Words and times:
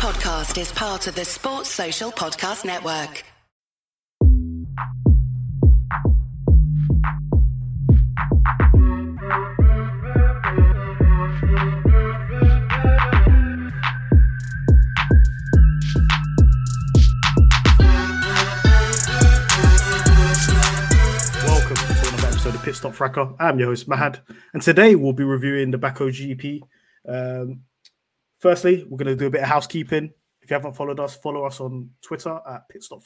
podcast 0.00 0.58
is 0.58 0.72
part 0.72 1.06
of 1.08 1.14
the 1.14 1.26
Sports 1.26 1.68
Social 1.68 2.10
Podcast 2.10 2.64
Network. 2.64 3.22
Welcome 21.44 21.76
to 21.76 22.08
another 22.08 22.26
episode 22.28 22.54
of 22.54 22.62
Pit 22.62 22.74
Stop 22.74 22.94
Fracas. 22.94 23.34
I'm 23.38 23.58
your 23.58 23.68
host 23.68 23.86
Mahad, 23.86 24.20
and 24.54 24.62
today 24.62 24.94
we'll 24.94 25.12
be 25.12 25.24
reviewing 25.24 25.72
the 25.72 25.76
Baku 25.76 26.10
GP. 26.10 26.62
Um, 27.06 27.64
firstly, 28.40 28.84
we're 28.88 28.96
going 28.96 29.06
to 29.06 29.16
do 29.16 29.26
a 29.26 29.30
bit 29.30 29.42
of 29.42 29.48
housekeeping. 29.48 30.12
If 30.42 30.50
you 30.50 30.54
haven't 30.54 30.74
followed 30.74 30.98
us, 30.98 31.14
follow 31.14 31.44
us 31.44 31.60
on 31.60 31.88
Twitter 32.02 32.40
at 32.48 32.68
Pit 32.68 32.82
Stop 32.82 33.02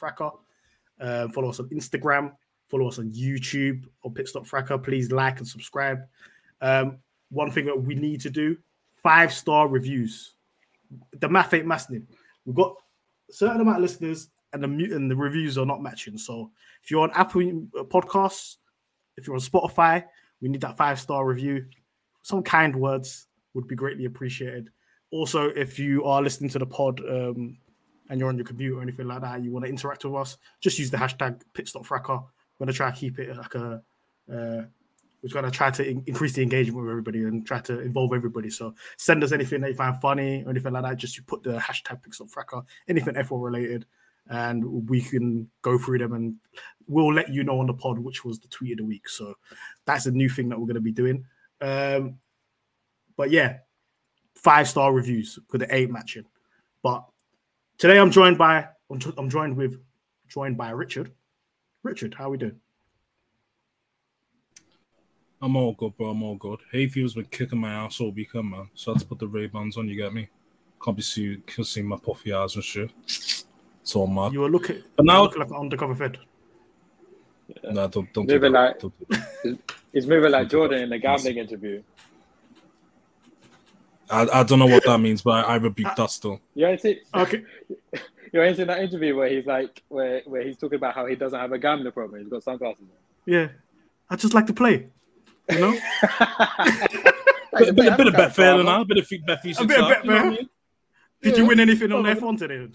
Um, 0.99 1.29
follow 1.29 1.49
us 1.49 1.59
on 1.59 1.69
Instagram. 1.69 2.31
Follow 2.67 2.87
us 2.87 2.97
on 2.97 3.11
YouTube 3.11 3.83
or 4.01 4.11
Pit 4.11 4.27
Stop 4.27 4.47
Fracas. 4.47 4.79
Please 4.83 5.11
like 5.11 5.37
and 5.37 5.47
subscribe. 5.47 5.99
Um, 6.61 6.97
one 7.29 7.51
thing 7.51 7.65
that 7.65 7.79
we 7.79 7.93
need 7.93 8.21
to 8.21 8.29
do: 8.29 8.57
five 9.03 9.31
star 9.31 9.67
reviews. 9.67 10.33
The 11.19 11.29
math 11.29 11.53
ain't 11.53 11.67
mathing. 11.67 12.07
We've 12.45 12.55
got 12.55 12.75
a 13.29 13.33
certain 13.33 13.61
amount 13.61 13.77
of 13.77 13.81
listeners, 13.83 14.29
and 14.53 14.63
the 14.63 14.95
and 14.95 15.11
the 15.11 15.15
reviews 15.15 15.57
are 15.57 15.65
not 15.65 15.83
matching. 15.83 16.17
So 16.17 16.51
if 16.81 16.89
you're 16.89 17.03
on 17.03 17.11
Apple 17.13 17.41
Podcasts, 17.85 18.57
if 19.17 19.27
you're 19.27 19.35
on 19.35 19.41
Spotify, 19.41 20.05
we 20.41 20.49
need 20.49 20.61
that 20.61 20.77
five 20.77 20.99
star 20.99 21.25
review. 21.25 21.65
Some 22.21 22.41
kind 22.41 22.75
words 22.75 23.27
would 23.53 23.67
be 23.67 23.75
greatly 23.75 24.05
appreciated. 24.05 24.69
Also, 25.15 25.45
if 25.45 25.79
you 25.79 26.03
are 26.03 26.21
listening 26.21 26.49
to 26.49 26.59
the 26.59 26.65
pod 26.65 26.99
um, 26.99 27.57
and 28.09 28.19
you're 28.19 28.27
on 28.27 28.35
your 28.35 28.45
computer 28.45 28.79
or 28.79 28.81
anything 28.81 29.07
like 29.07 29.21
that, 29.21 29.41
you 29.41 29.49
want 29.49 29.63
to 29.63 29.69
interact 29.69 30.03
with 30.03 30.13
us, 30.13 30.37
just 30.59 30.77
use 30.77 30.91
the 30.91 30.97
hashtag 30.97 31.41
pitstopfracas. 31.53 32.25
We're 32.59 32.65
going 32.65 32.67
to 32.67 32.73
try 32.73 32.91
to 32.91 32.97
keep 32.97 33.17
it 33.17 33.33
like 33.37 33.55
a. 33.55 33.81
Uh, 34.29 34.63
we're 35.23 35.29
going 35.31 35.45
to 35.45 35.51
try 35.51 35.71
to 35.71 35.89
in- 35.89 36.03
increase 36.05 36.33
the 36.33 36.43
engagement 36.43 36.83
with 36.83 36.91
everybody 36.91 37.23
and 37.23 37.47
try 37.47 37.61
to 37.61 37.79
involve 37.79 38.11
everybody. 38.13 38.49
So 38.49 38.75
send 38.97 39.23
us 39.23 39.31
anything 39.31 39.61
that 39.61 39.69
you 39.69 39.75
find 39.75 39.99
funny 40.01 40.43
or 40.43 40.49
anything 40.49 40.73
like 40.73 40.83
that. 40.83 40.97
Just 40.97 41.15
you 41.15 41.23
put 41.23 41.43
the 41.43 41.59
hashtag 41.59 42.01
pitstopfracas, 42.03 42.65
anything 42.89 43.13
F1 43.13 43.41
related, 43.41 43.85
and 44.27 44.89
we 44.89 44.99
can 44.99 45.49
go 45.61 45.77
through 45.77 45.99
them 45.99 46.11
and 46.11 46.35
we'll 46.87 47.13
let 47.13 47.29
you 47.29 47.45
know 47.45 47.61
on 47.61 47.67
the 47.67 47.73
pod 47.73 47.99
which 47.99 48.25
was 48.25 48.39
the 48.39 48.49
tweet 48.49 48.73
of 48.73 48.79
the 48.79 48.83
week. 48.83 49.07
So 49.07 49.33
that's 49.85 50.07
a 50.07 50.11
new 50.11 50.27
thing 50.27 50.49
that 50.49 50.59
we're 50.59 50.67
going 50.67 50.75
to 50.75 50.81
be 50.81 50.91
doing. 50.91 51.25
Um, 51.61 52.19
but 53.15 53.31
yeah, 53.31 53.59
five 54.45 54.67
star 54.69 54.93
reviews 54.93 55.39
for 55.49 55.57
the 55.57 55.67
eight 55.75 55.89
matching. 55.89 56.23
But 56.83 57.03
today 57.79 57.97
I'm 57.97 58.11
joined 58.11 58.37
by 58.37 58.67
I'm, 58.91 58.99
jo- 58.99 59.13
I'm 59.17 59.27
joined 59.29 59.57
with 59.57 59.79
joined 60.29 60.55
by 60.55 60.69
Richard. 60.69 61.11
Richard, 61.81 62.13
how 62.13 62.25
are 62.25 62.29
we 62.29 62.37
doing? 62.37 62.59
I'm 65.41 65.55
all 65.55 65.73
good, 65.73 65.97
bro. 65.97 66.09
I'm 66.11 66.21
all 66.23 66.35
good. 66.35 66.59
Hayfield's 66.71 67.15
been 67.15 67.25
kicking 67.25 67.59
my 67.59 67.71
ass 67.73 67.99
all 67.99 68.11
weekend, 68.11 68.51
man. 68.51 68.69
So 68.75 68.91
I 68.91 68.93
had 68.93 69.01
to 69.01 69.07
put 69.07 69.19
the 69.19 69.27
Ray 69.27 69.47
Bans 69.47 69.77
on. 69.77 69.87
You 69.89 69.95
get 69.95 70.13
me? 70.13 70.29
Can't 70.83 70.95
be 70.95 71.03
see, 71.03 71.37
can't 71.47 71.65
see 71.67 71.81
my 71.81 71.97
puffy 71.97 72.31
eyes 72.33 72.55
and 72.55 72.63
shit. 72.63 72.91
It's 73.05 73.95
all 73.95 74.07
mad. 74.07 74.31
You 74.33 74.41
were 74.41 74.49
looking, 74.49 74.81
But 74.95 75.05
now- 75.05 75.23
looking 75.23 75.39
like 75.41 75.49
an 75.49 75.57
undercover 75.57 75.95
fed. 75.95 76.17
Nah, 77.63 77.87
don't 77.87 78.11
don't 78.13 78.25
do 78.27 78.33
Moving 78.35 78.53
that. 78.53 78.59
like- 78.59 78.79
Don't 78.79 78.93
do 78.99 79.05
that. 79.43 79.59
He's 79.91 80.07
moving 80.07 80.31
like 80.31 80.49
Jordan 80.49 80.81
in 80.83 80.89
the 80.89 80.97
gambling 80.99 81.37
interview. 81.37 81.81
I, 84.09 84.27
I 84.39 84.43
don't 84.43 84.59
know 84.59 84.65
what 84.67 84.83
that 84.85 84.99
means, 84.99 85.21
but 85.21 85.31
I, 85.31 85.53
I 85.53 85.55
rebuke 85.55 85.95
that 85.95 86.09
still. 86.11 86.39
You 86.53 86.67
ain't 86.67 86.81
see, 86.81 86.99
Okay, 87.13 87.43
you 88.33 88.41
ain't 88.41 88.57
seen 88.57 88.67
that 88.67 88.79
interview 88.79 89.15
where 89.15 89.29
he's 89.29 89.45
like, 89.45 89.81
where, 89.87 90.21
where 90.25 90.43
he's 90.43 90.57
talking 90.57 90.75
about 90.77 90.93
how 90.95 91.05
he 91.05 91.15
doesn't 91.15 91.39
have 91.39 91.51
a 91.51 91.57
gambling 91.57 91.91
problem. 91.91 92.21
He's 92.21 92.29
got 92.29 92.43
sunglasses. 92.43 92.85
yeah, 93.25 93.47
I 94.09 94.15
just 94.15 94.33
like 94.33 94.45
to 94.47 94.53
play. 94.53 94.87
You 95.49 95.59
know, 95.59 95.71
Bit, 97.57 97.73
bit, 97.75 97.97
bit 97.97 98.07
of 98.07 98.13
Betfair 98.15 98.57
than 98.57 98.65
that. 98.65 98.81
A 98.81 98.85
bit 98.85 98.97
of 98.97 99.25
bet 99.25 99.41
for 99.41 99.63
A 99.63 99.65
bit 99.65 99.79
of 99.79 99.87
bet 99.89 100.03
you 100.03 100.09
know 100.11 100.15
what 100.15 100.19
I 100.19 100.21
fair. 100.23 100.29
mean? 100.31 100.49
did 101.21 101.37
you 101.37 101.45
win 101.45 101.59
anything 101.61 101.91
on 101.93 102.03
Yeah. 102.03 102.15
F1 102.15 102.37
today? 102.37 102.67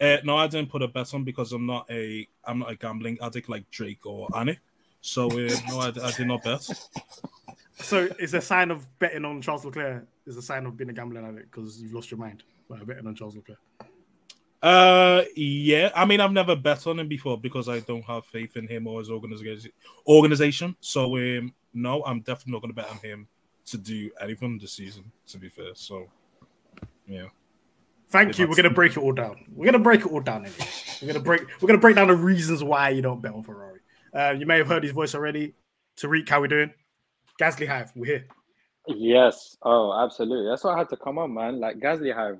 Uh, 0.00 0.16
no, 0.24 0.36
I 0.38 0.46
didn't 0.46 0.70
put 0.70 0.80
a 0.82 0.88
bet 0.88 1.12
on 1.14 1.22
because 1.24 1.52
I'm 1.52 1.66
not 1.66 1.86
a 1.90 2.26
I'm 2.44 2.60
not 2.60 2.70
a 2.70 2.76
gambling 2.76 3.18
addict 3.20 3.48
like 3.50 3.70
Drake 3.70 4.06
or 4.06 4.26
Annie. 4.36 4.58
So 5.02 5.26
uh, 5.26 5.50
no, 5.68 5.80
I, 5.80 5.92
I 6.02 6.12
did 6.12 6.26
not 6.26 6.42
bet. 6.42 6.66
So 7.82 8.08
it's 8.18 8.32
a 8.32 8.40
sign 8.40 8.70
of 8.70 8.86
betting 8.98 9.24
on 9.24 9.42
Charles 9.42 9.64
Leclerc 9.64 10.06
is 10.26 10.36
a 10.36 10.42
sign 10.42 10.66
of 10.66 10.76
being 10.76 10.90
a 10.90 10.92
gambling 10.92 11.24
addict 11.24 11.50
because 11.50 11.80
you've 11.80 11.92
lost 11.92 12.10
your 12.10 12.18
mind 12.18 12.44
by 12.68 12.78
betting 12.78 13.06
on 13.06 13.14
Charles 13.14 13.36
Leclerc. 13.36 13.58
Uh, 14.62 15.22
yeah. 15.34 15.90
I 15.94 16.04
mean, 16.04 16.20
I've 16.20 16.32
never 16.32 16.54
bet 16.54 16.86
on 16.86 16.98
him 17.00 17.08
before 17.08 17.38
because 17.38 17.68
I 17.68 17.80
don't 17.80 18.04
have 18.04 18.24
faith 18.26 18.56
in 18.56 18.68
him 18.68 18.86
or 18.86 19.00
his 19.00 19.10
organization. 19.10 19.72
Organization. 20.06 20.76
So, 20.80 21.16
um, 21.16 21.52
no, 21.74 22.04
I'm 22.04 22.20
definitely 22.20 22.52
not 22.52 22.62
going 22.62 22.74
to 22.74 22.80
bet 22.80 22.90
on 22.90 22.98
him 22.98 23.26
to 23.66 23.78
do 23.78 24.10
anything 24.20 24.58
this 24.58 24.72
season. 24.72 25.10
To 25.28 25.38
be 25.38 25.48
fair, 25.48 25.74
so 25.74 26.08
yeah. 27.06 27.26
Thank 28.10 28.38
you. 28.38 28.46
We're 28.46 28.56
gonna 28.56 28.70
break 28.70 28.92
it 28.92 28.98
all 28.98 29.12
down. 29.12 29.46
We're 29.54 29.64
gonna 29.64 29.78
break 29.78 30.00
it 30.00 30.12
all 30.12 30.20
down. 30.20 30.44
Anyway. 30.44 30.66
We're 31.00 31.08
gonna 31.08 31.24
break. 31.24 31.40
We're 31.60 31.68
gonna 31.68 31.80
break 31.80 31.96
down 31.96 32.08
the 32.08 32.14
reasons 32.14 32.62
why 32.62 32.90
you 32.90 33.00
don't 33.00 33.22
bet 33.22 33.32
on 33.32 33.42
Ferrari. 33.42 33.80
Uh, 34.12 34.34
you 34.38 34.44
may 34.44 34.58
have 34.58 34.66
heard 34.66 34.82
his 34.82 34.92
voice 34.92 35.14
already. 35.14 35.54
Tariq, 35.96 36.28
how 36.28 36.38
are 36.38 36.42
we 36.42 36.48
doing? 36.48 36.72
Gasly 37.42 37.66
Hive, 37.66 37.90
we're 37.96 38.06
here. 38.06 38.26
Yes. 38.86 39.56
Oh, 39.62 39.92
absolutely. 40.04 40.48
That's 40.48 40.62
why 40.62 40.74
I 40.74 40.78
had 40.78 40.88
to 40.90 40.96
come 40.96 41.18
on, 41.18 41.34
man. 41.34 41.58
Like 41.58 41.78
Gasly 41.78 42.14
Hive, 42.14 42.38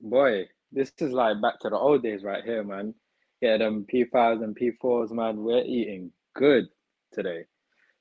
boy, 0.00 0.46
this 0.72 0.90
is 0.98 1.12
like 1.12 1.40
back 1.40 1.60
to 1.60 1.70
the 1.70 1.76
old 1.76 2.02
days 2.02 2.24
right 2.24 2.42
here, 2.42 2.64
man. 2.64 2.92
Yeah, 3.40 3.58
them 3.58 3.86
P5s 3.92 4.42
and 4.42 4.56
P4s, 4.58 5.12
man. 5.12 5.44
We're 5.44 5.62
eating 5.62 6.10
good 6.34 6.64
today. 7.12 7.44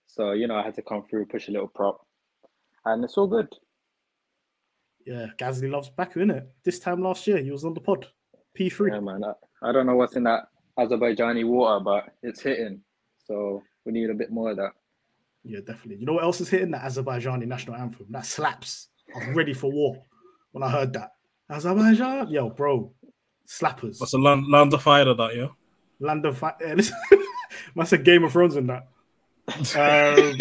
So, 0.08 0.32
you 0.32 0.48
know, 0.48 0.56
I 0.56 0.64
had 0.64 0.74
to 0.76 0.82
come 0.82 1.04
through, 1.04 1.28
push 1.28 1.48
a 1.48 1.52
little 1.52 1.68
prop. 1.68 2.08
And 2.86 3.04
it's 3.04 3.20
all 3.20 3.28
good. 3.28 3.48
Yeah, 5.06 5.28
Gasly 5.40 5.70
loves 5.70 5.92
Baku, 5.92 6.22
innit? 6.22 6.48
This 6.66 6.80
time 6.80 7.04
last 7.04 7.28
year, 7.28 7.38
he 7.38 7.52
was 7.52 7.66
on 7.66 7.76
the 7.76 7.82
pod. 7.82 8.08
P3. 8.60 8.94
Yeah, 8.94 9.00
man. 9.00 9.24
I, 9.24 9.70
I 9.70 9.72
don't 9.72 9.86
know 9.86 9.96
what's 9.96 10.16
in 10.16 10.24
that 10.24 10.46
Azerbaijani 10.80 11.46
water, 11.46 11.84
but 11.84 12.06
it's 12.24 12.42
hitting. 12.42 12.82
So 13.28 13.62
we 13.86 13.92
need 13.92 14.10
a 14.10 14.16
bit 14.16 14.32
more 14.32 14.50
of 14.50 14.58
that. 14.58 14.72
Yeah, 15.44 15.60
definitely. 15.66 15.98
You 15.98 16.06
know 16.06 16.14
what 16.14 16.24
else 16.24 16.40
is 16.42 16.50
hitting? 16.50 16.72
That 16.72 16.84
Azerbaijani 16.84 17.46
national 17.48 17.76
anthem. 17.76 18.06
That 18.10 18.26
slaps. 18.26 18.90
I 19.16 19.28
was 19.28 19.36
ready 19.36 19.54
for 19.54 19.72
war 19.72 20.04
when 20.52 20.64
I 20.64 20.70
heard 20.70 20.94
that. 20.94 21.14
Azerbaijan, 21.50 22.30
yo, 22.30 22.50
bro, 22.50 22.92
slappers. 23.48 24.00
That's 24.00 24.14
a 24.14 24.18
land, 24.18 24.48
land 24.50 24.74
of 24.74 24.82
fire 24.82 25.06
that? 25.14 25.36
Yeah. 25.36 25.48
Land 26.00 26.26
of 26.26 26.38
fire. 26.38 26.54
listen, 26.76 26.96
must 27.76 27.92
have 27.92 28.04
Game 28.04 28.24
of 28.24 28.32
Thrones 28.32 28.56
in 28.56 28.68
that. 28.68 28.88
Um, 29.76 30.38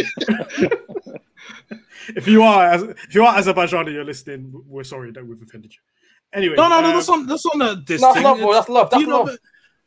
if 2.17 2.29
you 2.29 2.43
are, 2.43 2.75
if 2.91 3.15
you 3.15 3.25
are 3.25 3.35
Azerbaijani, 3.37 3.93
you're 3.93 4.05
listening, 4.05 4.53
we're 4.69 4.85
sorry 4.85 5.11
that 5.13 5.27
we've 5.27 5.41
offended 5.43 5.73
you. 5.75 5.81
Anyway, 6.33 6.55
No, 6.57 6.69
no, 6.69 6.81
no. 6.81 6.89
um, 6.89 6.95
That's 6.95 7.09
on. 7.09 7.27
That's 7.27 7.47
on 7.47 7.59
the 7.59 7.83
this 7.87 8.01
That's 8.01 8.15
thing. 8.15 8.25
love, 8.25 8.39
bro. 8.39 8.53
That's 8.53 8.69
love. 8.69 8.91
That's 8.91 9.01
you 9.01 9.07
know 9.09 9.19
love. 9.23 9.27
that- 9.29 9.39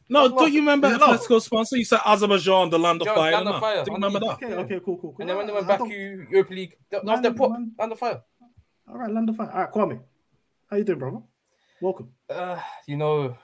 No, 0.09 0.28
don't 0.30 0.52
you 0.52 0.59
remember 0.59 0.88
Is 0.88 0.96
it 0.96 1.02
love? 1.02 1.19
Atletico 1.19 1.41
sponsor? 1.41 1.78
You 1.78 1.86
said 1.86 2.00
Azerbaijan, 2.06 2.69
the 2.69 2.80
land 2.80 3.02
of 3.02 3.08
Yo, 3.08 3.16
fire. 3.16 3.31
land 3.31 3.47
of 3.47 3.59
fire. 3.59 3.84
Do 3.84 3.91
you 3.91 3.96
remember 3.96 4.19
that? 4.19 4.34
Okay, 4.34 4.53
okay, 4.53 4.80
cool, 4.84 4.97
cool, 4.97 5.12
cool. 5.14 5.16
And 5.19 5.30
then 5.30 5.38
when 5.38 5.47
they 5.47 5.53
went 5.53 5.68
back 5.68 5.80
to 5.80 5.88
Europa 5.88 6.53
League, 6.53 6.75
that 6.91 7.06
that 7.06 7.12
was 7.12 7.22
their 7.22 7.34
pop 7.34 7.52
man. 7.52 7.72
under 7.80 7.96
fire. 7.96 8.22
All 8.88 8.97
right, 8.97 9.12
land 9.12 9.30
of 9.30 9.38
fire. 9.38 9.52
All 9.52 9.59
right, 9.62 9.72
Kwame, 9.72 10.00
how 10.69 10.78
you 10.78 10.84
doing, 10.84 11.00
brother? 11.00 11.19
Welcome. 11.81 12.09
Uh, 12.30 12.59
you 12.86 12.97
know, 12.97 13.38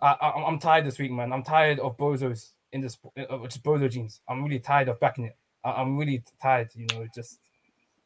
I, 0.00 0.16
I 0.20 0.44
I'm 0.46 0.58
tired 0.58 0.84
this 0.84 0.98
week, 0.98 1.10
man. 1.10 1.32
I'm 1.32 1.42
tired 1.42 1.78
of 1.80 1.96
bozos 1.96 2.52
in 2.72 2.80
this, 2.80 2.98
uh, 3.16 3.38
just 3.44 3.62
bozo 3.62 3.90
jeans. 3.90 4.20
I'm 4.28 4.44
really 4.44 4.60
tired 4.60 4.88
of 4.88 5.00
backing 5.00 5.24
it. 5.24 5.36
I, 5.64 5.72
I'm 5.72 5.96
really 5.96 6.22
tired. 6.40 6.70
You 6.74 6.86
know, 6.92 7.06
just 7.14 7.40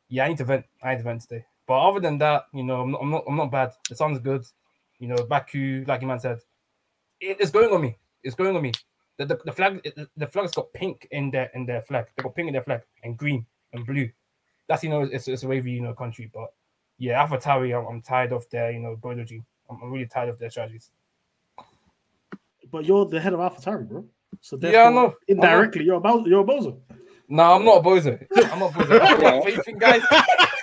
yeah, 0.09 0.25
I 0.25 0.29
need 0.29 0.39
to 0.39 0.45
vent. 0.45 0.65
I 0.83 0.91
need 0.91 0.99
to 0.99 1.05
vent 1.05 1.23
today. 1.23 1.45
But 1.67 1.89
other 1.89 2.01
than 2.01 2.19
that, 2.19 2.47
you 2.53 2.65
know, 2.65 2.83
I'm 2.83 2.91
not, 2.91 3.01
I'm 3.03 3.11
not, 3.11 3.25
I'm 3.29 3.37
not 3.37 3.51
bad. 3.51 3.73
The 3.89 3.97
sounds 3.97 4.19
good. 4.19 4.45
You 4.99 5.09
know, 5.09 5.25
Baku, 5.25 5.85
like 5.87 6.03
you 6.03 6.07
man 6.07 6.21
said, 6.21 6.39
it, 6.39 6.45
it's 7.23 7.51
going 7.51 7.73
on 7.73 7.81
me. 7.81 7.97
It's 8.23 8.35
going 8.35 8.55
on 8.57 8.63
me. 8.63 8.73
The, 9.19 9.27
the, 9.27 9.39
the 9.45 9.53
flag, 9.53 9.83
the, 9.83 10.09
the 10.17 10.27
flag's 10.27 10.53
got 10.53 10.73
pink 10.73 11.07
in 11.11 11.31
their 11.31 11.51
in 11.55 11.67
their 11.67 11.83
flag. 11.83 12.07
They 12.17 12.23
got 12.23 12.35
pink 12.35 12.49
in 12.49 12.53
their 12.55 12.63
flag 12.63 12.83
and 13.05 13.17
green 13.17 13.47
and 13.73 13.87
blue. 13.87 14.11
That's 14.69 14.83
you 14.83 14.91
know, 14.91 15.03
it's 15.03 15.29
it's 15.29 15.43
a 15.43 15.49
wavy 15.49 15.73
you 15.73 15.83
know 15.83 15.95
country. 15.95 16.31
But 16.33 16.53
yeah, 16.99 17.25
AlphaTauri, 17.27 17.79
I'm, 17.79 17.87
I'm 17.87 18.03
tired 18.03 18.33
of 18.33 18.49
their 18.51 18.71
you 18.73 18.81
know 18.81 18.97
bozo 18.97 19.27
jean. 19.27 19.45
I'm, 19.71 19.79
I'm 19.83 19.93
really 19.93 20.07
tired 20.07 20.29
of 20.31 20.39
their 20.39 20.51
strategies. 20.51 20.91
But 22.71 22.85
you're 22.87 23.05
the 23.07 23.21
head 23.21 23.33
of 23.35 23.41
AlphaTauri, 23.41 23.89
bro. 23.89 24.05
So 24.41 24.57
Yeah, 24.57 24.85
I 24.85 24.91
therefore, 24.91 24.91
know. 24.91 24.99
I 24.99 25.03
know. 25.03 25.15
indirectly, 25.29 25.85
you're 25.85 25.97
about 25.97 26.27
you're 26.27 26.41
a 26.41 26.45
bozo. 26.45 26.79
No, 27.29 27.55
I'm 27.55 27.65
not 27.65 27.79
a 27.79 27.81
bozo. 27.83 28.27
I'm 28.51 28.59
not 28.59 28.71
a 28.75 28.79
bozo. 28.79 29.01
I 29.01 29.17
Yeah. 29.21 29.21
got 29.21 29.45
faith 29.45 29.69
guys. 29.79 30.03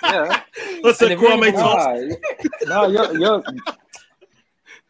Yeah. 0.02 0.42
Listen, 0.82 1.12
And 1.12 1.14
if 1.14 1.20
you 1.20 1.28
Kwame 1.28 1.46
ain't 1.46 1.56
talks. 1.56 1.86
No, 2.66 2.88
you're 2.88 3.14
you're 3.16 3.42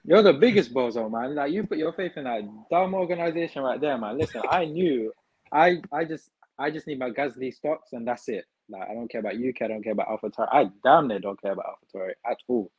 you're 0.04 0.22
the 0.22 0.32
biggest 0.32 0.72
bozo, 0.74 1.10
man. 1.10 1.34
Like 1.34 1.52
you 1.52 1.64
put 1.66 1.78
your 1.78 1.92
faith 1.92 2.12
in 2.16 2.24
that 2.24 2.42
dumb 2.70 2.94
organization 2.94 3.62
right 3.62 3.80
there, 3.80 3.98
man. 3.98 4.18
Listen, 4.18 4.42
I 4.50 4.64
knew, 4.64 5.12
I 5.52 5.80
I 5.92 6.04
just 6.04 6.30
I 6.58 6.70
just 6.70 6.86
need 6.86 6.98
my 6.98 7.10
Gasly 7.10 7.52
stocks 7.54 7.92
and 7.92 8.06
that's 8.06 8.28
it. 8.28 8.44
Like 8.68 8.88
I 8.88 8.94
don't 8.94 9.10
care 9.10 9.20
about 9.20 9.38
Yuki, 9.38 9.64
I 9.64 9.68
don't 9.68 9.82
care 9.82 9.92
about 9.92 10.08
AlphaTauri. 10.08 10.48
I 10.52 10.70
damn 10.84 11.08
near 11.08 11.18
don't 11.18 11.40
care 11.40 11.52
about 11.52 11.66
AlphaTauri 11.94 12.12
at 12.30 12.36
all. 12.48 12.70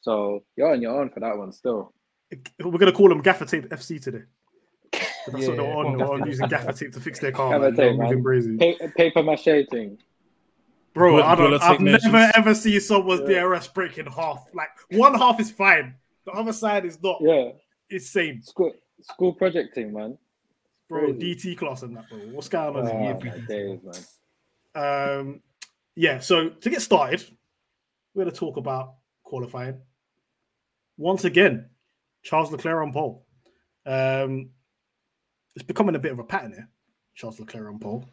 So 0.00 0.44
you're 0.56 0.72
on 0.72 0.82
your 0.82 1.00
own 1.00 1.10
for 1.10 1.20
that 1.20 1.36
one 1.36 1.52
still. 1.52 1.92
We're 2.62 2.78
gonna 2.78 2.92
call 2.92 3.08
them 3.08 3.20
Gaffer 3.22 3.44
Tape 3.44 3.68
FC 3.68 4.00
today. 4.02 4.22
That's 4.92 5.08
Yeah, 5.42 5.48
what 5.48 5.56
they're 5.56 5.66
on. 5.66 5.84
go 5.84 5.90
on, 5.90 5.98
They're 5.98 6.12
on 6.12 6.26
using 6.26 6.48
Gaffer 6.48 6.72
Tape 6.72 6.92
to 6.92 7.00
fix 7.00 7.18
their 7.20 7.32
car. 7.32 7.50
Gaffer 7.52 7.70
man. 7.70 7.76
tape, 7.76 7.98
man. 7.98 8.22
crazy. 8.22 8.56
Pa- 8.56 8.86
paper 8.96 9.22
mache 9.22 9.66
thing. 9.70 9.98
Bro, 10.94 11.12
Bullet- 11.12 11.24
I 11.24 11.34
don't, 11.34 11.46
bullet 11.48 11.62
I've 11.62 11.70
technicians. 11.78 12.04
never 12.12 12.32
ever 12.36 12.54
seen 12.54 12.80
someone's 12.80 13.28
Yeah. 13.28 13.40
DRS 13.42 13.68
break 13.68 13.98
in 13.98 14.06
half. 14.06 14.44
Like 14.54 14.68
one 14.90 15.14
half 15.14 15.40
is 15.40 15.50
fine, 15.50 15.94
the 16.24 16.32
other 16.32 16.52
side 16.52 16.84
is 16.84 16.98
not. 17.02 17.18
Yeah, 17.20 17.50
It's 17.90 18.10
same. 18.10 18.42
school 18.42 18.72
school 19.02 19.34
team, 19.74 19.92
man. 19.94 20.16
bro. 20.88 21.12
DT 21.12 21.56
class 21.56 21.82
and 21.82 21.96
that, 21.96 22.08
bro. 22.08 22.18
What's 22.30 22.48
going 22.48 22.76
on? 22.76 22.88
Oh, 22.88 22.98
my 23.04 23.12
DT. 23.14 23.46
days, 23.48 23.80
man. 24.74 25.18
Um, 25.18 25.40
yeah. 25.96 26.18
So 26.20 26.50
to 26.50 26.70
get 26.70 26.82
started, 26.82 27.24
we're 28.14 28.24
going 28.24 28.32
to 28.32 28.38
talk 28.38 28.56
about 28.56 28.94
qualifying. 29.24 29.78
Once 30.96 31.24
again, 31.24 31.68
Charles 32.22 32.52
Leclerc 32.52 32.82
on 32.82 32.92
pole. 32.92 33.26
Um, 33.86 34.50
it's 35.56 35.64
becoming 35.64 35.96
a 35.96 35.98
bit 35.98 36.12
of 36.12 36.18
a 36.18 36.24
pattern 36.24 36.52
here. 36.52 36.68
Charles 37.14 37.40
Leclerc 37.40 37.66
on 37.68 37.78
pole, 37.78 38.08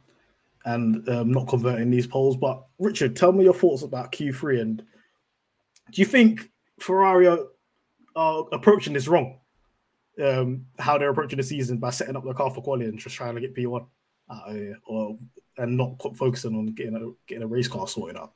and 0.66 1.08
um, 1.08 1.32
not 1.32 1.48
converting 1.48 1.90
these 1.92 2.08
poles. 2.08 2.36
But 2.36 2.66
Richard, 2.80 3.16
tell 3.16 3.32
me 3.32 3.44
your 3.44 3.54
thoughts 3.54 3.84
about 3.84 4.12
Q3, 4.12 4.62
and 4.62 4.78
do 5.92 6.02
you 6.02 6.06
think 6.06 6.50
Ferrari 6.80 7.28
are, 8.16 8.46
approaching 8.52 8.94
this 8.94 9.08
wrong? 9.08 9.40
Um, 10.24 10.66
how 10.78 10.98
they're 10.98 11.10
approaching 11.10 11.38
the 11.38 11.44
season 11.44 11.78
by 11.78 11.92
setting 11.92 12.16
up 12.16 12.26
the 12.26 12.34
car 12.34 12.52
for 12.52 12.62
quality 12.62 12.86
and 12.86 13.00
just 13.00 13.16
trying 13.16 13.36
to 13.36 13.42
get 13.42 13.56
P1 13.56 13.86
out 14.32 14.50
of 14.50 14.56
here, 14.56 14.78
or 14.86 15.18
and 15.58 15.78
not 15.78 15.98
focusing 16.16 16.56
on 16.56 16.68
getting 16.68 16.96
a 16.96 17.12
getting 17.28 17.44
a 17.44 17.48
race 17.48 17.68
car 17.68 17.88
sorted 17.88 18.18
out 18.18 18.34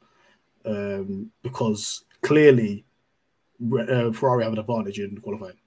um, 0.66 1.32
because 1.42 2.06
clearly 2.22 2.86
uh, 3.80 4.12
Ferrari 4.12 4.44
have 4.44 4.54
an 4.54 4.60
advantage 4.60 5.00
in 5.00 5.18
qualifying. 5.18 5.58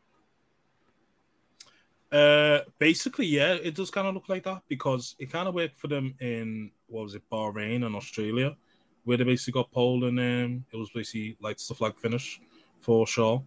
Uh, 2.13 2.61
basically, 2.79 3.27
yeah, 3.27 3.55
it 3.55 3.75
does 3.75 3.91
kind 3.91 4.07
of 4.07 4.15
look 4.15 4.29
like 4.29 4.45
that 4.45 4.63
because 4.69 5.17
it 5.19 5.31
kind 5.31 5.49
of 5.49 5.55
worked 5.55 5.77
for 5.77 5.89
them 5.89 6.15
in 6.21 6.71
what 6.87 7.03
was 7.03 7.15
it, 7.15 7.23
Bahrain 7.31 7.85
and 7.85 7.97
Australia, 7.97 8.57
where 9.05 9.17
they 9.17 9.25
basically 9.25 9.61
got 9.61 9.73
pole 9.73 10.05
and 10.05 10.19
um, 10.19 10.65
it 10.73 10.77
was 10.77 10.91
basically 10.91 11.37
like 11.41 11.59
stuff 11.59 11.79
flag 11.79 11.99
finish 11.99 12.41
for 12.81 13.07
sure. 13.07 13.43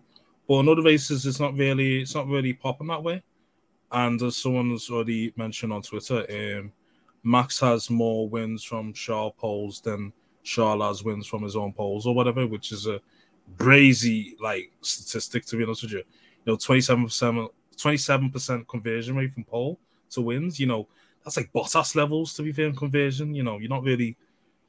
But 0.49 0.61
in 0.61 0.69
other 0.69 0.81
races, 0.81 1.27
it's 1.27 1.39
not 1.39 1.55
really, 1.55 2.01
it's 2.01 2.15
not 2.15 2.27
really 2.27 2.53
popping 2.53 2.87
that 2.87 3.03
way. 3.03 3.21
And 3.91 4.19
as 4.23 4.37
someone's 4.37 4.89
already 4.89 5.31
mentioned 5.37 5.71
on 5.71 5.83
Twitter, 5.83 6.25
um, 6.57 6.71
Max 7.23 7.59
has 7.59 7.91
more 7.91 8.27
wins 8.27 8.63
from 8.63 8.91
Charles 8.93 9.33
poles 9.37 9.79
than 9.81 10.11
Charles 10.43 10.81
has 10.81 11.03
wins 11.03 11.27
from 11.27 11.43
his 11.43 11.55
own 11.55 11.71
poles 11.71 12.07
or 12.07 12.15
whatever, 12.15 12.47
which 12.47 12.71
is 12.71 12.87
a 12.87 12.99
crazy 13.57 14.35
like 14.41 14.71
statistic 14.81 15.45
to 15.45 15.55
be 15.57 15.63
honest 15.63 15.83
with 15.83 15.91
you. 15.91 15.99
You 15.99 16.53
know, 16.53 16.55
twenty 16.55 16.81
seven 16.81 17.05
percent 17.05 17.51
27% 17.79 18.67
conversion 18.67 19.15
rate 19.15 19.31
from 19.31 19.45
pole 19.45 19.79
to 20.11 20.21
wins. 20.21 20.59
You 20.59 20.67
know, 20.67 20.87
that's 21.23 21.37
like 21.37 21.51
Bottas 21.53 21.95
levels 21.95 22.33
to 22.33 22.43
be 22.43 22.51
fair 22.51 22.67
in 22.67 22.75
conversion. 22.75 23.33
You 23.33 23.43
know, 23.43 23.57
you're 23.57 23.69
not 23.69 23.83
really 23.83 24.17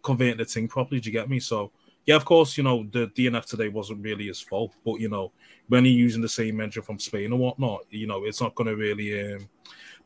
converting 0.03 0.38
the 0.38 0.44
thing 0.44 0.69
properly. 0.69 1.00
Do 1.00 1.11
you 1.11 1.12
get 1.12 1.29
me? 1.29 1.41
So, 1.41 1.73
yeah, 2.06 2.17
of 2.17 2.25
course, 2.25 2.56
you 2.56 2.64
know, 2.64 2.87
the 2.91 3.08
DNF 3.08 3.44
today 3.44 3.69
wasn't 3.69 4.02
really 4.02 4.26
his 4.26 4.41
fault. 4.41 4.75
But, 4.85 5.00
you 5.00 5.08
know, 5.08 5.32
when 5.69 5.85
you're 5.85 5.94
using 5.94 6.23
the 6.23 6.29
same 6.29 6.61
engine 6.61 6.82
from 6.82 6.99
Spain 6.99 7.32
or 7.32 7.38
whatnot, 7.38 7.85
you 7.91 8.06
know, 8.06 8.25
it's 8.25 8.41
not 8.41 8.55
going 8.55 8.69
to 8.69 8.76
really 8.76 9.35
um, 9.35 9.49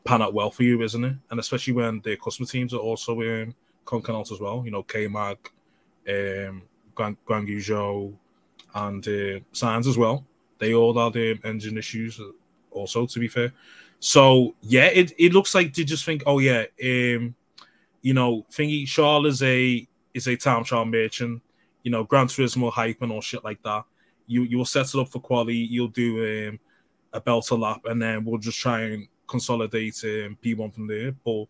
pan 0.03 0.21
out 0.21 0.33
well 0.33 0.51
for 0.51 0.63
you, 0.63 0.81
isn't 0.81 1.03
it? 1.03 1.15
And 1.31 1.39
especially 1.39 1.73
when 1.73 2.01
the 2.01 2.17
customer 2.17 2.47
teams 2.47 2.73
are 2.73 2.79
also 2.79 3.19
um, 3.21 3.55
conking 3.85 4.15
out 4.15 4.31
as 4.31 4.39
well. 4.39 4.63
You 4.65 4.71
know, 4.71 4.83
K 4.83 5.07
Mag, 5.07 5.37
um, 6.07 6.63
Guizhou, 6.95 8.13
and 8.75 9.07
uh, 9.07 9.39
Sainz 9.53 9.87
as 9.87 9.97
well. 9.97 10.25
They 10.59 10.73
all 10.73 10.93
had 10.93 11.15
um, 11.15 11.39
engine 11.43 11.77
issues 11.77 12.19
also 12.71 13.05
to 13.05 13.19
be 13.19 13.27
fair. 13.27 13.53
So 13.99 14.53
yeah, 14.61 14.85
it, 14.85 15.13
it 15.17 15.33
looks 15.33 15.55
like 15.55 15.73
they 15.73 15.83
just 15.83 16.05
think, 16.05 16.23
oh 16.25 16.39
yeah, 16.39 16.65
um, 16.83 17.35
you 18.01 18.13
know, 18.13 18.45
thingy 18.51 18.85
Charles 18.85 19.35
is 19.35 19.43
a 19.43 19.87
is 20.13 20.27
a 20.27 20.35
time 20.37 20.63
trial 20.63 20.85
merchant, 20.85 21.41
you 21.85 21.91
know, 21.91 22.03
Gran 22.03 22.27
Turismo 22.27 22.71
hype 22.71 23.03
and 23.03 23.11
all 23.11 23.21
shit 23.21 23.43
like 23.43 23.61
that. 23.61 23.85
You 24.25 24.41
you'll 24.41 24.65
set 24.65 24.87
it 24.87 24.99
up 24.99 25.07
for 25.07 25.19
quality, 25.19 25.55
you'll 25.55 25.87
do 25.87 26.49
um, 26.49 26.59
a 27.13 27.21
belt 27.21 27.51
a 27.51 27.55
lap, 27.55 27.81
and 27.85 28.01
then 28.01 28.25
we'll 28.25 28.39
just 28.39 28.59
try 28.59 28.81
and 28.81 29.07
consolidate 29.27 30.01
um, 30.03 30.35
P1 30.43 30.73
from 30.73 30.87
there. 30.87 31.11
But 31.11 31.45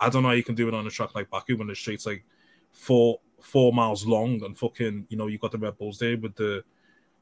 I 0.00 0.08
don't 0.08 0.22
know 0.22 0.30
how 0.30 0.34
you 0.34 0.42
can 0.42 0.54
do 0.54 0.66
it 0.66 0.74
on 0.74 0.86
a 0.86 0.90
track 0.90 1.14
like 1.14 1.28
Baku 1.28 1.58
when 1.58 1.68
the 1.68 1.74
street's 1.74 2.06
like 2.06 2.24
four 2.72 3.20
four 3.42 3.74
miles 3.74 4.06
long 4.06 4.42
and 4.42 4.58
fucking, 4.58 5.06
you 5.10 5.18
know, 5.18 5.26
you 5.26 5.36
got 5.36 5.52
the 5.52 5.58
Red 5.58 5.76
Bulls 5.76 5.98
there 5.98 6.16
with 6.16 6.34
the 6.34 6.64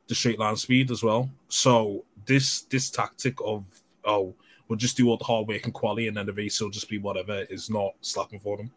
the 0.06 0.14
straight 0.14 0.38
line 0.38 0.56
speed 0.56 0.92
as 0.92 1.02
well. 1.02 1.28
So 1.48 2.04
this 2.26 2.62
this 2.62 2.90
tactic 2.90 3.34
of 3.44 3.64
oh 4.04 4.36
we'll 4.68 4.76
just 4.76 4.96
do 4.96 5.08
all 5.08 5.16
the 5.16 5.24
hard 5.24 5.48
work 5.48 5.64
and 5.64 5.74
quality 5.74 6.06
and 6.06 6.16
then 6.16 6.26
the 6.26 6.32
race 6.32 6.60
will 6.60 6.70
just 6.70 6.88
be 6.88 6.98
whatever 6.98 7.40
is 7.50 7.68
not 7.68 7.94
slapping 8.02 8.38
for 8.38 8.56
them. 8.56 8.70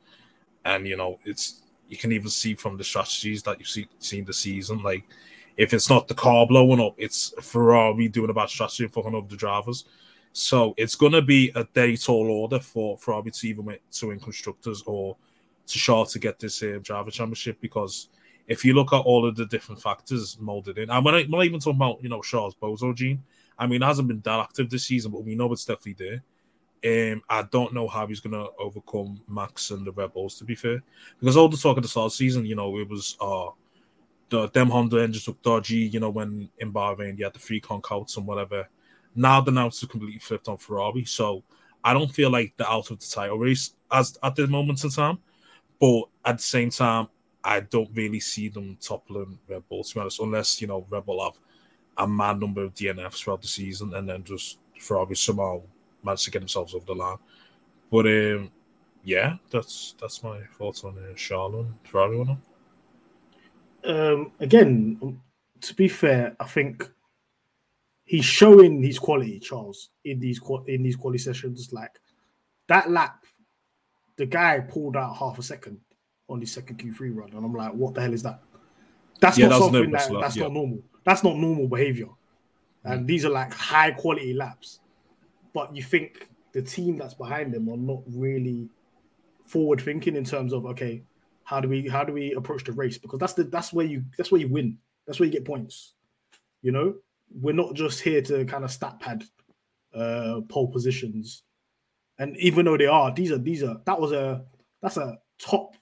And 0.66 0.88
you 0.88 0.98
know 0.98 1.20
it's 1.24 1.62
you 1.88 1.98
can 1.98 2.12
even 2.12 2.30
see 2.30 2.56
from 2.56 2.78
the 2.78 2.84
strategies 2.84 3.44
that 3.44 3.60
you've 3.60 3.68
see, 3.68 3.88
seen 4.00 4.26
this 4.26 4.40
season 4.40 4.82
like 4.82 5.04
if 5.58 5.74
it's 5.74 5.90
not 5.90 6.08
the 6.08 6.14
car 6.14 6.46
blowing 6.46 6.82
up, 6.82 6.96
it's 6.98 7.34
Ferrari 7.42 8.08
doing 8.08 8.30
a 8.30 8.34
bad 8.34 8.50
strategy 8.50 8.84
and 8.84 8.94
fucking 8.94 9.16
up 9.16 9.30
the 9.30 9.38
drivers. 9.38 9.86
So 10.34 10.74
it's 10.78 10.96
gonna 10.96 11.22
be 11.22 11.52
a 11.56 11.66
very 11.74 11.98
tall 11.98 12.30
order 12.30 12.60
for 12.60 12.98
Ferrari 12.98 13.32
to 13.32 13.48
even 13.48 13.66
win, 13.66 13.78
to 13.94 14.08
win 14.08 14.20
constructors 14.20 14.84
or 14.86 15.16
to 15.68 15.78
Shaw 15.78 16.06
to 16.06 16.20
get 16.20 16.40
this 16.40 16.62
uh, 16.62 16.80
driver 16.82 17.10
championship 17.10 17.60
because 17.62 18.10
if 18.48 18.64
you 18.64 18.74
look 18.74 18.94
at 18.94 18.98
all 18.98 19.26
of 19.26 19.36
the 19.36 19.46
different 19.46 19.82
factors 19.82 20.38
molded 20.40 20.78
in, 20.78 20.90
and 20.90 21.04
when 21.04 21.16
I, 21.16 21.24
when 21.24 21.42
I 21.42 21.46
even 21.46 21.60
talk 21.60 21.76
about 21.76 22.04
you 22.04 22.10
know 22.10 22.22
Shaw's 22.22 22.54
Bozo 22.56 22.94
gene, 22.94 23.24
I 23.58 23.66
mean 23.66 23.82
it 23.82 23.86
hasn't 23.86 24.10
been 24.10 24.22
that 24.22 24.40
active 24.40 24.70
this 24.70 24.86
season, 24.86 25.12
but 25.12 25.24
we 25.24 25.36
know 25.36 25.52
it's 25.54 25.66
definitely 25.66 26.06
there. 26.06 26.24
Um, 26.86 27.22
I 27.30 27.42
don't 27.44 27.74
know 27.74 27.88
how 27.88 28.06
he's 28.08 28.20
gonna 28.20 28.46
overcome 28.60 29.22
Max 29.28 29.72
and 29.72 29.86
the 29.86 29.92
Rebels, 29.92 30.38
To 30.38 30.44
be 30.44 30.56
fair, 30.56 30.84
because 31.20 31.36
all 31.38 31.50
the 31.50 31.58
talk 31.58 31.78
at 31.78 31.84
the 31.84 31.90
start 31.90 32.08
of 32.08 32.12
the 32.12 32.18
season, 32.18 32.46
you 32.46 32.56
know, 32.56 32.78
it 32.78 32.88
was 32.88 33.18
uh 33.20 33.50
the 34.30 34.50
them 34.50 34.70
Honda 34.70 35.02
engines 35.02 35.28
look 35.28 35.42
dodgy. 35.42 35.78
You 35.78 36.00
know, 36.00 36.10
when 36.10 36.50
in 36.60 36.74
Bahrain 36.74 37.18
you 37.18 37.24
had 37.24 37.34
the 37.34 37.40
free 37.40 37.60
concouts 37.60 38.18
and 38.18 38.28
whatever. 38.28 38.68
Now 39.16 39.40
the 39.42 39.52
now 39.52 39.70
completely 39.70 40.20
flipped 40.20 40.50
on 40.50 40.58
Ferrari, 40.58 41.06
so 41.06 41.44
I 41.84 41.94
don't 41.94 42.12
feel 42.12 42.30
like 42.30 42.54
they're 42.58 42.70
out 42.70 42.92
of 42.92 43.00
the 43.00 43.06
title 43.06 43.38
race 43.38 43.74
as 43.92 44.18
at 44.22 44.36
this 44.36 44.50
moment 44.50 44.84
in 44.84 44.90
time. 44.90 45.20
But 45.80 46.04
at 46.26 46.38
the 46.38 46.44
same 46.44 46.70
time, 46.70 47.08
I 47.44 47.60
don't 47.60 47.90
really 47.94 48.20
see 48.20 48.50
them 48.50 48.78
toppling 48.82 49.38
Red 49.48 49.68
Bull, 49.70 49.84
to 49.84 49.94
be 49.94 50.00
honest, 50.00 50.20
unless, 50.20 50.62
you 50.62 50.68
know, 50.68 50.86
Red 50.90 51.06
Bull 51.06 51.24
have 51.24 51.40
a 51.98 52.08
mad 52.08 52.40
number 52.40 52.64
of 52.64 52.74
DNFs 52.74 53.20
throughout 53.20 53.42
the 53.42 53.48
season 53.48 53.94
and 53.94 54.10
then 54.10 54.24
just 54.24 54.58
Ferrari 54.80 55.16
somehow 55.16 55.62
manage 56.06 56.24
to 56.26 56.32
get 56.32 56.40
themselves 56.40 56.74
over 56.74 56.86
the 56.86 56.94
line. 56.96 57.18
But 57.92 58.06
um, 58.08 58.52
yeah, 59.04 59.36
that's 59.52 59.96
that's 60.00 60.24
my 60.24 60.40
thoughts 60.58 60.84
on 60.84 60.98
uh, 60.98 61.16
Charlotte 61.16 61.66
and 61.66 61.76
Ferrari 61.84 62.18
or 62.18 62.26
not. 62.26 62.38
Um, 63.84 64.32
again, 64.40 65.20
to 65.62 65.74
be 65.76 65.88
fair, 65.88 66.36
I 66.40 66.46
think 66.46 66.90
he's 68.06 68.26
showing 68.26 68.82
his 68.82 68.98
quality, 69.00 69.40
Charles, 69.40 69.90
in 70.06 70.20
these 70.20 70.40
in 70.68 70.84
these 70.84 70.96
quality 70.96 71.20
sessions. 71.20 71.72
Like 71.72 72.00
that 72.68 72.90
lap, 72.90 73.26
the 74.18 74.26
guy 74.26 74.60
pulled 74.60 74.98
out 74.98 75.16
half 75.18 75.38
a 75.40 75.44
second 75.44 75.80
on 76.28 76.40
his 76.40 76.52
second 76.52 76.80
Q3 76.80 77.16
run, 77.16 77.30
and 77.34 77.46
I'm 77.46 77.54
like, 77.54 77.74
what 77.74 77.94
the 77.94 78.02
hell 78.02 78.14
is 78.14 78.24
that? 78.24 78.42
That's 79.22 79.38
Yeah, 79.38 79.48
not 79.48 79.60
that 79.60 79.64
something 79.66 79.92
that, 79.92 80.12
lap, 80.12 80.22
that's 80.24 80.36
yeah. 80.36 80.44
not 80.44 80.54
normal. 80.54 80.80
That's 81.04 81.24
not 81.24 81.38
normal 81.38 81.68
behavior. 81.68 82.10
And 82.84 83.08
these 83.08 83.26
are 83.26 83.30
like 83.30 83.54
high 83.54 83.92
quality 83.92 84.34
laps. 84.34 84.80
But 85.56 85.74
you 85.74 85.82
think 85.82 86.28
the 86.52 86.62
team 86.62 86.98
that's 86.98 87.14
behind 87.14 87.54
them 87.54 87.70
are 87.70 87.78
not 87.78 88.04
really 88.06 88.70
forward 89.46 89.80
thinking 89.80 90.18
in 90.18 90.26
terms 90.26 90.52
of 90.52 90.66
okay, 90.66 91.02
how 91.46 91.62
do 91.62 91.70
we 91.70 91.88
how 91.88 92.04
do 92.04 92.12
we 92.12 92.34
approach 92.34 92.66
the 92.66 92.74
race? 92.74 92.98
Because 92.98 93.20
that's 93.20 93.34
the 93.34 93.46
that's 93.46 93.72
where 93.72 93.86
you 93.86 94.04
that's 94.18 94.32
where 94.32 94.42
you 94.42 94.50
win. 94.50 94.78
That's 95.08 95.18
where 95.18 95.26
you 95.26 95.32
get 95.32 95.46
points. 95.46 95.94
You 96.62 96.74
know, 96.74 96.96
we're 97.32 97.54
not 97.54 97.74
just 97.74 98.02
here 98.02 98.22
to 98.24 98.44
kind 98.44 98.66
of 98.66 98.72
stat 98.72 99.00
pad 99.00 99.24
uh 99.94 100.42
pole 100.50 100.68
positions. 100.68 101.44
And 102.20 102.36
even 102.38 102.66
though 102.66 102.78
they 102.78 102.88
are, 102.88 103.14
these 103.14 103.32
are 103.32 103.38
these 103.38 103.64
are 103.64 103.78
that 103.86 104.00
was 104.00 104.12
a 104.12 104.44
that's 104.82 104.98
a 104.98 105.18
top 105.40 105.76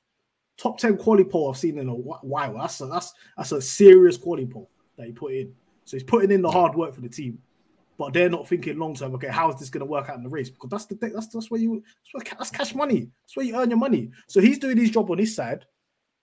top 0.55 0.77
10 0.77 0.97
quality 0.97 1.23
pole 1.23 1.49
I've 1.49 1.57
seen 1.57 1.79
in 1.79 1.89
a 1.89 1.95
while. 1.95 2.53
That's 2.53 2.79
a, 2.79 2.85
that's 2.85 3.11
that's 3.35 3.51
a 3.51 3.61
serious 3.61 4.17
quality 4.17 4.45
pole 4.45 4.69
that 4.97 5.07
he 5.07 5.13
put 5.13 5.33
in. 5.33 5.51
So 5.85 5.97
he's 5.97 6.03
putting 6.03 6.29
in 6.29 6.43
the 6.43 6.51
hard 6.51 6.75
work 6.75 6.93
for 6.93 7.01
the 7.01 7.09
team, 7.09 7.39
but 8.03 8.11
they're 8.11 8.29
not 8.29 8.45
thinking 8.45 8.77
long 8.77 8.93
term. 8.93 9.15
Okay, 9.15 9.29
how 9.29 9.49
is 9.49 9.57
this 9.57 9.69
going 9.69 9.79
to 9.79 9.85
work 9.85 10.09
out 10.09 10.17
in 10.17 10.23
the 10.23 10.29
race? 10.29 10.49
Because 10.49 10.69
that's 10.69 10.85
the 10.87 10.95
thing. 10.95 11.13
That's 11.13 11.27
that's 11.27 11.49
where 11.49 11.61
you 11.61 11.81
that's, 12.03 12.13
where, 12.29 12.37
that's 12.37 12.51
cash 12.51 12.75
money. 12.75 13.09
That's 13.21 13.37
where 13.37 13.45
you 13.45 13.55
earn 13.55 13.69
your 13.69 13.79
money. 13.79 14.11
So 14.27 14.41
he's 14.41 14.59
doing 14.59 14.75
his 14.75 14.89
job 14.89 15.09
on 15.09 15.17
his 15.17 15.33
side 15.33 15.63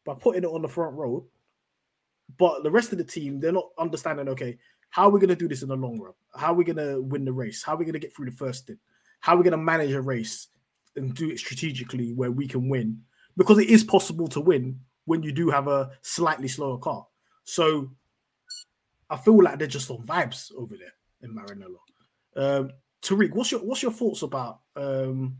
by 0.04 0.12
putting 0.12 0.42
it 0.42 0.48
on 0.48 0.60
the 0.60 0.68
front 0.68 0.94
row. 0.94 1.24
But 2.36 2.64
the 2.64 2.70
rest 2.70 2.92
of 2.92 2.98
the 2.98 3.04
team, 3.04 3.40
they're 3.40 3.50
not 3.50 3.70
understanding. 3.78 4.28
Okay, 4.28 4.58
how 4.90 5.04
are 5.04 5.08
we 5.08 5.20
going 5.20 5.30
to 5.30 5.36
do 5.36 5.48
this 5.48 5.62
in 5.62 5.70
the 5.70 5.76
long 5.76 5.98
run? 5.98 6.12
How 6.36 6.48
are 6.48 6.54
we 6.54 6.64
going 6.64 6.76
to 6.76 7.00
win 7.00 7.24
the 7.24 7.32
race? 7.32 7.62
How 7.62 7.72
are 7.72 7.78
we 7.78 7.86
going 7.86 7.94
to 7.94 7.98
get 7.98 8.14
through 8.14 8.26
the 8.26 8.36
first 8.36 8.64
stint? 8.64 8.78
How 9.20 9.32
are 9.32 9.38
we 9.38 9.44
going 9.44 9.52
to 9.52 9.56
manage 9.56 9.92
a 9.92 10.02
race 10.02 10.48
and 10.96 11.14
do 11.14 11.30
it 11.30 11.38
strategically 11.38 12.12
where 12.12 12.30
we 12.30 12.46
can 12.46 12.68
win? 12.68 13.00
Because 13.38 13.56
it 13.56 13.70
is 13.70 13.84
possible 13.84 14.28
to 14.28 14.40
win 14.42 14.80
when 15.06 15.22
you 15.22 15.32
do 15.32 15.48
have 15.48 15.66
a 15.66 15.92
slightly 16.02 16.48
slower 16.48 16.76
car. 16.76 17.06
So 17.44 17.90
I 19.08 19.16
feel 19.16 19.42
like 19.42 19.58
they're 19.58 19.66
just 19.66 19.90
on 19.90 20.04
vibes 20.04 20.52
over 20.54 20.76
there 20.76 20.92
in 21.22 21.34
Maranello. 21.34 21.78
Um, 22.36 22.70
Tariq, 23.02 23.32
what's 23.32 23.50
your 23.50 23.60
what's 23.60 23.82
your 23.82 23.92
thoughts 23.92 24.22
about 24.22 24.60
um, 24.76 25.36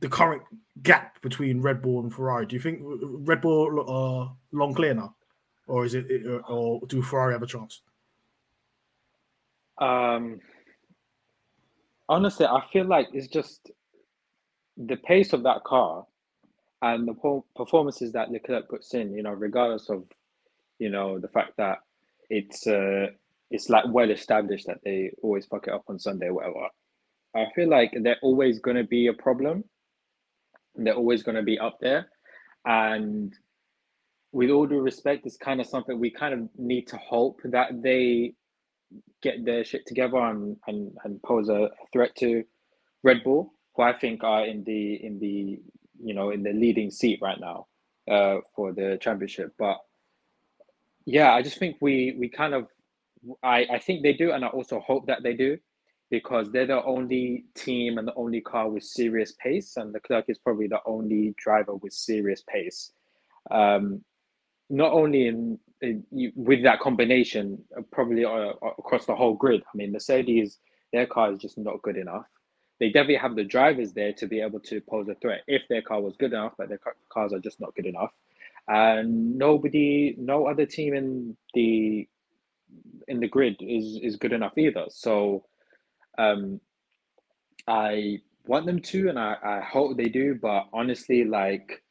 the 0.00 0.08
current 0.08 0.42
gap 0.82 1.20
between 1.22 1.60
Red 1.60 1.82
Bull 1.82 2.00
and 2.00 2.12
Ferrari? 2.12 2.46
Do 2.46 2.56
you 2.56 2.62
think 2.62 2.80
Red 2.82 3.40
Bull 3.40 3.84
are 3.88 4.34
long 4.52 4.74
clear 4.74 4.94
now, 4.94 5.14
or 5.66 5.84
is 5.84 5.94
it, 5.94 6.06
or 6.48 6.80
do 6.86 7.02
Ferrari 7.02 7.34
have 7.34 7.42
a 7.42 7.46
chance? 7.46 7.82
Um, 9.78 10.40
honestly, 12.08 12.46
I 12.46 12.62
feel 12.72 12.86
like 12.86 13.08
it's 13.12 13.28
just 13.28 13.70
the 14.76 14.96
pace 14.96 15.32
of 15.32 15.42
that 15.42 15.64
car 15.64 16.06
and 16.82 17.06
the 17.06 17.42
performances 17.56 18.12
that 18.12 18.30
Leclerc 18.30 18.68
puts 18.68 18.94
in. 18.94 19.12
You 19.12 19.22
know, 19.22 19.32
regardless 19.32 19.90
of 19.90 20.04
you 20.78 20.88
know 20.88 21.18
the 21.18 21.28
fact 21.28 21.58
that 21.58 21.78
it's 22.30 22.66
uh, 22.66 23.08
it's 23.50 23.68
like 23.68 23.84
well 23.88 24.10
established 24.10 24.66
that 24.66 24.78
they 24.84 25.12
always 25.22 25.46
fuck 25.46 25.66
it 25.66 25.72
up 25.74 25.84
on 25.88 25.98
Sunday 25.98 26.28
or 26.28 26.34
whatever. 26.34 26.68
I 27.36 27.46
feel 27.54 27.68
like 27.68 27.92
they're 28.02 28.18
always 28.22 28.58
going 28.60 28.76
to 28.76 28.84
be 28.84 29.08
a 29.08 29.12
problem. 29.12 29.64
They're 30.76 30.94
always 30.94 31.22
going 31.22 31.36
to 31.36 31.42
be 31.42 31.58
up 31.58 31.78
there, 31.80 32.08
and 32.64 33.32
with 34.32 34.50
all 34.50 34.66
due 34.66 34.80
respect, 34.80 35.26
it's 35.26 35.36
kind 35.36 35.60
of 35.60 35.66
something 35.66 35.98
we 35.98 36.10
kind 36.10 36.34
of 36.34 36.48
need 36.56 36.86
to 36.88 36.96
hope 36.96 37.40
that 37.44 37.82
they 37.82 38.34
get 39.22 39.44
their 39.44 39.64
shit 39.64 39.86
together 39.86 40.18
and, 40.18 40.56
and, 40.66 40.92
and 41.04 41.22
pose 41.22 41.48
a 41.48 41.70
threat 41.92 42.14
to 42.16 42.44
Red 43.02 43.24
Bull, 43.24 43.52
who 43.74 43.82
I 43.82 43.98
think 43.98 44.22
are 44.24 44.44
in 44.46 44.64
the 44.64 44.94
in 45.04 45.18
the 45.18 45.60
you 46.02 46.14
know 46.14 46.30
in 46.30 46.42
the 46.42 46.52
leading 46.52 46.90
seat 46.90 47.18
right 47.22 47.38
now 47.40 47.66
uh, 48.10 48.38
for 48.54 48.72
the 48.72 48.98
championship. 49.00 49.52
But 49.58 49.78
yeah, 51.06 51.32
I 51.32 51.42
just 51.42 51.58
think 51.58 51.76
we 51.80 52.16
we 52.18 52.28
kind 52.28 52.54
of 52.54 52.66
I 53.42 53.66
I 53.72 53.78
think 53.78 54.02
they 54.02 54.14
do, 54.14 54.32
and 54.32 54.44
I 54.44 54.48
also 54.48 54.80
hope 54.80 55.06
that 55.06 55.22
they 55.22 55.34
do 55.34 55.58
because 56.10 56.50
they're 56.50 56.66
the 56.66 56.82
only 56.84 57.44
team 57.54 57.98
and 57.98 58.08
the 58.08 58.14
only 58.14 58.40
car 58.40 58.68
with 58.68 58.82
serious 58.84 59.32
pace, 59.42 59.76
and 59.76 59.92
Leclerc 59.92 60.26
is 60.28 60.38
probably 60.38 60.66
the 60.68 60.80
only 60.86 61.34
driver 61.38 61.74
with 61.76 61.92
serious 61.92 62.42
pace. 62.48 62.92
Um, 63.50 64.02
not 64.70 64.92
only 64.92 65.26
in, 65.28 65.58
in 65.82 66.04
with 66.36 66.62
that 66.64 66.80
combination, 66.80 67.62
uh, 67.76 67.82
probably 67.92 68.24
uh, 68.24 68.52
across 68.78 69.06
the 69.06 69.14
whole 69.14 69.34
grid. 69.34 69.62
I 69.72 69.76
mean, 69.76 69.92
Mercedes, 69.92 70.58
their 70.92 71.06
car 71.06 71.32
is 71.32 71.38
just 71.38 71.58
not 71.58 71.82
good 71.82 71.96
enough. 71.96 72.26
They 72.80 72.88
definitely 72.88 73.16
have 73.16 73.36
the 73.36 73.44
drivers 73.44 73.92
there 73.92 74.12
to 74.14 74.26
be 74.26 74.40
able 74.40 74.60
to 74.60 74.80
pose 74.82 75.08
a 75.08 75.14
threat 75.16 75.42
if 75.46 75.62
their 75.68 75.82
car 75.82 76.00
was 76.00 76.16
good 76.16 76.32
enough, 76.32 76.54
but 76.58 76.68
their 76.68 76.80
cars 77.10 77.32
are 77.32 77.38
just 77.38 77.60
not 77.60 77.74
good 77.74 77.86
enough. 77.86 78.12
And 78.68 79.36
nobody, 79.36 80.14
no 80.18 80.46
other 80.46 80.66
team 80.66 80.94
in 80.94 81.36
the 81.54 82.08
in 83.10 83.20
the 83.20 83.28
grid 83.28 83.56
is 83.60 83.98
is 84.02 84.16
good 84.16 84.32
enough 84.32 84.56
either. 84.56 84.86
So, 84.88 85.44
um, 86.18 86.60
I 87.66 88.18
want 88.46 88.66
them 88.66 88.80
to, 88.80 89.08
and 89.08 89.18
I, 89.18 89.36
I 89.44 89.60
hope 89.60 89.96
they 89.96 90.08
do. 90.08 90.38
But 90.40 90.66
honestly, 90.72 91.24
like 91.24 91.82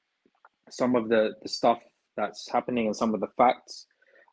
some 0.69 0.95
of 0.95 1.09
the 1.09 1.33
the 1.43 1.49
stuff 1.49 1.79
that's 2.17 2.49
happening 2.49 2.87
and 2.87 2.95
some 2.95 3.13
of 3.13 3.19
the 3.19 3.29
facts 3.37 3.85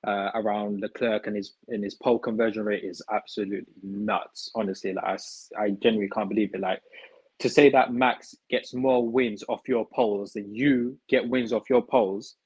uh, 0.07 0.31
around 0.35 0.81
Leclerc 0.81 1.27
and 1.27 1.37
his 1.37 1.55
in 1.69 1.83
his 1.83 1.95
pole 1.95 2.19
conversion 2.19 2.65
rate 2.65 2.85
is 2.85 3.03
absolutely 3.13 3.67
nuts. 3.83 4.51
Honestly, 4.55 4.93
like 4.93 5.05
I, 5.05 5.63
I 5.63 5.71
genuinely 5.71 6.09
can't 6.09 6.29
believe 6.29 6.55
it. 6.55 6.61
Like 6.61 6.81
to 7.41 7.49
say 7.49 7.71
that 7.71 7.93
Max 7.93 8.35
gets 8.49 8.73
more 8.73 9.07
wins 9.07 9.45
off 9.49 9.69
your 9.69 9.87
poles 9.95 10.33
than 10.33 10.55
you 10.55 10.99
get 11.09 11.29
wins 11.29 11.53
off 11.53 11.69
your 11.69 11.83
poles 11.83 12.37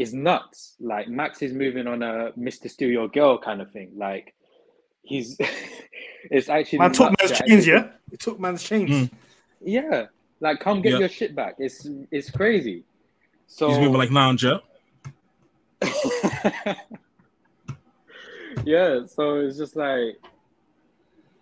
is 0.00 0.14
nuts. 0.14 0.76
Like 0.80 1.08
Max 1.08 1.42
is 1.42 1.52
moving 1.52 1.86
on 1.86 2.02
a 2.02 2.32
Mr. 2.32 2.70
Steal 2.70 2.88
Your 2.88 3.08
Girl 3.08 3.38
kind 3.38 3.60
of 3.60 3.70
thing. 3.70 3.92
Like 3.96 4.34
he's 5.02 5.36
it's 6.30 6.48
actually 6.48 6.78
man 6.78 6.92
took 6.92 7.12
man's 7.20 7.38
change, 7.38 7.66
yeah. 7.66 7.88
It 8.10 8.18
took 8.18 8.40
man's 8.40 8.62
change. 8.62 8.90
Mm. 8.90 9.10
Yeah. 9.60 10.06
Like 10.40 10.58
come 10.60 10.80
get 10.80 10.98
your 10.98 11.08
shit 11.08 11.36
back. 11.36 11.56
It's 11.58 11.86
it's 12.10 12.30
crazy. 12.30 12.84
So 13.46 13.68
he's 13.68 13.78
moving 13.78 13.98
like 13.98 14.08
Nanja. 14.08 14.62
yeah, 18.64 19.06
so 19.06 19.40
it's 19.40 19.58
just 19.58 19.76
like 19.76 20.18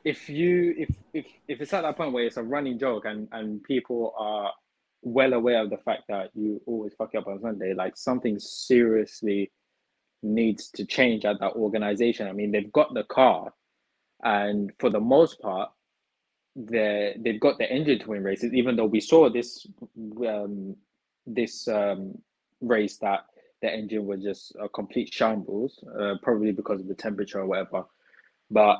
if 0.04 0.28
you 0.28 0.74
if 0.76 0.90
if 1.12 1.26
if 1.46 1.60
it's 1.60 1.72
at 1.72 1.82
that 1.82 1.96
point 1.96 2.12
where 2.12 2.24
it's 2.24 2.38
a 2.38 2.42
running 2.42 2.76
joke 2.78 3.04
and 3.04 3.28
and 3.30 3.62
people 3.62 4.14
are 4.18 4.52
well 5.02 5.32
aware 5.32 5.62
of 5.62 5.70
the 5.70 5.78
fact 5.78 6.02
that 6.08 6.30
you 6.34 6.60
always 6.66 6.92
fuck 6.94 7.14
up 7.14 7.26
on 7.26 7.40
Sunday, 7.40 7.74
like 7.74 7.96
something 7.96 8.38
seriously 8.38 9.50
needs 10.22 10.70
to 10.70 10.84
change 10.84 11.24
at 11.24 11.38
that 11.40 11.52
organization. 11.52 12.26
I 12.26 12.32
mean, 12.32 12.50
they've 12.50 12.72
got 12.72 12.94
the 12.94 13.04
car, 13.04 13.52
and 14.22 14.72
for 14.78 14.90
the 14.90 15.00
most 15.00 15.40
part, 15.40 15.70
they 16.56 17.16
they've 17.18 17.40
got 17.40 17.58
the 17.58 17.70
engine 17.70 17.98
to 18.00 18.08
win 18.08 18.24
races. 18.24 18.52
Even 18.52 18.76
though 18.76 18.86
we 18.86 19.00
saw 19.00 19.30
this 19.30 19.66
um, 20.26 20.76
this 21.26 21.68
um, 21.68 22.18
race 22.60 22.96
that 22.98 23.20
the 23.62 23.72
engine 23.72 24.06
was 24.06 24.22
just 24.22 24.54
a 24.60 24.68
complete 24.68 25.12
shambles, 25.12 25.82
uh, 26.00 26.14
probably 26.22 26.52
because 26.52 26.80
of 26.80 26.88
the 26.88 26.94
temperature 26.94 27.40
or 27.40 27.46
whatever. 27.46 27.84
But 28.50 28.78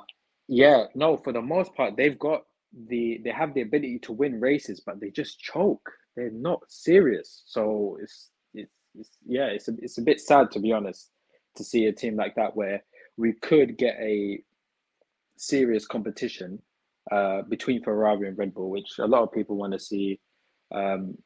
yeah, 0.48 0.84
no, 0.94 1.16
for 1.16 1.32
the 1.32 1.42
most 1.42 1.74
part, 1.74 1.96
they've 1.96 2.18
got 2.18 2.44
the 2.88 3.20
they 3.24 3.30
have 3.30 3.54
the 3.54 3.62
ability 3.62 4.00
to 4.00 4.12
win 4.12 4.40
races, 4.40 4.80
but 4.80 5.00
they 5.00 5.10
just 5.10 5.40
choke. 5.40 5.90
They're 6.16 6.30
not 6.30 6.60
serious. 6.68 7.42
So 7.46 7.98
it's 8.02 8.30
it's, 8.54 8.72
it's 8.94 9.10
yeah, 9.26 9.46
it's 9.46 9.68
a, 9.68 9.72
it's 9.78 9.98
a 9.98 10.02
bit 10.02 10.20
sad 10.20 10.50
to 10.52 10.60
be 10.60 10.72
honest 10.72 11.10
to 11.56 11.64
see 11.64 11.86
a 11.86 11.92
team 11.92 12.16
like 12.16 12.34
that 12.36 12.56
where 12.56 12.82
we 13.16 13.32
could 13.32 13.76
get 13.76 13.96
a 14.00 14.40
serious 15.36 15.86
competition 15.86 16.60
uh, 17.10 17.42
between 17.42 17.82
Ferrari 17.82 18.28
and 18.28 18.38
Red 18.38 18.54
Bull, 18.54 18.70
which 18.70 18.98
a 18.98 19.06
lot 19.06 19.22
of 19.22 19.32
people 19.32 19.56
want 19.56 19.72
to 19.72 19.78
see. 19.78 20.20
Um, 20.74 21.16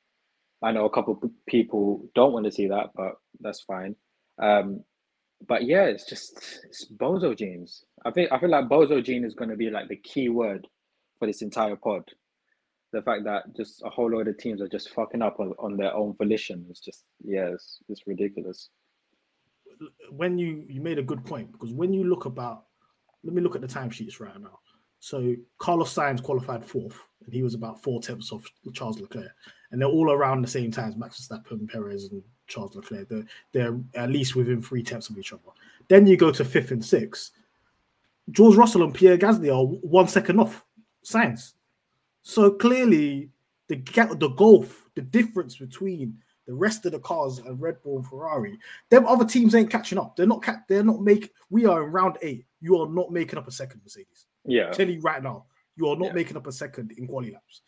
I 0.63 0.71
know 0.71 0.85
a 0.85 0.91
couple 0.91 1.19
people 1.49 2.09
don't 2.15 2.33
want 2.33 2.47
to 2.47 2.53
see 2.53 2.69
that, 2.69 2.91
but 2.95 3.15
that's 3.41 3.63
fine. 3.63 3.97
Um, 4.41 4.85
but 5.47 5.65
yeah, 5.65 5.85
it's 5.85 6.09
just 6.09 6.61
it's 6.65 6.87
bozo 6.97 7.37
genes. 7.37 7.85
I 8.05 8.11
think 8.11 8.31
I 8.33 8.39
feel 8.39 8.51
like 8.51 8.69
bozo 8.69 9.05
gene 9.05 9.25
is 9.25 9.35
going 9.35 9.51
to 9.51 9.57
be 9.57 9.71
like 9.71 9.89
the 9.89 9.97
key 9.97 10.29
word 10.29 10.69
for 11.19 11.27
this 11.27 11.43
entire 11.43 11.77
pod. 11.77 12.05
The 12.93 13.03
fact 13.03 13.25
that 13.25 13.57
just 13.57 13.83
a 13.85 13.91
whole 13.91 14.11
load 14.11 14.29
of 14.29 14.37
teams 14.37 14.61
are 14.61 14.69
just 14.69 14.91
fucking 14.91 15.23
up 15.23 15.41
on, 15.41 15.55
on 15.59 15.77
their 15.77 15.95
own 15.95 16.15
volition 16.15 16.67
is 16.71 16.79
just 16.81 17.05
yeah, 17.25 17.49
it's, 17.53 17.79
it's 17.89 18.07
ridiculous. 18.07 18.69
When 20.11 20.39
you 20.39 20.65
you 20.69 20.81
made 20.81 20.99
a 20.99 21.03
good 21.03 21.25
point 21.25 21.51
because 21.53 21.73
when 21.73 21.93
you 21.93 22.05
look 22.05 22.27
about, 22.27 22.65
let 23.25 23.35
me 23.35 23.41
look 23.41 23.55
at 23.55 23.63
the 23.63 23.67
timesheets 23.67 24.21
right 24.21 24.39
now. 24.41 24.59
So 25.01 25.35
Carlos 25.59 25.93
Sainz 25.93 26.23
qualified 26.23 26.65
fourth, 26.65 26.97
and 27.25 27.35
he 27.35 27.43
was 27.43 27.55
about 27.55 27.83
four 27.83 28.01
tenths 28.01 28.31
off 28.31 28.49
Charles 28.73 29.01
Leclerc, 29.01 29.33
and 29.71 29.81
they're 29.81 29.89
all 29.89 30.13
around 30.13 30.43
the 30.43 30.49
same 30.49 30.71
times. 30.71 30.97
Max 30.97 31.21
Verstappen, 31.21 31.69
Perez, 31.69 32.13
and 32.13 32.23
Charles 32.47 32.77
Leclerc. 32.77 33.09
They're, 33.09 33.27
they're 33.53 33.81
at 33.97 34.11
least 34.11 34.37
within 34.37 34.63
three 34.63 34.83
tenths 34.83 35.09
of 35.11 35.19
each 35.19 35.33
other. 35.33 35.43
Then 35.89 36.07
you 36.07 36.17
go 36.17 36.31
to 36.31 36.45
fifth 36.45 36.71
and 36.71 36.85
sixth. 36.85 37.33
George 38.31 38.55
Russell 38.55 38.85
and 38.85 38.95
Pierre 38.95 39.19
Gasly 39.19 39.53
are 39.53 39.65
one 39.65 40.07
second 40.07 40.39
off 40.39 40.65
Sainz. 41.05 41.55
So 42.23 42.51
clearly, 42.51 43.31
the 43.69 43.77
gap, 43.77 44.19
the 44.19 44.29
gulf, 44.29 44.85
the 44.95 45.03
difference 45.03 45.57
between 45.57 46.19
the 46.47 46.55
rest 46.55 46.87
of 46.87 46.93
the 46.93 46.99
cars 47.01 47.39
and 47.39 47.61
Red 47.61 47.83
Bull 47.83 47.99
and 47.99 48.07
Ferrari, 48.07 48.59
them 48.91 49.07
other 49.07 49.25
teams 49.25 49.55
ain't 49.55 49.71
catching 49.71 49.99
up. 49.99 50.17
They're 50.17 50.27
not. 50.27 50.43
Ca- 50.43 50.63
they're 50.69 50.85
not 50.85 51.01
make. 51.01 51.31
We 51.51 51.67
are 51.67 51.85
in 51.85 51.93
round 51.93 52.19
eight. 52.23 52.47
You 52.61 52.79
are 52.79 52.89
not 52.89 53.11
making 53.11 53.39
up 53.39 53.49
a 53.49 53.53
second, 53.53 53.81
Mercedes. 53.85 54.27
Yeah. 54.45 54.69
i 54.69 54.71
tell 54.71 54.89
you 54.89 55.01
right 55.01 55.23
now, 55.23 55.47
you 55.77 55.89
are 55.89 55.97
not 55.97 56.09
yeah. 56.09 56.13
making 56.15 56.37
up 56.37 56.47
a 56.47 56.53
second 56.53 56.93
in 56.97 57.07
quali 57.07 57.33
laps. 57.33 57.63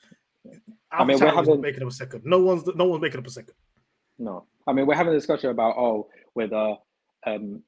I 0.90 1.04
mean, 1.04 1.18
we're 1.18 1.34
having 1.34 1.60
making 1.60 1.82
up 1.82 1.88
a 1.88 1.92
second. 1.92 2.22
No 2.24 2.38
one's 2.38 2.66
no 2.74 2.84
one's 2.84 3.02
making 3.02 3.18
up 3.18 3.26
a 3.26 3.30
second. 3.30 3.54
No, 4.18 4.46
I 4.66 4.72
mean 4.72 4.86
we're 4.86 4.94
having 4.94 5.12
a 5.12 5.16
discussion 5.16 5.50
about 5.50 5.76
oh 5.76 6.08
whether 6.34 6.76
um 7.26 7.62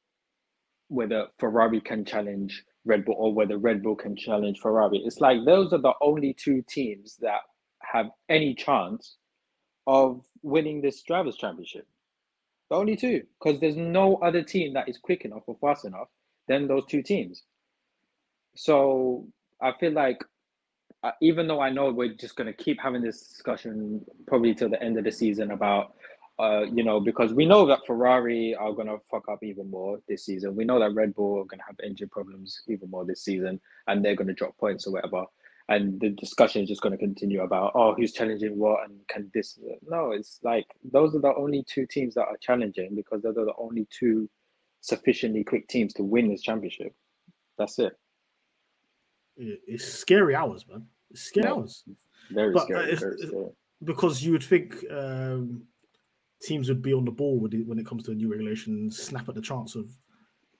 whether 0.88 1.28
Ferrari 1.38 1.80
can 1.80 2.04
challenge 2.04 2.64
Red 2.86 3.04
Bull 3.04 3.16
or 3.18 3.34
whether 3.34 3.58
Red 3.58 3.82
Bull 3.82 3.96
can 3.96 4.16
challenge 4.16 4.60
Ferrari. 4.60 5.02
It's 5.04 5.20
like 5.20 5.44
those 5.44 5.72
are 5.72 5.78
the 5.80 5.94
only 6.00 6.34
two 6.34 6.64
teams 6.68 7.16
that 7.20 7.40
have 7.82 8.06
any 8.28 8.54
chance 8.54 9.16
of 9.86 10.24
winning 10.42 10.80
this 10.80 11.02
drivers' 11.02 11.36
championship. 11.36 11.86
The 12.70 12.76
only 12.76 12.96
two, 12.96 13.22
because 13.38 13.60
there's 13.60 13.76
no 13.76 14.16
other 14.16 14.42
team 14.42 14.74
that 14.74 14.88
is 14.88 14.98
quick 14.98 15.24
enough 15.24 15.42
or 15.46 15.56
fast 15.60 15.84
enough 15.84 16.08
than 16.48 16.66
those 16.66 16.84
two 16.86 17.02
teams. 17.02 17.42
So 18.56 19.28
I 19.60 19.72
feel 19.78 19.92
like 19.92 20.18
uh, 21.04 21.12
even 21.20 21.46
though 21.46 21.60
I 21.60 21.70
know 21.70 21.92
we're 21.92 22.14
just 22.14 22.36
going 22.36 22.48
to 22.48 22.52
keep 22.52 22.80
having 22.80 23.02
this 23.02 23.20
discussion 23.28 24.04
probably 24.26 24.54
till 24.54 24.68
the 24.70 24.82
end 24.82 24.98
of 24.98 25.04
the 25.04 25.12
season 25.12 25.52
about, 25.52 25.94
uh, 26.38 26.64
you 26.72 26.84
know, 26.84 27.00
because 27.00 27.32
we 27.32 27.46
know 27.46 27.64
that 27.66 27.86
Ferrari 27.86 28.54
are 28.54 28.72
going 28.72 28.88
to 28.88 28.98
fuck 29.10 29.28
up 29.30 29.42
even 29.42 29.70
more 29.70 29.98
this 30.08 30.24
season. 30.26 30.54
We 30.54 30.64
know 30.64 30.78
that 30.78 30.92
Red 30.94 31.14
Bull 31.14 31.40
are 31.40 31.44
going 31.44 31.60
to 31.60 31.64
have 31.66 31.76
engine 31.82 32.08
problems 32.10 32.60
even 32.68 32.90
more 32.90 33.04
this 33.06 33.22
season 33.24 33.58
and 33.86 34.04
they're 34.04 34.14
going 34.16 34.28
to 34.28 34.34
drop 34.34 34.56
points 34.58 34.86
or 34.86 34.92
whatever. 34.92 35.24
And 35.68 35.98
the 35.98 36.10
discussion 36.10 36.62
is 36.62 36.68
just 36.68 36.82
going 36.82 36.92
to 36.92 36.98
continue 36.98 37.40
about, 37.42 37.72
oh, 37.74 37.94
who's 37.94 38.12
challenging 38.12 38.56
what 38.58 38.84
and 38.88 39.00
can 39.08 39.30
this. 39.34 39.58
No, 39.88 40.12
it's 40.12 40.38
like 40.42 40.66
those 40.92 41.14
are 41.16 41.20
the 41.20 41.34
only 41.34 41.64
two 41.66 41.86
teams 41.86 42.14
that 42.14 42.26
are 42.26 42.36
challenging 42.40 42.94
because 42.94 43.22
those 43.22 43.36
are 43.38 43.46
the 43.46 43.56
only 43.58 43.86
two 43.90 44.28
sufficiently 44.82 45.42
quick 45.42 45.66
teams 45.68 45.92
to 45.94 46.04
win 46.04 46.28
this 46.28 46.42
championship. 46.42 46.94
That's 47.58 47.78
it. 47.78 47.94
It- 49.38 49.60
It's 49.66 49.84
scary 49.86 50.34
hours, 50.34 50.66
man. 50.68 50.86
It's 51.10 51.22
scary 51.22 51.46
Yeah. 51.46 51.54
hours. 51.54 51.84
Very 52.30 52.52
But, 52.52 52.60
uh, 52.62 52.64
scary. 52.66 52.84
it's- 52.92 53.00
very 53.00 53.18
scary. 53.18 53.50
because 53.84 54.22
you 54.24 54.32
would 54.32 54.44
think 54.44 54.84
um, 54.90 55.66
teams 56.42 56.68
would 56.68 56.82
be 56.82 56.92
on 56.92 57.04
the 57.04 57.10
ball 57.10 57.38
when 57.38 57.78
it 57.78 57.86
comes 57.86 58.04
to 58.04 58.12
a 58.12 58.14
new 58.14 58.30
regulation, 58.30 58.74
and 58.74 58.94
snap 58.94 59.28
at 59.28 59.34
the 59.34 59.40
chance 59.40 59.74
of 59.74 59.90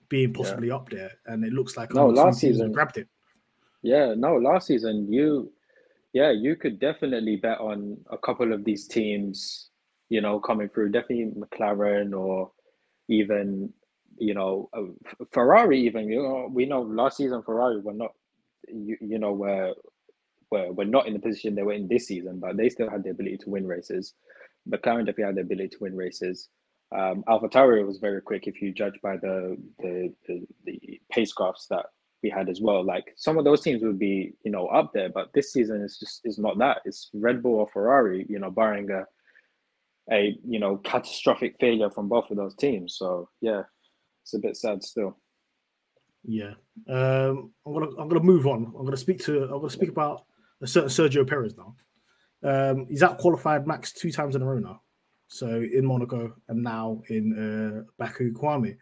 being 0.09 0.33
possibly 0.33 0.71
up 0.71 0.88
there, 0.88 1.12
and 1.26 1.45
it 1.45 1.52
looks 1.52 1.76
like 1.76 1.92
No, 1.92 2.06
last 2.09 2.40
season- 2.40 2.73
grabbed 2.73 2.99
it. 2.99 3.09
Yeah, 3.83 4.14
no, 4.16 4.37
last 4.37 4.66
season 4.66 5.12
you, 5.12 5.52
yeah, 6.12 6.30
you 6.30 6.56
could 6.56 6.80
definitely 6.80 7.37
bet 7.37 7.61
on 7.61 7.99
a 8.11 8.18
couple 8.18 8.52
of 8.52 8.64
these 8.64 8.87
teams, 8.88 9.71
you 10.09 10.21
know, 10.21 10.40
coming 10.40 10.68
through. 10.68 10.90
Definitely 10.90 11.33
McLaren 11.40 12.18
or 12.18 12.50
even, 13.09 13.73
you 14.18 14.35
know, 14.35 14.68
uh, 14.73 15.25
Ferrari. 15.30 15.80
Even 15.80 16.09
you 16.09 16.23
know, 16.23 16.49
we 16.50 16.66
know 16.66 16.83
last 16.83 17.18
season 17.18 17.42
Ferrari 17.42 17.80
were 17.80 17.92
not, 17.92 18.14
you, 18.66 18.97
you 19.00 19.18
know, 19.18 19.33
were 19.33 19.75
were 20.50 20.73
were 20.73 20.85
not 20.85 21.06
in 21.06 21.12
the 21.12 21.21
position 21.21 21.54
they 21.54 21.62
were 21.62 21.75
in 21.75 21.87
this 21.87 22.06
season, 22.09 22.40
but 22.40 22.56
they 22.56 22.68
still 22.68 22.88
had 22.90 23.04
the 23.04 23.11
ability 23.11 23.37
to 23.38 23.50
win 23.50 23.66
races. 23.66 24.14
McLaren 24.68 25.06
definitely 25.06 25.25
had 25.25 25.35
the 25.37 25.40
ability 25.42 25.68
to 25.68 25.78
win 25.80 25.96
races. 25.96 26.49
Um, 26.96 27.25
AlphaTauri 27.28 27.85
was 27.87 27.99
very 27.99 28.20
quick 28.20 28.46
if 28.46 28.62
you 28.62 28.73
judge 28.73 28.99
by 29.02 29.16
the 29.16 29.56
the, 29.80 30.12
the 30.26 30.46
the 30.64 31.00
pace 31.11 31.32
graphs 31.32 31.66
that 31.68 31.87
we 32.23 32.30
had 32.30 32.49
as 32.49 32.61
well. 32.61 32.85
Like 32.85 33.12
some 33.16 33.38
of 33.38 33.44
those 33.44 33.61
teams 33.61 33.82
would 33.82 33.99
be, 33.99 34.35
you 34.44 34.50
know, 34.50 34.66
up 34.68 34.92
there, 34.92 35.08
but 35.08 35.32
this 35.35 35.52
season 35.52 35.82
is 35.82 35.99
just 35.99 36.20
is 36.25 36.38
not 36.38 36.58
that. 36.58 36.78
It's 36.85 37.11
Red 37.12 37.42
Bull 37.42 37.56
or 37.56 37.68
Ferrari, 37.68 38.25
you 38.28 38.38
know, 38.38 38.50
barring 38.50 38.90
a 38.90 39.04
a 40.12 40.37
you 40.46 40.61
know 40.61 40.76
catastrophic 40.78 41.56
failure 41.58 41.90
from 41.90 42.08
both 42.08 42.30
of 42.30 42.37
those 42.37 42.54
teams. 42.54 42.96
So 42.96 43.28
yeah, 43.40 43.62
it's 44.23 44.35
a 44.35 44.38
bit 44.38 44.56
sad 44.56 44.82
still. 44.82 45.18
Yeah, 46.25 46.54
um, 46.88 47.52
I'm 47.66 47.73
gonna 47.73 47.90
I'm 47.99 48.08
gonna 48.08 48.20
move 48.20 48.46
on. 48.46 48.73
I'm 48.78 48.85
gonna 48.85 48.96
speak 48.96 49.23
to 49.25 49.44
I'm 49.44 49.61
gonna 49.61 49.70
speak 49.70 49.90
about 49.90 50.25
a 50.62 50.66
certain 50.66 50.88
Sergio 50.90 51.26
Perez 51.28 51.56
now. 51.56 51.75
Um, 52.47 52.87
he's 52.88 53.03
out 53.03 53.19
qualified 53.19 53.67
Max 53.67 53.93
two 53.93 54.12
times 54.12 54.37
in 54.37 54.43
a 54.43 54.47
row 54.47 54.61
now. 54.61 54.81
So 55.29 55.49
in 55.49 55.85
Monaco 55.85 56.33
and 56.49 56.62
now 56.62 57.03
in 57.09 57.33
uh, 57.37 57.83
Baku 57.99 58.33
Kwame. 58.33 58.76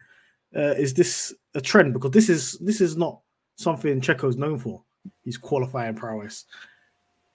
Uh, 0.55 0.75
is 0.77 0.93
this 0.93 1.33
a 1.55 1.59
trend? 1.61 1.91
Because 1.93 2.11
this 2.11 2.29
is 2.29 2.53
this 2.59 2.79
is 2.79 2.95
not 2.95 3.19
something 3.55 3.99
Checo's 3.99 4.37
known 4.37 4.59
for. 4.59 4.81
He's 5.23 5.37
qualifying 5.37 5.95
prowess. 5.95 6.45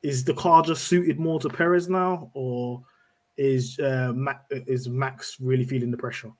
Is 0.02 0.24
the 0.24 0.34
car 0.34 0.62
just 0.62 0.84
suited 0.84 1.18
more 1.18 1.40
to 1.40 1.48
Perez 1.48 1.88
now, 1.88 2.30
or 2.34 2.80
is 3.36 3.78
uh, 3.80 4.14
is 4.50 4.88
Max 4.88 5.36
really 5.40 5.64
feeling 5.64 5.90
the 5.90 5.96
pressure 5.96 6.30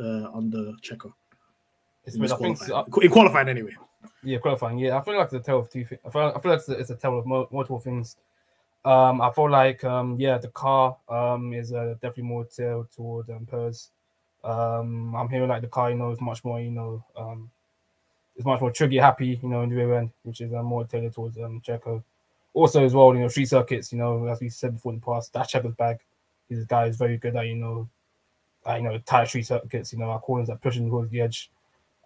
uh, 0.00 0.30
under 0.34 0.72
Checo? 0.82 1.12
It's 2.06 2.16
In, 2.16 2.22
weird. 2.22 2.30
this 2.30 2.32
I 2.32 2.36
think 2.38 2.58
qualifying? 2.58 3.02
in 3.02 3.10
qualifying 3.10 3.48
anyway. 3.48 3.76
Yeah, 4.22 4.38
qualifying. 4.38 4.78
Yeah, 4.78 4.96
I 4.98 5.04
feel 5.04 5.16
like 5.16 5.26
it's 5.26 5.34
a 5.34 5.40
tale 5.40 5.60
of 5.60 5.70
two 5.70 5.84
things. 5.84 6.00
I 6.04 6.10
feel, 6.10 6.32
I 6.34 6.40
feel 6.40 6.50
like 6.52 6.60
it's 6.60 6.68
a, 6.68 6.72
it's 6.72 6.90
a 6.90 6.96
tale 6.96 7.18
of 7.18 7.26
mo- 7.26 7.48
multiple 7.52 7.78
things. 7.78 8.16
Um, 8.84 9.22
I 9.22 9.30
feel 9.30 9.50
like 9.50 9.82
um, 9.84 10.16
yeah, 10.18 10.36
the 10.36 10.48
car 10.48 10.96
um 11.08 11.54
is 11.54 11.72
uh, 11.72 11.94
definitely 12.02 12.24
more 12.24 12.44
tailored 12.44 12.90
toward 12.90 13.30
um, 13.30 13.46
Perez. 13.46 13.88
Um, 14.42 15.14
I'm 15.16 15.28
hearing 15.30 15.48
like 15.48 15.62
the 15.62 15.68
car, 15.68 15.90
you 15.90 15.96
know, 15.96 16.10
is 16.10 16.20
much 16.20 16.44
more, 16.44 16.60
you 16.60 16.70
know, 16.70 17.02
um, 17.16 17.50
it's 18.36 18.44
much 18.44 18.60
more 18.60 18.70
trigger 18.70 19.00
happy, 19.00 19.40
you 19.42 19.48
know, 19.48 19.62
in 19.62 19.70
the 19.70 19.76
rear 19.76 19.94
end, 19.94 20.10
which 20.22 20.42
is 20.42 20.52
uh, 20.52 20.62
more 20.62 20.84
tailored 20.84 21.14
towards 21.14 21.38
um 21.38 21.62
Checo. 21.66 22.02
Also, 22.52 22.84
as 22.84 22.94
well, 22.94 23.14
you 23.14 23.20
know, 23.20 23.28
street 23.28 23.48
circuits, 23.48 23.90
you 23.90 23.98
know, 23.98 24.26
as 24.26 24.40
we 24.40 24.48
said 24.50 24.74
before 24.74 24.92
in 24.92 25.00
the 25.00 25.04
past, 25.04 25.32
that's 25.32 25.52
Checo's 25.52 25.74
bag. 25.74 25.98
This 26.50 26.64
guy 26.66 26.86
is 26.86 26.96
very 26.96 27.16
good 27.16 27.34
at, 27.36 27.46
you 27.46 27.56
know, 27.56 27.88
at, 28.66 28.76
you 28.76 28.84
know, 28.84 28.98
tight 28.98 29.28
street 29.28 29.46
circuits, 29.46 29.92
you 29.92 29.98
know, 29.98 30.10
our 30.10 30.20
corners 30.20 30.48
that 30.48 30.60
pushing 30.60 30.88
towards 30.88 31.10
the 31.10 31.22
edge. 31.22 31.50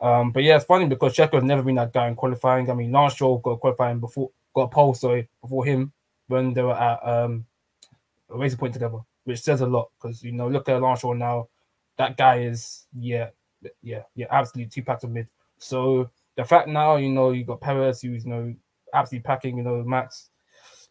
Um, 0.00 0.30
but 0.30 0.44
yeah, 0.44 0.56
it's 0.56 0.64
funny 0.64 0.87
because 0.87 1.16
Checo 1.16 1.35
has 1.35 1.42
never 1.42 1.62
been 1.62 1.75
that 1.75 1.92
guy 1.92 2.06
in 2.06 2.14
qualifying. 2.14 2.70
I 2.70 2.75
mean, 2.75 2.92
Lance 2.92 3.14
Stroll 3.14 3.38
got 3.38 3.58
qualifying 3.58 3.99
before, 3.99 4.30
got 4.54 4.62
a 4.62 4.69
pole, 4.69 4.95
sorry, 4.95 5.28
before 5.43 5.64
him 5.64 5.93
when 6.28 6.54
they 6.54 6.62
were 6.62 6.75
at 6.78 7.00
um, 7.06 7.47
a 8.30 8.56
point 8.56 8.75
together, 8.75 8.99
which 9.25 9.41
says 9.41 9.60
a 9.60 9.67
lot 9.67 9.91
because 10.00 10.23
you 10.23 10.32
know, 10.32 10.49
look 10.49 10.69
at 10.69 10.80
Lance 10.82 11.04
now. 11.04 11.49
That 11.97 12.17
guy 12.17 12.41
is 12.41 12.86
yeah, 12.97 13.30
yeah, 13.82 14.02
yeah, 14.14 14.26
absolutely 14.30 14.71
two 14.71 14.82
packs 14.84 15.04
of 15.04 15.10
mid. 15.10 15.28
So 15.58 16.10
the 16.36 16.45
fact 16.45 16.69
now, 16.69 16.97
you 16.97 17.08
know, 17.10 17.32
you 17.32 17.45
got 17.45 17.60
Perez, 17.60 18.02
who's 18.02 18.25
you 18.25 18.30
know 18.30 18.54
absolutely 18.95 19.25
packing, 19.25 19.58
you 19.58 19.64
know, 19.64 19.82
Max. 19.82 20.30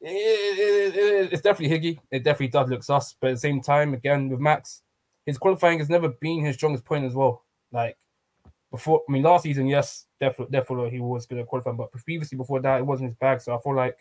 It, 0.02 0.10
it- 0.10 0.96
it- 0.96 1.34
it's 1.34 1.42
definitely 1.42 1.78
higgy. 1.80 2.00
It 2.12 2.24
definitely 2.24 2.50
does 2.50 2.70
look 2.70 2.84
sus, 2.84 3.16
but 3.20 3.30
at 3.30 3.34
the 3.36 3.40
same 3.40 3.62
time, 3.62 3.94
again 3.94 4.30
with 4.30 4.40
Max, 4.40 4.82
his 5.26 5.38
qualifying 5.38 5.80
has 5.80 5.90
never 5.90 6.10
been 6.10 6.46
his 6.46 6.56
strongest 6.56 6.86
point 6.86 7.06
as 7.06 7.14
well. 7.16 7.44
Like 7.72 7.98
before, 8.72 9.04
I 9.08 9.12
mean, 9.12 9.24
last 9.24 9.44
season, 9.44 9.68
yes, 9.68 10.06
definitely, 10.20 10.52
definitely 10.52 10.92
he 10.92 11.00
was 11.00 11.26
good 11.26 11.40
at 11.40 11.48
qualifying, 11.48 11.78
but 11.78 11.92
previously 11.92 12.38
before 12.38 12.62
that, 12.62 12.80
it 12.80 12.86
wasn't 12.86 13.10
his 13.10 13.18
bag. 13.18 13.42
So 13.42 13.56
I 13.56 13.62
feel 13.62 13.76
like 13.76 13.98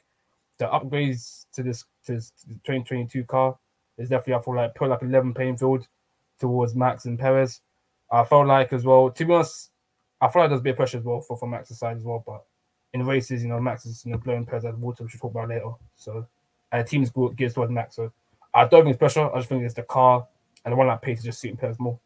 the 0.59 0.67
upgrades 0.67 1.47
to 1.53 1.63
this 1.63 1.85
to 2.07 2.15
this 2.15 2.33
2022 2.47 3.25
car 3.25 3.57
is 3.99 4.09
definitely 4.09 4.35
I 4.35 4.43
feel 4.43 4.57
like 4.57 4.75
put 4.75 4.89
like 4.89 5.03
11 5.03 5.35
playing 5.35 5.57
field 5.57 5.87
towards 6.39 6.75
Max 6.75 7.05
and 7.05 7.19
Perez. 7.19 7.61
I 8.11 8.25
felt 8.25 8.47
like 8.47 8.73
as 8.73 8.85
well, 8.85 9.11
to 9.11 9.25
be 9.25 9.33
honest, 9.33 9.71
I 10.21 10.29
feel 10.29 10.43
like 10.43 10.51
there's 10.51 10.61
a 10.61 10.65
bit 10.65 10.71
of 10.71 10.77
pressure 10.77 10.99
as 10.99 11.05
well 11.05 11.21
for, 11.21 11.37
for 11.37 11.49
Max's 11.49 11.79
side 11.79 11.97
as 11.97 12.03
well. 12.03 12.23
But 12.25 12.45
in 12.93 13.05
races, 13.05 13.43
you 13.43 13.49
know, 13.49 13.61
Max 13.61 13.85
is 13.87 14.05
you 14.05 14.13
know 14.13 14.19
blowing 14.19 14.47
Perez 14.47 14.65
out 14.65 14.75
of 14.75 14.81
water, 14.81 15.05
which 15.05 15.15
we'll 15.15 15.31
talk 15.31 15.33
about 15.33 15.49
later. 15.49 15.73
So 15.97 16.27
and 16.73 16.85
the 16.85 16.89
team's 16.89 17.11
gears 17.37 17.55
towards 17.55 17.73
Max. 17.73 17.97
So 17.97 18.13
I 18.55 18.67
don't 18.67 18.85
think 18.85 18.95
it's 18.95 18.99
pressure. 18.99 19.31
I 19.33 19.39
just 19.39 19.49
think 19.49 19.63
it's 19.63 19.75
the 19.75 19.83
car 19.83 20.27
and 20.65 20.73
the 20.73 20.77
one 20.77 20.89
that 20.89 21.03
pace 21.03 21.19
is 21.19 21.25
just 21.25 21.41
suiting 21.41 21.57
Perez 21.57 21.79
more. 21.79 21.99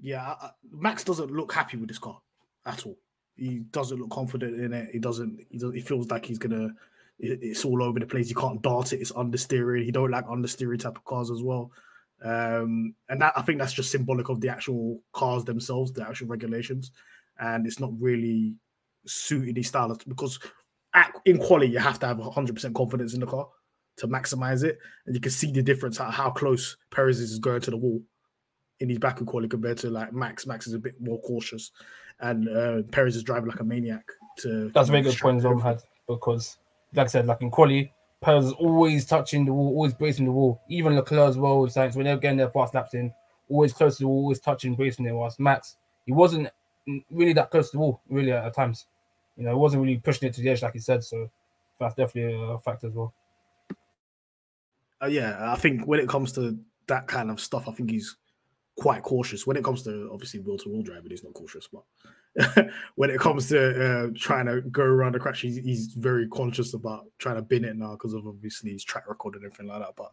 Yeah, 0.00 0.34
Max 0.70 1.04
doesn't 1.04 1.30
look 1.30 1.52
happy 1.52 1.76
with 1.76 1.88
this 1.88 1.98
car 1.98 2.20
at 2.64 2.86
all. 2.86 2.96
He 3.38 3.60
doesn't 3.70 3.98
look 3.98 4.10
confident 4.10 4.60
in 4.60 4.72
it. 4.72 4.90
He 4.92 4.98
doesn't. 4.98 5.40
He 5.50 5.58
doesn't. 5.58 5.74
He 5.74 5.80
feels 5.80 6.10
like 6.10 6.24
he's 6.26 6.38
gonna. 6.38 6.70
it- 7.18 7.38
it's 7.42 7.64
all 7.64 7.82
over 7.82 7.98
the 7.98 8.06
place. 8.06 8.28
He 8.28 8.34
can't 8.34 8.62
dart 8.62 8.92
it. 8.92 9.00
It's 9.00 9.12
understeering. 9.12 9.84
He 9.84 9.90
don't 9.90 10.10
like 10.10 10.26
understeering 10.26 10.80
type 10.80 10.96
of 10.96 11.04
cars 11.04 11.30
as 11.30 11.42
well. 11.42 11.70
Um, 12.24 12.94
and 13.08 13.20
that 13.22 13.32
I 13.36 13.42
think 13.42 13.58
that's 13.60 13.72
just 13.72 13.90
symbolic 13.92 14.28
of 14.28 14.40
the 14.40 14.48
actual 14.48 15.00
cars 15.12 15.44
themselves, 15.44 15.92
the 15.92 16.06
actual 16.06 16.26
regulations, 16.26 16.90
and 17.38 17.66
it's 17.66 17.78
not 17.78 17.92
really 18.00 18.54
suited 19.06 19.56
his 19.56 19.68
style 19.68 19.96
because 20.08 20.38
at, 20.94 21.12
in 21.26 21.38
quality 21.38 21.68
you 21.72 21.78
have 21.78 21.98
to 22.00 22.06
have 22.06 22.16
100% 22.16 22.74
confidence 22.74 23.14
in 23.14 23.20
the 23.20 23.26
car 23.26 23.46
to 23.98 24.08
maximize 24.08 24.64
it, 24.64 24.78
and 25.06 25.14
you 25.14 25.20
can 25.20 25.30
see 25.30 25.52
the 25.52 25.62
difference 25.62 25.96
how, 25.98 26.10
how 26.10 26.30
close 26.30 26.76
Perez 26.90 27.20
is 27.20 27.38
going 27.38 27.60
to 27.60 27.70
the 27.70 27.76
wall 27.76 28.00
in 28.80 28.88
his 28.88 28.98
back 28.98 29.18
and 29.18 29.26
quality 29.26 29.48
compared 29.48 29.78
to 29.78 29.90
like 29.90 30.12
Max. 30.12 30.46
Max 30.46 30.66
is 30.66 30.74
a 30.74 30.78
bit 30.78 31.00
more 31.00 31.20
cautious, 31.20 31.72
and 32.20 32.48
uh, 32.48 32.82
Perez 32.90 33.16
is 33.16 33.22
driving 33.22 33.48
like 33.48 33.60
a 33.60 33.64
maniac. 33.64 34.04
To 34.38 34.70
That's 34.70 34.88
a 34.88 34.92
very 34.92 35.02
good 35.02 35.18
point 35.18 35.42
well, 35.42 35.58
had 35.58 35.82
because, 36.06 36.58
like 36.94 37.06
I 37.06 37.08
said, 37.08 37.26
like 37.26 37.42
in 37.42 37.50
quali, 37.50 37.92
Perez 38.20 38.46
is 38.46 38.52
always 38.52 39.04
touching 39.04 39.44
the 39.44 39.52
wall, 39.52 39.68
always 39.68 39.94
bracing 39.94 40.24
the 40.24 40.32
wall. 40.32 40.60
Even 40.68 40.94
Leclerc 40.94 41.30
as 41.30 41.36
well, 41.36 41.60
with 41.60 41.74
Sainz, 41.74 41.96
when 41.96 42.04
they're 42.04 42.16
getting 42.16 42.38
their 42.38 42.50
fast 42.50 42.74
laps 42.74 42.94
in, 42.94 43.12
always 43.48 43.72
close 43.72 43.96
to 43.96 44.04
the 44.04 44.08
wall, 44.08 44.22
always 44.22 44.40
touching, 44.40 44.74
bracing 44.74 45.06
it. 45.06 45.12
Whilst 45.12 45.40
Max, 45.40 45.76
he 46.06 46.12
wasn't 46.12 46.48
really 47.10 47.32
that 47.34 47.50
close 47.50 47.70
to 47.70 47.76
the 47.76 47.80
wall, 47.80 48.00
really 48.08 48.32
at, 48.32 48.44
at 48.44 48.54
times. 48.54 48.86
You 49.36 49.44
know, 49.44 49.50
he 49.50 49.56
wasn't 49.56 49.82
really 49.82 49.98
pushing 49.98 50.28
it 50.28 50.34
to 50.34 50.40
the 50.40 50.50
edge, 50.50 50.62
like 50.62 50.72
he 50.72 50.80
said. 50.80 51.04
So 51.04 51.30
that's 51.78 51.94
definitely 51.94 52.40
a 52.40 52.58
factor 52.58 52.88
as 52.88 52.92
well. 52.92 53.14
Uh, 55.00 55.06
yeah, 55.06 55.52
I 55.52 55.56
think 55.56 55.86
when 55.86 56.00
it 56.00 56.08
comes 56.08 56.32
to 56.32 56.58
that 56.88 57.06
kind 57.06 57.30
of 57.30 57.40
stuff, 57.40 57.68
I 57.68 57.72
think 57.72 57.90
he's 57.90 58.16
quite 58.78 59.02
cautious. 59.02 59.46
When 59.46 59.56
it 59.56 59.64
comes 59.64 59.82
to 59.82 60.08
obviously 60.12 60.40
wheel 60.40 60.56
to 60.58 60.68
wheel 60.68 60.82
driving, 60.82 61.10
he's 61.10 61.24
not 61.24 61.34
cautious, 61.34 61.68
but 61.72 62.68
when 62.94 63.10
it 63.10 63.18
comes 63.18 63.48
to 63.48 63.58
uh, 64.06 64.10
trying 64.16 64.46
to 64.46 64.60
go 64.62 64.84
around 64.84 65.14
the 65.14 65.18
crash, 65.18 65.42
he's, 65.42 65.56
he's 65.56 65.86
very 65.94 66.28
conscious 66.28 66.74
about 66.74 67.06
trying 67.18 67.36
to 67.36 67.42
bin 67.42 67.64
it 67.64 67.76
now 67.76 67.92
because 67.92 68.14
of 68.14 68.26
obviously 68.26 68.70
his 68.70 68.84
track 68.84 69.08
record 69.08 69.34
and 69.34 69.44
everything 69.44 69.66
like 69.66 69.80
that. 69.80 69.94
But 69.96 70.12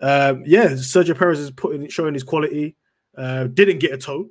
um, 0.00 0.42
yeah, 0.44 0.66
Sergio 0.70 1.16
Perez 1.16 1.38
is 1.38 1.50
putting 1.52 1.88
showing 1.88 2.14
his 2.14 2.24
quality. 2.24 2.76
Uh, 3.16 3.44
didn't 3.44 3.78
get 3.78 3.92
a 3.92 3.96
tow, 3.98 4.28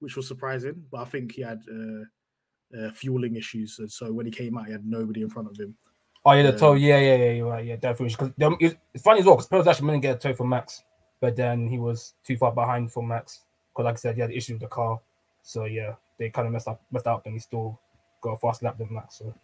which 0.00 0.16
was 0.16 0.26
surprising, 0.26 0.82
but 0.90 1.00
I 1.00 1.04
think 1.04 1.32
he 1.32 1.42
had 1.42 1.62
uh, 1.70 2.78
uh, 2.78 2.90
fueling 2.90 3.36
issues, 3.36 3.78
and 3.78 3.90
so 3.90 4.12
when 4.12 4.26
he 4.26 4.32
came 4.32 4.58
out, 4.58 4.66
he 4.66 4.72
had 4.72 4.84
nobody 4.84 5.22
in 5.22 5.30
front 5.30 5.48
of 5.48 5.56
him. 5.56 5.76
Oh 6.24 6.32
yeah, 6.32 6.42
the 6.42 6.54
Um, 6.54 6.58
toe. 6.58 6.74
Yeah, 6.74 6.98
yeah, 6.98 7.16
yeah. 7.16 7.30
You're 7.32 7.50
right. 7.50 7.64
Yeah, 7.64 7.76
definitely. 7.76 8.16
Because 8.16 8.74
it's 8.92 9.04
funny 9.04 9.20
as 9.20 9.26
well 9.26 9.36
because 9.36 9.46
Perez 9.46 9.66
actually 9.68 9.90
didn't 9.90 10.02
get 10.02 10.16
a 10.16 10.18
toe 10.18 10.34
for 10.34 10.46
Max, 10.46 10.82
but 11.20 11.36
then 11.36 11.66
he 11.66 11.78
was 11.78 12.14
too 12.24 12.36
far 12.36 12.52
behind 12.52 12.92
for 12.92 13.02
Max. 13.02 13.40
Because 13.72 13.84
like 13.84 13.94
I 13.94 13.96
said, 13.96 14.14
he 14.14 14.20
had 14.20 14.30
issues 14.30 14.54
with 14.54 14.62
the 14.62 14.68
car. 14.68 15.00
So 15.42 15.64
yeah, 15.64 15.94
they 16.18 16.30
kind 16.30 16.46
of 16.46 16.52
messed 16.52 16.68
up, 16.68 16.82
messed 16.90 17.06
up, 17.06 17.26
and 17.26 17.34
he 17.34 17.40
still 17.40 17.80
got 18.20 18.32
a 18.32 18.36
fast 18.38 18.62
lap 18.62 18.78
than 18.78 18.92
Max. 18.92 19.18
So 19.18 19.34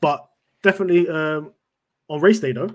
But 0.00 0.28
definitely 0.62 1.08
um, 1.08 1.52
on 2.08 2.20
race 2.20 2.40
day 2.40 2.52
though, 2.52 2.74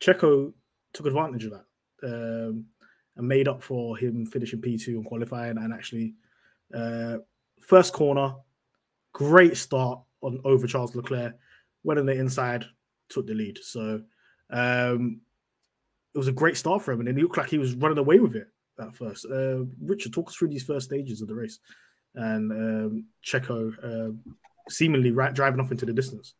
Checo 0.00 0.52
took 0.92 1.06
advantage 1.06 1.44
of 1.44 1.52
that 1.52 1.64
um, 2.02 2.66
and 3.16 3.28
made 3.28 3.48
up 3.48 3.62
for 3.62 3.96
him 3.96 4.26
finishing 4.26 4.60
P2 4.60 4.88
and 4.88 5.04
qualifying 5.04 5.58
and 5.58 5.72
actually 5.72 6.14
uh, 6.74 7.18
first 7.60 7.92
corner, 7.92 8.34
great 9.12 9.56
start 9.56 10.00
on 10.22 10.40
over 10.44 10.66
Charles 10.66 10.94
Leclerc, 10.94 11.34
went 11.82 12.00
on 12.00 12.06
the 12.06 12.12
inside, 12.12 12.64
took 13.08 13.26
the 13.26 13.34
lead. 13.34 13.58
So 13.62 14.02
um, 14.50 15.20
it 16.14 16.18
was 16.18 16.28
a 16.28 16.32
great 16.32 16.56
start 16.56 16.82
for 16.82 16.92
him, 16.92 17.00
and 17.00 17.08
it 17.08 17.16
looked 17.16 17.36
like 17.36 17.50
he 17.50 17.58
was 17.58 17.74
running 17.74 17.98
away 17.98 18.18
with 18.20 18.36
it 18.36 18.48
at 18.80 18.94
first. 18.94 19.26
Uh, 19.26 19.64
Richard, 19.80 20.12
talk 20.12 20.28
us 20.28 20.36
through 20.36 20.48
these 20.48 20.62
first 20.62 20.86
stages 20.86 21.20
of 21.20 21.28
the 21.28 21.34
race, 21.34 21.58
and 22.14 22.52
um, 22.52 23.06
Checo 23.24 23.72
uh, 23.82 24.12
seemingly 24.68 25.10
right, 25.10 25.34
driving 25.34 25.60
off 25.60 25.70
into 25.70 25.86
the 25.86 25.92
distance. 25.92 26.34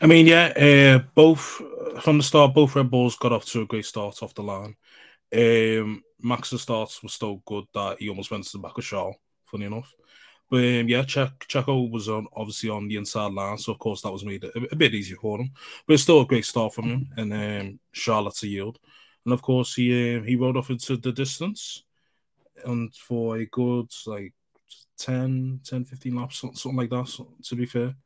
I 0.00 0.06
mean, 0.06 0.26
yeah, 0.26 0.46
uh, 0.48 1.04
both 1.14 1.60
from 2.02 2.18
the 2.18 2.24
start, 2.24 2.54
both 2.54 2.74
Red 2.74 2.90
Bulls 2.90 3.16
got 3.16 3.32
off 3.32 3.44
to 3.46 3.62
a 3.62 3.66
great 3.66 3.86
start 3.86 4.22
off 4.22 4.34
the 4.34 4.42
line. 4.42 4.74
Um, 5.32 6.02
Max's 6.20 6.62
starts 6.62 7.02
was 7.02 7.14
so 7.14 7.42
good 7.46 7.64
that 7.74 7.98
he 8.00 8.08
almost 8.08 8.30
went 8.30 8.44
to 8.44 8.52
the 8.52 8.58
back 8.58 8.76
of 8.76 8.84
Charles, 8.84 9.16
funny 9.44 9.66
enough. 9.66 9.92
But 10.54 10.62
um, 10.62 10.88
yeah, 10.88 11.02
che- 11.02 11.32
Checo 11.48 11.90
was 11.90 12.08
on 12.08 12.28
obviously 12.36 12.70
on 12.70 12.86
the 12.86 12.94
inside 12.94 13.32
line, 13.32 13.58
so 13.58 13.72
of 13.72 13.80
course 13.80 14.02
that 14.02 14.12
was 14.12 14.24
made 14.24 14.44
a, 14.44 14.52
a 14.70 14.76
bit 14.76 14.94
easier 14.94 15.16
for 15.16 15.40
him. 15.40 15.50
But 15.84 15.94
it's 15.94 16.04
still 16.04 16.20
a 16.20 16.26
great 16.26 16.44
start 16.44 16.72
from 16.72 16.84
him, 16.84 17.08
and 17.16 17.32
um, 17.32 17.80
Charlotte 17.90 18.36
to 18.36 18.46
yield. 18.46 18.78
And 19.24 19.34
of 19.34 19.42
course, 19.42 19.74
he 19.74 20.14
um, 20.16 20.22
he 20.24 20.36
rode 20.36 20.56
off 20.56 20.70
into 20.70 20.96
the 20.96 21.10
distance, 21.10 21.82
and 22.64 22.94
for 22.94 23.36
a 23.38 23.46
good 23.46 23.90
like 24.06 24.32
10, 24.96 25.58
10 25.64 25.84
15 25.84 26.14
laps, 26.14 26.38
something 26.38 26.76
like 26.76 26.90
that. 26.90 27.08
So, 27.08 27.34
To 27.42 27.56
be 27.56 27.66
fair, 27.66 27.96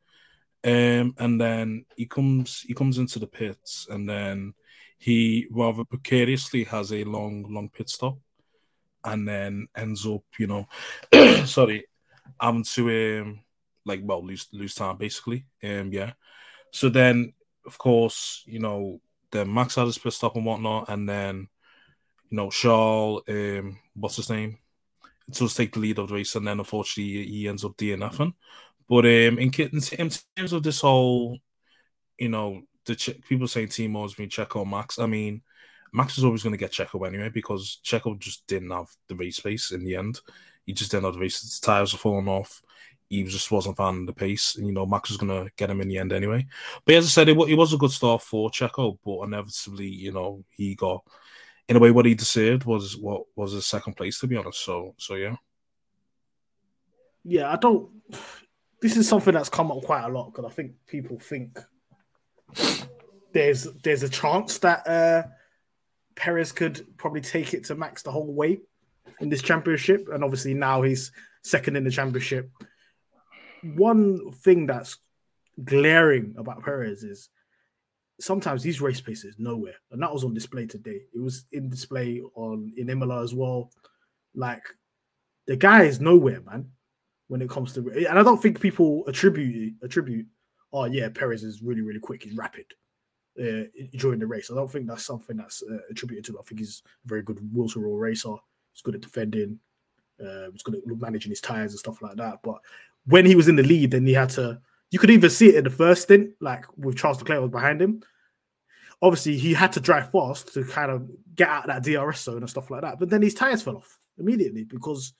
um, 0.63 1.13
and 1.19 1.39
then 1.39 1.85
he 1.97 2.07
comes 2.07 2.61
he 2.61 2.73
comes 2.73 2.97
into 2.97 3.19
the 3.19 3.27
pits, 3.27 3.85
and 3.91 4.09
then 4.09 4.55
he 4.97 5.45
rather 5.51 5.85
precariously 5.85 6.63
has 6.63 6.91
a 6.93 7.03
long 7.03 7.45
long 7.53 7.69
pit 7.69 7.89
stop, 7.89 8.17
and 9.03 9.27
then 9.27 9.67
ends 9.75 10.07
up, 10.07 10.23
you 10.39 10.47
know, 10.47 10.67
sorry, 11.45 11.85
having 12.39 12.63
to 12.63 13.19
um 13.19 13.39
like 13.85 14.01
well 14.03 14.25
lose 14.25 14.47
lose 14.53 14.75
time 14.75 14.97
basically. 14.97 15.45
Um, 15.63 15.91
yeah. 15.91 16.13
So 16.71 16.89
then, 16.89 17.33
of 17.65 17.77
course, 17.77 18.43
you 18.45 18.59
know, 18.59 19.01
then 19.31 19.53
Max 19.53 19.75
had 19.75 19.85
his 19.85 19.97
pit 19.97 20.13
stop 20.13 20.35
and 20.35 20.45
whatnot, 20.45 20.89
and 20.89 21.07
then 21.07 21.47
you 22.29 22.37
know 22.37 22.49
Charles, 22.49 23.23
um, 23.27 23.79
what's 23.95 24.17
his 24.17 24.29
name, 24.29 24.57
does 25.31 25.55
take 25.55 25.73
the 25.73 25.79
lead 25.79 25.99
of 25.99 26.09
the 26.09 26.15
race, 26.15 26.35
and 26.35 26.47
then 26.47 26.59
unfortunately 26.59 27.25
he 27.25 27.47
ends 27.47 27.65
up 27.65 27.77
DNFing. 27.77 28.33
But 28.87 29.05
um, 29.05 29.39
in, 29.39 29.51
in 29.51 30.09
terms 30.35 30.53
of 30.53 30.63
this 30.63 30.81
whole, 30.81 31.37
you 32.17 32.29
know, 32.29 32.61
the 32.85 32.95
ch- 32.95 33.21
people 33.27 33.47
saying 33.47 33.69
team 33.69 33.93
has 33.95 34.15
been 34.15 34.29
Checo 34.29 34.67
Max. 34.67 34.97
I 34.97 35.05
mean, 35.05 35.41
Max 35.93 36.15
was 36.15 36.25
always 36.25 36.43
going 36.43 36.53
to 36.53 36.57
get 36.57 36.71
Checo 36.71 37.07
anyway 37.07 37.29
because 37.29 37.79
Checo 37.85 38.17
just 38.19 38.47
didn't 38.47 38.71
have 38.71 38.87
the 39.07 39.15
race 39.15 39.39
pace 39.39 39.71
in 39.71 39.83
the 39.83 39.95
end. 39.95 40.19
He 40.69 40.73
just 40.73 40.91
didn't 40.91 41.05
have 41.05 41.15
the 41.15 41.19
race. 41.19 41.41
His 41.41 41.59
tires 41.59 41.93
were 41.93 41.97
falling 41.97 42.27
off. 42.27 42.61
He 43.09 43.23
just 43.23 43.49
wasn't 43.49 43.75
finding 43.75 44.05
the 44.05 44.13
pace. 44.13 44.55
And, 44.55 44.67
you 44.67 44.71
know, 44.71 44.85
Max 44.85 45.09
was 45.09 45.17
going 45.17 45.45
to 45.45 45.51
get 45.57 45.71
him 45.71 45.81
in 45.81 45.87
the 45.87 45.97
end 45.97 46.13
anyway. 46.13 46.45
But 46.85 46.93
as 46.93 47.05
I 47.05 47.07
said, 47.07 47.29
it, 47.29 47.37
it 47.49 47.55
was 47.55 47.73
a 47.73 47.77
good 47.77 47.89
start 47.89 48.21
for 48.21 48.51
Checo, 48.51 48.99
but 49.03 49.23
inevitably, 49.23 49.87
you 49.87 50.11
know, 50.11 50.45
he 50.51 50.75
got, 50.75 51.03
in 51.67 51.75
a 51.75 51.79
way, 51.79 51.89
what 51.89 52.05
he 52.05 52.13
deserved 52.13 52.65
was 52.65 52.95
what 52.95 53.23
was 53.35 53.53
his 53.53 53.65
second 53.65 53.95
place, 53.95 54.19
to 54.19 54.27
be 54.27 54.35
honest. 54.35 54.63
So, 54.63 54.93
so 54.99 55.15
yeah. 55.15 55.37
Yeah, 57.23 57.51
I 57.51 57.55
don't. 57.55 57.89
This 58.79 58.95
is 58.95 59.09
something 59.09 59.33
that's 59.33 59.49
come 59.49 59.71
up 59.71 59.81
quite 59.81 60.05
a 60.05 60.09
lot 60.09 60.31
because 60.31 60.45
I 60.45 60.53
think 60.53 60.73
people 60.85 61.17
think 61.17 61.57
there's 63.33 63.63
there's 63.83 64.03
a 64.03 64.09
chance 64.09 64.59
that 64.59 64.87
uh 64.87 65.23
Perez 66.15 66.51
could 66.51 66.85
probably 66.95 67.21
take 67.21 67.55
it 67.55 67.65
to 67.65 67.75
Max 67.75 68.03
the 68.03 68.11
whole 68.11 68.31
way 68.31 68.59
in 69.19 69.29
this 69.29 69.41
championship, 69.41 70.07
and 70.11 70.23
obviously 70.23 70.53
now 70.53 70.81
he's 70.81 71.11
second 71.43 71.75
in 71.75 71.83
the 71.83 71.91
championship. 71.91 72.49
One 73.63 74.31
thing 74.31 74.65
that's 74.65 74.97
glaring 75.63 76.35
about 76.37 76.63
Perez 76.63 77.03
is 77.03 77.29
sometimes 78.19 78.63
these 78.63 78.81
race 78.81 79.01
paces 79.01 79.35
nowhere, 79.37 79.75
and 79.91 80.01
that 80.01 80.13
was 80.13 80.23
on 80.23 80.33
display 80.33 80.65
today. 80.65 81.01
It 81.13 81.19
was 81.19 81.45
in 81.51 81.69
display 81.69 82.21
on 82.35 82.73
in 82.77 82.89
Imola 82.89 83.23
as 83.23 83.33
well. 83.33 83.71
Like 84.35 84.63
the 85.47 85.55
guy 85.55 85.83
is 85.83 85.99
nowhere, 85.99 86.41
man. 86.41 86.71
When 87.27 87.41
it 87.43 87.49
comes 87.49 87.73
to, 87.73 87.87
and 87.91 88.17
I 88.17 88.23
don't 88.23 88.41
think 88.41 88.59
people 88.59 89.03
attribute 89.07 89.75
attribute. 89.83 90.25
Oh 90.73 90.85
yeah, 90.85 91.09
Perez 91.09 91.43
is 91.43 91.61
really 91.61 91.81
really 91.81 91.99
quick. 91.99 92.23
He's 92.23 92.35
rapid 92.35 92.65
uh, 93.39 93.63
during 93.97 94.19
the 94.19 94.27
race. 94.27 94.49
I 94.51 94.55
don't 94.55 94.71
think 94.71 94.87
that's 94.87 95.05
something 95.05 95.37
that's 95.37 95.63
uh, 95.63 95.77
attributed 95.89 96.25
to. 96.25 96.39
I 96.39 96.43
think 96.43 96.59
he's 96.59 96.81
a 97.05 97.07
very 97.07 97.21
good 97.21 97.39
wheel 97.53 97.69
to 97.69 97.79
roll 97.79 97.97
racer. 97.97 98.35
He's 98.73 98.81
good 98.81 98.95
at 98.95 99.01
defending. 99.01 99.59
Uh, 100.21 100.49
good 100.63 100.75
at 100.75 100.81
managing 100.85 101.29
his 101.29 101.41
tires 101.41 101.71
and 101.71 101.79
stuff 101.79 102.01
like 102.01 102.17
that. 102.17 102.39
But 102.43 102.57
when 103.05 103.25
he 103.25 103.35
was 103.35 103.47
in 103.47 103.55
the 103.55 103.63
lead, 103.63 103.91
then 103.91 104.05
he 104.05 104.13
had 104.13 104.29
to. 104.31 104.59
You 104.91 104.99
could 104.99 105.11
even 105.11 105.29
see 105.29 105.49
it 105.49 105.55
in 105.55 105.63
the 105.63 105.69
first 105.69 106.03
stint, 106.03 106.31
like 106.41 106.65
with 106.77 106.97
Charles 106.97 107.19
Leclerc 107.19 107.41
was 107.41 107.51
behind 107.51 107.81
him. 107.81 108.01
Obviously, 109.01 109.37
he 109.37 109.53
had 109.53 109.71
to 109.73 109.79
drive 109.79 110.11
fast 110.11 110.53
to 110.55 110.63
kind 110.63 110.91
of 110.91 111.09
get 111.35 111.47
out 111.47 111.69
of 111.69 111.83
that 111.83 111.83
DRS 111.83 112.21
zone 112.21 112.37
and 112.37 112.49
stuff 112.49 112.69
like 112.69 112.81
that. 112.81 112.99
But 112.99 113.09
then 113.09 113.21
his 113.21 113.33
tires 113.33 113.61
fell 113.61 113.77
off 113.77 113.99
immediately 114.17 114.65
because 114.65 115.13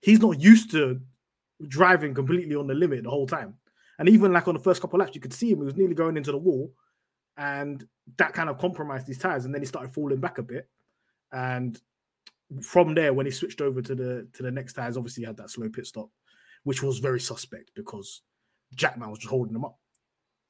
he's 0.00 0.20
not 0.20 0.40
used 0.40 0.70
to 0.70 1.00
driving 1.66 2.14
completely 2.14 2.54
on 2.54 2.66
the 2.66 2.74
limit 2.74 3.02
the 3.02 3.10
whole 3.10 3.26
time. 3.26 3.54
And 3.98 4.08
even 4.08 4.32
like 4.32 4.46
on 4.46 4.54
the 4.54 4.60
first 4.60 4.80
couple 4.80 4.98
laps, 5.00 5.14
you 5.14 5.20
could 5.20 5.32
see 5.32 5.50
him; 5.50 5.58
he 5.58 5.64
was 5.64 5.76
nearly 5.76 5.94
going 5.94 6.16
into 6.16 6.30
the 6.30 6.38
wall, 6.38 6.72
and 7.36 7.86
that 8.16 8.32
kind 8.32 8.48
of 8.48 8.58
compromised 8.58 9.08
his 9.08 9.18
tires. 9.18 9.44
And 9.44 9.52
then 9.52 9.62
he 9.62 9.66
started 9.66 9.92
falling 9.92 10.20
back 10.20 10.38
a 10.38 10.42
bit, 10.42 10.68
and 11.32 11.78
from 12.62 12.94
there, 12.94 13.12
when 13.12 13.26
he 13.26 13.32
switched 13.32 13.60
over 13.60 13.82
to 13.82 13.94
the 13.94 14.28
to 14.34 14.42
the 14.42 14.50
next 14.50 14.72
tires, 14.74 14.96
obviously 14.96 15.22
he 15.22 15.26
had 15.26 15.36
that 15.36 15.50
slow 15.50 15.68
pit 15.68 15.86
stop, 15.86 16.08
which 16.64 16.82
was 16.82 16.98
very 16.98 17.20
suspect 17.20 17.70
because 17.74 18.22
Jackman 18.74 19.10
was 19.10 19.18
just 19.18 19.30
holding 19.30 19.52
them 19.52 19.64
up. 19.64 19.76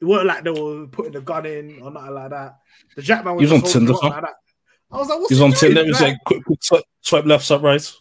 It 0.00 0.04
wasn't 0.04 0.28
like 0.28 0.44
they 0.44 0.50
were 0.50 0.86
putting 0.86 1.12
the 1.12 1.20
gun 1.20 1.44
in 1.46 1.80
or 1.82 1.90
nothing 1.90 2.14
like 2.14 2.30
that. 2.30 2.58
The 2.94 3.02
Jackman 3.02 3.34
was, 3.34 3.48
He 3.48 3.52
was 3.52 3.62
just 3.62 3.76
on 3.76 3.82
holding 3.82 3.96
Tinder, 3.96 4.00
them 4.00 4.10
up 4.10 4.12
like 4.12 4.22
that. 4.22 4.34
I 4.90 4.96
was 4.98 5.08
like, 5.08 5.18
what's 5.18 5.28
He's 5.30 5.38
he 5.38 5.44
on? 5.44 5.52
Tinder. 5.52 5.80
It 5.80 5.86
was 5.88 6.00
Like, 6.00 6.08
like 6.12 6.18
quick, 6.24 6.44
quick 6.44 6.62
swipe, 6.62 6.84
swipe 7.00 7.24
left, 7.26 7.44
swipe 7.44 7.62
right. 7.62 7.92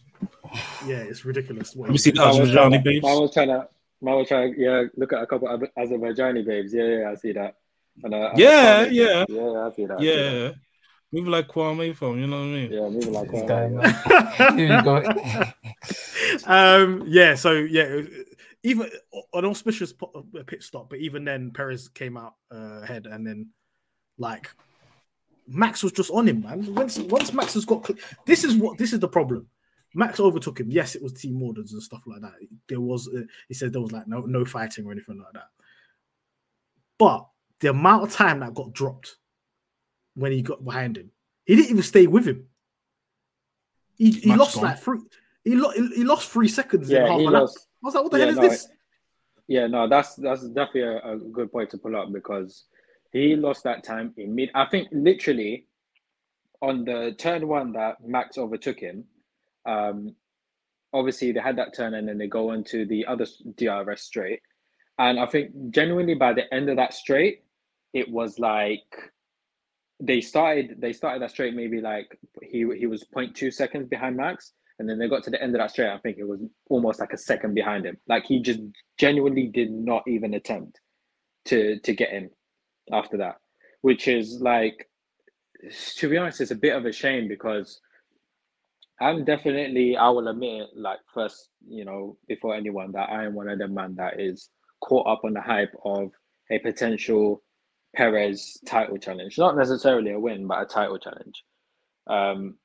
yeah, 0.86 0.96
it's 0.98 1.24
ridiculous. 1.24 1.74
What 1.74 1.84
Let 1.86 1.90
me 1.90 1.94
he 1.94 1.98
see 1.98 2.10
did. 2.12 2.20
that. 2.20 2.28
Was, 2.28 2.50
Azerbaijani 2.50 2.52
trying, 2.70 2.82
babes. 2.84 3.06
I 3.06 3.14
was 3.14 3.34
trying 3.34 3.48
to, 3.48 3.68
I 4.06 4.14
was 4.14 4.28
trying, 4.28 4.54
yeah, 4.56 4.82
look 4.96 5.12
at 5.12 5.22
a 5.22 5.26
couple 5.26 5.48
of 5.48 5.60
Azerbaijani 5.76 6.46
babes. 6.46 6.72
Yeah, 6.72 6.84
yeah, 6.84 7.10
I 7.10 7.14
see 7.16 7.32
that. 7.32 7.56
And, 8.04 8.14
uh, 8.14 8.30
Yeah, 8.36 8.86
Kwame. 8.86 8.92
yeah. 8.92 9.24
yeah, 9.28 9.66
I 9.66 9.72
see 9.74 9.86
that. 9.86 9.96
I 9.96 10.00
see 10.00 10.06
that. 10.06 10.32
Yeah, 10.32 10.50
moving 11.12 11.30
like 11.30 11.48
Kwame 11.48 11.94
from. 11.94 12.18
You 12.18 12.26
know 12.26 12.38
what 12.38 12.44
I 12.44 12.46
mean? 12.46 12.72
yeah, 12.72 12.88
moving 12.88 13.12
like 13.12 13.30
This 13.30 13.42
that. 13.42 13.48
guy, 13.48 14.46
yeah. 14.48 14.56
Here 14.56 14.76
you 14.76 14.82
go. 16.44 16.52
um, 16.52 17.04
yeah, 17.06 17.34
so 17.34 17.52
yeah, 17.52 18.02
even 18.62 18.90
an 19.34 19.44
auspicious 19.44 19.92
uh, 20.02 20.20
pit 20.46 20.62
stop, 20.62 20.90
but 20.90 20.98
even 20.98 21.24
then, 21.24 21.50
Perez 21.52 21.88
came 21.88 22.16
out 22.16 22.34
uh, 22.52 22.80
ahead, 22.82 23.06
and 23.06 23.26
then 23.26 23.50
like 24.18 24.50
Max 25.46 25.82
was 25.82 25.92
just 25.92 26.10
on 26.10 26.28
him, 26.28 26.42
man. 26.42 26.74
Once 26.74 26.98
once 26.98 27.32
Max 27.32 27.54
has 27.54 27.64
got, 27.64 27.86
cl- 27.86 27.98
this 28.26 28.44
is 28.44 28.56
what 28.56 28.78
this 28.78 28.92
is 28.92 29.00
the 29.00 29.08
problem. 29.08 29.46
Max 29.94 30.20
overtook 30.20 30.60
him. 30.60 30.70
Yes, 30.70 30.94
it 30.94 31.02
was 31.02 31.14
team 31.14 31.42
orders 31.42 31.72
and 31.72 31.82
stuff 31.82 32.02
like 32.06 32.20
that. 32.20 32.34
There 32.68 32.80
was, 32.80 33.08
uh, 33.08 33.22
he 33.48 33.54
said 33.54 33.72
there 33.72 33.80
was 33.80 33.90
like 33.92 34.06
no 34.06 34.20
no 34.20 34.44
fighting 34.44 34.84
or 34.86 34.92
anything 34.92 35.18
like 35.18 35.32
that. 35.32 35.48
But 36.98 37.26
the 37.60 37.70
amount 37.70 38.02
of 38.02 38.12
time 38.12 38.40
that 38.40 38.54
got 38.54 38.72
dropped 38.72 39.16
when 40.18 40.32
he 40.32 40.42
got 40.42 40.64
behind 40.64 40.96
him, 40.96 41.10
he 41.46 41.54
didn't 41.56 41.70
even 41.70 41.82
stay 41.82 42.06
with 42.06 42.26
him. 42.26 42.46
He, 43.96 44.10
he 44.10 44.34
lost 44.34 44.56
gone. 44.56 44.64
like 44.64 44.78
three. 44.78 44.98
He, 45.44 45.54
lo- 45.54 45.70
he 45.70 46.04
lost 46.04 46.28
three 46.30 46.48
seconds. 46.48 46.90
in 46.90 46.96
Yeah, 46.96 47.08
half 47.08 47.20
he 47.20 47.26
a 47.26 47.30
lap. 47.30 47.42
lost. 47.42 47.58
I 47.58 47.86
was 47.86 47.94
like, 47.94 48.02
what 48.04 48.12
the 48.12 48.18
Yeah, 48.18 48.24
hell 48.24 48.32
is 48.32 48.36
no, 48.40 48.48
this? 48.48 48.68
Yeah, 49.46 49.66
no, 49.66 49.88
that's 49.88 50.14
that's 50.16 50.46
definitely 50.48 50.82
a, 50.82 51.12
a 51.14 51.16
good 51.16 51.50
point 51.50 51.70
to 51.70 51.78
pull 51.78 51.96
up 51.96 52.12
because 52.12 52.64
he 53.12 53.34
lost 53.34 53.64
that 53.64 53.82
time 53.82 54.12
in 54.16 54.34
mid. 54.34 54.50
I 54.54 54.66
think 54.66 54.88
literally 54.92 55.66
on 56.60 56.84
the 56.84 57.14
turn 57.18 57.46
one 57.48 57.72
that 57.72 57.96
Max 58.06 58.36
overtook 58.36 58.78
him. 58.80 59.04
Um, 59.64 60.14
obviously 60.92 61.32
they 61.32 61.40
had 61.40 61.56
that 61.56 61.74
turn 61.74 61.94
and 61.94 62.08
then 62.08 62.18
they 62.18 62.26
go 62.26 62.52
into 62.52 62.84
the 62.86 63.06
other 63.06 63.26
DRS 63.56 64.02
straight, 64.02 64.40
and 64.98 65.18
I 65.18 65.26
think 65.26 65.70
genuinely 65.70 66.14
by 66.14 66.32
the 66.34 66.52
end 66.52 66.68
of 66.68 66.76
that 66.76 66.92
straight, 66.94 67.44
it 67.94 68.10
was 68.10 68.38
like 68.38 68.84
they 70.00 70.20
started 70.20 70.76
they 70.78 70.92
started 70.92 71.22
that 71.22 71.30
straight 71.30 71.54
maybe 71.54 71.80
like 71.80 72.18
he 72.42 72.66
he 72.76 72.86
was 72.86 73.04
0.2 73.14 73.52
seconds 73.52 73.88
behind 73.88 74.16
Max, 74.16 74.52
and 74.78 74.88
then 74.88 74.98
they 74.98 75.08
got 75.08 75.24
to 75.24 75.30
the 75.30 75.42
end 75.42 75.54
of 75.54 75.60
that 75.60 75.70
straight. 75.70 75.90
I 75.90 75.98
think 75.98 76.18
it 76.18 76.28
was 76.28 76.40
almost 76.70 77.00
like 77.00 77.12
a 77.12 77.18
second 77.18 77.54
behind 77.54 77.84
him. 77.84 77.96
Like 78.08 78.24
he 78.24 78.40
just 78.40 78.60
genuinely 78.98 79.48
did 79.48 79.70
not 79.70 80.04
even 80.06 80.34
attempt 80.34 80.80
to 81.46 81.78
to 81.80 81.94
get 81.94 82.12
in 82.12 82.30
after 82.92 83.16
that, 83.18 83.36
which 83.82 84.08
is 84.08 84.38
like 84.40 84.88
to 85.96 86.08
be 86.08 86.16
honest, 86.16 86.40
it's 86.40 86.52
a 86.52 86.56
bit 86.56 86.76
of 86.76 86.86
a 86.86 86.92
shame 86.92 87.26
because 87.28 87.80
I'm 89.00 89.24
definitely 89.24 89.96
I 89.96 90.08
will 90.10 90.28
admit 90.28 90.62
it, 90.62 90.68
like 90.76 90.98
first, 91.12 91.50
you 91.68 91.84
know, 91.84 92.16
before 92.28 92.54
anyone 92.54 92.92
that 92.92 93.10
I 93.10 93.24
am 93.24 93.34
one 93.34 93.48
of 93.48 93.58
the 93.58 93.68
man 93.68 93.96
that 93.96 94.20
is 94.20 94.50
caught 94.80 95.06
up 95.08 95.22
on 95.24 95.32
the 95.32 95.40
hype 95.40 95.74
of 95.84 96.10
a 96.50 96.58
potential 96.60 97.42
Perez 97.96 98.58
title 98.66 98.98
challenge. 98.98 99.38
Not 99.38 99.56
necessarily 99.56 100.12
a 100.12 100.20
win, 100.20 100.46
but 100.46 100.62
a 100.62 100.66
title 100.66 100.98
challenge. 100.98 101.44
Um, 102.08 102.56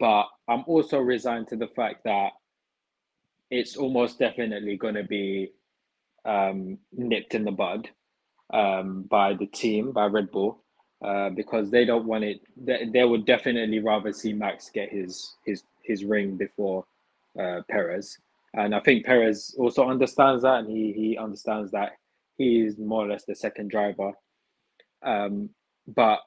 but 0.00 0.26
I'm 0.48 0.64
also 0.66 0.98
resigned 0.98 1.48
to 1.48 1.56
the 1.56 1.68
fact 1.68 2.04
that 2.04 2.30
it's 3.50 3.76
almost 3.76 4.18
definitely 4.18 4.76
going 4.76 4.94
to 4.96 5.04
be 5.04 5.52
um, 6.24 6.78
nipped 6.92 7.34
in 7.34 7.44
the 7.44 7.52
bud 7.52 7.88
um, 8.52 9.04
by 9.10 9.34
the 9.34 9.46
team, 9.46 9.92
by 9.92 10.06
Red 10.06 10.30
Bull. 10.32 10.62
uh, 11.04 11.30
because 11.30 11.70
they 11.70 11.84
don't 11.84 12.06
want 12.06 12.24
it. 12.24 12.40
They, 12.56 12.88
they 12.92 13.04
would 13.04 13.26
definitely 13.26 13.80
rather 13.80 14.12
see 14.12 14.32
Max 14.32 14.70
get 14.70 14.90
his 14.90 15.36
his 15.46 15.64
his 15.84 16.04
ring 16.04 16.36
before 16.36 16.84
uh, 17.40 17.62
Perez, 17.70 18.18
and 18.54 18.74
I 18.74 18.80
think 18.80 19.06
Perez 19.06 19.54
also 19.58 19.88
understands 19.88 20.42
that, 20.44 20.60
and 20.60 20.70
he 20.70 20.92
he 20.92 21.18
understands 21.18 21.72
that 21.72 21.92
he 22.38 22.60
is 22.62 22.78
more 22.78 23.06
or 23.06 23.08
less 23.10 23.24
the 23.24 23.34
second 23.36 23.70
driver. 23.70 24.12
Um, 25.04 25.50
but 25.86 26.20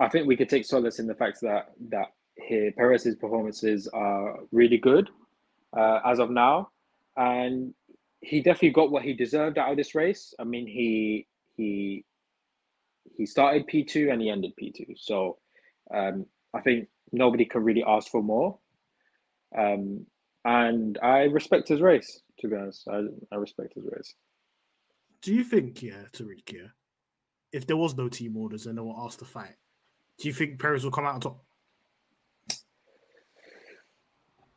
I 0.00 0.08
think 0.08 0.26
we 0.26 0.36
could 0.36 0.48
take 0.48 0.64
solace 0.64 0.98
in 0.98 1.06
the 1.06 1.14
fact 1.14 1.40
that 1.42 1.72
that 1.90 2.08
here 2.36 2.72
Perez's 2.72 3.16
performances 3.16 3.88
are 3.88 4.38
really 4.52 4.78
good 4.78 5.08
uh, 5.76 6.00
as 6.04 6.18
of 6.18 6.30
now, 6.30 6.70
and 7.16 7.74
he 8.20 8.40
definitely 8.40 8.70
got 8.70 8.90
what 8.90 9.02
he 9.02 9.12
deserved 9.12 9.58
out 9.58 9.70
of 9.70 9.76
this 9.76 9.94
race. 9.94 10.34
I 10.38 10.44
mean, 10.44 10.66
he 10.66 11.26
he 11.56 12.04
he 13.16 13.26
started 13.26 13.66
P 13.66 13.84
two 13.84 14.10
and 14.10 14.20
he 14.20 14.30
ended 14.30 14.56
P 14.56 14.72
two, 14.72 14.94
so 14.96 15.38
um, 15.94 16.26
I 16.54 16.60
think 16.60 16.88
nobody 17.12 17.44
can 17.44 17.62
really 17.62 17.84
ask 17.86 18.10
for 18.10 18.22
more. 18.22 18.58
Um, 19.56 20.06
and 20.44 20.98
I 21.02 21.24
respect 21.24 21.68
his 21.68 21.80
race. 21.80 22.20
To 22.40 22.48
be 22.48 22.56
honest, 22.56 22.86
I, 22.86 23.02
I 23.32 23.36
respect 23.36 23.74
his 23.74 23.84
race. 23.90 24.14
Do 25.22 25.34
you 25.34 25.42
think, 25.42 25.82
yeah, 25.82 26.04
Tariq, 26.12 26.52
yeah, 26.52 26.68
if 27.56 27.66
there 27.66 27.76
was 27.76 27.96
no 27.96 28.08
team 28.08 28.36
orders 28.36 28.66
and 28.66 28.76
they 28.76 28.82
were 28.82 28.94
asked 28.98 29.20
to 29.20 29.24
fight, 29.24 29.56
do 30.18 30.28
you 30.28 30.34
think 30.34 30.60
Perez 30.60 30.84
will 30.84 30.90
come 30.90 31.06
out 31.06 31.14
on 31.14 31.20
top? 31.20 31.44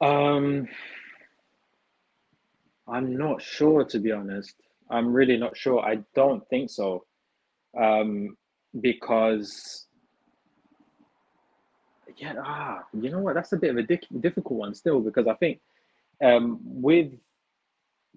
Um, 0.02 0.68
I'm 2.88 3.18
not 3.18 3.42
sure 3.42 3.86
to 3.86 4.00
be 4.00 4.12
honest. 4.12 4.54
I'm 4.90 5.14
really 5.14 5.38
not 5.38 5.56
sure. 5.56 5.80
I 5.80 6.00
don't 6.14 6.48
think 6.50 6.70
so. 6.70 7.06
Um, 7.80 8.36
because 8.82 9.88
yeah, 12.18 12.34
ah, 12.44 12.84
you 12.94 13.10
know 13.10 13.20
what? 13.20 13.36
That's 13.36 13.54
a 13.54 13.58
bit 13.58 13.72
of 13.72 13.78
a 13.78 13.84
dic- 13.84 14.08
difficult 14.20 14.60
one 14.60 14.76
still 14.76 15.00
because 15.00 15.28
I 15.28 15.36
think 15.36 15.62
um, 16.22 16.60
with 16.64 17.14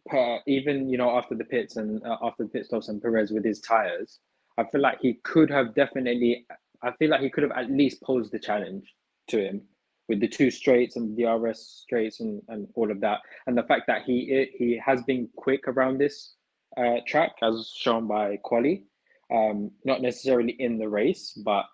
per, 0.06 0.40
even 0.48 0.88
you 0.88 0.98
know 0.98 1.16
after 1.16 1.36
the 1.36 1.44
pits 1.44 1.76
and 1.76 2.04
uh, 2.04 2.16
after 2.22 2.42
the 2.44 2.48
pit 2.48 2.66
stops 2.66 2.88
and 2.88 3.00
Perez 3.00 3.30
with 3.30 3.44
his 3.44 3.60
tires, 3.60 4.18
I 4.58 4.64
feel 4.64 4.80
like 4.80 4.98
he 5.00 5.14
could 5.24 5.50
have 5.50 5.74
definitely. 5.74 6.46
I 6.82 6.92
feel 6.92 7.10
like 7.10 7.20
he 7.20 7.30
could 7.30 7.44
have 7.44 7.52
at 7.52 7.70
least 7.70 8.02
posed 8.02 8.32
the 8.32 8.38
challenge 8.38 8.92
to 9.28 9.38
him 9.38 9.62
with 10.08 10.20
the 10.20 10.28
two 10.28 10.50
straights 10.50 10.96
and 10.96 11.16
the 11.16 11.24
RS 11.24 11.84
straights 11.84 12.20
and, 12.20 12.42
and 12.48 12.66
all 12.74 12.90
of 12.90 13.00
that, 13.00 13.20
and 13.46 13.56
the 13.56 13.62
fact 13.62 13.84
that 13.86 14.02
he 14.02 14.48
he 14.58 14.80
has 14.84 15.02
been 15.04 15.28
quick 15.36 15.68
around 15.68 15.98
this 15.98 16.34
uh, 16.76 16.96
track 17.06 17.32
as 17.42 17.72
shown 17.74 18.06
by 18.06 18.36
Quali, 18.42 18.84
um, 19.32 19.70
not 19.84 20.02
necessarily 20.02 20.52
in 20.58 20.78
the 20.78 20.88
race, 20.88 21.32
but 21.44 21.66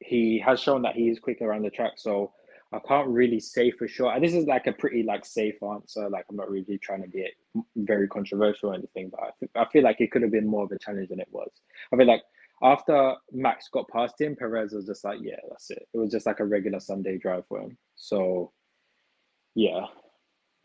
he 0.00 0.38
has 0.38 0.60
shown 0.60 0.82
that 0.82 0.94
he 0.94 1.08
is 1.08 1.18
quick 1.18 1.40
around 1.40 1.62
the 1.62 1.70
track. 1.70 1.92
So 1.96 2.32
I 2.74 2.80
can't 2.88 3.08
really 3.08 3.40
say 3.40 3.70
for 3.70 3.86
sure. 3.86 4.12
And 4.12 4.22
this 4.24 4.34
is 4.34 4.46
like 4.46 4.66
a 4.66 4.72
pretty 4.72 5.02
like 5.02 5.24
safe 5.24 5.62
answer. 5.62 6.08
Like 6.10 6.24
I'm 6.28 6.36
not 6.36 6.50
really 6.50 6.78
trying 6.78 7.02
to 7.02 7.08
be 7.08 7.28
very 7.76 8.08
controversial 8.08 8.70
or 8.70 8.74
anything, 8.74 9.10
but 9.10 9.20
I, 9.20 9.30
th- 9.38 9.52
I 9.54 9.64
feel 9.72 9.82
like 9.84 10.00
it 10.00 10.10
could 10.10 10.22
have 10.22 10.32
been 10.32 10.46
more 10.46 10.64
of 10.64 10.72
a 10.72 10.78
challenge 10.78 11.08
than 11.10 11.20
it 11.20 11.28
was. 11.30 11.50
I 11.92 11.96
feel 11.96 12.06
like 12.06 12.22
after 12.62 13.14
Max 13.32 13.68
got 13.72 13.88
past 13.88 14.20
him, 14.20 14.34
Perez 14.36 14.72
was 14.72 14.86
just 14.86 15.04
like, 15.04 15.18
yeah, 15.22 15.36
that's 15.50 15.70
it. 15.70 15.86
It 15.92 15.98
was 15.98 16.10
just 16.10 16.26
like 16.26 16.40
a 16.40 16.44
regular 16.44 16.80
Sunday 16.80 17.18
drive 17.18 17.44
for 17.48 17.60
him. 17.60 17.76
So, 17.96 18.52
yeah, 19.54 19.86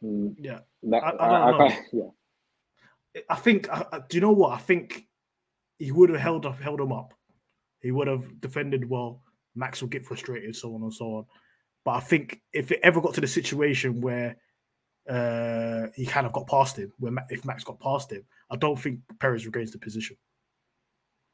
Mm, 0.03 0.35
yeah. 0.39 0.59
That, 0.83 1.03
I, 1.03 1.09
I 1.09 1.51
don't 1.51 1.59
know. 1.59 1.75
yeah, 3.13 3.21
I 3.29 3.35
think. 3.35 3.69
I, 3.69 3.85
I- 3.91 3.99
do 4.07 4.15
you 4.17 4.21
know 4.21 4.31
what? 4.31 4.53
I 4.53 4.57
think 4.57 5.05
he 5.77 5.91
would 5.91 6.09
have 6.09 6.21
held 6.21 6.45
up, 6.45 6.59
held 6.61 6.79
him 6.79 6.93
up. 6.93 7.13
He 7.81 7.91
would 7.91 8.07
have 8.07 8.39
defended 8.39 8.89
well. 8.89 9.21
Max 9.55 9.81
will 9.81 9.89
get 9.89 10.05
frustrated, 10.05 10.55
so 10.55 10.73
on 10.73 10.83
and 10.83 10.93
so 10.93 11.05
on. 11.15 11.25
But 11.89 11.95
I 11.95 11.99
think 12.01 12.39
if 12.53 12.71
it 12.71 12.81
ever 12.83 13.01
got 13.01 13.15
to 13.15 13.21
the 13.21 13.25
situation 13.25 13.99
where 13.99 14.37
uh, 15.09 15.87
he 15.95 16.05
kind 16.05 16.27
of 16.27 16.33
got 16.33 16.45
past 16.45 16.77
him, 16.77 16.93
where 16.99 17.11
Ma- 17.11 17.23
if 17.31 17.43
Max 17.45 17.63
got 17.63 17.79
past 17.79 18.11
him, 18.11 18.23
I 18.51 18.57
don't 18.57 18.79
think 18.79 18.99
Perez 19.19 19.47
regains 19.47 19.71
the 19.71 19.79
position. 19.79 20.15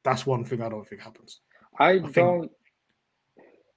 That's 0.06 0.26
one 0.26 0.46
thing 0.46 0.62
I 0.62 0.70
don't 0.70 0.88
think 0.88 1.02
happens. 1.02 1.42
I 1.78 2.00
think- 2.00 2.14
don't. 2.14 2.52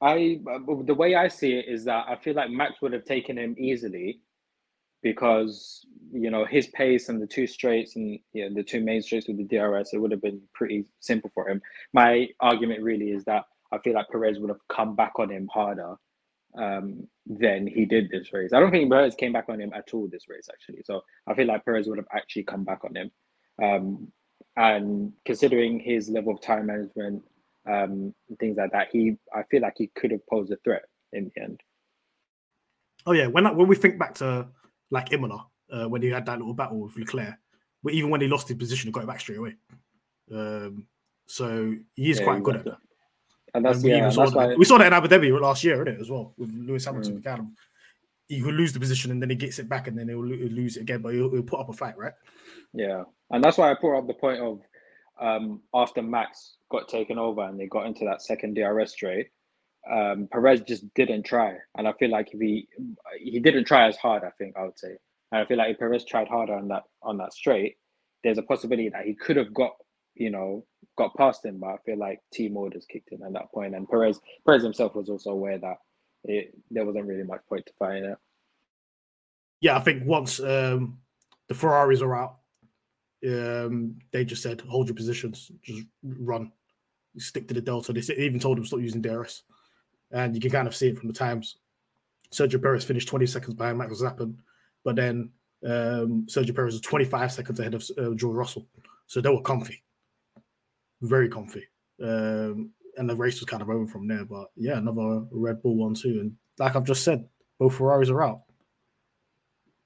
I 0.00 0.38
the 0.84 0.94
way 0.94 1.16
I 1.16 1.26
see 1.26 1.54
it 1.54 1.64
is 1.66 1.84
that 1.86 2.06
I 2.08 2.14
feel 2.14 2.34
like 2.34 2.50
Max 2.50 2.80
would 2.80 2.92
have 2.92 3.04
taken 3.04 3.36
him 3.36 3.56
easily, 3.58 4.20
because 5.02 5.84
you 6.12 6.30
know 6.30 6.44
his 6.44 6.68
pace 6.68 7.08
and 7.08 7.20
the 7.20 7.26
two 7.26 7.48
straights 7.48 7.96
and 7.96 8.20
yeah 8.34 8.50
the 8.54 8.62
two 8.62 8.80
main 8.80 9.02
straights 9.02 9.26
with 9.26 9.38
the 9.38 9.48
DRS 9.58 9.94
it 9.94 9.98
would 9.98 10.12
have 10.12 10.22
been 10.22 10.40
pretty 10.54 10.84
simple 11.00 11.32
for 11.34 11.48
him. 11.48 11.60
My 11.92 12.28
argument 12.38 12.84
really 12.84 13.10
is 13.10 13.24
that 13.24 13.46
I 13.72 13.78
feel 13.78 13.94
like 13.94 14.06
Perez 14.12 14.38
would 14.38 14.50
have 14.50 14.60
come 14.68 14.94
back 14.94 15.14
on 15.18 15.28
him 15.32 15.48
harder 15.52 15.96
um, 16.56 17.06
than 17.26 17.66
he 17.66 17.84
did 17.84 18.10
this 18.10 18.32
race. 18.32 18.52
I 18.52 18.60
don't 18.60 18.70
think 18.70 18.90
Perez 18.90 19.14
came 19.14 19.32
back 19.32 19.48
on 19.48 19.60
him 19.60 19.72
at 19.74 19.92
all 19.92 20.08
this 20.08 20.28
race 20.28 20.48
actually. 20.50 20.82
So 20.84 21.02
I 21.26 21.34
feel 21.34 21.46
like 21.46 21.64
Perez 21.64 21.88
would 21.88 21.98
have 21.98 22.08
actually 22.12 22.44
come 22.44 22.64
back 22.64 22.80
on 22.84 22.96
him. 22.96 23.10
Um, 23.62 24.12
and 24.56 25.12
considering 25.24 25.78
his 25.78 26.08
level 26.08 26.34
of 26.34 26.40
time 26.40 26.66
management, 26.66 27.22
um, 27.68 28.14
things 28.40 28.56
like 28.56 28.72
that, 28.72 28.88
he 28.92 29.16
I 29.34 29.42
feel 29.50 29.62
like 29.62 29.74
he 29.76 29.90
could 29.94 30.10
have 30.10 30.26
posed 30.26 30.52
a 30.52 30.56
threat 30.64 30.82
in 31.12 31.30
the 31.34 31.42
end. 31.42 31.60
Oh 33.06 33.12
yeah, 33.12 33.26
when 33.26 33.44
when 33.56 33.68
we 33.68 33.76
think 33.76 33.98
back 33.98 34.14
to 34.16 34.48
like 34.90 35.12
Imola, 35.12 35.46
uh, 35.70 35.88
when 35.88 36.02
he 36.02 36.08
had 36.08 36.26
that 36.26 36.38
little 36.38 36.54
battle 36.54 36.80
with 36.80 36.96
Leclerc, 36.96 37.34
but 37.82 37.92
even 37.92 38.10
when 38.10 38.20
he 38.20 38.28
lost 38.28 38.48
his 38.48 38.56
position, 38.56 38.88
he 38.88 38.92
got 38.92 39.04
it 39.04 39.06
back 39.06 39.20
straight 39.20 39.38
away. 39.38 39.54
Um, 40.32 40.86
so 41.26 41.74
he 41.94 42.10
is 42.10 42.18
Yeah, 42.18 42.24
quite 42.24 42.42
good 42.42 42.56
at 42.56 42.64
that. 42.64 42.78
And 43.58 43.66
that's 43.66 43.76
And 43.76 43.84
we, 43.84 43.90
yeah, 43.90 44.10
saw 44.10 44.22
that's 44.22 44.32
that. 44.32 44.48
why 44.50 44.54
we 44.54 44.64
saw 44.64 44.78
that 44.78 44.86
in 44.86 44.92
Abu 44.92 45.08
Dhabi 45.08 45.40
last 45.40 45.62
year, 45.64 45.84
innit, 45.84 46.00
as 46.00 46.10
well, 46.10 46.32
with 46.38 46.50
Lewis 46.54 46.84
Hamilton 46.84 47.20
Mm. 47.20 47.34
and 47.38 47.48
He 48.28 48.40
could 48.40 48.54
lose 48.54 48.72
the 48.72 48.80
position 48.80 49.10
and 49.10 49.20
then 49.20 49.30
he 49.30 49.36
gets 49.36 49.58
it 49.58 49.68
back 49.68 49.88
and 49.88 49.98
then 49.98 50.08
he'll, 50.08 50.22
he'll 50.22 50.48
lose 50.48 50.76
it 50.76 50.82
again, 50.82 51.02
but 51.02 51.14
he'll, 51.14 51.30
he'll 51.30 51.42
put 51.42 51.60
up 51.60 51.68
a 51.68 51.72
fight, 51.72 51.96
right? 51.98 52.12
Yeah, 52.72 53.04
and 53.30 53.42
that's 53.42 53.58
why 53.58 53.70
I 53.70 53.74
brought 53.80 53.98
up 54.00 54.06
the 54.06 54.14
point 54.14 54.40
of 54.40 54.60
um, 55.20 55.60
after 55.74 56.02
Max 56.02 56.56
got 56.70 56.88
taken 56.88 57.18
over 57.18 57.42
and 57.42 57.58
they 57.58 57.66
got 57.66 57.86
into 57.86 58.04
that 58.04 58.22
second 58.22 58.54
DRS 58.54 58.92
straight, 58.92 59.28
um, 59.90 60.28
Perez 60.30 60.60
just 60.60 60.84
didn't 60.94 61.24
try, 61.24 61.56
and 61.76 61.88
I 61.88 61.92
feel 61.94 62.10
like 62.10 62.28
if 62.34 62.40
he 62.40 62.68
he 63.18 63.40
didn't 63.40 63.64
try 63.64 63.88
as 63.88 63.96
hard, 63.96 64.22
I 64.22 64.30
think 64.38 64.54
I 64.56 64.64
would 64.64 64.78
say, 64.78 64.90
and 65.32 65.40
I 65.40 65.46
feel 65.46 65.56
like 65.56 65.70
if 65.72 65.78
Perez 65.78 66.04
tried 66.04 66.28
harder 66.28 66.54
on 66.54 66.68
that 66.68 66.82
on 67.02 67.16
that 67.18 67.32
straight, 67.32 67.76
there's 68.22 68.38
a 68.38 68.42
possibility 68.42 68.90
that 68.90 69.06
he 69.06 69.14
could 69.14 69.36
have 69.36 69.54
got 69.54 69.72
you 70.14 70.30
know 70.30 70.64
got 70.98 71.16
past 71.16 71.44
him, 71.44 71.58
but 71.58 71.68
I 71.68 71.76
feel 71.86 71.98
like 71.98 72.20
team 72.32 72.56
orders 72.56 72.84
kicked 72.84 73.12
in 73.12 73.22
at 73.22 73.32
that 73.32 73.50
point, 73.52 73.74
and 73.74 73.88
Perez 73.88 74.20
Perez 74.44 74.62
himself 74.62 74.94
was 74.94 75.08
also 75.08 75.30
aware 75.30 75.58
that 75.58 75.76
it, 76.24 76.52
there 76.70 76.84
wasn't 76.84 77.06
really 77.06 77.22
much 77.22 77.40
point 77.48 77.64
to 77.66 77.72
fighting 77.78 78.04
it. 78.04 78.18
Yeah, 79.60 79.76
I 79.76 79.80
think 79.80 80.04
once 80.04 80.40
um, 80.40 80.98
the 81.48 81.54
Ferraris 81.54 82.02
are 82.02 82.14
out, 82.14 82.38
um, 83.26 83.98
they 84.12 84.24
just 84.24 84.42
said, 84.42 84.60
hold 84.60 84.88
your 84.88 84.94
positions, 84.94 85.50
just 85.62 85.82
run, 86.02 86.52
stick 87.16 87.48
to 87.48 87.54
the 87.54 87.60
Delta. 87.60 87.92
They 87.92 88.00
even 88.16 88.40
told 88.40 88.58
him 88.58 88.64
stop 88.64 88.80
using 88.80 89.02
DRS. 89.02 89.42
And 90.10 90.34
you 90.34 90.40
can 90.40 90.50
kind 90.50 90.68
of 90.68 90.76
see 90.76 90.88
it 90.88 90.98
from 90.98 91.08
the 91.08 91.14
times. 91.14 91.56
Sergio 92.32 92.62
Perez 92.62 92.84
finished 92.84 93.08
20 93.08 93.26
seconds 93.26 93.54
behind 93.54 93.78
Max 93.78 93.92
Verstappen, 93.92 94.34
but 94.84 94.96
then 94.96 95.30
um, 95.64 96.26
Sergio 96.26 96.54
Perez 96.54 96.74
was 96.74 96.80
25 96.82 97.32
seconds 97.32 97.58
ahead 97.58 97.74
of 97.74 97.84
uh, 97.98 98.14
Russell. 98.28 98.66
So 99.06 99.20
they 99.20 99.30
were 99.30 99.40
comfy, 99.40 99.82
very 101.02 101.28
comfy. 101.28 101.64
Um, 102.02 102.70
and 102.96 103.08
the 103.08 103.16
race 103.16 103.40
was 103.40 103.48
kind 103.48 103.62
of 103.62 103.70
over 103.70 103.86
from 103.86 104.08
there. 104.08 104.24
But 104.24 104.48
yeah, 104.56 104.78
another 104.78 105.24
Red 105.30 105.62
Bull 105.62 105.76
one, 105.76 105.94
too. 105.94 106.20
And 106.20 106.36
like 106.58 106.76
I've 106.76 106.84
just 106.84 107.04
said, 107.04 107.28
both 107.58 107.74
Ferraris 107.74 108.10
are 108.10 108.22
out. 108.22 108.42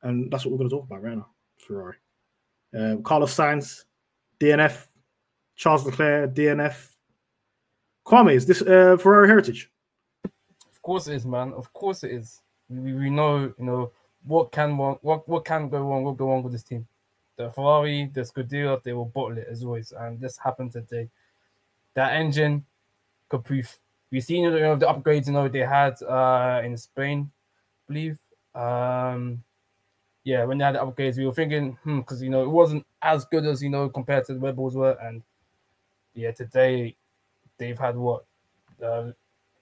And 0.03 0.31
that's 0.33 0.45
what 0.45 0.53
we're 0.53 0.59
going 0.59 0.71
to 0.71 0.77
talk 0.77 0.85
about 0.85 1.03
right 1.03 1.17
now 1.17 1.29
Ferrari. 1.59 1.97
Um, 2.75 3.03
Carlos 3.03 3.35
Sainz, 3.35 3.85
DNF. 4.41 4.87
Charles 5.57 5.85
Leclerc, 5.85 6.35
DNF. 6.35 6.89
Kwame, 8.07 8.35
is 8.35 8.47
this 8.47 8.63
uh, 8.63 8.97
Ferrari 8.99 9.29
heritage? 9.29 9.71
Of 10.25 10.83
course 10.83 11.07
it 11.07 11.15
is, 11.15 11.25
man. 11.25 11.53
Of 11.53 11.73
course 11.73 12.03
it 12.03 12.11
is. 12.11 12.41
We, 12.69 12.95
we 12.95 13.11
know, 13.11 13.53
you 13.59 13.65
know, 13.65 13.93
what 14.25 14.51
can 14.51 14.77
what 14.77 15.29
what 15.29 15.45
can 15.45 15.69
go 15.69 15.79
wrong, 15.79 16.05
what 16.05 16.17
go 16.17 16.29
wrong 16.29 16.43
with 16.43 16.53
this 16.53 16.65
team. 16.65 16.87
The 17.37 17.51
Ferrari, 17.51 18.11
the 18.13 18.21
Scuderia, 18.23 18.83
they 18.83 18.93
will 18.93 19.07
bottle 19.07 19.39
it 19.39 19.47
as 19.51 19.65
always, 19.65 19.93
and 19.93 20.21
this 20.21 20.37
happened 20.37 20.73
today. 20.73 21.09
That 21.95 22.13
engine, 22.15 22.65
could 23.29 23.45
Caprice. 23.45 23.79
We've 24.11 24.23
seen 24.23 24.45
you 24.45 24.51
know, 24.51 24.77
the 24.77 24.87
upgrades, 24.87 25.27
you 25.27 25.33
know, 25.33 25.49
they 25.49 25.61
had 25.61 26.03
uh 26.03 26.61
in 26.65 26.77
Spain, 26.77 27.31
I 27.31 27.93
believe. 27.93 28.19
Um, 28.55 29.43
yeah, 30.25 30.45
when 30.45 30.59
they 30.59 30.65
had 30.65 30.75
the 30.75 30.81
upgrades, 30.81 31.17
we 31.17 31.27
were 31.27 31.33
thinking, 31.33 31.79
hmm, 31.83 32.01
because 32.01 32.23
you 32.23 32.31
know 32.31 32.43
it 32.43 32.51
wasn't 32.51 32.87
as 33.01 33.25
good 33.25 33.47
as 33.47 33.63
you 33.63 33.71
know 33.71 33.89
compared 33.89 34.27
to 34.27 34.35
the 34.35 34.41
Red 34.41 34.57
Bulls 34.57 34.77
were, 34.77 34.97
and 35.03 35.23
yeah, 36.15 36.31
today 36.31 36.95
they've 37.59 37.79
had 37.79 37.97
what 37.97 38.25
uh, 38.85 39.11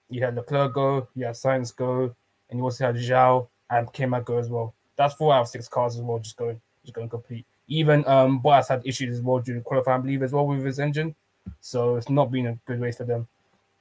you 0.09 0.23
had 0.23 0.35
Leclerc 0.35 0.73
go, 0.73 1.07
you 1.15 1.25
had 1.25 1.35
Sainz 1.35 1.75
go, 1.75 2.13
and 2.49 2.59
you 2.59 2.63
also 2.63 2.85
had 2.85 2.95
Zhou 2.95 3.47
and 3.69 3.91
Kema 3.93 4.23
go 4.23 4.37
as 4.37 4.49
well. 4.49 4.73
That's 4.97 5.15
four 5.15 5.33
out 5.33 5.41
of 5.41 5.47
six 5.47 5.67
cars 5.67 5.95
as 5.95 6.01
well, 6.01 6.19
just 6.19 6.37
going, 6.37 6.59
just 6.83 6.93
going 6.93 7.09
complete. 7.09 7.45
Even 7.71 8.05
um, 8.07 8.41
Bottas 8.41 8.67
had 8.67 8.85
issues 8.85 9.17
as 9.17 9.21
well 9.23 9.39
during 9.39 9.63
qualifying, 9.63 9.99
I 9.99 10.01
believe, 10.01 10.23
as 10.23 10.33
well 10.33 10.45
with 10.45 10.65
his 10.65 10.79
engine. 10.79 11.15
So 11.61 11.95
it's 11.95 12.09
not 12.09 12.31
been 12.31 12.47
a 12.47 12.57
good 12.65 12.81
race 12.81 12.97
for 12.97 13.05
them. 13.05 13.27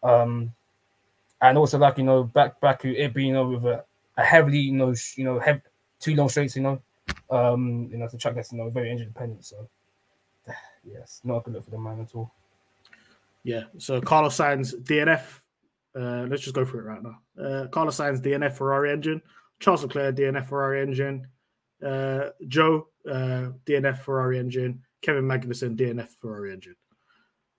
Um, 0.03 0.53
and 1.43 1.59
also 1.59 1.79
like 1.79 1.99
you 1.99 2.05
know 2.05 2.25
back 2.25 2.61
back 2.61 2.85
it 2.85 3.15
being 3.15 3.29
you 3.29 3.33
know 3.35 3.49
with 3.49 3.65
a, 3.65 3.85
a 4.17 4.25
heavily 4.25 4.59
you 4.59 4.73
know 4.73 4.95
sh- 4.95 5.19
you 5.19 5.25
know 5.25 5.39
have 5.39 5.61
two 5.99 6.15
long 6.15 6.29
straights 6.29 6.55
you 6.55 6.63
know 6.63 6.81
um 7.31 7.89
you 7.91 7.97
know 7.99 8.05
it's 8.05 8.15
a 8.15 8.19
track 8.19 8.35
that's 8.35 8.53
you 8.53 8.59
know 8.59 8.69
very 8.69 8.91
engine 8.91 9.09
dependent 9.09 9.45
so 9.45 9.69
yes 10.85 11.21
not 11.25 11.39
a 11.39 11.41
good 11.41 11.55
look 11.55 11.65
for 11.65 11.71
the 11.71 11.79
man 11.79 12.01
at 12.01 12.15
all 12.15 12.31
Yeah. 13.43 13.65
So 13.79 14.01
Carlos 14.01 14.37
Sainz 14.37 14.75
DNF. 14.85 15.23
Uh, 15.95 16.27
let's 16.29 16.43
just 16.43 16.55
go 16.55 16.65
through 16.65 16.81
it 16.81 16.85
right 16.85 17.03
now. 17.03 17.19
Uh, 17.43 17.67
Carlos 17.69 17.97
Sainz 17.97 18.21
DNF 18.21 18.57
Ferrari 18.57 18.93
engine. 18.93 19.21
Charles 19.59 19.83
Leclerc 19.83 20.15
DNF 20.15 20.47
Ferrari 20.49 20.83
engine. 20.83 21.27
Uh, 21.85 22.31
Joe 22.49 22.89
uh, 23.09 23.51
DNF 23.67 23.99
Ferrari 23.99 24.39
engine. 24.39 24.83
Kevin 25.03 25.25
Magnussen 25.25 25.77
DNF 25.77 26.09
Ferrari 26.21 26.53
engine. 26.53 26.77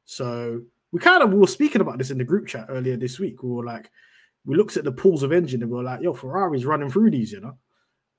So 0.05 0.61
we 0.91 0.99
kind 0.99 1.23
of 1.23 1.31
we 1.31 1.39
were 1.39 1.47
speaking 1.47 1.81
about 1.81 1.97
this 1.97 2.11
in 2.11 2.17
the 2.17 2.23
group 2.23 2.47
chat 2.47 2.67
earlier 2.69 2.97
this 2.97 3.19
week. 3.19 3.43
We 3.43 3.49
were 3.49 3.63
like, 3.63 3.89
we 4.45 4.55
looked 4.55 4.77
at 4.77 4.83
the 4.83 4.91
pools 4.91 5.23
of 5.23 5.31
engine 5.31 5.61
and 5.61 5.71
we 5.71 5.77
were 5.77 5.83
like, 5.83 6.01
yo, 6.01 6.13
Ferrari's 6.13 6.65
running 6.65 6.89
through 6.89 7.11
these, 7.11 7.31
you 7.31 7.41
know, 7.41 7.57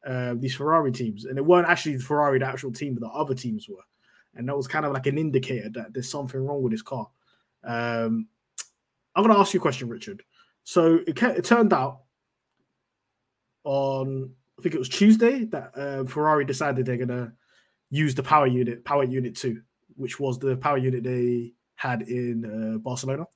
uh, 0.06 0.34
these 0.38 0.54
Ferrari 0.54 0.92
teams, 0.92 1.24
and 1.24 1.38
it 1.38 1.44
weren't 1.44 1.68
actually 1.68 1.96
the 1.96 2.02
Ferrari 2.02 2.38
the 2.38 2.46
actual 2.46 2.72
team, 2.72 2.94
but 2.94 3.00
the 3.00 3.12
other 3.12 3.34
teams 3.34 3.68
were, 3.68 3.76
and 4.34 4.48
that 4.48 4.56
was 4.56 4.66
kind 4.66 4.84
of 4.84 4.92
like 4.92 5.06
an 5.06 5.18
indicator 5.18 5.68
that 5.70 5.92
there's 5.92 6.10
something 6.10 6.40
wrong 6.40 6.62
with 6.62 6.72
this 6.72 6.82
car. 6.82 7.08
Um, 7.64 8.28
I'm 9.14 9.22
going 9.22 9.34
to 9.34 9.40
ask 9.40 9.54
you 9.54 9.60
a 9.60 9.62
question, 9.62 9.88
Richard. 9.88 10.22
So 10.64 11.00
it, 11.06 11.20
it 11.22 11.44
turned 11.44 11.72
out 11.72 12.00
on, 13.64 14.32
I 14.62 14.70
think 14.70 14.76
it 14.76 14.78
was 14.78 14.88
Tuesday, 14.88 15.42
that 15.46 15.72
uh, 15.76 16.04
Ferrari 16.04 16.44
decided 16.44 16.86
they're 16.86 17.04
to 17.04 17.32
use 17.90 18.14
the 18.14 18.22
power 18.22 18.46
unit, 18.46 18.84
power 18.84 19.02
unit 19.02 19.34
two, 19.34 19.60
which 19.96 20.20
was 20.20 20.38
the 20.38 20.56
power 20.56 20.78
unit 20.78 21.02
they 21.02 21.54
had 21.74 22.02
in 22.02 22.44
uh, 22.44 22.78
Barcelona 22.78 23.26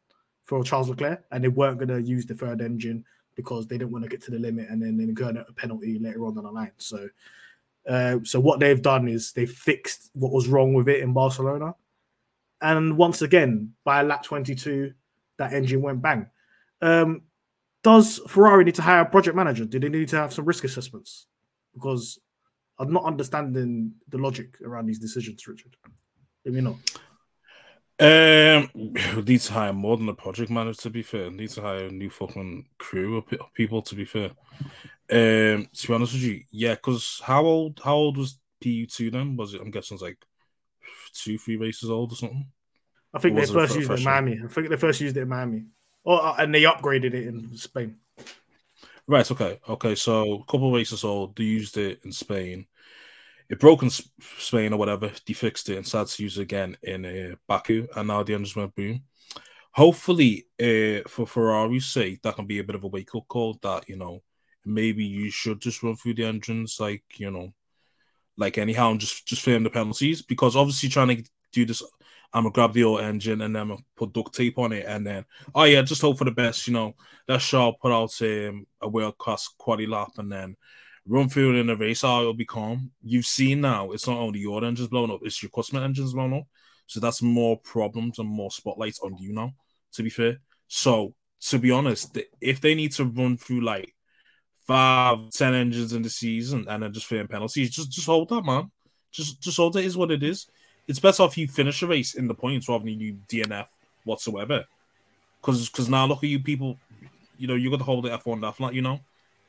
for 0.44 0.62
Charles 0.62 0.88
Leclerc, 0.88 1.24
and 1.32 1.42
they 1.42 1.48
weren't 1.48 1.80
to 1.88 2.00
use 2.00 2.26
the 2.26 2.34
third 2.34 2.60
engine 2.60 3.04
because 3.34 3.66
they 3.66 3.76
didn't 3.76 3.90
want 3.90 4.04
to 4.04 4.08
get 4.08 4.22
to 4.22 4.30
the 4.30 4.38
limit 4.38 4.68
and 4.70 4.80
then 4.80 5.00
incur 5.00 5.30
a 5.30 5.52
penalty 5.54 5.98
later 5.98 6.24
on 6.24 6.36
down 6.36 6.44
the 6.44 6.50
line. 6.52 6.70
So, 6.76 7.08
uh, 7.88 8.18
so 8.22 8.38
what 8.38 8.60
they've 8.60 8.80
done 8.80 9.08
is 9.08 9.32
they 9.32 9.46
fixed 9.46 10.10
what 10.12 10.30
was 10.30 10.46
wrong 10.46 10.74
with 10.74 10.88
it 10.88 11.00
in 11.00 11.12
Barcelona, 11.12 11.74
and 12.60 12.96
once 12.96 13.20
again 13.20 13.72
by 13.82 14.02
lap 14.02 14.22
22, 14.22 14.92
that 15.38 15.52
engine 15.52 15.82
went 15.82 16.00
bang. 16.00 16.30
Um, 16.80 17.22
does 17.86 18.20
Ferrari 18.26 18.64
need 18.64 18.74
to 18.74 18.82
hire 18.82 19.02
a 19.02 19.06
project 19.06 19.36
manager? 19.36 19.64
Do 19.64 19.78
they 19.78 19.88
need 19.88 20.08
to 20.08 20.16
have 20.16 20.32
some 20.32 20.44
risk 20.44 20.64
assessments? 20.64 21.28
Because 21.72 22.18
I'm 22.80 22.92
not 22.92 23.04
understanding 23.04 23.92
the 24.08 24.18
logic 24.18 24.60
around 24.60 24.86
these 24.86 24.98
decisions, 24.98 25.46
Richard. 25.46 25.76
Let 26.44 26.52
me 26.52 26.62
know. 26.62 26.78
Um, 28.00 28.68
need 29.24 29.40
to 29.40 29.52
hire 29.52 29.72
more 29.72 29.96
than 29.96 30.08
a 30.08 30.14
project 30.14 30.50
manager. 30.50 30.82
To 30.82 30.90
be 30.90 31.02
fair, 31.02 31.30
need 31.30 31.50
to 31.50 31.62
hire 31.62 31.86
a 31.86 31.92
new 31.92 32.10
fucking 32.10 32.66
crew 32.76 33.18
of 33.18 33.54
people. 33.54 33.82
To 33.82 33.94
be 33.94 34.04
fair, 34.04 34.30
um, 35.08 35.68
to 35.72 35.86
be 35.86 35.94
honest 35.94 36.14
with 36.14 36.22
you, 36.22 36.42
yeah. 36.50 36.74
Because 36.74 37.22
how 37.22 37.44
old? 37.44 37.80
How 37.84 37.94
old 37.94 38.16
was 38.16 38.40
PU 38.64 38.86
two 38.86 39.12
then? 39.12 39.36
Was 39.36 39.54
it? 39.54 39.60
I'm 39.60 39.70
guessing 39.70 39.94
it's 39.94 40.02
like 40.02 40.18
two, 41.14 41.38
three 41.38 41.56
races 41.56 41.88
old 41.88 42.10
or 42.10 42.16
something. 42.16 42.48
I 43.14 43.20
think 43.20 43.36
they 43.36 43.46
first 43.46 43.76
used 43.76 43.92
it 43.92 44.00
in? 44.00 44.04
Miami. 44.04 44.40
I 44.44 44.48
think 44.48 44.70
they 44.70 44.76
first 44.76 45.00
used 45.00 45.16
it 45.16 45.20
in 45.20 45.28
Miami. 45.28 45.66
Oh, 46.06 46.16
uh, 46.16 46.36
and 46.38 46.54
they 46.54 46.62
upgraded 46.62 47.14
it 47.14 47.26
in 47.26 47.56
Spain. 47.56 47.96
Right. 49.08 49.28
Okay. 49.30 49.60
Okay. 49.68 49.94
So 49.94 50.34
a 50.34 50.44
couple 50.44 50.68
of 50.68 50.74
races 50.74 51.04
old. 51.04 51.36
They 51.36 51.44
used 51.44 51.76
it 51.76 52.00
in 52.04 52.12
Spain. 52.12 52.66
It 53.48 53.60
broke 53.60 53.82
in 53.82 53.90
Spain 53.90 54.72
or 54.72 54.78
whatever. 54.78 55.10
They 55.26 55.32
fixed 55.32 55.68
it 55.68 55.76
and 55.76 55.86
started 55.86 56.14
to 56.14 56.22
use 56.22 56.38
it 56.38 56.42
again 56.42 56.76
in 56.82 57.04
uh, 57.04 57.34
Baku, 57.46 57.86
and 57.94 58.08
now 58.08 58.22
the 58.22 58.34
engines 58.34 58.56
went 58.56 58.74
boom. 58.74 59.02
Hopefully, 59.72 60.46
uh, 60.60 61.06
for 61.08 61.26
Ferrari's 61.26 61.86
sake, 61.86 62.22
that 62.22 62.34
can 62.34 62.46
be 62.46 62.58
a 62.58 62.64
bit 62.64 62.74
of 62.74 62.82
a 62.84 62.88
wake 62.88 63.14
up 63.14 63.28
call. 63.28 63.58
That 63.62 63.88
you 63.88 63.96
know, 63.96 64.22
maybe 64.64 65.04
you 65.04 65.30
should 65.30 65.60
just 65.60 65.82
run 65.82 65.94
through 65.96 66.14
the 66.14 66.24
engines, 66.24 66.78
like 66.80 67.04
you 67.18 67.30
know, 67.30 67.52
like 68.36 68.58
anyhow, 68.58 68.90
and 68.90 69.00
just 69.00 69.26
just 69.26 69.42
film 69.42 69.62
the 69.62 69.70
penalties 69.70 70.22
because 70.22 70.56
obviously 70.56 70.88
trying 70.88 71.16
to 71.16 71.30
do 71.52 71.64
this. 71.64 71.82
I'm 72.36 72.42
gonna 72.42 72.52
grab 72.52 72.74
the 72.74 72.84
old 72.84 73.00
engine 73.00 73.40
and 73.40 73.56
then 73.56 73.62
I'm 73.62 73.68
gonna 73.68 73.80
put 73.96 74.12
duct 74.12 74.34
tape 74.34 74.58
on 74.58 74.72
it, 74.72 74.84
and 74.86 75.06
then 75.06 75.24
oh 75.54 75.64
yeah, 75.64 75.80
just 75.80 76.02
hope 76.02 76.18
for 76.18 76.24
the 76.24 76.30
best. 76.30 76.66
You 76.66 76.74
know, 76.74 76.94
let 77.26 77.40
Shaw 77.40 77.72
put 77.72 77.92
out 77.92 78.12
um, 78.20 78.66
a 78.82 78.88
world 78.88 79.16
class 79.16 79.48
quality 79.48 79.86
lap 79.86 80.10
and 80.18 80.30
then 80.30 80.54
run 81.06 81.30
through 81.30 81.54
it 81.54 81.60
in 81.60 81.68
the 81.68 81.76
race. 81.76 82.04
Oh, 82.04 82.20
it'll 82.20 82.34
be 82.34 82.44
calm. 82.44 82.90
You've 83.02 83.24
seen 83.24 83.62
now, 83.62 83.92
it's 83.92 84.06
not 84.06 84.18
only 84.18 84.40
your 84.40 84.62
engines 84.62 84.88
blown 84.88 85.10
up, 85.10 85.20
it's 85.22 85.42
your 85.42 85.50
customer 85.50 85.82
engines 85.82 86.12
blown 86.12 86.34
up. 86.34 86.44
So 86.86 87.00
that's 87.00 87.22
more 87.22 87.58
problems 87.58 88.18
and 88.18 88.28
more 88.28 88.50
spotlights 88.50 89.00
on 89.00 89.16
you 89.16 89.32
now, 89.32 89.54
to 89.94 90.02
be 90.02 90.10
fair. 90.10 90.38
So, 90.68 91.14
to 91.48 91.58
be 91.58 91.70
honest, 91.70 92.18
if 92.42 92.60
they 92.60 92.74
need 92.74 92.92
to 92.92 93.06
run 93.06 93.38
through 93.38 93.62
like 93.62 93.94
five, 94.66 95.30
ten 95.30 95.54
engines 95.54 95.94
in 95.94 96.02
the 96.02 96.10
season 96.10 96.66
and 96.68 96.82
then 96.82 96.92
just 96.92 97.06
fair 97.06 97.26
penalties, 97.26 97.70
just 97.70 97.90
just 97.90 98.06
hold 98.06 98.28
that, 98.28 98.44
man. 98.44 98.70
Just 99.10 99.40
just 99.40 99.56
hold 99.56 99.76
it 99.76 99.86
is 99.86 99.96
what 99.96 100.10
it 100.10 100.22
is. 100.22 100.46
It's 100.88 101.00
better 101.00 101.24
if 101.24 101.36
you 101.36 101.48
finish 101.48 101.82
a 101.82 101.86
race 101.86 102.14
in 102.14 102.28
the 102.28 102.34
points 102.34 102.68
rather 102.68 102.84
than 102.84 103.00
you 103.00 103.18
DNF 103.28 103.66
whatsoever. 104.04 104.64
Because 105.40 105.68
because 105.68 105.88
now 105.88 106.06
look 106.06 106.18
at 106.18 106.30
you 106.30 106.40
people, 106.40 106.78
you 107.36 107.46
know, 107.46 107.54
you 107.54 107.70
got 107.70 107.78
the 107.78 107.84
whole 107.84 108.02
F1 108.02 108.42
laughing 108.42 108.66
at 108.66 108.74
you 108.74 108.82
now. 108.82 109.00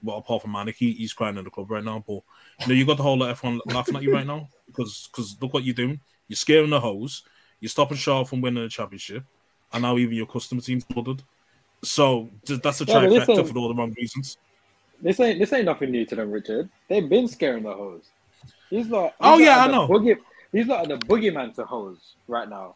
Well, 0.04 0.18
apart 0.18 0.44
from 0.44 0.52
Manic, 0.52 0.76
he, 0.76 0.92
he's 0.94 1.14
crying 1.14 1.38
in 1.38 1.44
the 1.44 1.50
club 1.50 1.72
right 1.72 1.84
now. 1.84 2.04
But 2.06 2.22
you 2.62 2.68
know, 2.68 2.74
you 2.74 2.86
got 2.86 2.98
the 2.98 3.04
whole 3.04 3.20
F1 3.20 3.62
laughing 3.66 3.96
at 3.96 4.04
you 4.04 4.14
right 4.14 4.28
now 4.28 4.48
because 4.68 5.10
because 5.12 5.38
look 5.42 5.54
what 5.54 5.64
you're 5.64 5.76
doing. 5.76 6.00
You're 6.28 6.36
scaring 6.36 6.70
the 6.70 6.80
hose. 6.80 7.24
You're 7.60 7.70
stopping 7.70 7.98
Shaw 7.98 8.24
from 8.24 8.42
winning 8.42 8.64
the 8.64 8.70
championship, 8.70 9.24
and 9.74 9.82
now 9.82 9.98
even 9.98 10.16
your 10.16 10.28
customer 10.28 10.62
team's 10.62 10.86
flooded. 10.86 11.24
So 11.84 12.30
that's 12.46 12.82
a 12.82 12.86
Yeah, 12.86 12.96
trifecta 12.96 13.48
for 13.48 13.58
all 13.58 13.70
the 13.70 13.76
wrong 13.76 13.94
reasons. 13.98 14.38
This 15.02 15.20
ain't 15.20 15.40
this 15.40 15.54
ain't 15.54 15.66
nothing 15.66 15.92
new 15.92 16.06
to 16.06 16.16
them, 16.16 16.32
Richard. 16.32 16.70
They've 16.90 17.08
been 17.08 17.28
scaring 17.28 17.64
the 17.64 17.74
hose. 17.74 18.10
He's 18.70 18.90
not. 18.90 19.14
Oh, 19.22 19.38
yeah, 19.38 19.64
I 19.64 19.68
know. 19.68 19.88
Boogie, 19.88 20.18
he's 20.58 20.68
not 20.68 20.88
the 20.88 20.98
boogeyman 20.98 21.54
to 21.56 21.64
hose 21.66 22.16
right 22.28 22.50
now. 22.50 22.76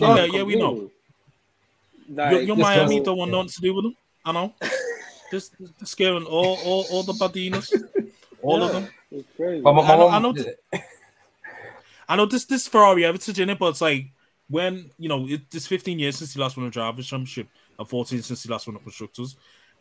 Oh, 0.00 0.16
yeah, 0.16 0.24
yeah, 0.24 0.42
we 0.42 0.56
know. 0.56 0.68
completely. 0.70 0.92
Like, 2.14 2.30
your 2.32 2.40
your 2.42 2.56
Miami 2.56 2.96
was- 3.00 3.04
don't 3.06 3.18
want 3.18 3.30
nothing 3.30 3.48
to 3.48 3.60
do 3.60 3.74
with 3.74 3.84
them. 3.84 3.96
I 4.24 4.32
know. 4.32 4.54
Just 5.30 5.54
just 5.80 5.90
scaring 5.90 6.22
all 6.24 6.56
all, 6.64 6.86
all 6.92 7.02
the 7.02 7.12
badinas, 7.14 7.72
all 8.42 8.62
of 8.62 8.72
them. 8.72 8.88
It's 9.10 9.26
crazy. 9.36 9.60
but 9.60 9.72
my, 9.72 9.82
my 9.82 9.92
I 9.92 9.96
know- 9.96 10.08
I 10.08 10.18
know 10.20 10.32
th- 10.32 10.56
I 12.08 12.14
know 12.16 12.26
this 12.26 12.44
this 12.44 12.68
Ferrari 12.68 13.02
heritage 13.02 13.40
in 13.40 13.50
it, 13.50 13.58
but 13.58 13.70
it's 13.70 13.80
like 13.80 14.06
when 14.48 14.88
you 14.98 15.08
know 15.08 15.26
it, 15.26 15.40
it's 15.52 15.66
15 15.66 15.98
years 15.98 16.16
since 16.18 16.32
he 16.34 16.40
last 16.40 16.56
won 16.56 16.66
a 16.66 16.70
drivers' 16.70 17.08
championship 17.08 17.48
and 17.76 17.88
14 17.88 18.22
since 18.22 18.44
he 18.44 18.48
last 18.48 18.68
won 18.68 18.76
a 18.76 18.78
constructors. 18.78 19.34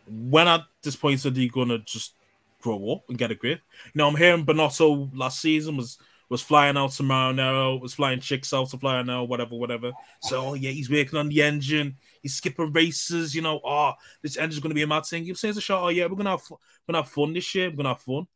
When 0.10 0.48
at 0.48 0.62
this 0.82 0.96
point 0.96 1.24
are 1.28 1.30
they 1.30 1.48
gonna 1.48 1.78
just 1.78 2.14
grow 2.60 2.94
up 2.94 3.04
and 3.10 3.18
get 3.20 3.30
a 3.30 3.36
grip? 3.36 3.60
You 3.94 4.00
know, 4.00 4.08
I'm 4.08 4.16
hearing 4.16 4.46
Binotto 4.48 5.12
last 5.14 5.42
season 5.42 5.78
was 5.78 6.00
was 6.30 6.42
flying 6.42 6.78
out 6.78 6.92
to 6.92 7.04
Maranello, 7.04 7.80
was 7.80 7.94
flying 7.94 8.20
chicks 8.20 8.54
out 8.54 8.70
to 8.70 8.78
Maranello, 8.78 9.28
whatever, 9.28 9.56
whatever. 9.56 9.92
So 10.22 10.48
oh, 10.48 10.54
yeah, 10.54 10.72
he's 10.72 10.90
working 10.90 11.20
on 11.20 11.30
the 11.30 11.42
engine. 11.42 11.98
He's 12.22 12.36
skipping 12.36 12.72
races. 12.72 13.36
You 13.36 13.42
know, 13.42 13.60
oh, 13.64 13.94
this 14.24 14.38
engine's 14.38 14.62
gonna 14.62 14.76
be 14.76 14.82
a 14.84 14.88
mad 14.88 15.06
thing. 15.06 15.26
You 15.26 15.36
say 15.36 15.50
it's 15.50 15.58
a 15.58 15.62
shot. 15.62 15.84
Oh 15.84 15.90
yeah, 15.90 16.06
we're 16.06 16.16
gonna 16.16 16.32
have 16.32 16.42
fu- 16.42 16.56
we're 16.88 16.94
gonna 16.94 17.04
have 17.04 17.12
fun 17.12 17.34
this 17.34 17.54
year. 17.56 17.70
We're 17.70 17.78
gonna 17.78 17.90
have 17.90 18.02
fun. 18.02 18.28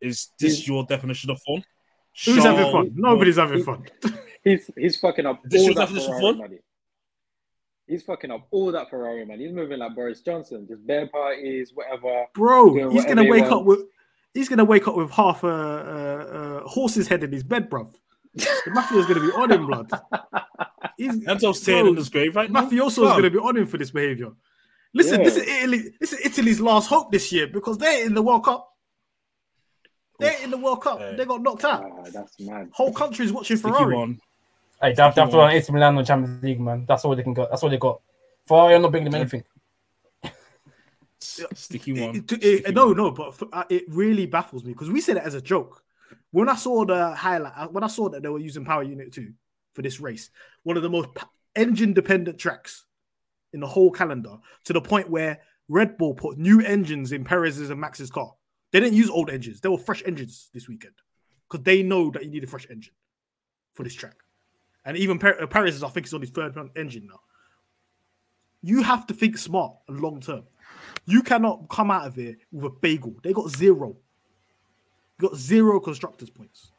Is 0.00 0.28
this 0.38 0.54
He's- 0.56 0.68
your 0.68 0.84
definition 0.84 1.30
of 1.30 1.40
fun? 1.42 1.64
Who's 2.24 2.44
having 2.44 2.64
Shaw- 2.64 2.72
fun? 2.72 2.92
Nobody's 2.94 3.36
having 3.36 3.62
fun. 3.64 3.86
he's 4.44 4.70
he's 4.76 4.96
fucking 4.98 5.26
up 5.26 5.40
This 5.44 5.62
all 5.68 5.74
that 5.74 5.88
Ferrari 5.88 6.20
fun? 6.20 6.38
money. 6.38 6.58
He's 7.86 8.02
fucking 8.02 8.30
up 8.30 8.46
all 8.50 8.72
that 8.72 8.88
Ferrari 8.88 9.24
money. 9.26 9.44
He's 9.44 9.52
moving 9.54 9.78
like 9.78 9.94
Boris 9.94 10.20
Johnson, 10.22 10.66
just 10.68 10.86
bear 10.86 11.06
parties, 11.06 11.72
whatever. 11.74 12.24
Bro, 12.34 12.74
he's 12.74 12.86
whatever 12.86 13.14
gonna 13.16 13.28
wake 13.30 13.44
up 13.44 13.64
with 13.64 13.80
he's 14.34 14.48
gonna 14.48 14.64
wake 14.64 14.86
up 14.88 14.96
with 14.96 15.10
half 15.10 15.42
a, 15.44 15.48
a, 15.48 16.64
a 16.64 16.68
horse's 16.68 17.08
head 17.08 17.24
in 17.24 17.32
his 17.32 17.42
bed, 17.42 17.70
bruv. 17.70 17.94
The 18.34 18.70
mafia's 18.70 19.06
gonna 19.06 19.20
be 19.20 19.30
on 19.32 19.50
him, 19.52 19.66
blood. 19.66 19.90
He's, 20.96 21.12
Enzo's 21.24 21.64
bro, 21.64 21.74
tearing 21.74 21.86
in 21.88 21.96
his 21.96 22.08
grave 22.08 22.36
right 22.36 22.50
now. 22.50 22.62
Mafioso's 22.68 22.96
Fam. 22.96 23.16
gonna 23.16 23.30
be 23.30 23.38
on 23.38 23.56
him 23.56 23.66
for 23.66 23.78
this 23.78 23.90
behavior. 23.90 24.30
Listen, 24.92 25.20
Yeah. 25.20 25.24
this 25.24 25.36
is 25.36 25.46
Italy. 25.48 25.82
This 26.00 26.12
is 26.12 26.24
Italy's 26.26 26.60
last 26.60 26.88
hope 26.88 27.10
this 27.10 27.32
year 27.32 27.46
because 27.48 27.78
they're 27.78 28.04
in 28.06 28.14
the 28.14 28.22
World 28.22 28.44
Cup. 28.44 28.68
They're 30.20 30.40
in 30.42 30.50
the 30.50 30.58
World 30.58 30.82
Cup. 30.82 30.98
Hey. 31.00 31.16
They 31.16 31.24
got 31.24 31.42
knocked 31.42 31.64
out. 31.64 31.84
Ah, 31.84 32.04
that's 32.12 32.38
mad. 32.40 32.70
Whole 32.72 32.92
country's 32.92 33.32
watching 33.32 33.56
Sticky 33.56 33.72
Ferrari. 33.74 33.96
one. 33.96 34.20
hey, 34.80 34.92
they 34.94 35.02
have, 35.02 35.14
they 35.14 35.20
have 35.20 35.30
to 35.30 35.36
run 35.36 35.50
AC 35.50 35.72
Milan 35.72 35.98
on 35.98 36.04
Champions 36.04 36.42
League, 36.42 36.60
man. 36.60 36.84
That's 36.86 37.04
all 37.04 37.16
they 37.16 37.22
can 37.24 37.34
get. 37.34 37.50
That's 37.50 37.62
all 37.64 37.70
they 37.70 37.76
got. 37.78 38.00
Ferrari 38.46 38.74
are 38.74 38.78
not 38.78 38.90
bringing 38.92 39.10
them 39.10 39.20
anything. 39.20 39.42
Sticky 41.54 42.00
one. 42.00 42.16
it- 42.16 42.32
it- 42.32 42.58
Sticky 42.60 42.72
no, 42.72 42.86
one. 42.88 42.96
no, 42.96 43.10
but 43.10 43.28
f- 43.28 43.42
uh, 43.52 43.64
it 43.68 43.84
really 43.88 44.26
baffles 44.26 44.64
me 44.64 44.72
because 44.72 44.90
we 44.90 45.00
said 45.00 45.16
it 45.16 45.22
as 45.24 45.34
a 45.34 45.40
joke. 45.40 45.82
When 46.30 46.48
I 46.48 46.56
saw 46.56 46.84
the 46.84 47.14
highlight, 47.14 47.52
uh, 47.56 47.68
when 47.68 47.84
I 47.84 47.88
saw 47.88 48.08
that 48.10 48.22
they 48.22 48.28
were 48.28 48.38
using 48.38 48.64
Power 48.64 48.82
Unit 48.82 49.12
2 49.12 49.32
for 49.72 49.82
this 49.82 50.00
race, 50.00 50.30
one 50.64 50.76
of 50.76 50.82
the 50.82 50.90
most 50.90 51.08
engine 51.56 51.92
dependent 51.92 52.38
tracks 52.38 52.84
in 53.52 53.60
the 53.60 53.66
whole 53.66 53.90
calendar, 53.90 54.36
to 54.64 54.72
the 54.72 54.80
point 54.80 55.08
where 55.08 55.40
Red 55.68 55.96
Bull 55.96 56.14
put 56.14 56.36
new 56.38 56.60
engines 56.60 57.12
in 57.12 57.24
Perez's 57.24 57.70
and 57.70 57.80
Max's 57.80 58.10
car. 58.10 58.34
They 58.72 58.80
didn't 58.80 58.96
use 58.96 59.08
old 59.10 59.30
engines, 59.30 59.60
they 59.60 59.68
were 59.68 59.78
fresh 59.78 60.02
engines 60.04 60.50
this 60.52 60.68
weekend 60.68 60.94
because 61.48 61.62
they 61.64 61.82
know 61.82 62.10
that 62.10 62.24
you 62.24 62.30
need 62.30 62.42
a 62.44 62.48
fresh 62.48 62.66
engine 62.70 62.94
for 63.72 63.82
this 63.84 63.94
track. 63.94 64.16
and 64.86 64.96
even 64.98 65.18
Per- 65.18 65.46
Perez 65.46 65.76
is, 65.76 65.82
I 65.82 65.88
think, 65.88 66.06
is 66.06 66.12
on 66.14 66.20
his 66.20 66.30
third 66.30 66.54
engine 66.76 67.06
now. 67.06 67.20
You 68.62 68.82
have 68.82 69.06
to 69.06 69.14
think 69.14 69.38
smart 69.38 69.76
and 69.88 70.00
long 70.00 70.20
term. 70.20 70.44
You 71.06 71.22
cannot 71.22 71.68
come 71.68 71.90
out 71.90 72.06
of 72.06 72.14
here 72.14 72.36
with 72.50 72.64
a 72.64 72.70
bagel. 72.70 73.14
They 73.22 73.32
got 73.32 73.48
zero. 73.50 73.96
Got 75.20 75.36
zero 75.36 75.80
constructors 75.80 76.30
points. 76.30 76.70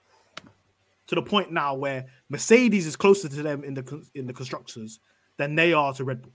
To 1.07 1.15
the 1.15 1.21
point 1.21 1.51
now 1.51 1.75
where 1.75 2.05
Mercedes 2.29 2.87
is 2.87 2.95
closer 2.95 3.29
to 3.29 3.43
them 3.43 3.63
in 3.63 3.75
the 3.75 4.03
in 4.15 4.25
the 4.25 4.33
constructors 4.33 4.99
than 5.37 5.53
they 5.55 5.71
are 5.73 5.93
to 5.93 6.03
Red 6.03 6.23
Bull. 6.23 6.31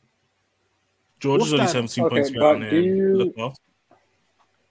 George 1.19 1.43
is 1.43 1.53
only 1.53 1.67
that? 1.67 1.73
17 1.73 2.05
Okay, 2.05 2.15
points 2.15 2.31
but 2.31 2.39
behind 2.55 2.71
do 2.71 2.81
you- 2.81 3.17
Leclerc. 3.17 3.55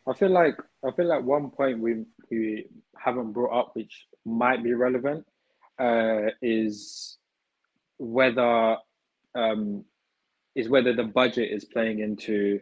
I 0.07 0.13
feel 0.13 0.29
like 0.29 0.55
I 0.87 0.91
feel 0.91 1.05
like 1.07 1.23
one 1.23 1.51
point 1.51 1.79
we 1.79 2.05
we 2.31 2.65
haven't 2.97 3.33
brought 3.33 3.51
up, 3.59 3.75
which 3.75 4.07
might 4.25 4.63
be 4.63 4.73
relevant, 4.73 5.25
uh, 5.77 6.29
is 6.41 7.17
whether 7.97 8.77
um, 9.35 9.83
is 10.55 10.69
whether 10.69 10.93
the 10.95 11.03
budget 11.03 11.51
is 11.51 11.65
playing 11.65 11.99
into 11.99 12.59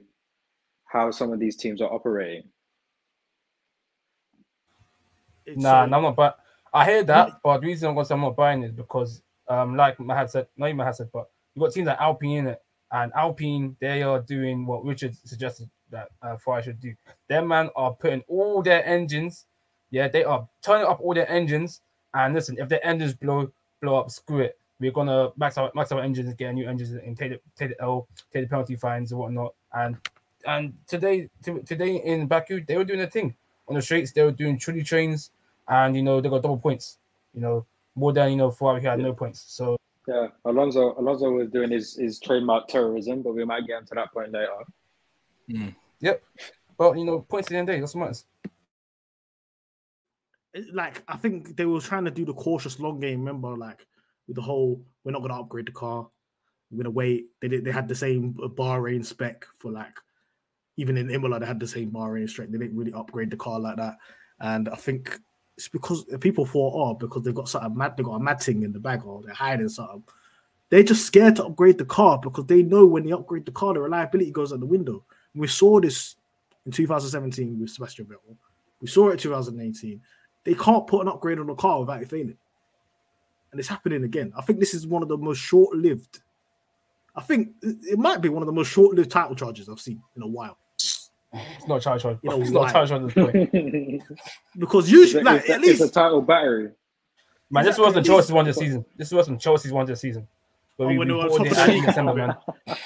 how 0.88 1.12
some 1.12 1.32
of 1.32 1.40
these 1.40 1.56
teams 1.56 1.82
are 1.82 1.92
operating. 1.92 2.44
It's 5.46 5.62
Nah, 5.62 5.84
so- 5.86 5.90
no, 5.90 5.98
I'm 5.98 6.04
not. 6.04 6.16
But 6.16 6.40
I 6.74 6.86
hear 6.86 7.04
that. 7.04 7.40
But 7.44 7.62
the 7.62 7.68
reason 7.68 7.96
why 7.96 8.04
I'm 8.10 8.22
not 8.22 8.36
buying 8.36 8.64
is 8.64 8.72
because, 8.72 9.22
um, 9.48 9.76
like 9.76 9.98
Mahad 9.98 10.30
said, 10.30 10.48
not 10.58 10.68
even 10.68 10.78
Mahad 10.78 10.96
said, 10.96 11.10
but 11.12 11.30
you 11.56 11.62
got 11.62 11.72
teams 11.74 11.88
like 11.88 12.00
Alpine 12.00 12.38
in 12.38 12.48
it, 12.48 12.62
and 12.92 13.12
Alpine 13.14 13.76
they 13.80 14.04
are 14.04 14.20
doing 14.20 14.66
what 14.66 14.84
Richard 14.84 15.16
suggested 15.16 15.70
that 15.90 16.10
uh, 16.22 16.36
Ferrari 16.38 16.64
should 16.64 16.80
do. 16.82 16.94
Their 17.30 17.42
man 17.42 17.70
are 17.76 17.94
putting 17.94 18.22
all 18.28 18.62
their 18.62 18.86
engines, 18.86 19.46
yeah, 19.90 20.08
they 20.10 20.24
are 20.26 20.48
turning 20.62 20.86
up 20.86 21.00
all 21.02 21.14
their 21.14 21.30
engines. 21.32 21.82
And 22.14 22.34
listen, 22.34 22.58
if 22.60 22.68
their 22.68 22.86
engines 22.86 23.14
blow 23.14 23.50
blow 23.82 24.00
up, 24.02 24.12
screw 24.12 24.40
it. 24.42 24.60
We're 24.80 24.92
gonna 24.92 25.30
max 25.38 25.58
out 25.58 25.74
max 25.76 25.92
out 25.92 26.00
our 26.00 26.04
engines, 26.04 26.34
get 26.34 26.54
new 26.54 26.68
engines, 26.68 26.92
and 26.92 27.18
take 27.18 27.32
the 27.32 27.40
take 27.56 27.70
the 27.78 27.82
L, 27.82 28.08
take 28.34 28.44
the 28.44 28.50
penalty 28.50 28.76
fines 28.76 29.12
and 29.12 29.20
whatnot. 29.20 29.54
And 29.74 29.98
and 30.48 30.74
today 30.88 31.30
to, 31.44 31.62
today 31.62 31.98
in 31.98 32.26
Baku, 32.26 32.66
they 32.66 32.78
were 32.78 32.86
doing 32.86 33.02
a 33.02 33.08
thing 33.08 33.36
on 33.68 33.76
the 33.76 33.82
streets. 33.82 34.12
They 34.14 34.24
were 34.24 34.32
doing 34.32 34.58
Trulli 34.58 34.84
trains, 34.84 35.32
and 35.68 35.96
you 35.96 36.02
know 36.02 36.22
they 36.22 36.30
got 36.30 36.42
double 36.42 36.58
points. 36.58 36.98
You 37.34 37.42
know 37.42 37.66
more 37.96 38.14
than 38.14 38.32
you 38.32 38.38
know 38.38 38.50
Ferrari 38.50 38.82
who 38.82 38.88
had 38.88 39.00
no 39.00 39.14
points. 39.14 39.44
So 39.48 39.78
Yeah, 40.08 40.28
Alonso 40.46 40.96
Alonso 40.98 41.30
was 41.32 41.50
doing 41.50 41.70
his, 41.70 41.96
his 41.96 42.20
trademark 42.20 42.68
terrorism, 42.68 43.22
but 43.22 43.36
we 43.36 43.44
might 43.44 43.68
get 43.68 43.82
into 43.82 43.94
that 43.96 44.12
point 44.14 44.32
later. 44.32 44.52
Hmm. 45.52 45.70
yep. 46.00 46.24
But 46.78 46.98
you 46.98 47.06
know 47.06 47.20
points 47.20 47.48
at 47.48 47.52
the 47.52 47.58
end 47.58 47.70
of 47.70 47.74
the 47.74 47.78
day, 47.78 47.80
that's 47.82 47.94
what 47.94 48.02
matters. 48.02 48.26
like 50.74 51.04
I 51.08 51.18
think 51.18 51.58
they 51.58 51.66
were 51.66 51.82
trying 51.82 52.06
to 52.06 52.12
do 52.12 52.24
the 52.24 52.34
cautious 52.34 52.80
long 52.80 53.00
game. 53.02 53.20
Remember, 53.20 53.58
like 53.58 53.86
with 54.28 54.38
the 54.38 54.42
whole, 54.42 54.82
we're 55.04 55.12
not 55.12 55.20
going 55.20 55.32
to 55.32 55.40
upgrade 55.40 55.68
the 55.68 55.72
car. 55.74 56.08
We're 56.72 56.78
going 56.78 56.86
to 56.86 56.92
wait. 56.92 57.28
They 57.42 57.48
did. 57.48 57.66
They 57.66 57.72
had 57.72 57.88
the 57.88 57.96
same 57.96 58.34
Bahrain 58.34 59.04
spec 59.04 59.46
for 59.58 59.72
like, 59.72 59.98
even 60.78 60.98
in 60.98 61.10
Imola, 61.10 61.40
they 61.40 61.46
had 61.46 61.60
the 61.60 61.68
same 61.68 61.90
bar 61.90 62.12
Bahrain 62.12 62.30
spec. 62.30 62.50
They 62.50 62.58
didn't 62.58 62.78
really 62.78 62.94
upgrade 62.94 63.32
the 63.32 63.38
car 63.38 63.60
like 63.60 63.78
that. 63.78 63.98
And 64.40 64.70
I 64.70 64.76
think 64.76 65.20
it's 65.58 65.68
because 65.68 66.06
people 66.20 66.46
thought, 66.46 66.74
oh, 66.76 66.94
because 66.94 67.24
they've 67.24 67.34
got 67.34 67.50
something 67.50 67.76
mad, 67.76 67.98
they 67.98 68.04
got 68.04 68.16
a 68.16 68.20
mad 68.20 68.40
thing 68.40 68.64
in 68.64 68.72
the 68.72 68.80
bag, 68.80 69.04
or 69.04 69.22
they're 69.24 69.34
hiding 69.34 69.70
something. 69.70 70.04
They're 70.70 70.84
just 70.84 71.06
scared 71.06 71.38
to 71.38 71.46
upgrade 71.46 71.78
the 71.78 71.86
car 71.86 72.20
because 72.20 72.46
they 72.46 72.62
know 72.62 72.86
when 72.86 73.04
they 73.04 73.12
upgrade 73.12 73.46
the 73.46 73.52
car, 73.52 73.74
the 73.74 73.82
reliability 73.82 74.32
goes 74.32 74.54
out 74.54 74.60
the 74.60 74.66
window. 74.66 75.04
We 75.34 75.48
saw 75.48 75.80
this 75.80 76.16
in 76.66 76.72
2017 76.72 77.60
with 77.60 77.70
Sebastian 77.70 78.06
Vettel. 78.06 78.36
We 78.82 78.88
saw 78.88 79.10
it 79.10 79.14
in 79.14 79.18
2018 79.18 80.02
they 80.48 80.54
can't 80.54 80.88
put 80.88 81.02
an 81.02 81.10
upgrade 81.10 81.40
on 81.40 81.48
the 81.48 81.56
car 81.56 81.82
without 81.82 82.02
it 82.02 82.10
failing. 82.10 82.38
And 83.52 83.60
it's 83.60 83.68
happening 83.68 84.06
again. 84.06 84.32
I 84.38 84.42
think 84.42 84.62
this 84.62 84.74
is 84.74 84.88
one 84.88 85.04
of 85.04 85.10
the 85.10 85.18
most 85.18 85.40
short-lived. 85.40 86.22
I 87.18 87.22
think 87.22 87.50
it 87.62 88.00
might 88.00 88.22
be 88.22 88.30
one 88.30 88.42
of 88.42 88.46
the 88.46 88.54
most 88.54 88.70
short-lived 88.70 89.12
title 89.12 89.36
charges 89.36 89.68
I've 89.68 89.82
seen 89.82 90.02
in 90.16 90.22
a 90.22 90.28
while. 90.28 90.58
It's 91.34 91.68
not 91.68 91.78
a 91.78 91.82
charge 91.82 92.02
charge. 92.02 92.18
You 92.24 92.30
know 92.30 92.42
it's 92.42 92.52
not 92.52 92.62
why? 92.62 92.70
a 92.70 92.74
charge 92.74 92.90
charge 92.90 93.02
at 93.04 93.16
this 93.16 93.24
point. 93.52 94.04
Because 94.58 94.88
a, 94.88 94.92
usually, 94.92 95.24
like, 95.24 95.42
it's, 95.42 95.50
a, 95.50 95.54
at 95.54 95.62
least 95.62 95.82
it's 95.82 95.92
a 95.92 95.94
title 95.94 96.22
battery. 96.22 96.72
Man, 97.50 97.64
this 97.66 97.78
was 97.78 97.94
the 97.94 98.00
Exactly. 98.00 98.04
Chelsea's 98.16 98.32
one 98.34 98.46
this 98.46 98.58
season. 98.58 98.86
This 98.96 99.12
was 99.12 99.26
some 99.26 99.38
Chelsea's 99.38 99.72
one 99.72 99.86
this 99.86 100.02
season. 100.02 100.28
Where 100.78 100.88
Oh, 100.88 100.92
we, 100.92 100.98
when 100.98 101.08
we 101.08 101.14
they 101.16 101.28
bought 101.28 101.38
top 101.38 101.46
it 101.48 101.52
of 101.52 101.58
the 101.66 101.72
league. 101.72 101.86
December, 101.86 102.14
man. 102.14 102.36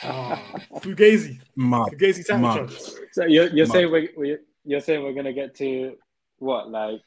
ah, 0.03 0.43
Fugazi, 0.75 1.39
Mad. 1.55 1.87
Fugazi 1.91 2.25
title 2.27 2.39
Man. 2.39 2.69
So 3.11 3.25
you're, 3.25 3.47
you're 3.47 3.67
Mad. 3.67 3.73
saying 3.73 3.91
we 3.91 4.09
we 4.17 4.37
you're 4.65 4.79
saying 4.81 5.03
we're 5.03 5.13
gonna 5.13 5.33
get 5.33 5.55
to 5.55 5.95
what 6.39 6.69
like 6.69 7.01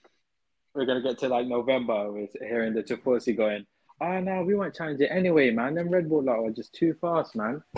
we're 0.75 0.85
gonna 0.87 1.01
get 1.03 1.19
to 1.21 1.29
like 1.29 1.47
November 1.47 2.11
with 2.13 2.31
hearing 2.41 2.75
the 2.75 2.83
Tifosi 2.83 3.37
going. 3.37 3.65
Oh 4.01 4.21
no, 4.21 4.43
we 4.43 4.55
won't 4.55 4.75
challenge 4.75 5.01
it 5.01 5.07
anyway, 5.11 5.51
man. 5.51 5.75
Them 5.75 5.89
Red 5.89 6.09
Bull 6.09 6.23
lot 6.23 6.41
are 6.45 6.51
just 6.51 6.75
too 6.75 6.95
fast, 7.01 7.35
man. 7.37 7.63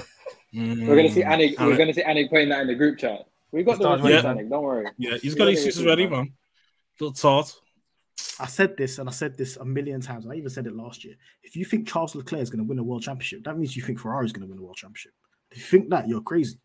We're 0.55 0.97
gonna 0.97 1.11
see 1.11 1.23
Mm. 1.23 1.55
Anik. 1.55 1.59
We're 1.61 1.77
gonna 1.77 1.93
see 1.93 2.03
Anik 2.03 2.31
putting 2.31 2.49
that 2.49 2.61
in 2.63 2.67
the 2.69 2.75
group 2.75 2.99
chat. 2.99 3.27
We 3.57 3.63
got 3.63 3.79
the 3.79 3.85
Start 3.85 4.03
receipts, 4.03 4.25
ready, 4.25 4.49
Don't 4.51 4.63
worry. 4.63 4.87
Yeah, 4.99 5.17
he's 5.17 5.35
got 5.35 5.49
his 5.49 5.79
Yeah, 5.81 5.87
ready, 5.87 6.03
yeah. 6.03 6.09
man. 6.11 6.33
Little 7.01 7.15
tart. 7.15 7.55
I 8.39 8.47
said 8.47 8.77
this 8.77 8.99
and 8.99 9.09
I 9.09 9.13
said 9.13 9.39
this 9.39 9.57
a 9.57 9.65
million 9.65 10.03
times. 10.03 10.27
I 10.27 10.35
even 10.35 10.51
said 10.51 10.67
it 10.67 10.77
last 10.77 11.05
year. 11.07 11.15
If 11.43 11.57
you 11.57 11.65
think 11.65 11.89
Charles 11.89 12.15
Leclerc 12.15 12.43
is 12.43 12.51
going 12.51 12.63
to 12.63 12.69
win 12.69 12.79
a 12.79 12.83
world 12.83 13.03
championship, 13.03 13.45
that 13.45 13.57
means 13.57 13.75
you 13.75 13.83
think 13.83 13.99
Ferrari 13.99 14.27
is 14.27 14.33
going 14.33 14.47
to 14.47 14.51
win 14.51 14.59
a 14.59 14.63
world 14.63 14.77
championship. 14.77 15.13
If 15.51 15.57
you 15.59 15.65
think 15.65 15.89
that, 15.91 16.07
you're 16.07 16.21
crazy. 16.21 16.59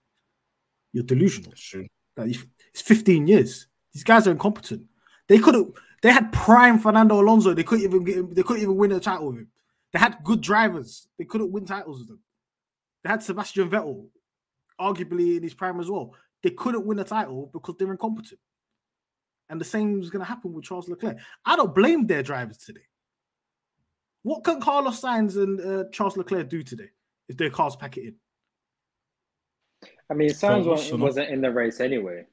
You're 0.92 1.06
delusional. 1.06 1.52
That's 1.52 1.64
true. 1.64 1.88
That 2.18 2.28
if- 2.28 2.46
it's 2.74 2.82
15 2.82 3.26
years. 3.26 3.68
These 3.94 4.04
guys 4.04 4.28
are 4.28 4.32
incompetent. 4.32 4.84
They 5.30 5.40
could 5.40 5.56
have. 5.56 5.68
They 6.02 6.12
had 6.12 6.34
prime 6.34 6.78
Fernando 6.78 7.22
Alonso. 7.22 7.54
They 7.54 7.64
couldn't 7.64 7.86
even 7.86 8.04
get. 8.04 8.18
Him, 8.18 8.34
they 8.34 8.44
couldn't 8.44 8.64
even 8.64 8.76
win 8.76 8.92
a 8.92 9.00
title 9.00 9.28
with 9.28 9.38
him. 9.38 9.48
They 9.94 10.00
had 10.00 10.18
good 10.26 10.42
drivers. 10.42 11.08
They 11.18 11.24
couldn't 11.26 11.52
win 11.54 11.66
titles 11.66 12.00
with 12.00 12.08
them. 12.10 12.20
They 13.04 13.10
had 13.10 13.24
Sebastian 13.24 13.70
Vettel, 13.70 14.08
arguably 14.80 15.38
in 15.38 15.44
his 15.44 15.54
prime 15.54 15.80
as 15.80 15.90
well. 15.90 16.16
They 16.44 16.52
couldn't 16.52 16.86
win 16.86 17.00
a 17.00 17.04
title 17.04 17.50
because 17.54 17.76
they're 17.78 17.92
incompetent. 17.92 18.40
And 19.50 19.60
the 19.60 19.66
same 19.66 20.00
is 20.00 20.10
going 20.10 20.22
to 20.24 20.30
happen 20.30 20.54
with 20.54 20.64
Charles 20.64 20.88
Leclerc. 20.88 21.18
I 21.46 21.56
don't 21.56 21.76
blame 21.76 22.08
their 22.08 22.24
drivers 22.24 22.58
today. 22.58 22.82
What 24.24 24.44
can 24.44 24.62
Carlos 24.62 25.02
Sainz 25.02 25.36
and 25.36 25.60
uh, 25.60 25.90
Charles 25.92 26.16
Leclerc 26.16 26.48
do 26.48 26.64
today 26.64 26.90
if 27.28 27.38
their 27.38 27.50
cars 27.50 27.76
pack 27.76 27.98
it 27.98 28.06
in? 28.06 28.16
I 30.10 30.14
mean, 30.14 30.30
Sainz 30.30 30.64
Focus, 30.64 30.66
wasn't, 30.66 31.02
wasn't 31.02 31.30
in 31.30 31.42
the 31.42 31.52
race 31.52 31.80
anyway. 31.80 32.26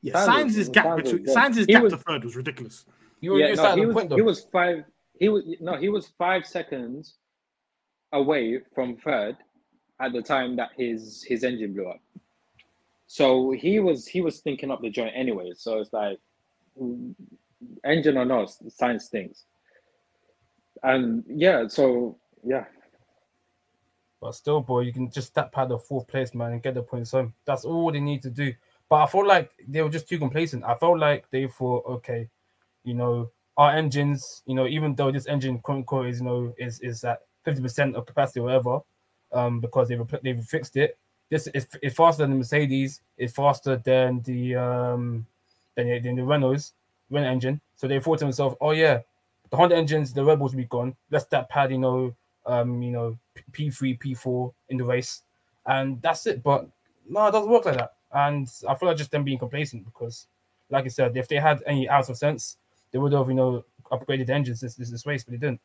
Yeah, 0.00 0.14
Sainz 0.14 0.50
Sainz's 0.50 0.68
gap 0.68 0.86
Sainz 0.86 0.94
was 0.94 1.02
between 1.02 1.24
good. 1.24 1.36
Sainz's 1.36 1.56
He 1.58 1.72
gap 1.72 1.82
was- 1.82 1.92
to 1.92 1.98
third 1.98 2.24
was 2.24 2.36
ridiculous. 2.36 2.84
You 3.20 3.32
were 3.32 3.40
yeah, 3.40 3.54
no, 3.54 3.74
he 3.74 3.86
was 3.86 4.06
he 4.14 4.22
was 4.22 4.44
five. 4.52 4.84
He 5.18 5.28
was 5.28 5.42
no, 5.60 5.76
he 5.76 5.88
was 5.88 6.06
five 6.18 6.46
seconds 6.46 7.16
away 8.12 8.60
from 8.74 8.96
third 8.96 9.36
at 10.00 10.12
the 10.12 10.22
time 10.22 10.54
that 10.56 10.70
his 10.76 11.24
his 11.26 11.42
engine 11.42 11.74
blew 11.74 11.88
up. 11.88 12.00
So 13.08 13.50
he 13.50 13.80
was 13.80 14.06
he 14.06 14.20
was 14.20 14.40
thinking 14.40 14.70
up 14.70 14.82
the 14.82 14.90
joint 14.90 15.14
anyway. 15.16 15.52
So 15.56 15.80
it's 15.80 15.92
like 15.92 16.18
engine 17.84 18.16
or 18.16 18.24
not, 18.24 18.52
science 18.68 19.08
things. 19.08 19.44
And 20.82 21.24
yeah, 21.26 21.66
so 21.68 22.18
yeah, 22.44 22.66
But 24.20 24.34
still, 24.34 24.60
boy, 24.60 24.80
you 24.80 24.92
can 24.92 25.10
just 25.10 25.34
tap 25.34 25.56
out 25.56 25.68
the 25.68 25.78
fourth 25.78 26.08
place, 26.08 26.34
man, 26.34 26.52
and 26.52 26.62
get 26.62 26.74
the 26.74 26.82
points 26.82 27.12
home. 27.12 27.34
That's 27.44 27.64
all 27.64 27.92
they 27.92 28.00
need 28.00 28.22
to 28.22 28.30
do. 28.30 28.52
But 28.88 28.96
I 29.02 29.06
felt 29.06 29.26
like 29.26 29.52
they 29.66 29.82
were 29.82 29.90
just 29.90 30.08
too 30.08 30.18
complacent. 30.18 30.64
I 30.64 30.74
felt 30.74 30.98
like 30.98 31.30
they 31.30 31.46
thought, 31.46 31.84
okay, 31.86 32.28
you 32.84 32.94
know, 32.94 33.30
our 33.56 33.70
engines, 33.70 34.42
you 34.46 34.54
know, 34.54 34.66
even 34.66 34.94
though 34.94 35.12
this 35.12 35.26
engine 35.26 35.58
quote 35.60 35.78
unquote 35.78 36.06
is, 36.08 36.20
you 36.20 36.26
know, 36.26 36.54
is 36.58 36.80
is 36.80 37.04
at 37.04 37.20
fifty 37.44 37.62
percent 37.62 37.96
of 37.96 38.06
capacity 38.06 38.40
or 38.40 38.44
whatever, 38.44 38.80
um, 39.32 39.60
because 39.60 39.88
they've 39.88 40.02
they've 40.22 40.44
fixed 40.44 40.76
it. 40.76 40.98
This 41.30 41.46
is 41.48 41.66
it's 41.82 41.96
faster 41.96 42.22
than 42.22 42.30
the 42.30 42.36
Mercedes. 42.36 43.02
It's 43.16 43.34
faster 43.34 43.76
than 43.76 44.20
the 44.22 44.56
um 44.56 45.26
than 45.74 45.88
the, 45.88 45.98
than 45.98 46.16
the 46.16 46.24
Renault's 46.24 46.72
Renault 47.10 47.28
engine. 47.28 47.60
So 47.76 47.86
they 47.86 48.00
thought 48.00 48.18
to 48.20 48.24
themselves, 48.24 48.56
oh 48.60 48.70
yeah, 48.70 49.00
the 49.50 49.56
Honda 49.56 49.76
engines, 49.76 50.12
the 50.12 50.24
Rebels 50.24 50.52
will 50.52 50.62
be 50.62 50.64
gone. 50.64 50.96
Let's 51.10 51.26
that 51.26 51.48
pad, 51.48 51.70
you 51.70 51.78
know, 51.78 52.14
um, 52.46 52.82
you 52.82 52.90
know, 52.90 53.18
P 53.52 53.70
three, 53.70 53.94
P 53.94 54.14
four 54.14 54.52
in 54.70 54.78
the 54.78 54.84
race, 54.84 55.22
and 55.66 56.00
that's 56.00 56.26
it. 56.26 56.42
But 56.42 56.66
no, 57.08 57.26
it 57.26 57.32
doesn't 57.32 57.50
work 57.50 57.66
like 57.66 57.76
that. 57.76 57.94
And 58.12 58.48
I 58.66 58.74
feel 58.74 58.88
like 58.88 58.96
just 58.96 59.10
them 59.10 59.24
being 59.24 59.38
complacent 59.38 59.84
because, 59.84 60.26
like 60.70 60.86
I 60.86 60.88
said, 60.88 61.16
if 61.16 61.28
they 61.28 61.36
had 61.36 61.62
any 61.66 61.88
ounce 61.88 62.08
of 62.08 62.16
sense, 62.16 62.56
they 62.90 62.98
would 62.98 63.12
have, 63.12 63.28
you 63.28 63.34
know, 63.34 63.64
upgraded 63.92 64.26
the 64.26 64.32
engines 64.34 64.60
this 64.60 64.74
this, 64.76 64.90
this 64.90 65.04
race, 65.06 65.24
but 65.24 65.32
they 65.32 65.38
didn't. 65.38 65.60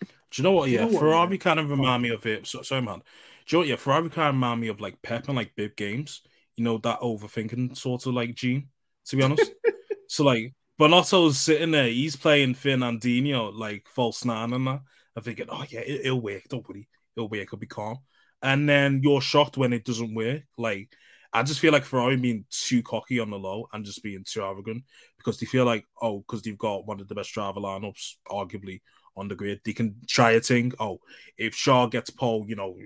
Do 0.00 0.06
you 0.36 0.44
know 0.44 0.52
what? 0.52 0.70
You 0.70 0.78
Yeah, 0.78 0.80
know 0.80 0.88
what, 0.88 1.00
Ferrari 1.00 1.28
man? 1.28 1.38
kind 1.38 1.60
of 1.60 1.70
remind 1.70 2.02
me 2.02 2.08
of 2.08 2.24
it. 2.24 2.46
So, 2.46 2.62
sorry, 2.62 2.80
man. 2.80 3.02
You 3.48 3.58
know? 3.58 3.64
Yeah, 3.64 3.76
Ferrari 3.76 4.10
kind 4.10 4.28
of 4.28 4.34
remind 4.34 4.60
me 4.60 4.68
of 4.68 4.80
like 4.80 5.00
Pep 5.02 5.28
and 5.28 5.36
like 5.36 5.54
big 5.56 5.76
games. 5.76 6.22
You 6.56 6.64
know 6.64 6.78
that 6.78 7.00
overthinking 7.00 7.76
sort 7.76 8.06
of 8.06 8.14
like 8.14 8.34
gene. 8.34 8.68
To 9.06 9.16
be 9.16 9.22
honest, 9.22 9.52
so 10.08 10.24
like 10.24 10.54
Binotto's 10.80 11.38
sitting 11.38 11.72
there, 11.72 11.88
he's 11.88 12.16
playing 12.16 12.54
Fernandinho 12.54 13.52
like 13.54 13.88
false 13.88 14.24
nine 14.24 14.52
and 14.52 14.66
that. 14.66 14.80
I'm 15.16 15.22
thinking, 15.22 15.46
oh 15.48 15.64
yeah, 15.68 15.80
it, 15.80 16.06
it'll 16.06 16.20
work. 16.20 16.42
Don't 16.48 16.66
worry, 16.68 16.88
it'll 17.16 17.28
work. 17.28 17.40
It'll 17.40 17.58
be 17.58 17.66
calm. 17.66 17.98
And 18.42 18.68
then 18.68 19.00
you're 19.02 19.20
shocked 19.20 19.56
when 19.56 19.72
it 19.72 19.84
doesn't 19.84 20.14
work. 20.14 20.42
Like 20.56 20.90
I 21.32 21.42
just 21.42 21.60
feel 21.60 21.72
like 21.72 21.84
Ferrari 21.84 22.16
being 22.16 22.44
too 22.50 22.82
cocky 22.82 23.18
on 23.18 23.30
the 23.30 23.38
low 23.38 23.66
and 23.72 23.84
just 23.84 24.02
being 24.02 24.24
too 24.24 24.42
arrogant 24.42 24.84
because 25.16 25.38
they 25.38 25.46
feel 25.46 25.64
like, 25.64 25.86
oh, 26.00 26.18
because 26.18 26.42
they've 26.42 26.58
got 26.58 26.86
one 26.86 27.00
of 27.00 27.08
the 27.08 27.14
best 27.14 27.32
driver 27.32 27.60
lineups, 27.60 28.16
arguably, 28.28 28.82
on 29.16 29.28
the 29.28 29.34
grid. 29.34 29.60
They 29.64 29.72
can 29.72 29.96
try 30.06 30.32
a 30.32 30.40
thing. 30.40 30.72
Oh, 30.78 31.00
if 31.38 31.54
Shaw 31.54 31.86
gets 31.86 32.10
pole, 32.10 32.44
you 32.46 32.56
know, 32.56 32.76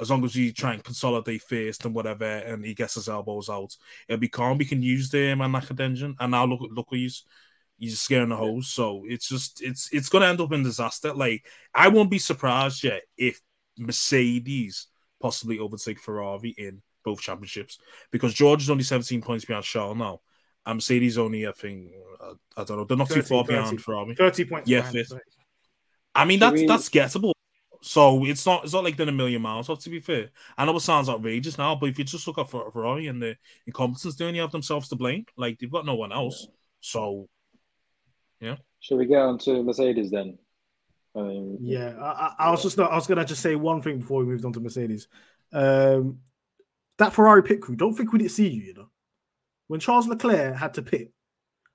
as 0.00 0.10
long 0.10 0.24
as 0.24 0.34
we 0.34 0.52
try 0.52 0.74
and 0.74 0.84
consolidate 0.84 1.42
first 1.42 1.84
and 1.84 1.94
whatever, 1.94 2.24
and 2.24 2.64
he 2.64 2.74
gets 2.74 2.94
his 2.94 3.08
elbows 3.08 3.48
out, 3.48 3.76
it'll 4.08 4.20
be 4.20 4.28
calm. 4.28 4.58
We 4.58 4.64
can 4.64 4.82
use 4.82 5.10
the 5.10 5.34
man 5.34 5.52
like 5.52 5.70
engine. 5.80 6.16
And 6.20 6.30
now 6.30 6.44
look, 6.44 6.60
look, 6.70 6.88
he's 6.90 7.24
he's 7.78 8.00
scaring 8.00 8.30
the 8.30 8.36
hose. 8.36 8.68
So 8.68 9.04
it's 9.06 9.28
just 9.28 9.62
it's 9.62 9.88
it's 9.92 10.08
gonna 10.08 10.26
end 10.26 10.40
up 10.40 10.52
in 10.52 10.62
disaster. 10.62 11.12
Like 11.12 11.46
I 11.74 11.88
won't 11.88 12.10
be 12.10 12.18
surprised 12.18 12.84
yet 12.84 13.02
if 13.16 13.40
Mercedes 13.78 14.88
possibly 15.20 15.58
overtake 15.58 16.00
Ferrari 16.00 16.54
in 16.56 16.82
both 17.04 17.20
championships 17.20 17.78
because 18.10 18.34
George 18.34 18.62
is 18.62 18.70
only 18.70 18.84
17 18.84 19.22
points 19.22 19.44
behind 19.44 19.64
Charles 19.64 19.96
now. 19.96 20.20
And 20.66 20.76
Mercedes 20.76 21.16
only, 21.16 21.46
I 21.46 21.52
think, 21.52 21.92
uh, 22.20 22.34
I 22.56 22.64
don't 22.64 22.76
know, 22.76 22.84
they're 22.84 22.96
not 22.96 23.08
30, 23.08 23.20
too 23.20 23.26
far 23.26 23.44
30, 23.44 23.56
behind 23.56 23.82
Ferrari. 23.82 24.14
30 24.14 24.44
points. 24.44 24.68
Yeah, 24.68 24.82
fifth. 24.82 25.14
I 26.14 26.24
mean, 26.24 26.38
that's 26.40 26.52
we... 26.54 26.66
that's 26.66 26.88
gettable. 26.90 27.32
So 27.80 28.24
it's 28.24 28.44
not 28.44 28.64
it's 28.64 28.72
not 28.72 28.84
like 28.84 28.96
they're 28.96 29.08
a 29.08 29.12
million 29.12 29.42
miles 29.42 29.68
off. 29.68 29.80
To 29.80 29.90
be 29.90 30.00
fair, 30.00 30.30
I 30.56 30.64
know 30.64 30.76
it 30.76 30.80
sounds 30.80 31.08
outrageous 31.08 31.58
now, 31.58 31.76
but 31.76 31.88
if 31.88 31.98
you 31.98 32.04
just 32.04 32.26
look 32.26 32.38
at 32.38 32.50
Ferrari 32.50 33.06
and 33.06 33.22
the 33.22 33.36
incompetence, 33.66 34.16
they 34.16 34.24
only 34.24 34.40
have 34.40 34.50
themselves 34.50 34.88
to 34.88 34.96
blame. 34.96 35.26
Like 35.36 35.58
they've 35.58 35.70
got 35.70 35.86
no 35.86 35.94
one 35.94 36.12
else. 36.12 36.46
Yeah. 36.48 36.54
So, 36.80 37.28
yeah. 38.40 38.56
Should 38.80 38.98
we 38.98 39.06
get 39.06 39.20
on 39.20 39.38
to 39.40 39.62
Mercedes 39.62 40.10
then? 40.10 40.38
I 41.14 41.22
mean, 41.22 41.58
yeah, 41.60 41.94
I, 42.00 42.34
I, 42.38 42.50
was 42.50 42.62
just 42.62 42.78
I 42.78 42.94
was 42.94 43.06
gonna 43.06 43.24
just 43.24 43.42
say 43.42 43.56
one 43.56 43.80
thing 43.80 43.98
before 43.98 44.20
we 44.20 44.26
moved 44.26 44.44
on 44.44 44.52
to 44.52 44.60
Mercedes. 44.60 45.08
Um, 45.52 46.18
that 46.98 47.12
Ferrari 47.12 47.42
pit 47.42 47.60
crew, 47.60 47.76
don't 47.76 47.94
think 47.94 48.12
we 48.12 48.18
didn't 48.18 48.32
see 48.32 48.48
you. 48.48 48.62
You 48.62 48.74
know, 48.74 48.90
when 49.68 49.80
Charles 49.80 50.06
Leclerc 50.06 50.56
had 50.56 50.74
to 50.74 50.82
pit, 50.82 51.12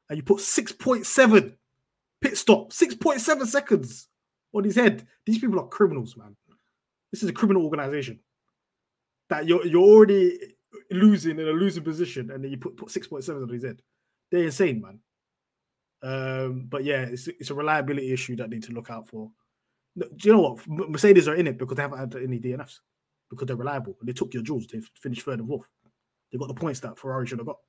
and 0.10 0.18
you 0.18 0.24
put 0.24 0.42
six 0.42 0.72
point 0.72 1.06
seven 1.06 1.58
pit 2.22 2.38
stop, 2.38 2.72
six 2.72 2.96
point 2.96 3.22
seven 3.22 3.48
seconds 3.48 4.08
on 4.54 4.64
his 4.64 4.76
head. 4.76 5.08
These 5.26 5.40
people 5.40 5.60
are 5.60 5.68
criminals, 5.68 6.16
man. 6.16 6.36
This 7.12 7.24
is 7.24 7.30
a 7.30 7.34
criminal 7.34 7.64
organization. 7.64 8.20
That 9.30 9.48
you're 9.48 9.66
you're 9.66 9.84
already 9.84 10.40
losing 10.92 11.40
in 11.40 11.48
a 11.48 11.52
losing 11.52 11.84
position, 11.84 12.32
and 12.32 12.44
then 12.44 12.52
you 12.52 12.58
put, 12.58 12.78
put 12.78 12.92
six 12.92 13.08
point 13.08 13.24
seven 13.24 13.44
on 13.44 13.50
his 13.50 13.64
head. 13.64 13.82
They're 14.32 14.46
insane, 14.46 14.82
man. 14.82 15.00
Um, 16.02 16.66
but 16.70 16.84
yeah, 16.84 17.04
it's 17.04 17.28
it's 17.28 17.50
a 17.50 17.56
reliability 17.56 18.12
issue 18.12 18.36
that 18.38 18.50
need 18.50 18.64
to 18.64 18.74
look 18.74 18.90
out 18.90 19.08
for. 19.08 19.32
Do 19.98 20.08
you 20.24 20.34
know 20.34 20.42
what? 20.42 20.68
Mercedes 20.68 21.28
are 21.28 21.36
in 21.36 21.48
it 21.48 21.58
because 21.58 21.78
they 21.78 21.84
haven't 21.84 22.00
had 22.00 22.16
any 22.16 22.40
DNFs 22.40 22.80
because 23.30 23.48
they're 23.48 23.56
reliable. 23.56 23.96
They 24.02 24.12
took 24.12 24.34
your 24.34 24.44
jewels. 24.44 24.68
They 24.68 24.82
finished 25.00 25.24
third 25.24 25.40
and 25.40 25.48
fourth. 25.48 25.68
They 26.32 26.40
got 26.40 26.48
the 26.48 26.56
points 26.56 26.80
that 26.80 26.98
Ferrari 26.98 27.28
should 27.28 27.38
have 27.38 27.48
got. 27.48 27.60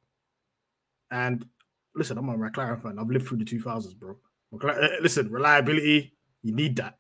And 1.11 1.47
listen, 1.95 2.17
I'm 2.17 2.29
a 2.31 2.35
McLaren 2.35 2.83
fan. 2.83 2.99
I've 2.99 3.11
lived 3.11 3.29
through 3.29 3.39
the 3.39 3.45
2000s, 3.45 3.97
bro. 3.97 4.17
McLaren, 4.53 4.85
uh, 4.85 5.03
listen, 5.03 5.31
reliability 5.31 6.14
you 6.45 6.55
need 6.55 6.77
that. 6.77 6.99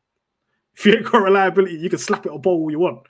If 0.76 0.86
you 0.86 0.94
ain't 0.94 1.04
got 1.04 1.22
reliability, 1.22 1.76
you 1.76 1.88
can 1.88 2.00
slap 2.00 2.26
it 2.26 2.30
or 2.30 2.40
bowl 2.40 2.62
all 2.62 2.70
you 2.70 2.80
want. 2.80 3.06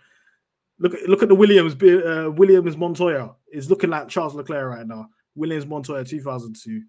Look 0.79 0.93
at 0.93 1.09
look 1.09 1.23
at 1.23 1.29
the 1.29 1.35
Williams. 1.35 1.75
Uh, 1.75 2.31
Williams 2.31 2.77
Montoya 2.77 3.31
is 3.51 3.71
looking 3.71 3.91
like 3.91 4.09
Charles 4.09 4.35
Leclerc 4.35 4.77
right 4.77 4.87
now. 4.87 5.09
Williams 5.35 5.65
Montoya 5.65 6.05
2002, 6.05 6.83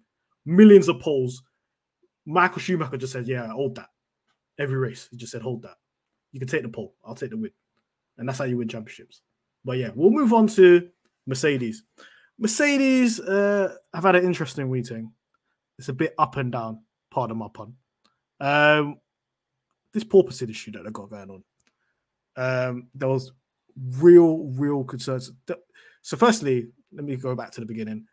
millions 0.44 0.88
of 0.88 1.00
poles. 1.00 1.42
Michael 2.26 2.58
Schumacher 2.58 2.96
just 2.96 3.12
said, 3.12 3.28
"Yeah, 3.28 3.46
hold 3.46 3.76
that." 3.76 3.88
Every 4.58 4.76
race, 4.76 5.08
he 5.10 5.16
just 5.16 5.32
said, 5.32 5.42
"Hold 5.42 5.62
that." 5.62 5.76
You 6.32 6.40
can 6.40 6.48
take 6.48 6.62
the 6.62 6.68
pole. 6.68 6.94
I'll 7.04 7.14
take 7.14 7.30
the 7.30 7.36
win, 7.36 7.52
and 8.18 8.28
that's 8.28 8.38
how 8.38 8.44
you 8.44 8.58
win 8.58 8.68
championships. 8.68 9.22
But 9.64 9.78
yeah, 9.78 9.90
we'll 9.94 10.10
move 10.10 10.32
on 10.32 10.48
to 10.48 10.88
Mercedes. 11.26 11.84
Mercedes 12.38 13.20
uh, 13.20 13.74
have 13.94 14.04
had 14.04 14.16
an 14.16 14.24
interesting 14.24 14.70
meeting. 14.70 15.12
It's 15.78 15.88
a 15.88 15.92
bit 15.92 16.14
up 16.18 16.36
and 16.36 16.52
down. 16.52 16.82
Pardon 17.10 17.38
my 17.38 17.48
pun. 17.52 17.74
Um, 18.40 18.96
this 19.96 20.04
porpoising 20.04 20.50
issue 20.50 20.72
that 20.72 20.84
they 20.84 20.90
got 20.90 21.08
going 21.08 21.30
on. 21.30 21.44
Um, 22.36 22.88
there 22.94 23.08
was 23.08 23.32
real, 23.98 24.44
real 24.48 24.84
concerns. 24.84 25.32
So, 26.02 26.16
firstly, 26.18 26.68
let 26.92 27.04
me 27.04 27.16
go 27.16 27.34
back 27.34 27.50
to 27.52 27.60
the 27.60 27.66
beginning. 27.66 28.06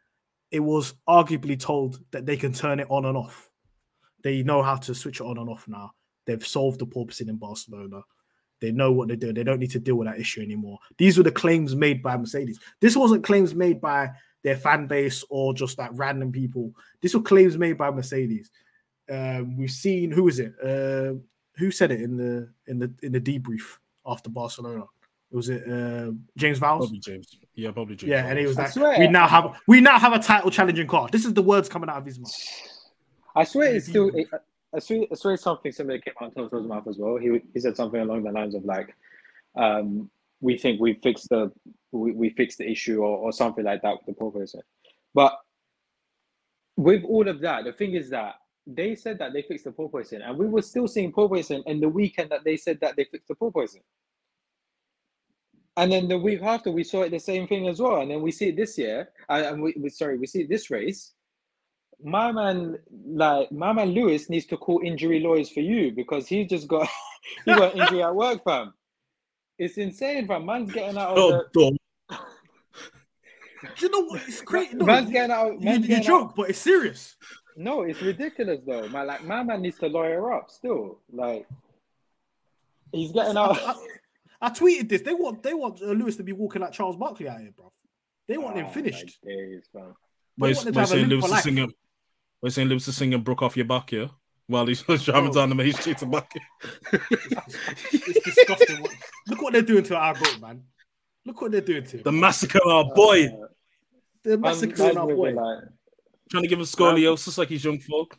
It 0.50 0.62
was 0.62 0.94
arguably 1.10 1.60
told 1.60 2.00
that 2.12 2.26
they 2.26 2.38
can 2.38 2.54
turn 2.54 2.80
it 2.80 2.88
on 2.90 3.06
and 3.06 3.18
off. 3.18 3.50
They 4.24 4.44
know 4.44 4.64
how 4.64 4.78
to 4.78 4.96
switch 4.96 5.20
it 5.20 5.26
on 5.26 5.38
and 5.38 5.50
off 5.50 5.68
now. 5.68 5.92
They've 6.26 6.46
solved 6.46 6.80
the 6.80 6.88
porpoising 6.88 7.28
in 7.28 7.36
Barcelona. 7.36 8.02
They 8.62 8.72
know 8.72 8.94
what 8.94 9.10
they're 9.10 9.18
doing. 9.18 9.34
They 9.34 9.44
don't 9.44 9.60
need 9.60 9.72
to 9.72 9.80
deal 9.80 9.96
with 9.96 10.08
that 10.08 10.22
issue 10.22 10.42
anymore. 10.42 10.80
These 10.98 11.18
were 11.18 11.26
the 11.26 11.32
claims 11.32 11.76
made 11.76 12.02
by 12.02 12.16
Mercedes. 12.16 12.62
This 12.80 12.96
wasn't 12.96 13.26
claims 13.26 13.54
made 13.54 13.82
by 13.82 14.12
their 14.42 14.56
fan 14.56 14.88
base 14.88 15.26
or 15.30 15.54
just 15.54 15.78
like 15.78 15.90
random 15.94 16.32
people. 16.32 16.72
These 17.02 17.14
were 17.14 17.22
claims 17.22 17.58
made 17.58 17.78
by 17.78 17.92
Mercedes. 17.92 18.50
Um, 19.12 19.58
we've 19.58 19.70
seen 19.70 20.12
who 20.12 20.30
is 20.30 20.40
it? 20.40 20.54
Uh, 20.64 21.20
who 21.58 21.72
said 21.72 21.92
it 21.92 22.02
in 22.02 22.18
the 22.18 22.50
in 22.68 22.80
the 22.80 22.94
in 23.02 23.12
the 23.12 23.22
debrief 23.22 23.78
after 24.06 24.30
Barcelona? 24.30 24.86
Was 25.32 25.50
it 25.50 25.64
uh, 25.68 26.12
James 26.38 26.60
Vowles? 26.60 26.80
Probably 26.80 27.00
James. 27.00 27.38
Yeah, 27.56 27.72
probably 27.72 27.96
James. 27.96 28.10
Yeah, 28.10 28.28
and 28.28 28.38
he 28.38 28.46
was 28.46 28.58
like, 28.58 28.76
"We 29.00 29.08
now 29.08 29.28
have 29.28 29.56
we 29.68 29.82
now 29.82 29.98
have 29.98 30.14
a 30.14 30.20
title 30.20 30.52
challenging 30.52 30.88
car." 30.88 31.10
This 31.12 31.26
is 31.26 31.34
the 31.34 31.42
words 31.42 31.68
coming 31.68 31.90
out 31.90 31.98
of 31.98 32.06
his 32.06 32.20
mouth. 32.20 32.32
I 33.36 33.44
swear 33.44 33.76
it's 33.76 33.88
still. 33.88 34.10
It, 34.16 34.28
I 34.76 34.80
swear, 34.80 35.06
I 35.12 35.16
swear 35.16 35.38
something 35.38 35.72
similar 35.72 36.00
came 36.00 36.14
out 36.22 36.34
of 36.36 36.52
his 36.52 36.64
mouth 36.64 36.88
as 36.88 36.98
well. 36.98 37.18
He 37.18 37.42
he 37.54 37.60
said 37.60 37.76
something 37.76 38.00
along 38.00 38.24
the 38.24 38.32
lines 38.32 38.54
of 38.54 38.64
like, 38.64 38.96
um, 39.56 40.10
"We 40.40 40.58
think 40.58 40.80
we 40.80 40.96
fixed 41.02 41.30
the 41.30 41.52
we, 41.92 42.12
we 42.12 42.30
fixed 42.30 42.60
the 42.60 42.70
issue" 42.70 43.00
or, 43.00 43.18
or 43.18 43.32
something 43.32 43.66
like 43.66 43.82
that 43.82 43.96
with 43.98 44.06
the 44.06 44.14
professor. 44.14 44.64
But 45.16 45.40
with 46.76 47.04
all 47.04 47.28
of 47.28 47.40
that, 47.42 47.66
the 47.66 47.74
thing 47.74 47.94
is 47.94 48.10
that 48.12 48.36
they 48.66 48.96
said 48.96 49.20
that 49.20 49.34
they 49.34 49.42
fixed 49.42 49.66
the 49.66 49.72
porpoising, 49.72 50.28
and 50.28 50.38
we 50.38 50.48
were 50.48 50.62
still 50.62 50.88
seeing 50.88 51.12
porpoising 51.12 51.64
in 51.66 51.80
the 51.80 51.90
weekend 51.90 52.30
that 52.32 52.44
they 52.44 52.58
said 52.58 52.80
that 52.82 52.96
they 52.96 53.06
fixed 53.06 53.28
the 53.28 53.36
porpoising. 53.36 53.84
And 55.76 55.92
then 55.92 56.08
the 56.08 56.18
week 56.18 56.42
after, 56.42 56.72
we 56.72 56.84
saw 56.84 57.02
it 57.02 57.10
the 57.10 57.20
same 57.20 57.48
thing 57.48 57.68
as 57.68 57.80
well. 57.80 58.02
And 58.02 58.12
then 58.12 58.22
we 58.22 58.32
see 58.32 58.50
it 58.50 58.56
this 58.56 58.78
year, 58.78 59.10
uh, 59.28 59.44
and 59.48 59.62
we, 59.62 59.74
we 59.80 59.90
sorry, 59.90 60.18
we 60.18 60.28
see 60.28 60.44
this 60.44 60.70
race. 60.70 61.14
My 62.02 62.32
man, 62.32 62.78
like 63.06 63.52
my 63.52 63.74
man 63.74 63.90
Lewis, 63.90 64.30
needs 64.30 64.46
to 64.48 64.58
call 64.58 64.82
injury 64.84 65.20
lawyers 65.20 65.50
for 65.50 65.62
you 65.62 65.92
because 65.92 66.28
he's 66.28 66.50
just 66.50 66.68
got 66.68 66.88
he 67.46 67.54
got 67.54 67.76
injury 67.76 68.04
at 68.04 68.14
work, 68.14 68.44
fam. 68.44 68.74
It's 69.58 69.78
insane, 69.78 70.28
fam. 70.28 70.46
Man's 70.46 70.72
getting 70.72 70.98
out 70.98 71.18
of 71.18 71.18
oh, 71.18 71.44
the. 71.54 71.78
you 73.80 73.90
know 73.90 74.06
what? 74.06 74.22
It's 74.28 74.42
crazy. 74.42 74.76
No, 74.76 74.86
man's 74.86 75.10
getting 75.10 75.32
out. 75.32 75.60
Man's 75.62 75.88
you, 75.88 75.96
you 75.96 76.04
joke, 76.04 76.30
out. 76.30 76.36
but 76.36 76.50
it's 76.50 76.60
serious. 76.60 77.16
No, 77.56 77.82
it's 77.82 78.02
ridiculous 78.02 78.62
though. 78.66 78.88
My 78.90 79.04
like 79.04 79.24
my 79.24 79.44
man 79.44 79.62
needs 79.62 79.78
to 79.80 79.88
lawyer 79.88 80.34
up 80.34 80.50
still. 80.50 81.00
Like 81.12 81.48
he's 82.92 83.12
getting 83.12 83.38
out. 83.38 83.60
I, 83.62 83.72
I, 83.72 83.76
I 84.42 84.50
tweeted 84.50 84.90
this. 84.90 85.02
They 85.02 85.14
want 85.14 85.44
they 85.44 85.54
want 85.54 85.82
uh, 85.82 85.88
Lewis 85.88 86.18
to 86.18 86.24
be 86.24 86.34
walking 86.34 86.62
like 86.62 86.72
Charles 86.72 86.96
Barkley 86.96 87.28
out 87.30 87.40
here, 87.40 87.52
bro. 87.56 87.72
They 88.28 88.38
want 88.38 88.56
oh, 88.56 88.60
him 88.60 88.68
finished. 88.68 89.20
Days, 89.24 89.64
we're, 90.38 90.54
we're 90.72 90.86
saying 90.86 91.08
Lewis 91.08 91.26
is 91.26 91.44
singing. 91.44 91.74
We're 92.42 92.50
saying 92.50 92.68
Lewis 92.68 92.88
is 92.88 92.98
singing 92.98 93.22
"Brook 93.22 93.42
off 93.42 93.56
your 93.56 93.66
back" 93.66 93.90
here 93.90 94.10
while 94.48 94.66
he's 94.66 94.82
driving 94.82 95.30
oh. 95.30 95.34
down 95.34 95.50
the 95.50 95.56
main 95.56 95.74
street 95.74 95.98
to 96.00 96.06
back. 96.06 96.32
it's 97.92 98.24
disgusting. 98.24 98.86
Look 99.28 99.42
what 99.42 99.54
they're 99.54 99.62
doing 99.62 99.84
to 99.84 99.96
our 99.96 100.14
goat, 100.14 100.40
man. 100.42 100.64
Look 101.26 101.42
what 101.42 101.52
they're 101.52 101.62
doing 101.62 101.86
to 101.86 101.98
him. 101.98 102.04
The 102.04 102.12
massacre 102.12 102.60
our 102.66 102.86
boy. 102.94 103.28
Uh, 103.28 103.48
the 104.24 104.38
massacre 104.38 104.98
our 104.98 105.08
boy. 105.08 105.34
Like, 105.34 105.64
Trying 106.34 106.42
to 106.42 106.50
give 106.50 106.58
him 106.58 106.66
scoliosis 106.66 107.38
like 107.38 107.50
he's 107.50 107.64
young 107.64 107.80
folk. 107.80 108.18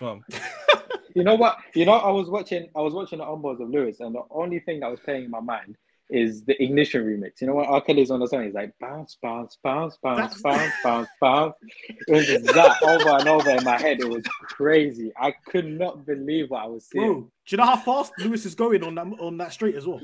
Fun. 0.00 0.24
you 1.14 1.22
know 1.22 1.36
what? 1.36 1.58
You 1.72 1.84
know, 1.84 1.92
I 1.92 2.10
was 2.10 2.28
watching 2.28 2.68
I 2.74 2.80
was 2.80 2.92
watching 2.92 3.20
the 3.20 3.24
onboards 3.24 3.62
of 3.62 3.70
Lewis, 3.70 4.00
and 4.00 4.12
the 4.12 4.22
only 4.32 4.58
thing 4.58 4.80
that 4.80 4.90
was 4.90 4.98
playing 4.98 5.26
in 5.26 5.30
my 5.30 5.38
mind 5.38 5.76
is 6.10 6.44
the 6.44 6.60
ignition 6.60 7.04
remix. 7.04 7.40
You 7.40 7.46
know 7.46 7.54
what? 7.54 7.68
R. 7.68 7.80
Kelly's 7.82 8.10
on 8.10 8.18
the 8.18 8.26
song. 8.26 8.42
He's 8.42 8.54
like 8.54 8.72
bounce, 8.80 9.16
bounce, 9.22 9.58
bounce, 9.62 9.96
bounce, 10.02 10.42
bounce, 10.42 10.72
bounce, 10.82 11.08
bounce. 11.20 11.54
It 12.08 12.12
was 12.12 12.26
just 12.26 12.46
that 12.46 12.82
over 12.82 13.10
and 13.10 13.28
over 13.28 13.48
in 13.48 13.62
my 13.62 13.80
head. 13.80 14.00
It 14.00 14.08
was 14.08 14.24
crazy. 14.42 15.12
I 15.16 15.34
could 15.46 15.66
not 15.66 16.04
believe 16.04 16.50
what 16.50 16.64
I 16.64 16.66
was 16.66 16.88
seeing. 16.90 17.06
Bro, 17.06 17.20
do 17.20 17.30
you 17.46 17.58
know 17.58 17.64
how 17.64 17.76
fast 17.76 18.12
Lewis 18.18 18.44
is 18.44 18.56
going 18.56 18.82
on 18.82 18.96
that 18.96 19.06
on 19.20 19.36
that 19.36 19.52
straight 19.52 19.76
as 19.76 19.86
well? 19.86 20.00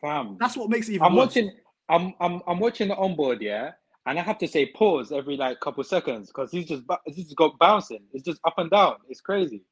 Fam. 0.00 0.36
That's 0.38 0.56
what 0.56 0.70
makes 0.70 0.88
it 0.88 0.92
even 0.92 1.04
I'm 1.04 1.16
worse. 1.16 1.34
watching 1.34 1.50
I'm 1.88 2.14
I'm 2.20 2.42
I'm 2.46 2.60
watching 2.60 2.86
the 2.86 2.96
onboard, 2.96 3.42
yeah 3.42 3.72
and 4.06 4.18
I 4.18 4.22
have 4.22 4.38
to 4.38 4.48
say 4.48 4.66
pause 4.66 5.12
every 5.12 5.36
like 5.36 5.60
couple 5.60 5.84
seconds 5.84 6.28
because 6.28 6.50
he's 6.50 6.66
just 6.66 6.82
he's 7.06 7.26
just 7.26 7.36
got 7.36 7.58
bouncing. 7.58 8.02
It's 8.12 8.24
just 8.24 8.40
up 8.44 8.54
and 8.58 8.70
down. 8.70 8.96
It's 9.08 9.20
crazy, 9.20 9.64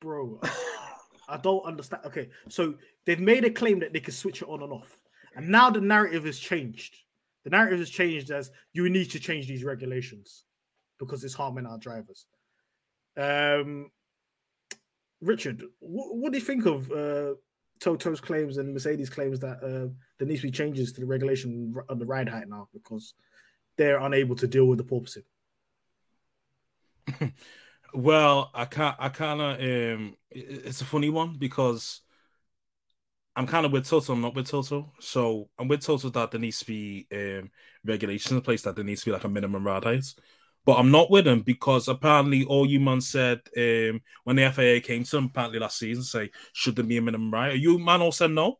bro. 0.00 0.40
I 1.28 1.36
don't 1.38 1.64
understand. 1.64 2.02
Okay, 2.06 2.28
so 2.48 2.74
they've 3.04 3.20
made 3.20 3.44
a 3.44 3.50
claim 3.50 3.78
that 3.80 3.92
they 3.92 4.00
can 4.00 4.12
switch 4.12 4.42
it 4.42 4.48
on 4.48 4.62
and 4.62 4.72
off, 4.72 4.98
and 5.34 5.48
now 5.48 5.70
the 5.70 5.80
narrative 5.80 6.24
has 6.24 6.38
changed. 6.38 6.96
The 7.44 7.50
narrative 7.50 7.78
has 7.78 7.90
changed 7.90 8.30
as 8.30 8.50
you 8.72 8.88
need 8.88 9.10
to 9.12 9.20
change 9.20 9.46
these 9.46 9.64
regulations 9.64 10.44
because 10.98 11.24
it's 11.24 11.34
harming 11.34 11.66
our 11.66 11.78
drivers. 11.78 12.26
Um, 13.16 13.90
Richard, 15.20 15.62
what, 15.78 16.16
what 16.16 16.32
do 16.32 16.38
you 16.38 16.44
think 16.44 16.66
of 16.66 16.90
uh, 16.90 17.34
Toto's 17.80 18.20
claims 18.20 18.56
and 18.56 18.72
Mercedes 18.72 19.10
claims 19.10 19.40
that 19.40 19.58
uh, 19.62 19.92
there 20.18 20.26
needs 20.26 20.40
to 20.40 20.46
be 20.46 20.52
changes 20.52 20.92
to 20.92 21.00
the 21.00 21.06
regulation 21.06 21.74
on 21.88 21.98
the 21.98 22.06
ride 22.06 22.28
height 22.28 22.48
now 22.48 22.68
because 22.72 23.14
they're 23.76 24.00
unable 24.00 24.36
to 24.36 24.46
deal 24.46 24.66
with 24.66 24.78
the 24.78 24.84
porpoising. 24.84 25.24
Well, 27.96 28.50
I 28.52 28.66
can't. 28.66 28.96
I 28.98 29.08
kind 29.08 29.40
of. 29.40 29.58
Um, 29.58 30.16
it's 30.30 30.82
a 30.82 30.84
funny 30.84 31.08
one 31.08 31.36
because 31.38 32.02
I'm 33.34 33.46
kind 33.46 33.64
of 33.64 33.72
with 33.72 33.88
Toto. 33.88 34.12
I'm 34.12 34.20
not 34.20 34.34
with 34.34 34.48
Toto. 34.48 34.92
So 35.00 35.48
I'm 35.58 35.66
with 35.66 35.80
Toto 35.80 36.10
that 36.10 36.30
there 36.30 36.40
needs 36.40 36.58
to 36.58 36.66
be 36.66 37.06
um, 37.10 37.50
regulations 37.84 38.32
in 38.32 38.40
place 38.42 38.62
that 38.62 38.76
there 38.76 38.84
needs 38.84 39.00
to 39.00 39.06
be 39.06 39.12
like 39.12 39.24
a 39.24 39.28
minimum 39.28 39.66
ride 39.66 39.84
height. 39.84 40.14
But 40.66 40.78
I'm 40.78 40.90
not 40.90 41.12
with 41.12 41.26
him 41.26 41.42
because 41.42 41.86
apparently 41.86 42.44
all 42.44 42.66
you 42.66 42.80
man 42.80 43.00
said 43.00 43.40
um, 43.56 44.02
when 44.24 44.34
the 44.34 44.50
FIA 44.50 44.80
came 44.80 45.04
to 45.04 45.16
him 45.16 45.26
apparently 45.26 45.60
last 45.60 45.78
season 45.78 46.02
say 46.02 46.30
should 46.52 46.74
there 46.74 46.84
be 46.84 46.96
a 46.96 47.02
minimum 47.02 47.32
ride? 47.32 47.60
You 47.60 47.78
man 47.78 48.02
all 48.02 48.12
said 48.12 48.32
no, 48.32 48.58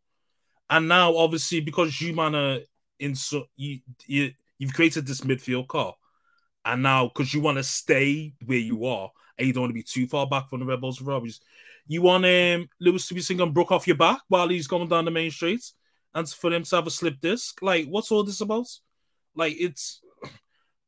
and 0.71 0.87
now 0.89 1.17
obviously 1.17 1.61
because 1.61 2.01
you 2.01 2.15
man 2.15 2.35
are 2.37 2.61
in 3.01 3.17
so 3.17 3.47
you, 3.57 3.81
you 4.07 4.31
you've 4.57 4.73
created 4.73 5.05
this 5.05 5.23
midfield 5.23 5.67
car, 5.67 5.97
and 6.65 6.83
now 6.83 7.09
because 7.09 7.35
you 7.35 7.41
want 7.41 7.59
to 7.59 7.65
stay 7.65 8.33
where 8.45 8.57
you 8.57 8.87
are 8.87 9.11
and 9.37 9.49
you 9.49 9.53
don't 9.53 9.65
want 9.65 9.71
to 9.71 9.75
be 9.75 9.83
too 9.83 10.07
far 10.07 10.29
back 10.29 10.49
from 10.49 10.61
the 10.61 10.67
Red 10.67 10.81
Bulls 10.81 10.99
Ferraris, 10.99 11.41
you 11.89 12.03
want 12.03 12.25
um, 12.25 12.69
Lewis 12.81 13.09
to 13.09 13.15
be 13.15 13.21
singing 13.21 13.53
broke 13.53 13.73
off 13.73 13.87
your 13.87 13.97
back 13.97 14.21
while 14.29 14.49
he's 14.49 14.69
going 14.69 14.89
down 14.89 15.05
the 15.05 15.11
main 15.11 15.31
streets 15.31 15.75
and 16.15 16.29
for 16.29 16.53
him 16.53 16.63
to 16.63 16.77
have 16.77 16.87
a 16.87 16.91
slip 16.91 17.21
disc. 17.21 17.61
Like, 17.63 17.87
what's 17.87 18.13
all 18.13 18.23
this 18.23 18.41
about? 18.41 18.69
Like, 19.35 19.57
it's 19.59 20.01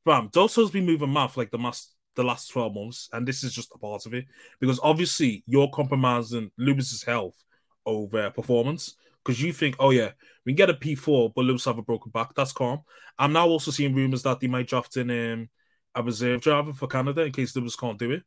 Bam, 0.09 0.31
Toto's 0.31 0.71
been 0.71 0.87
moving 0.87 1.13
for 1.13 1.31
like 1.37 1.51
the 1.51 1.59
last 1.59 1.95
the 2.17 2.23
last 2.25 2.49
12 2.49 2.75
months, 2.75 3.11
and 3.13 3.29
this 3.29 3.45
is 3.45 3.53
just 3.53 3.71
a 3.75 3.79
part 3.79 4.07
of 4.07 4.15
it. 4.15 4.25
Because 4.59 4.81
obviously 4.83 5.45
you're 5.47 5.69
compromising 5.69 6.51
Lewis's 6.57 7.03
health 7.03 7.37
over 7.85 8.31
performance. 8.31 8.97
Because 9.23 9.43
you 9.43 9.53
think, 9.53 9.77
oh 9.79 9.91
yeah, 9.91 10.13
we 10.47 10.53
can 10.53 10.57
get 10.57 10.71
a 10.71 10.75
P4, 10.75 11.35
but 11.35 11.45
Lewis 11.45 11.67
have 11.67 11.77
a 11.77 11.83
broken 11.83 12.11
back. 12.11 12.35
That's 12.35 12.53
calm. 12.53 12.81
I'm 13.19 13.35
now 13.35 13.49
also 13.49 13.71
seeing 13.71 13.95
rumors 13.95 14.23
that 14.23 14.41
they 14.41 14.47
might 14.47 14.67
draft 14.67 14.97
in 14.97 15.11
um, 15.11 15.51
a 15.95 16.03
reserve 16.03 16.41
driver 16.41 16.73
for 16.73 16.87
Canada 16.87 17.25
in 17.25 17.33
case 17.33 17.55
Lewis 17.55 17.77
can't 17.77 17.99
do 17.99 18.13
it. 18.13 18.23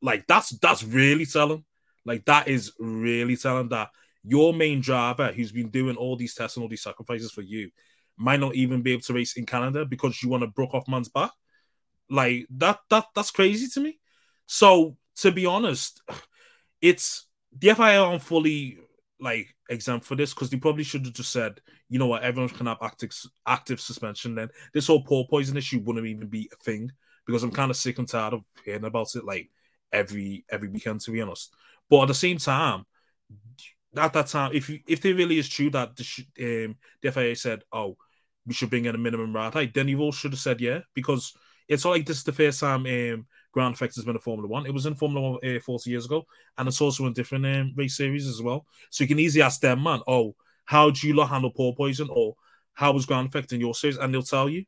Like 0.00 0.28
that's 0.28 0.50
that's 0.58 0.84
really 0.84 1.26
telling. 1.26 1.64
Like 2.04 2.24
that 2.26 2.46
is 2.46 2.72
really 2.78 3.36
telling 3.36 3.70
that 3.70 3.88
your 4.22 4.54
main 4.54 4.80
driver, 4.80 5.32
who's 5.32 5.50
been 5.50 5.70
doing 5.70 5.96
all 5.96 6.14
these 6.14 6.34
tests 6.36 6.56
and 6.56 6.62
all 6.62 6.68
these 6.68 6.84
sacrifices 6.84 7.32
for 7.32 7.42
you, 7.42 7.70
might 8.16 8.40
not 8.40 8.54
even 8.54 8.82
be 8.82 8.92
able 8.92 9.02
to 9.02 9.12
race 9.12 9.36
in 9.36 9.46
Canada 9.46 9.84
because 9.84 10.22
you 10.22 10.28
want 10.28 10.42
to 10.42 10.48
broke 10.48 10.74
off 10.74 10.88
man's 10.88 11.08
back. 11.08 11.30
Like 12.08 12.46
that 12.50 12.78
that 12.90 13.06
that's 13.14 13.30
crazy 13.30 13.68
to 13.74 13.80
me. 13.80 13.98
So 14.46 14.96
to 15.16 15.32
be 15.32 15.46
honest, 15.46 16.02
it's 16.80 17.26
the 17.58 17.74
FIA 17.74 18.02
aren't 18.02 18.22
fully 18.22 18.78
like 19.18 19.54
exempt 19.70 20.04
for 20.04 20.14
this 20.14 20.34
because 20.34 20.50
they 20.50 20.58
probably 20.58 20.84
should 20.84 21.04
have 21.04 21.14
just 21.14 21.32
said, 21.32 21.60
you 21.88 21.98
know 21.98 22.06
what, 22.06 22.22
everyone 22.22 22.50
can 22.50 22.66
have 22.66 22.78
active 22.82 23.12
active 23.46 23.80
suspension. 23.80 24.34
Then 24.34 24.48
this 24.72 24.86
whole 24.86 25.04
porpoising 25.04 25.56
issue 25.56 25.80
wouldn't 25.80 26.06
even 26.06 26.28
be 26.28 26.50
a 26.52 26.56
thing 26.56 26.92
because 27.26 27.42
I'm 27.42 27.50
kind 27.50 27.70
of 27.70 27.76
sick 27.76 27.98
and 27.98 28.08
tired 28.08 28.34
of 28.34 28.42
hearing 28.64 28.84
about 28.84 29.14
it 29.14 29.24
like 29.24 29.50
every 29.92 30.44
every 30.50 30.68
weekend 30.68 31.00
to 31.02 31.10
be 31.10 31.20
honest. 31.20 31.54
But 31.88 32.02
at 32.02 32.08
the 32.08 32.14
same 32.14 32.38
time, 32.38 32.84
at 33.96 34.12
that 34.12 34.26
time, 34.26 34.50
if 34.54 34.68
you, 34.68 34.80
if 34.86 35.04
it 35.04 35.14
really 35.14 35.38
is 35.38 35.48
true 35.48 35.70
that 35.70 35.96
the, 35.96 36.64
um, 36.66 36.76
the 37.02 37.12
FIA 37.12 37.36
said, 37.36 37.62
oh, 37.72 37.96
we 38.46 38.54
should 38.54 38.70
bring 38.70 38.84
in 38.84 38.94
a 38.94 38.98
minimum 38.98 39.34
ride 39.34 39.54
height, 39.54 39.74
then 39.74 39.88
you 39.88 40.00
all 40.00 40.12
should 40.12 40.32
have 40.32 40.40
said 40.40 40.60
yeah 40.60 40.80
because 40.94 41.34
it's 41.68 41.84
not 41.84 41.90
like 41.90 42.06
this 42.06 42.18
is 42.18 42.24
the 42.24 42.32
first 42.32 42.60
time 42.60 42.86
um, 42.86 43.26
ground 43.52 43.74
effect 43.74 43.96
has 43.96 44.04
been 44.04 44.16
in 44.16 44.20
Formula 44.20 44.48
One. 44.48 44.66
It 44.66 44.74
was 44.74 44.86
in 44.86 44.94
Formula 44.94 45.32
One 45.32 45.56
uh, 45.56 45.60
40 45.60 45.90
years 45.90 46.04
ago, 46.04 46.26
and 46.56 46.68
it's 46.68 46.80
also 46.80 47.06
in 47.06 47.12
different 47.12 47.46
um, 47.46 47.72
race 47.76 47.96
series 47.96 48.26
as 48.26 48.40
well. 48.40 48.66
So 48.90 49.02
you 49.02 49.08
can 49.08 49.18
easily 49.18 49.42
ask 49.42 49.60
them, 49.60 49.82
man, 49.82 50.00
oh, 50.06 50.34
how 50.64 50.90
do 50.90 51.06
you 51.06 51.14
lot 51.14 51.28
handle 51.28 51.52
porpoising, 51.52 52.08
or 52.10 52.36
how 52.74 52.92
was 52.92 53.06
ground 53.06 53.28
effect 53.28 53.52
in 53.52 53.60
your 53.60 53.74
series, 53.74 53.96
and 53.96 54.12
they'll 54.12 54.22
tell 54.22 54.48
you. 54.48 54.64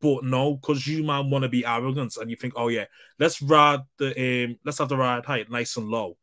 But 0.00 0.24
no, 0.24 0.56
because 0.56 0.86
you 0.86 1.04
man 1.04 1.30
want 1.30 1.44
to 1.44 1.48
be 1.48 1.64
arrogant 1.64 2.16
and 2.18 2.28
you 2.28 2.36
think, 2.36 2.52
oh 2.56 2.68
yeah, 2.68 2.84
let's 3.18 3.40
ride 3.40 3.80
the 3.98 4.44
um, 4.44 4.58
let's 4.64 4.78
have 4.78 4.90
the 4.90 4.96
ride 4.96 5.24
height 5.24 5.50
nice 5.50 5.76
and 5.76 5.88
low. 5.88 6.18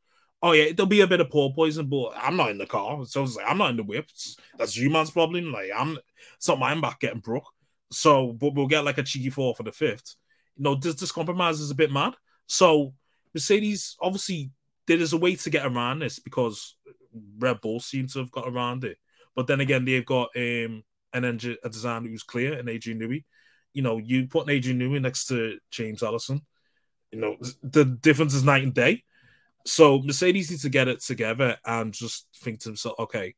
Oh 0.45 0.51
yeah, 0.51 0.73
there'll 0.75 0.89
be 0.89 0.99
a 0.99 1.07
bit 1.07 1.21
of 1.21 1.29
porpoising, 1.29 1.89
but 1.89 2.11
I'm 2.21 2.35
not 2.35 2.49
in 2.51 2.57
the 2.57 2.65
car, 2.65 3.05
so 3.05 3.23
like 3.23 3.45
I'm 3.47 3.57
not 3.57 3.69
in 3.69 3.77
the 3.77 3.83
whips. 3.83 4.35
That's 4.57 4.75
you 4.75 4.89
man's 4.89 5.09
problem. 5.09 5.53
Like 5.53 5.69
I'm, 5.73 5.97
it's 6.35 6.49
not 6.49 6.59
my 6.59 6.79
back 6.79 6.99
getting 6.99 7.21
broke. 7.21 7.47
So, 7.91 8.33
but 8.33 8.53
we'll 8.53 8.67
get 8.67 8.83
like 8.83 8.97
a 8.97 9.03
cheeky 9.03 9.29
four 9.29 9.55
for 9.55 9.63
the 9.63 9.71
fifth. 9.71 10.15
You 10.57 10.63
know, 10.63 10.75
this 10.75 10.95
this 10.95 11.13
compromise 11.13 11.61
is 11.61 11.71
a 11.71 11.75
bit 11.75 11.93
mad. 11.93 12.15
So 12.45 12.93
Mercedes 13.33 13.95
obviously 14.01 14.51
there 14.85 14.99
is 14.99 15.13
a 15.13 15.17
way 15.17 15.35
to 15.35 15.49
get 15.49 15.65
around 15.65 15.99
this 15.99 16.19
because 16.19 16.75
Red 17.39 17.61
Bull 17.61 17.79
seem 17.79 18.07
to 18.07 18.19
have 18.19 18.31
got 18.31 18.47
around 18.47 18.83
it. 18.83 18.97
But 19.37 19.47
then 19.47 19.61
again, 19.61 19.85
they've 19.85 20.05
got 20.05 20.29
um, 20.35 20.83
an 21.13 21.23
engine 21.23 21.55
a 21.63 21.69
design 21.69 22.03
who's 22.03 22.23
clear 22.23 22.53
and 22.53 22.67
Adrian 22.67 22.99
Newey. 22.99 23.23
You 23.73 23.81
know, 23.81 23.97
you 23.97 24.27
put 24.27 24.49
Adrian 24.49 24.77
Newey 24.77 25.01
next 25.01 25.27
to 25.27 25.57
James 25.71 26.03
Allison. 26.03 26.41
You 27.11 27.21
know, 27.21 27.37
the 27.61 27.85
difference 27.85 28.33
is 28.33 28.43
night 28.43 28.63
and 28.63 28.73
day. 28.73 29.03
So 29.65 30.01
Mercedes 30.01 30.49
needs 30.49 30.63
to 30.63 30.69
get 30.69 30.87
it 30.87 31.01
together 31.01 31.57
and 31.65 31.93
just 31.93 32.27
think 32.37 32.59
to 32.61 32.69
himself, 32.69 32.95
okay, 32.99 33.35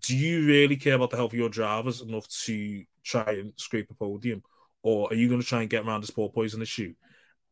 do 0.00 0.16
you 0.16 0.46
really 0.46 0.76
care 0.76 0.94
about 0.94 1.10
the 1.10 1.16
health 1.16 1.32
of 1.32 1.38
your 1.38 1.48
drivers 1.48 2.00
enough 2.00 2.28
to 2.44 2.84
try 3.02 3.24
and 3.26 3.52
scrape 3.56 3.90
a 3.90 3.94
podium, 3.94 4.42
or 4.82 5.08
are 5.10 5.14
you 5.14 5.28
going 5.28 5.40
to 5.40 5.46
try 5.46 5.60
and 5.60 5.70
get 5.70 5.84
around 5.84 6.02
this 6.02 6.10
poison 6.10 6.62
issue? 6.62 6.94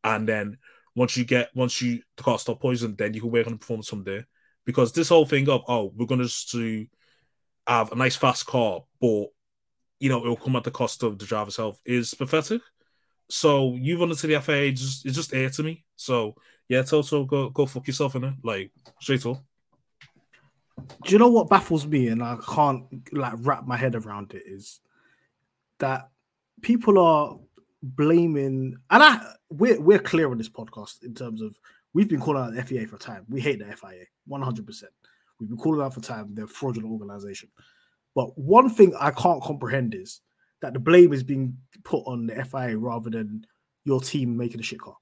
And 0.05 0.29
then 0.29 0.59
once 0.95 1.17
you 1.17 1.25
get 1.25 1.51
once 1.55 1.83
you 1.83 2.01
the 2.17 2.23
car 2.23 2.39
stop 2.39 2.61
poison, 2.61 2.95
then 2.97 3.15
you 3.15 3.21
can 3.21 3.31
work 3.31 3.47
on 3.47 3.53
the 3.53 3.59
performance 3.59 3.89
from 3.89 4.05
there. 4.05 4.27
Because 4.65 4.93
this 4.93 5.09
whole 5.09 5.27
thing 5.27 5.49
of 5.49 5.63
oh, 5.69 5.93
we're 5.97 6.07
going 6.07 6.21
to 6.21 6.27
just 6.27 6.51
to 6.53 6.87
have 7.67 7.93
a 7.93 7.97
nice 7.97 8.17
fast 8.17 8.47
car, 8.47 8.83
but 9.01 9.27
you 10.01 10.09
know 10.09 10.25
it 10.25 10.29
will 10.29 10.37
come 10.37 10.57
at 10.57 10.65
the 10.65 10.71
cost 10.71 11.03
of 11.03 11.19
the 11.19 11.27
driver's 11.27 11.57
health 11.57 11.81
is 11.85 12.15
pathetic. 12.15 12.63
So 13.31 13.75
you 13.75 13.99
run 13.99 14.11
into 14.11 14.27
the 14.27 14.41
FIA, 14.41 14.73
just 14.73 15.05
it's 15.05 15.17
just 15.17 15.35
air 15.35 15.51
to 15.51 15.63
me. 15.63 15.85
So 15.97 16.35
yeah, 16.69 16.83
Toto, 16.83 17.25
go 17.25 17.51
go 17.51 17.67
fuck 17.67 17.87
yourself 17.87 18.15
in 18.15 18.25
it, 18.25 18.35
like 18.45 18.71
straight 19.01 19.25
up. 19.27 19.43
Do 21.05 21.13
you 21.13 21.19
know 21.19 21.29
what 21.29 21.49
baffles 21.49 21.87
me, 21.87 22.09
and 22.09 22.23
I 22.23 22.37
can't 22.55 22.85
like 23.13 23.35
wrap 23.39 23.67
my 23.67 23.77
head 23.77 23.95
around 23.95 24.35
it 24.35 24.43
is 24.47 24.81
that 25.79 26.11
people 26.61 26.99
are 26.99 27.39
blaming, 27.83 28.77
and 28.91 29.03
I 29.03 29.21
we're 29.51 29.81
we're 29.81 29.99
clear 29.99 30.31
on 30.31 30.39
this 30.39 30.49
podcast 30.49 31.03
in 31.03 31.15
terms 31.15 31.41
of 31.41 31.59
we've 31.95 32.09
been 32.09 32.21
calling 32.21 32.43
out 32.43 32.55
the 32.55 32.63
FIA 32.63 32.87
for 32.87 32.99
time. 32.99 33.25
We 33.29 33.41
hate 33.41 33.59
the 33.59 33.77
FIA, 33.77 34.05
one 34.27 34.43
hundred 34.43 34.67
percent. 34.67 34.93
We've 35.41 35.49
been 35.49 35.59
calling 35.59 35.81
out 35.81 35.95
for 35.95 36.01
time. 36.01 36.35
They're 36.35 36.45
a 36.45 36.49
fraudulent 36.49 36.93
organization. 36.93 37.49
But 38.15 38.37
one 38.37 38.69
thing 38.69 38.95
I 38.99 39.11
can't 39.11 39.43
comprehend 39.43 39.95
is 39.95 40.21
that 40.61 40.73
the 40.73 40.81
blame 40.81 41.13
is 41.13 41.23
being 41.23 41.57
put 41.85 42.03
on 42.07 42.27
the 42.27 42.45
FIA 42.45 42.77
rather 42.77 43.11
than 43.11 43.47
your 43.85 44.01
team 44.01 44.37
making 44.37 44.61
a 44.61 44.65
shit 44.65 44.81
car. 44.81 44.97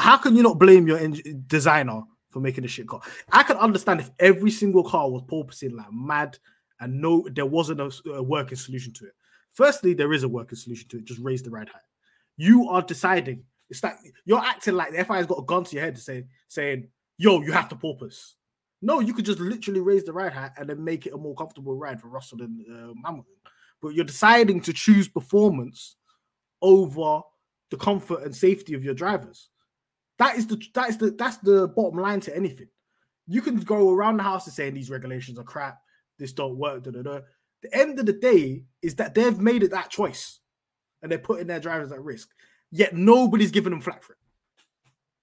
How 0.00 0.16
can 0.16 0.36
you 0.36 0.42
not 0.42 0.58
blame 0.58 0.86
your 0.86 0.98
designer 1.46 2.02
for 2.30 2.40
making 2.40 2.64
a 2.64 2.68
shit 2.68 2.88
car? 2.88 3.00
I 3.30 3.42
can 3.42 3.56
understand 3.56 4.00
if 4.00 4.10
every 4.18 4.50
single 4.50 4.84
car 4.84 5.10
was 5.10 5.22
porpoising 5.22 5.72
like 5.72 5.92
mad 5.92 6.38
and 6.80 7.00
no, 7.00 7.26
there 7.30 7.46
wasn't 7.46 7.80
a, 7.80 7.92
a 8.10 8.22
working 8.22 8.58
solution 8.58 8.92
to 8.94 9.06
it. 9.06 9.12
Firstly, 9.52 9.94
there 9.94 10.12
is 10.12 10.24
a 10.24 10.28
working 10.28 10.56
solution 10.56 10.88
to 10.88 10.98
it. 10.98 11.04
Just 11.04 11.20
raise 11.20 11.42
the 11.42 11.50
ride 11.50 11.68
height. 11.68 11.82
You 12.36 12.68
are 12.68 12.82
deciding. 12.82 13.44
It's 13.70 13.82
like 13.82 13.96
you're 14.24 14.38
acting 14.38 14.74
like 14.74 14.92
the 14.92 15.04
FIA's 15.04 15.26
got 15.26 15.38
a 15.38 15.44
gun 15.44 15.64
to 15.64 15.76
your 15.76 15.84
head 15.84 15.94
to 15.94 16.00
say, 16.00 16.24
saying, 16.48 16.88
"Yo, 17.18 17.40
you 17.42 17.52
have 17.52 17.68
to 17.68 17.76
porpoise." 17.76 18.34
No, 18.80 18.98
you 18.98 19.14
could 19.14 19.24
just 19.24 19.38
literally 19.38 19.80
raise 19.80 20.02
the 20.02 20.12
ride 20.12 20.32
height 20.32 20.50
and 20.58 20.68
then 20.68 20.82
make 20.82 21.06
it 21.06 21.12
a 21.12 21.16
more 21.16 21.36
comfortable 21.36 21.76
ride 21.76 22.00
for 22.00 22.08
Russell 22.08 22.42
and 22.42 22.60
uh, 22.68 22.92
Hamilton. 23.04 23.34
But 23.80 23.94
you're 23.94 24.04
deciding 24.04 24.60
to 24.62 24.72
choose 24.72 25.06
performance 25.06 25.96
over 26.60 27.20
the 27.70 27.76
comfort 27.76 28.24
and 28.24 28.34
safety 28.34 28.74
of 28.74 28.82
your 28.82 28.94
drivers. 28.94 29.50
That 30.22 30.36
is 30.36 30.46
the 30.46 30.62
that 30.74 30.88
is 30.88 30.98
the 30.98 31.10
that's 31.10 31.38
the 31.38 31.66
bottom 31.66 31.98
line 31.98 32.20
to 32.20 32.36
anything. 32.36 32.68
You 33.26 33.42
can 33.42 33.56
go 33.56 33.90
around 33.90 34.18
the 34.18 34.22
house 34.22 34.46
and 34.46 34.54
saying 34.54 34.72
these 34.72 34.88
regulations 34.88 35.36
are 35.36 35.42
crap, 35.42 35.78
this 36.16 36.32
don't 36.32 36.56
work. 36.56 36.84
Da, 36.84 36.92
da, 36.92 37.02
da. 37.02 37.20
The 37.62 37.76
end 37.76 37.98
of 37.98 38.06
the 38.06 38.12
day 38.12 38.62
is 38.82 38.94
that 38.96 39.16
they've 39.16 39.40
made 39.40 39.64
it 39.64 39.72
that 39.72 39.90
choice, 39.90 40.38
and 41.02 41.10
they're 41.10 41.18
putting 41.18 41.48
their 41.48 41.58
drivers 41.58 41.90
at 41.90 42.00
risk. 42.00 42.28
Yet 42.70 42.94
nobody's 42.94 43.50
giving 43.50 43.70
them 43.70 43.80
flack 43.80 44.04
for 44.04 44.12
it, 44.12 44.18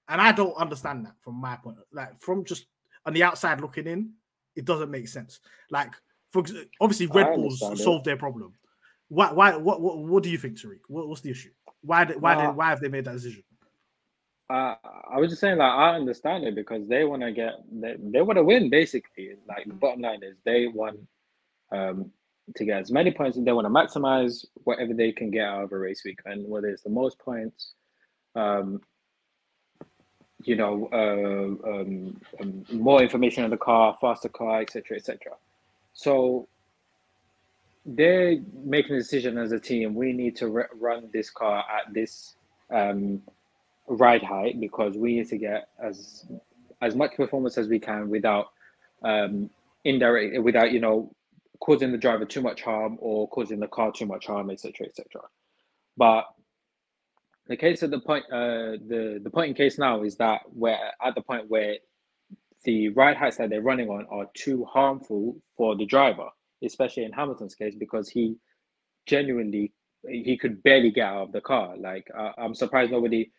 and 0.10 0.20
I 0.20 0.34
don't 0.34 0.58
understand 0.58 1.06
that 1.06 1.16
from 1.22 1.36
my 1.36 1.56
point. 1.56 1.78
Of, 1.78 1.86
like 1.94 2.20
from 2.20 2.44
just 2.44 2.66
on 3.06 3.14
the 3.14 3.24
outside 3.24 3.62
looking 3.62 3.88
in, 3.88 4.12
it 4.58 4.66
doesn't 4.66 4.92
make 4.92 5.08
sense. 5.08 5.40
Like 5.72 5.94
for 6.32 6.44
obviously 6.82 7.08
Red 7.08 7.36
Bulls 7.36 7.64
solved 7.82 8.04
their 8.04 8.18
problem. 8.18 8.52
Why? 9.08 9.32
Why? 9.32 9.56
What? 9.56 9.80
What, 9.80 9.98
what 10.00 10.24
do 10.24 10.30
you 10.30 10.38
think, 10.38 10.58
Tariq? 10.58 10.82
What, 10.90 11.08
what's 11.08 11.22
the 11.22 11.32
issue? 11.32 11.52
Why? 11.84 12.04
Did, 12.04 12.22
why? 12.22 12.36
Nah. 12.36 12.48
Did, 12.48 12.58
why 12.58 12.70
have 12.70 12.82
they 12.82 12.90
made 12.90 13.06
that 13.06 13.14
decision? 13.14 13.44
Uh, 14.50 14.76
I 15.12 15.20
was 15.20 15.30
just 15.30 15.42
saying, 15.42 15.58
like, 15.58 15.72
I 15.72 15.96
understand 15.96 16.44
it 16.44 16.56
because 16.56 16.88
they 16.88 17.04
want 17.04 17.22
to 17.22 17.32
get, 17.32 17.54
they, 17.72 17.96
they 18.00 18.22
want 18.22 18.38
to 18.38 18.44
win, 18.44 18.70
basically. 18.70 19.32
Like, 19.48 19.66
the 19.68 19.74
bottom 19.74 20.02
line 20.02 20.24
is 20.24 20.38
they 20.44 20.68
want 20.68 21.00
um, 21.72 22.12
to 22.56 22.66
get 22.66 22.82
as 22.82 22.92
many 22.92 23.12
points, 23.12 23.38
and 23.38 23.46
they 23.46 23.52
want 23.52 23.66
to 23.66 23.70
maximize 23.70 24.46
whatever 24.64 24.94
they 24.94 25.12
can 25.12 25.30
get 25.30 25.46
out 25.48 25.66
of 25.66 25.72
a 25.72 25.78
race 25.78 26.02
weekend, 26.04 26.48
whether 26.50 26.68
it's 26.68 26.82
the 26.82 26.90
most 26.90 27.20
points, 27.20 27.74
um, 28.36 28.82
you 30.44 30.56
know, 30.56 30.90
uh, 30.92 31.70
um, 31.70 32.20
um, 32.42 32.66
more 32.72 33.04
information 33.04 33.44
on 33.44 33.52
the 33.52 33.58
car, 33.58 33.98
faster 34.02 34.30
car, 34.30 34.62
etc., 34.62 34.98
etc. 34.98 35.34
So 35.94 36.48
they're 37.86 38.38
making 38.64 38.96
a 38.96 39.00
decision 39.00 39.38
as 39.38 39.52
a 39.52 39.60
team. 39.60 39.94
We 39.96 40.14
need 40.14 40.36
to 40.38 40.54
r- 40.56 40.70
run 40.80 41.10
this 41.14 41.30
car 41.30 41.60
at 41.60 41.94
this 41.94 42.36
um, 42.72 43.22
ride 43.90 44.24
height 44.24 44.60
because 44.60 44.98
we 44.98 45.18
need 45.18 45.30
to 45.30 45.38
get 45.38 45.70
as 45.84 46.26
as 46.82 46.96
much 46.96 47.16
performance 47.16 47.58
as 47.58 47.68
we 47.68 47.80
can 47.80 48.10
without 48.10 48.48
um, 49.04 49.50
indirect 49.86 50.42
without 50.44 50.72
you 50.72 50.80
know 50.80 51.12
causing 51.60 51.92
the 51.92 51.98
driver 51.98 52.26
too 52.26 52.42
much 52.42 52.62
harm 52.62 52.98
or 53.02 53.28
causing 53.30 53.60
the 53.60 53.68
car 53.68 53.92
too 53.92 54.06
much 54.06 54.28
harm, 54.28 54.50
etc., 54.50 54.88
etc. 54.88 55.22
But 55.98 56.26
the 57.48 57.58
case 57.58 57.84
at 57.84 57.92
the 57.92 58.00
point, 58.00 58.26
uh, 58.32 58.78
the 58.88 59.20
the 59.24 59.30
point 59.30 59.50
in 59.50 59.56
case 59.56 59.78
now 59.78 60.04
is 60.04 60.16
that 60.18 60.42
we're 60.54 60.78
at 61.04 61.16
the 61.16 61.22
point 61.22 61.50
where 61.50 61.76
the 62.64 62.90
ride 62.90 63.18
heights 63.18 63.38
that 63.38 63.50
they're 63.50 63.62
running 63.62 63.90
on 63.90 64.06
are 64.12 64.28
too 64.36 64.66
harmful 64.66 65.38
for 65.58 65.76
the 65.76 65.86
driver, 65.86 66.30
especially 66.64 67.04
in 67.06 67.12
Hamilton's 67.12 67.56
case 67.56 67.76
because 67.76 68.10
he 68.10 68.36
genuinely 69.06 69.74
he 70.08 70.38
could 70.38 70.64
barely 70.64 70.92
get 70.92 71.06
out 71.08 71.24
of 71.24 71.32
the 71.32 71.42
car. 71.42 71.76
Like 71.78 72.08
uh, 72.18 72.32
I'm 72.38 72.56
surprised 72.56 72.92
nobody 72.92 73.32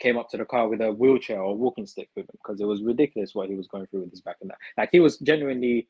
came 0.00 0.18
up 0.18 0.28
to 0.30 0.36
the 0.36 0.44
car 0.44 0.68
with 0.68 0.80
a 0.80 0.92
wheelchair 0.92 1.40
or 1.40 1.56
walking 1.56 1.86
stick 1.86 2.08
with 2.16 2.24
him 2.24 2.38
because 2.42 2.60
it 2.60 2.66
was 2.66 2.82
ridiculous 2.82 3.34
what 3.34 3.48
he 3.48 3.54
was 3.54 3.68
going 3.68 3.86
through 3.86 4.00
with 4.00 4.10
his 4.10 4.20
back 4.20 4.36
and 4.40 4.50
that. 4.50 4.58
Like 4.76 4.90
he 4.92 5.00
was 5.00 5.18
genuinely 5.18 5.88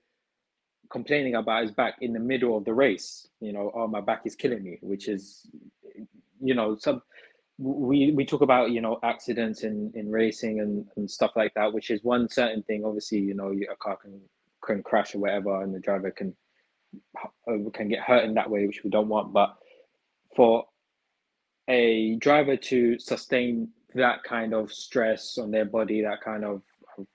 complaining 0.90 1.34
about 1.34 1.62
his 1.62 1.72
back 1.72 1.96
in 2.00 2.12
the 2.12 2.20
middle 2.20 2.56
of 2.56 2.64
the 2.64 2.74
race. 2.74 3.28
You 3.40 3.52
know, 3.52 3.70
oh 3.74 3.86
my 3.86 4.00
back 4.00 4.22
is 4.24 4.34
killing 4.34 4.62
me, 4.62 4.78
which 4.82 5.08
is, 5.08 5.46
you 6.40 6.54
know, 6.54 6.76
some 6.76 7.02
we 7.58 8.12
we 8.12 8.24
talk 8.24 8.40
about 8.40 8.70
you 8.70 8.80
know 8.80 9.00
accidents 9.02 9.64
in 9.64 9.90
in 9.94 10.10
racing 10.10 10.60
and 10.60 10.86
and 10.96 11.10
stuff 11.10 11.32
like 11.34 11.52
that, 11.54 11.72
which 11.72 11.90
is 11.90 12.02
one 12.04 12.28
certain 12.28 12.62
thing. 12.62 12.84
Obviously, 12.84 13.18
you 13.18 13.34
know, 13.34 13.50
a 13.50 13.76
car 13.76 13.96
can 13.96 14.20
can 14.64 14.82
crash 14.82 15.14
or 15.14 15.18
whatever, 15.18 15.62
and 15.62 15.74
the 15.74 15.80
driver 15.80 16.10
can 16.10 16.34
uh, 17.16 17.70
can 17.72 17.88
get 17.88 18.00
hurt 18.00 18.24
in 18.24 18.34
that 18.34 18.50
way, 18.50 18.66
which 18.66 18.84
we 18.84 18.90
don't 18.90 19.08
want. 19.08 19.32
But 19.32 19.56
for 20.36 20.66
a 21.68 22.16
driver 22.16 22.56
to 22.56 22.98
sustain 22.98 23.68
that 23.94 24.22
kind 24.22 24.54
of 24.54 24.72
stress 24.72 25.38
on 25.38 25.50
their 25.50 25.64
body, 25.64 26.02
that 26.02 26.20
kind 26.20 26.44
of 26.44 26.62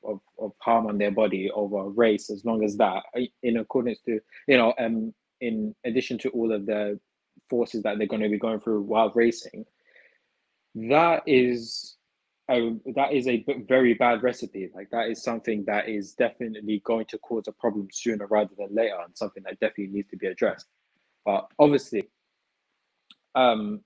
of, 0.05 0.21
of 0.39 0.53
harm 0.59 0.87
on 0.87 0.97
their 0.97 1.11
body 1.11 1.51
over 1.51 1.79
a 1.79 1.89
race 1.89 2.29
as 2.29 2.45
long 2.45 2.63
as 2.63 2.77
that 2.77 3.03
in 3.41 3.57
accordance 3.57 3.99
to 3.99 4.17
you 4.47 4.55
know 4.55 4.73
um 4.79 5.13
in 5.41 5.75
addition 5.83 6.17
to 6.17 6.29
all 6.29 6.53
of 6.53 6.65
the 6.65 6.97
forces 7.49 7.83
that 7.83 7.97
they're 7.97 8.07
going 8.07 8.21
to 8.21 8.29
be 8.29 8.39
going 8.39 8.61
through 8.61 8.81
while 8.81 9.11
racing 9.13 9.65
that 10.75 11.21
is 11.27 11.97
a 12.49 12.75
that 12.95 13.13
is 13.13 13.27
a 13.27 13.45
very 13.67 13.93
bad 13.93 14.21
recipe. 14.21 14.69
Like 14.73 14.89
that 14.91 15.09
is 15.09 15.23
something 15.23 15.63
that 15.65 15.87
is 15.87 16.13
definitely 16.13 16.81
going 16.85 17.05
to 17.07 17.17
cause 17.19 17.47
a 17.47 17.51
problem 17.53 17.87
sooner 17.91 18.27
rather 18.27 18.51
than 18.57 18.73
later 18.73 18.97
and 19.03 19.17
something 19.17 19.43
that 19.43 19.59
definitely 19.59 19.93
needs 19.93 20.09
to 20.09 20.17
be 20.17 20.27
addressed. 20.27 20.67
But 21.25 21.47
obviously 21.59 22.09
um 23.35 23.81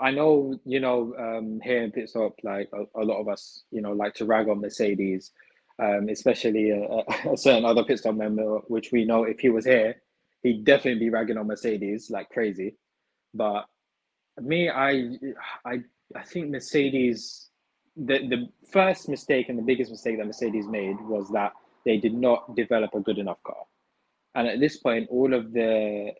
I 0.00 0.10
know, 0.10 0.58
you 0.64 0.80
know, 0.80 1.14
um, 1.18 1.60
here 1.62 1.82
in 1.82 1.92
pit 1.92 2.08
stop, 2.08 2.34
like 2.42 2.70
a, 2.72 3.00
a, 3.00 3.04
lot 3.04 3.20
of 3.20 3.28
us, 3.28 3.64
you 3.70 3.80
know, 3.80 3.92
like 3.92 4.14
to 4.14 4.24
rag 4.24 4.48
on 4.48 4.60
Mercedes, 4.60 5.32
um, 5.78 6.08
especially 6.08 6.70
a, 6.70 7.02
a, 7.32 7.36
certain 7.36 7.64
other 7.64 7.84
pit 7.84 7.98
stop 7.98 8.14
member, 8.14 8.58
which 8.68 8.92
we 8.92 9.04
know 9.04 9.24
if 9.24 9.40
he 9.40 9.48
was 9.48 9.64
here, 9.64 9.96
he'd 10.42 10.64
definitely 10.64 11.00
be 11.00 11.10
ragging 11.10 11.38
on 11.38 11.46
Mercedes 11.46 12.10
like 12.10 12.30
crazy. 12.30 12.76
But 13.34 13.66
me, 14.40 14.68
I, 14.68 15.10
I, 15.64 15.80
I 16.14 16.22
think 16.24 16.50
Mercedes, 16.50 17.50
the 17.96 18.28
the 18.28 18.48
first 18.70 19.08
mistake 19.08 19.48
and 19.48 19.58
the 19.58 19.62
biggest 19.62 19.90
mistake 19.90 20.18
that 20.18 20.26
Mercedes 20.26 20.66
made 20.66 20.96
was 21.00 21.30
that 21.30 21.52
they 21.84 21.96
did 21.96 22.14
not 22.14 22.54
develop 22.54 22.94
a 22.94 23.00
good 23.00 23.18
enough 23.18 23.42
car, 23.42 23.64
and 24.34 24.46
at 24.46 24.60
this 24.60 24.76
point, 24.76 25.08
all 25.10 25.32
of 25.32 25.52
the 25.52 26.12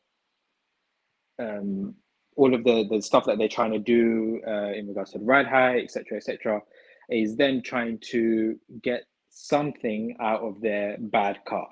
um, 1.39 1.95
all 2.37 2.55
of 2.55 2.65
the 2.65 2.87
the 2.89 3.03
stuff 3.03 3.25
that 3.27 3.39
they're 3.39 3.49
trying 3.49 3.73
to 3.73 3.79
do 3.79 4.41
uh, 4.47 4.73
in 4.73 4.87
regards 4.87 5.13
to 5.13 5.19
the 5.19 5.25
ride 5.25 5.47
height, 5.47 5.83
etc., 5.85 6.19
etc., 6.19 6.61
is 7.11 7.37
then 7.37 7.63
trying 7.63 7.99
to 7.99 8.59
get 8.83 9.05
something 9.31 10.17
out 10.21 10.41
of 10.43 10.61
their 10.61 10.97
bad 10.99 11.39
car, 11.47 11.69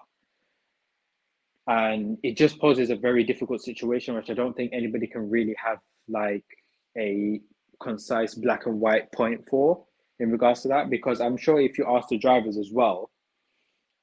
and 1.67 2.19
it 2.23 2.37
just 2.37 2.59
poses 2.59 2.91
a 2.91 2.97
very 2.97 3.25
difficult 3.25 3.63
situation, 3.63 4.15
which 4.15 4.31
I 4.31 4.35
don't 4.35 4.57
think 4.57 4.73
anybody 4.73 5.07
can 5.07 5.31
really 5.31 5.55
have 5.63 5.79
like 6.09 6.45
a 6.99 7.41
concise 7.83 8.35
black 8.35 8.67
and 8.67 8.81
white 8.81 9.11
point 9.13 9.47
for 9.49 9.85
in 10.21 10.31
regards 10.31 10.63
to 10.63 10.69
that, 10.69 10.91
because 10.91 11.21
I'm 11.21 11.37
sure 11.37 11.61
if 11.61 11.77
you 11.77 11.87
ask 11.89 12.09
the 12.09 12.19
drivers 12.19 12.57
as 12.57 12.71
well, 12.73 13.11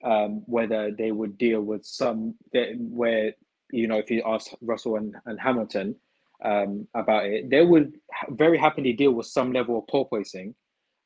um, 0.03 0.43
whether 0.45 0.91
they 0.91 1.11
would 1.11 1.37
deal 1.37 1.61
with 1.61 1.85
some 1.85 2.35
where 2.53 3.33
you 3.71 3.87
know 3.87 3.97
if 3.97 4.11
you 4.11 4.23
ask 4.25 4.51
Russell 4.61 4.97
and, 4.97 5.15
and 5.25 5.39
Hamilton 5.39 5.95
um, 6.43 6.87
about 6.95 7.25
it, 7.25 7.49
they 7.49 7.63
would 7.63 7.93
very 8.29 8.57
happily 8.57 8.93
deal 8.93 9.11
with 9.11 9.27
some 9.27 9.51
level 9.51 9.77
of 9.79 9.85
porpoising 9.87 10.53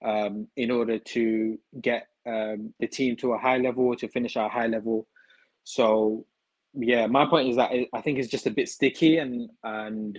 um, 0.04 0.48
in 0.56 0.72
order 0.72 1.00
to 1.00 1.58
get 1.82 2.08
um, 2.26 2.74
the 2.80 2.88
team 2.88 3.16
to 3.18 3.34
a 3.34 3.38
high 3.38 3.58
level, 3.58 3.96
to 3.96 4.08
finish 4.08 4.38
at 4.38 4.46
a 4.46 4.50
high 4.50 4.68
level. 4.68 5.08
So, 5.64 6.26
yeah, 6.74 7.08
my 7.08 7.26
point 7.26 7.50
is 7.50 7.56
that 7.58 7.72
I 7.94 8.02
think 8.02 8.20
it's 8.20 8.30
just 8.30 8.48
a 8.48 8.52
bit 8.52 8.70
sticky, 8.70 9.18
and 9.18 9.50
and 9.64 10.18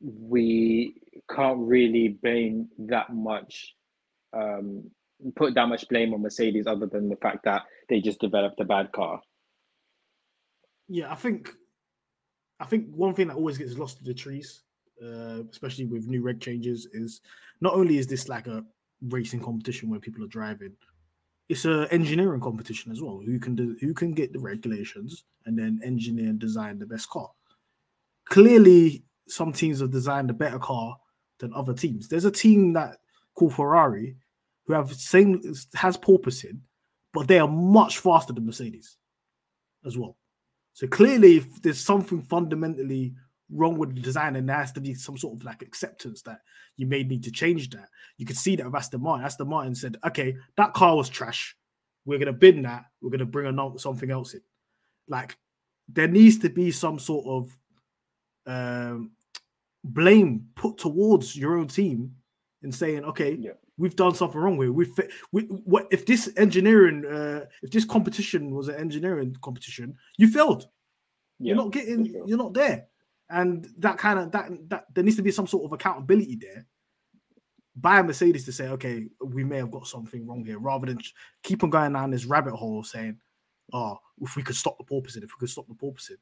we 0.00 0.94
can't 1.30 1.58
really 1.58 2.08
blame 2.08 2.68
that 2.78 3.12
much, 3.12 3.74
um, 4.32 4.90
put 5.36 5.54
that 5.54 5.68
much 5.68 5.88
blame 5.88 6.14
on 6.14 6.22
Mercedes, 6.22 6.66
other 6.66 6.86
than 6.86 7.08
the 7.08 7.16
fact 7.16 7.44
that 7.44 7.62
they 7.88 8.00
just 8.00 8.20
developed 8.20 8.60
a 8.60 8.64
bad 8.64 8.92
car. 8.92 9.20
Yeah, 10.88 11.12
I 11.12 11.16
think 11.16 11.50
I 12.60 12.64
think 12.64 12.86
one 12.94 13.14
thing 13.14 13.28
that 13.28 13.36
always 13.36 13.58
gets 13.58 13.78
lost 13.78 14.00
in 14.00 14.06
the 14.06 14.14
trees, 14.14 14.62
uh, 15.02 15.42
especially 15.50 15.86
with 15.86 16.08
new 16.08 16.22
reg 16.22 16.40
changes, 16.40 16.86
is 16.92 17.20
not 17.60 17.74
only 17.74 17.98
is 17.98 18.06
this 18.06 18.28
like 18.28 18.46
a 18.46 18.64
racing 19.08 19.40
competition 19.40 19.88
where 19.88 20.00
people 20.00 20.24
are 20.24 20.28
driving, 20.28 20.72
it's 21.48 21.64
a 21.64 21.88
engineering 21.90 22.40
competition 22.40 22.92
as 22.92 23.00
well. 23.00 23.22
Who 23.24 23.38
can 23.38 23.54
do 23.54 23.76
who 23.80 23.94
can 23.94 24.12
get 24.12 24.32
the 24.32 24.38
regulations 24.38 25.24
and 25.46 25.58
then 25.58 25.80
engineer 25.82 26.28
and 26.28 26.38
design 26.38 26.78
the 26.78 26.86
best 26.86 27.08
car. 27.08 27.30
Clearly, 28.26 29.02
some 29.28 29.52
teams 29.52 29.80
have 29.80 29.90
designed 29.90 30.30
a 30.30 30.34
better 30.34 30.58
car 30.58 30.98
than 31.38 31.54
other 31.54 31.72
teams. 31.72 32.08
There's 32.08 32.26
a 32.26 32.30
team 32.30 32.74
that 32.74 32.98
called 33.34 33.54
Ferrari 33.54 34.16
who 34.66 34.74
have 34.74 34.92
same 34.92 35.42
has 35.74 35.96
porpoising, 35.96 36.60
but 37.14 37.28
they 37.28 37.38
are 37.38 37.48
much 37.48 37.98
faster 37.98 38.32
than 38.32 38.44
Mercedes 38.44 38.96
as 39.86 39.96
well. 39.96 40.16
So 40.78 40.86
clearly, 40.86 41.38
if 41.38 41.60
there's 41.60 41.80
something 41.80 42.22
fundamentally 42.22 43.12
wrong 43.50 43.76
with 43.76 43.96
the 43.96 44.00
design, 44.00 44.36
and 44.36 44.48
there 44.48 44.54
has 44.54 44.70
to 44.70 44.80
be 44.80 44.94
some 44.94 45.18
sort 45.18 45.36
of 45.36 45.44
like 45.44 45.60
acceptance 45.60 46.22
that 46.22 46.38
you 46.76 46.86
may 46.86 47.02
need 47.02 47.24
to 47.24 47.32
change 47.32 47.70
that. 47.70 47.88
You 48.16 48.24
could 48.24 48.36
see 48.36 48.54
that 48.54 48.64
with 48.64 48.76
Aston 48.76 49.02
Martin. 49.02 49.24
Aston 49.24 49.48
Martin 49.48 49.74
said, 49.74 49.96
"Okay, 50.06 50.36
that 50.56 50.74
car 50.74 50.94
was 50.94 51.08
trash. 51.08 51.56
We're 52.04 52.20
gonna 52.20 52.32
bin 52.32 52.62
that. 52.62 52.84
We're 53.00 53.10
gonna 53.10 53.24
bring 53.24 53.48
another 53.48 53.80
something 53.80 54.08
else 54.08 54.34
in." 54.34 54.40
Like 55.08 55.36
there 55.88 56.06
needs 56.06 56.38
to 56.38 56.48
be 56.48 56.70
some 56.70 57.00
sort 57.00 57.26
of 57.26 57.58
um, 58.46 59.10
blame 59.82 60.46
put 60.54 60.78
towards 60.78 61.34
your 61.34 61.58
own 61.58 61.66
team 61.66 62.14
in 62.62 62.70
saying, 62.70 63.02
"Okay, 63.02 63.34
yeah 63.34 63.54
we've 63.78 63.96
done 63.96 64.14
something 64.14 64.40
wrong 64.40 64.60
here. 64.60 64.72
We've 64.72 64.92
we, 65.32 65.42
what 65.42 65.86
if 65.90 66.04
this 66.04 66.30
engineering, 66.36 67.06
uh, 67.06 67.46
if 67.62 67.70
this 67.70 67.84
competition 67.84 68.54
was 68.54 68.68
an 68.68 68.74
engineering 68.74 69.34
competition, 69.40 69.96
you 70.18 70.28
failed. 70.28 70.68
Yeah, 71.38 71.54
you're 71.54 71.56
not 71.56 71.72
getting, 71.72 72.10
sure. 72.10 72.24
you're 72.26 72.38
not 72.38 72.52
there, 72.52 72.86
and 73.30 73.66
that 73.78 73.96
kind 73.96 74.18
of 74.18 74.32
that 74.32 74.50
that 74.68 74.84
there 74.94 75.04
needs 75.04 75.16
to 75.16 75.22
be 75.22 75.30
some 75.30 75.46
sort 75.46 75.64
of 75.64 75.72
accountability 75.72 76.36
there 76.36 76.66
by 77.76 78.02
Mercedes 78.02 78.44
to 78.44 78.52
say, 78.52 78.68
okay, 78.68 79.06
we 79.24 79.44
may 79.44 79.58
have 79.58 79.70
got 79.70 79.86
something 79.86 80.26
wrong 80.26 80.44
here, 80.44 80.58
rather 80.58 80.86
than 80.86 80.98
keep 81.44 81.62
on 81.62 81.70
going 81.70 81.92
down 81.92 82.10
this 82.10 82.24
rabbit 82.24 82.54
hole 82.54 82.82
saying, 82.82 83.16
oh, 83.72 83.96
if 84.20 84.34
we 84.34 84.42
could 84.42 84.56
stop 84.56 84.76
the 84.78 84.84
porpoising, 84.84 85.22
if 85.22 85.30
we 85.30 85.38
could 85.38 85.50
stop 85.50 85.66
the 85.68 85.74
porpoising. 85.74 86.16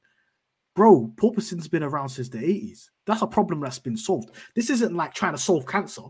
Bro, 0.75 1.15
porpoising's 1.17 1.69
been 1.69 1.83
around 1.83 2.11
since 2.11 2.29
the 2.29 2.37
80s. 2.37 2.91
That's 3.07 3.23
a 3.23 3.27
problem 3.27 3.61
that's 3.61 3.79
been 3.79 3.97
solved. 3.97 4.33
This 4.55 4.69
isn't 4.69 4.95
like 4.95 5.15
trying 5.15 5.33
to 5.33 5.39
solve 5.39 5.67
cancer 5.67 6.03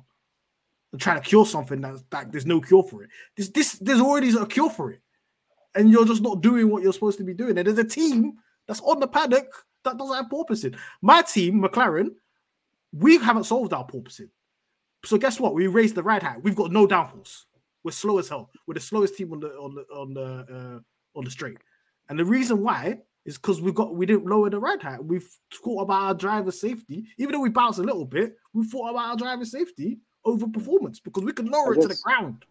and 0.96 1.00
trying 1.02 1.20
to 1.20 1.28
cure 1.28 1.44
something 1.44 1.82
that, 1.82 2.02
that 2.08 2.32
there's 2.32 2.46
no 2.46 2.58
cure 2.58 2.82
for 2.82 3.02
it. 3.02 3.10
This 3.36 3.50
this 3.50 3.72
there's 3.74 4.00
already 4.00 4.30
a 4.34 4.46
cure 4.46 4.70
for 4.70 4.92
it, 4.92 5.00
and 5.74 5.90
you're 5.90 6.06
just 6.06 6.22
not 6.22 6.40
doing 6.40 6.70
what 6.70 6.82
you're 6.82 6.94
supposed 6.94 7.18
to 7.18 7.24
be 7.24 7.34
doing. 7.34 7.58
And 7.58 7.66
there's 7.66 7.76
a 7.76 7.84
team 7.84 8.38
that's 8.66 8.80
on 8.80 8.98
the 8.98 9.06
paddock 9.06 9.46
that 9.84 9.98
doesn't 9.98 10.16
have 10.16 10.30
porpoising. 10.30 10.74
My 11.02 11.20
team, 11.20 11.62
McLaren, 11.62 12.12
we 12.94 13.18
haven't 13.18 13.44
solved 13.44 13.74
our 13.74 13.86
porpoising. 13.86 14.30
So 15.04 15.18
guess 15.18 15.38
what? 15.38 15.52
We 15.52 15.66
raised 15.66 15.96
the 15.96 16.02
ride 16.02 16.22
height. 16.22 16.42
We've 16.42 16.56
got 16.56 16.72
no 16.72 16.86
downforce. 16.86 17.44
We're 17.84 17.90
slow 17.90 18.18
as 18.18 18.30
hell. 18.30 18.48
We're 18.66 18.74
the 18.74 18.80
slowest 18.80 19.16
team 19.18 19.34
on 19.34 19.40
the 19.40 19.48
on 19.48 19.74
the 19.74 19.82
on 19.94 20.14
the 20.14 20.22
uh, 20.24 21.18
on 21.18 21.24
the 21.24 21.30
straight. 21.30 21.58
And 22.08 22.18
the 22.18 22.24
reason 22.24 22.62
why 22.62 23.00
is 23.26 23.36
because 23.36 23.60
we've 23.60 23.74
got 23.74 23.94
we 23.94 24.06
didn't 24.06 24.24
lower 24.24 24.48
the 24.48 24.58
ride 24.58 24.82
height. 24.82 25.04
We've 25.04 25.28
thought 25.62 25.82
about 25.82 26.02
our 26.04 26.14
driver 26.14 26.52
safety. 26.52 27.04
Even 27.18 27.32
though 27.32 27.42
we 27.42 27.50
bounce 27.50 27.76
a 27.76 27.82
little 27.82 28.06
bit, 28.06 28.36
we 28.54 28.66
thought 28.66 28.88
about 28.88 29.10
our 29.10 29.16
driver 29.16 29.44
safety 29.44 29.98
over 30.26 30.46
performance 30.48 31.00
because 31.00 31.24
we 31.24 31.32
could 31.32 31.48
lower 31.48 31.74
guess, 31.74 31.84
it 31.84 31.88
to 31.88 31.94
the 31.94 32.00
ground. 32.02 32.44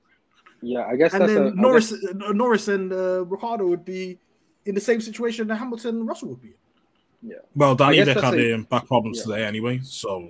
Yeah, 0.62 0.86
I 0.86 0.96
guess. 0.96 1.14
And 1.14 1.30
then 1.30 1.38
a, 1.38 1.52
Norris, 1.52 1.92
guess... 1.92 2.04
Uh, 2.10 2.32
Norris 2.32 2.68
and 2.70 2.92
uh, 2.92 3.26
Ricciardo 3.26 3.68
would 3.68 3.86
be 3.86 4.18
in 4.66 4.74
the 4.74 4.82
same 4.82 5.00
situation 5.02 5.48
that 5.48 5.58
Hamilton 5.58 5.98
and 5.98 6.08
Russell 6.08 6.30
would 6.30 6.42
be. 6.42 6.56
Yeah. 7.22 7.36
Well, 7.56 7.76
Danny 7.76 8.00
Ric 8.00 8.18
had 8.20 8.54
um, 8.54 8.64
back 8.64 8.88
problems 8.88 9.20
yeah. 9.20 9.36
today 9.36 9.46
anyway, 9.46 9.80
so 9.84 10.30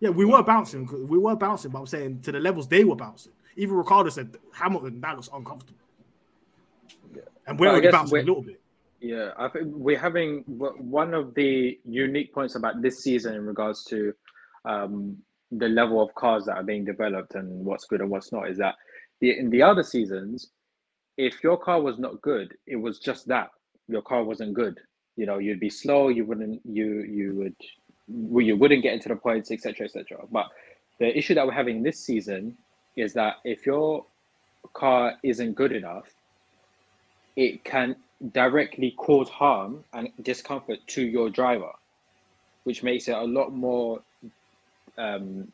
Yeah, 0.00 0.10
we 0.10 0.24
were 0.24 0.42
bouncing. 0.42 0.86
We 1.08 1.18
were 1.18 1.36
bouncing, 1.36 1.70
but 1.70 1.78
I'm 1.78 1.86
saying 1.86 2.20
to 2.22 2.32
the 2.32 2.40
levels 2.40 2.68
they 2.68 2.84
were 2.84 2.96
bouncing. 2.96 3.32
Even 3.56 3.76
Ricciardo 3.76 4.10
said 4.10 4.36
Hamilton 4.52 5.00
that 5.00 5.16
looks 5.16 5.30
uncomfortable, 5.32 5.80
Yeah. 7.14 7.22
and 7.46 7.58
we're 7.58 7.66
But 7.66 7.68
I 7.68 7.72
already 7.72 7.86
guess 7.86 7.92
bouncing 7.92 8.12
a 8.12 8.20
we're- 8.20 8.26
little 8.26 8.42
bit. 8.42 8.60
Yeah, 9.00 9.32
I 9.36 9.48
think 9.48 9.66
we're 9.68 9.98
having 9.98 10.42
one 10.46 11.12
of 11.12 11.34
the 11.34 11.78
unique 11.84 12.32
points 12.32 12.54
about 12.56 12.80
this 12.80 13.02
season 13.04 13.34
in 13.34 13.44
regards 13.44 13.84
to 13.84 14.14
um, 14.64 15.18
the 15.52 15.68
level 15.68 16.02
of 16.02 16.14
cars 16.14 16.46
that 16.46 16.56
are 16.56 16.62
being 16.64 16.84
developed 16.84 17.34
and 17.34 17.64
what's 17.64 17.84
good 17.86 18.00
and 18.00 18.10
what's 18.10 18.32
not 18.32 18.50
is 18.50 18.58
that 18.58 18.74
the 19.20 19.38
in 19.38 19.50
the 19.50 19.62
other 19.62 19.82
seasons, 19.82 20.50
if 21.16 21.42
your 21.42 21.58
car 21.58 21.80
was 21.80 21.98
not 21.98 22.20
good, 22.22 22.54
it 22.66 22.76
was 22.76 22.98
just 22.98 23.28
that 23.28 23.50
your 23.88 24.02
car 24.02 24.24
wasn't 24.24 24.54
good. 24.54 24.78
You 25.16 25.26
know, 25.26 25.38
you'd 25.38 25.60
be 25.60 25.70
slow. 25.70 26.08
You 26.08 26.24
wouldn't. 26.26 26.60
You 26.64 27.02
you 27.02 27.34
would. 27.36 27.56
well, 28.08 28.44
You 28.44 28.56
wouldn't 28.56 28.82
get 28.82 28.94
into 28.94 29.08
the 29.08 29.16
points, 29.16 29.50
etc., 29.50 29.86
etc. 29.86 30.18
But 30.30 30.46
the 30.98 31.16
issue 31.16 31.34
that 31.34 31.46
we're 31.46 31.52
having 31.52 31.82
this 31.82 32.00
season 32.00 32.56
is 32.96 33.14
that 33.14 33.36
if 33.44 33.66
your 33.66 34.06
car 34.74 35.14
isn't 35.22 35.54
good 35.54 35.72
enough, 35.72 36.06
it 37.36 37.64
can 37.64 37.96
directly 38.32 38.92
cause 38.98 39.28
harm 39.28 39.84
and 39.92 40.08
discomfort 40.22 40.78
to 40.88 41.02
your 41.02 41.30
driver, 41.30 41.72
which 42.64 42.82
makes 42.82 43.08
it 43.08 43.16
a 43.16 43.24
lot 43.24 43.52
more, 43.52 44.00
um, 44.98 45.52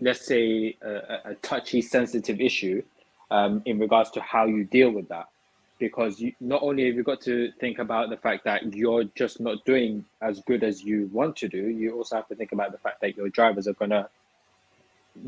let's 0.00 0.26
say, 0.26 0.76
a, 0.82 1.30
a- 1.30 1.34
touchy, 1.36 1.82
sensitive 1.82 2.40
issue 2.40 2.82
um, 3.30 3.62
in 3.66 3.78
regards 3.78 4.10
to 4.12 4.20
how 4.20 4.46
you 4.46 4.64
deal 4.64 4.90
with 4.90 5.08
that. 5.08 5.26
Because 5.78 6.20
you, 6.20 6.32
not 6.40 6.62
only 6.62 6.86
have 6.86 6.94
you 6.94 7.02
got 7.02 7.20
to 7.22 7.50
think 7.60 7.78
about 7.80 8.08
the 8.08 8.16
fact 8.16 8.44
that 8.44 8.74
you're 8.74 9.04
just 9.16 9.40
not 9.40 9.64
doing 9.64 10.04
as 10.22 10.40
good 10.42 10.62
as 10.62 10.84
you 10.84 11.10
want 11.12 11.36
to 11.36 11.48
do, 11.48 11.68
you 11.68 11.96
also 11.96 12.16
have 12.16 12.28
to 12.28 12.36
think 12.36 12.52
about 12.52 12.72
the 12.72 12.78
fact 12.78 13.00
that 13.00 13.16
your 13.16 13.28
drivers 13.28 13.66
are 13.66 13.74
gonna 13.74 14.08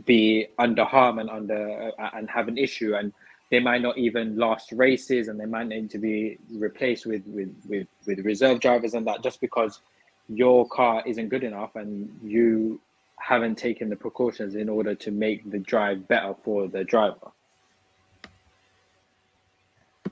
be 0.05 0.47
under 0.59 0.85
harm 0.85 1.19
and 1.19 1.31
under 1.31 1.93
uh, 1.99 2.11
and 2.15 2.29
have 2.31 2.49
an 2.49 2.59
issue 2.59 2.95
and 2.95 3.13
they 3.51 3.61
might 3.61 3.81
not 3.81 3.97
even 3.97 4.37
last 4.37 4.73
races 4.73 5.29
and 5.29 5.39
they 5.39 5.47
might 5.47 5.69
need 5.69 5.89
to 5.91 5.99
be 5.99 6.39
replaced 6.53 7.07
with 7.07 7.23
with 7.27 7.51
with, 7.69 7.87
with 8.07 8.19
reserve 8.21 8.61
drivers 8.61 8.95
and 8.95 9.07
that 9.07 9.23
just 9.23 9.41
because 9.41 9.81
your 10.29 10.67
car 10.69 11.03
isn't 11.07 11.29
good 11.29 11.45
enough 11.45 11.77
and 11.77 12.11
you 12.23 12.81
haven't 13.19 13.57
taken 13.57 13.89
the 13.89 13.97
precautions 13.97 14.55
in 14.55 14.69
order 14.69 14.95
to 14.95 15.11
make 15.11 15.51
the 15.51 15.59
drive 15.59 16.07
better 16.09 16.35
for 16.45 16.69
the 16.69 16.85
driver 16.85 17.31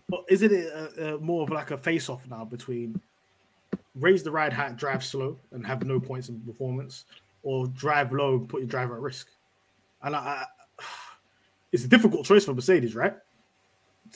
But 0.08 0.24
isn't 0.28 0.52
it 0.52 0.72
uh, 0.72 1.14
uh, 1.14 1.18
more 1.18 1.42
of 1.42 1.50
like 1.50 1.70
a 1.70 1.78
face-off 1.78 2.26
now 2.28 2.44
between 2.44 3.00
raise 3.94 4.22
the 4.22 4.30
ride 4.30 4.52
height, 4.52 4.76
drive 4.76 5.04
slow, 5.04 5.38
and 5.52 5.66
have 5.66 5.84
no 5.84 5.98
points 5.98 6.28
in 6.28 6.40
performance, 6.40 7.04
or 7.42 7.66
drive 7.68 8.12
low 8.12 8.34
and 8.34 8.48
put 8.48 8.60
your 8.60 8.68
driver 8.68 8.96
at 8.96 9.00
risk? 9.00 9.28
And 10.02 10.14
I, 10.14 10.18
I, 10.18 10.44
it's 11.72 11.84
a 11.84 11.88
difficult 11.88 12.26
choice 12.26 12.44
for 12.44 12.54
Mercedes, 12.54 12.94
right? 12.94 13.14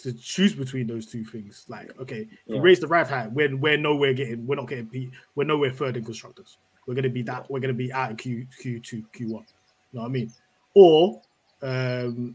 To 0.03 0.13
choose 0.13 0.55
between 0.55 0.87
those 0.87 1.07
two 1.07 1.25
things. 1.25 1.65
Like, 1.69 1.99
okay, 1.99 2.29
Yeah. 2.47 2.61
raise 2.61 2.81
the 2.81 2.87
ride 2.87 3.09
height, 3.09 3.33
we're 3.33 3.57
we're 3.57 3.79
nowhere 3.79 4.13
getting, 4.13 4.47
we're 4.47 4.57
not 4.57 4.69
getting 4.69 5.13
we're 5.35 5.45
nowhere 5.45 5.71
third 5.73 5.97
in 5.97 6.05
constructors. 6.05 6.59
We're 6.89 6.95
gonna 6.95 7.11
be 7.11 7.23
that, 7.23 7.51
we're 7.51 7.61
gonna 7.61 7.75
be 7.75 7.93
out 7.93 8.11
in 8.11 8.17
Q 8.17 8.47
Q 8.61 8.81
two 8.81 9.05
Q 9.13 9.35
one. 9.35 9.45
You 9.93 9.99
know 9.99 10.03
what 10.03 10.09
I 10.09 10.11
mean? 10.11 10.33
Or 10.75 11.21
um 11.63 12.35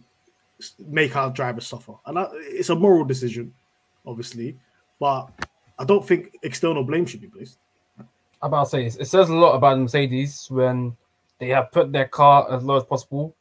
make 0.79 1.15
our 1.15 1.31
drivers 1.31 1.67
suffer. 1.67 1.93
And 2.05 2.19
it's 2.33 2.69
a 2.69 2.75
moral 2.75 3.03
decision, 3.03 3.51
obviously, 4.05 4.55
but 4.99 5.25
I 5.79 5.85
don't 5.85 6.07
think 6.07 6.37
external 6.43 6.83
blame 6.83 7.07
should 7.07 7.21
be 7.21 7.27
placed. 7.27 7.57
I'm 7.99 8.07
about 8.41 8.65
to 8.65 8.69
say 8.69 8.85
it 8.85 9.05
says 9.07 9.29
a 9.29 9.35
lot 9.35 9.55
about 9.55 9.79
Mercedes 9.79 10.45
when 10.51 10.95
they 11.39 11.47
have 11.47 11.71
put 11.71 11.91
their 11.91 12.07
car 12.07 12.51
as 12.51 12.63
low 12.63 12.77
as 12.77 12.83
possible, 12.83 13.35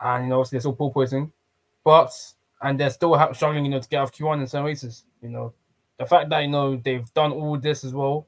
and 0.00 0.24
you 0.24 0.30
know 0.30 0.40
obviously 0.40 0.56
they're 0.56 0.62
still 0.62 0.76
porpoising, 0.76 1.30
but 1.84 2.10
and 2.62 2.80
they're 2.80 2.90
still 2.90 3.16
struggling, 3.32 3.64
you 3.64 3.70
know, 3.70 3.80
to 3.80 3.88
get 3.88 4.00
off 4.00 4.12
Q1 4.12 4.40
in 4.40 4.46
some 4.48 4.64
races. 4.64 5.04
You 5.22 5.28
know, 5.28 5.52
the 5.98 6.06
fact 6.06 6.30
that 6.30 6.40
you 6.40 6.48
know 6.48 6.76
they've 6.76 7.12
done 7.14 7.30
all 7.30 7.56
this 7.58 7.84
as 7.84 7.94
well, 7.94 8.26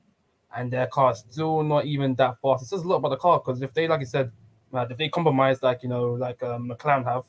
and 0.56 0.72
their 0.72 0.86
car 0.86 1.12
is 1.12 1.24
still 1.30 1.62
not 1.62 1.84
even 1.84 2.14
that 2.16 2.40
fast. 2.40 2.62
It 2.62 2.66
says 2.66 2.82
a 2.82 2.88
lot 2.88 2.96
about 2.96 3.10
the 3.10 3.16
car 3.16 3.38
because 3.38 3.62
if 3.62 3.72
they, 3.74 3.88
like 3.88 4.00
you 4.00 4.06
said, 4.06 4.30
uh, 4.72 4.86
if 4.88 4.96
they 4.96 5.08
compromise 5.08 5.62
like 5.62 5.82
you 5.82 5.88
know 5.88 6.12
like 6.12 6.42
um, 6.42 6.68
McLaren 6.68 7.04
have, 7.04 7.24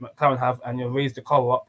McLaren 0.00 0.38
have, 0.38 0.60
and 0.64 0.78
you 0.78 0.88
raise 0.88 1.14
the 1.14 1.22
car 1.22 1.50
up, 1.52 1.68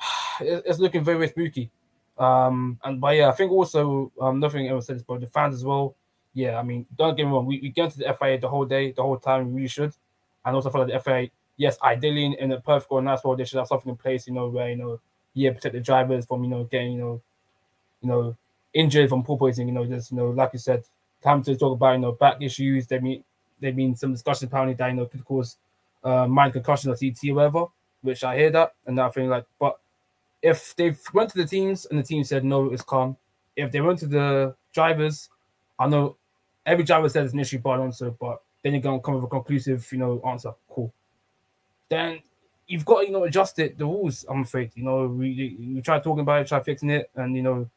it's 0.40 0.78
looking 0.78 1.04
very, 1.04 1.18
very 1.18 1.28
spooky. 1.28 1.70
Um, 2.18 2.78
and 2.84 3.00
but 3.00 3.16
yeah, 3.16 3.28
I 3.28 3.32
think 3.32 3.52
also 3.52 4.12
um, 4.20 4.40
nothing 4.40 4.68
ever 4.68 4.80
said 4.80 4.96
this, 4.96 5.02
but 5.02 5.20
the 5.20 5.26
fans 5.26 5.54
as 5.54 5.64
well. 5.64 5.94
Yeah, 6.34 6.58
I 6.58 6.62
mean, 6.62 6.86
don't 6.96 7.16
get 7.16 7.24
me 7.24 7.32
wrong. 7.32 7.46
We, 7.46 7.60
we 7.60 7.70
get 7.70 7.90
to 7.92 7.98
the 7.98 8.16
FIA 8.18 8.38
the 8.38 8.48
whole 8.48 8.64
day, 8.64 8.92
the 8.92 9.02
whole 9.02 9.16
time. 9.18 9.52
We 9.52 9.66
should, 9.66 9.92
and 10.44 10.54
also 10.54 10.70
for 10.70 10.84
the 10.84 10.98
FIA. 11.00 11.30
Yes, 11.56 11.76
ideally 11.82 12.24
in, 12.24 12.34
in 12.34 12.52
a 12.52 12.60
perfect 12.60 12.92
or 12.92 13.02
nice 13.02 13.24
world, 13.24 13.38
they 13.38 13.44
should 13.44 13.58
have 13.58 13.66
something 13.66 13.90
in 13.90 13.96
place. 13.96 14.26
You 14.26 14.34
know, 14.34 14.48
where 14.48 14.70
you 14.70 14.76
know, 14.76 15.00
yeah, 15.34 15.50
protect 15.52 15.74
the 15.74 15.80
drivers 15.80 16.26
from 16.26 16.44
you 16.44 16.50
know 16.50 16.64
getting 16.64 16.92
you 16.92 16.98
know, 16.98 17.22
you 18.02 18.08
know, 18.08 18.36
injured 18.78 19.10
from 19.10 19.24
porpoising. 19.24 19.66
You 19.66 19.72
know, 19.72 19.86
just 19.86 20.12
you 20.12 20.18
know, 20.18 20.30
like 20.30 20.52
you 20.54 20.60
said, 20.60 20.84
time 21.22 21.42
to 21.44 21.56
talk 21.56 21.74
about 21.74 21.94
you 21.94 22.00
know 22.00 22.12
back 22.12 22.42
issues. 22.42 22.86
There 22.88 23.00
mean 23.02 23.24
there 23.60 23.72
been 23.72 23.96
some 23.96 24.12
discussion 24.12 24.48
apparently 24.48 24.74
that 24.76 24.88
you 24.88 24.94
know 24.96 25.06
could 25.06 25.24
cause 25.24 25.56
uh, 26.04 26.26
mind 26.28 26.54
concussion 26.54 26.90
or 26.92 26.96
CT 26.96 27.30
or 27.30 27.34
whatever, 27.36 27.66
which 28.02 28.24
I 28.24 28.38
hear 28.38 28.50
that, 28.52 28.74
and 28.86 29.00
I 29.00 29.08
think 29.10 29.30
like, 29.30 29.46
but 29.60 29.78
if 30.42 30.76
they 30.76 30.96
went 31.14 31.30
to 31.30 31.38
the 31.38 31.46
teams 31.46 31.86
and 31.86 31.98
the 31.98 32.04
team 32.04 32.24
said 32.24 32.44
no, 32.44 32.70
it's 32.72 32.82
calm. 32.82 33.16
If 33.56 33.72
they 33.72 33.80
went 33.82 34.00
to 34.00 34.08
the 34.08 34.56
drivers, 34.72 35.30
I 35.78 35.88
know 35.88 36.16
every 36.66 36.84
driver 36.84 37.08
says 37.10 37.26
it's 37.26 37.34
an 37.34 37.40
issue, 37.40 37.58
but 37.60 37.80
answer, 37.80 38.10
but 38.10 38.42
then 38.64 38.74
you're 38.74 38.82
gonna 38.82 39.00
come 39.00 39.16
with 39.16 39.24
a 39.24 39.28
conclusive, 39.28 39.88
you 39.92 39.98
know, 39.98 40.22
answer. 40.26 40.52
Cool. 40.70 40.92
Then 41.88 42.20
you've 42.66 42.84
got 42.84 43.00
to, 43.00 43.06
you 43.06 43.12
know, 43.12 43.24
adjust 43.24 43.58
it, 43.58 43.78
the 43.78 43.86
rules. 43.86 44.24
I'm 44.28 44.42
afraid, 44.42 44.72
you 44.74 44.84
know, 44.84 45.06
we 45.06 45.56
we 45.74 45.80
try 45.82 46.00
talking 46.00 46.20
about 46.22 46.42
it, 46.42 46.48
try 46.48 46.60
fixing 46.60 46.90
it, 46.90 47.10
and 47.14 47.36
you 47.36 47.42
know, 47.42 47.68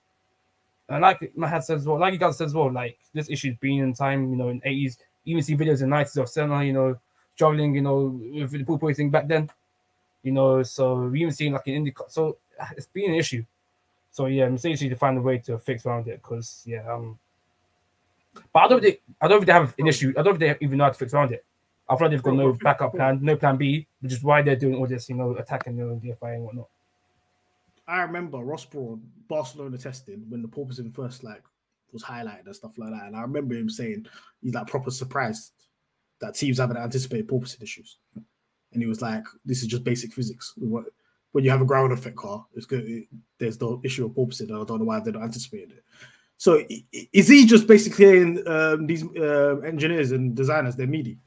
and 0.92 1.02
like 1.02 1.36
my 1.36 1.48
head 1.48 1.64
says 1.64 1.82
as 1.82 1.88
well, 1.88 2.00
like 2.00 2.14
you 2.14 2.20
guys 2.20 2.38
said 2.38 2.48
as 2.48 2.54
well, 2.54 2.72
like 2.72 2.98
this 3.14 3.30
issue's 3.30 3.58
been 3.58 3.80
in 3.80 3.94
time, 3.94 4.30
you 4.30 4.36
know, 4.36 4.50
in 4.50 4.62
80s, 4.62 4.98
even 5.26 5.44
see 5.44 5.56
videos 5.56 5.82
in 5.82 5.90
90s 5.90 6.18
of 6.22 6.30
Senna, 6.30 6.64
you 6.64 6.74
know, 6.74 6.98
struggling, 7.36 7.76
you 7.76 7.82
know, 7.82 8.20
with 8.34 8.52
the 8.52 8.64
porpoising 8.64 9.12
back 9.12 9.28
then 9.28 9.50
you 10.24 10.32
know. 10.32 10.64
So 10.64 11.08
we 11.08 11.22
even 11.22 11.34
seen 11.34 11.54
like 11.54 11.68
an 11.68 11.74
Indy, 11.74 11.94
so 12.08 12.38
it's 12.76 12.88
been 12.88 13.12
an 13.12 13.16
issue. 13.16 13.44
So 14.12 14.26
yeah, 14.26 14.50
Mercedes 14.50 14.82
need 14.82 14.90
to 14.90 14.96
find 14.96 15.18
a 15.18 15.22
way 15.22 15.38
to 15.40 15.58
fix 15.58 15.86
around 15.86 16.08
it 16.08 16.22
because 16.22 16.64
yeah, 16.66 16.92
um, 16.92 17.18
but 18.54 18.60
I 18.60 18.68
don't 18.68 18.82
think 18.82 19.00
I 19.22 19.28
don't 19.28 19.40
think 19.40 19.48
they 19.48 19.54
have 19.54 19.74
an 19.78 19.88
issue. 19.88 20.14
I 20.18 20.22
don't 20.22 20.38
think 20.38 20.60
they 20.60 20.66
even 20.66 20.78
know 20.78 20.86
how 20.86 20.90
to 20.92 20.98
fix 20.98 21.14
around 21.14 21.32
it. 21.32 21.46
I 21.90 21.96
feel 21.96 22.08
like 22.08 22.12
they've 22.12 22.24
got 22.24 22.36
no 22.36 22.54
backup 22.54 22.94
plan, 22.94 23.20
no 23.22 23.36
plan 23.36 23.58
B, 23.58 23.86
which 24.00 24.14
is 24.14 24.24
why 24.24 24.42
they're 24.42 24.56
doing 24.56 24.76
all 24.76 24.88
this, 24.88 25.10
you 25.10 25.16
know, 25.16 25.36
attacking 25.36 25.76
the 25.76 26.16
FIA 26.16 26.36
and 26.36 26.44
whatnot. 26.44 26.70
I 27.88 28.02
remember 28.02 28.38
Ross 28.40 28.66
Brawn, 28.66 29.02
Barcelona 29.28 29.78
testing 29.78 30.26
when 30.30 30.42
the 30.42 30.48
porpoising 30.48 30.94
first 30.94 31.24
like 31.24 31.44
was 31.92 32.04
highlighted 32.04 32.46
and 32.46 32.56
stuff 32.56 32.78
like 32.78 32.92
that. 32.92 33.06
And 33.08 33.16
I 33.16 33.22
remember 33.22 33.56
him 33.56 33.70
saying 33.70 34.06
he's 34.42 34.54
like 34.54 34.68
proper 34.68 34.92
surprised 34.92 35.52
that 36.22 36.36
teams 36.36 36.60
haven't 36.60 36.78
anticipated 36.78 37.28
porpoising 37.28 37.62
issues. 37.64 37.98
And 38.74 38.82
he 38.82 38.88
was 38.88 39.02
like, 39.02 39.24
"This 39.44 39.62
is 39.62 39.68
just 39.68 39.84
basic 39.84 40.14
physics. 40.14 40.54
When 40.58 41.44
you 41.44 41.50
have 41.52 41.62
a 41.62 41.66
ground 41.66 41.92
effect 41.92 42.16
car, 42.16 42.46
it's 42.54 42.66
good. 42.66 42.88
it- 42.88 43.08
there's 43.38 43.58
the 43.58 43.80
issue 43.84 44.06
of 44.06 44.12
porpoising. 44.12 44.50
And 44.50 44.58
I 44.58 44.64
don't 44.64 44.80
know 44.80 44.86
why 44.86 45.00
they're 45.00 45.14
not 45.14 45.24
anticipating 45.24 45.72
it. 45.72 45.84
So 46.38 46.64
is 47.14 47.28
he 47.28 47.46
just 47.46 47.68
basically 47.68 48.06
saying 48.06 48.48
um, 48.48 48.88
these 48.88 49.04
uh, 49.16 49.60
engineers 49.66 50.12
and 50.12 50.34
designers 50.36 50.76
they're 50.76 50.88
meaty? 50.88 51.18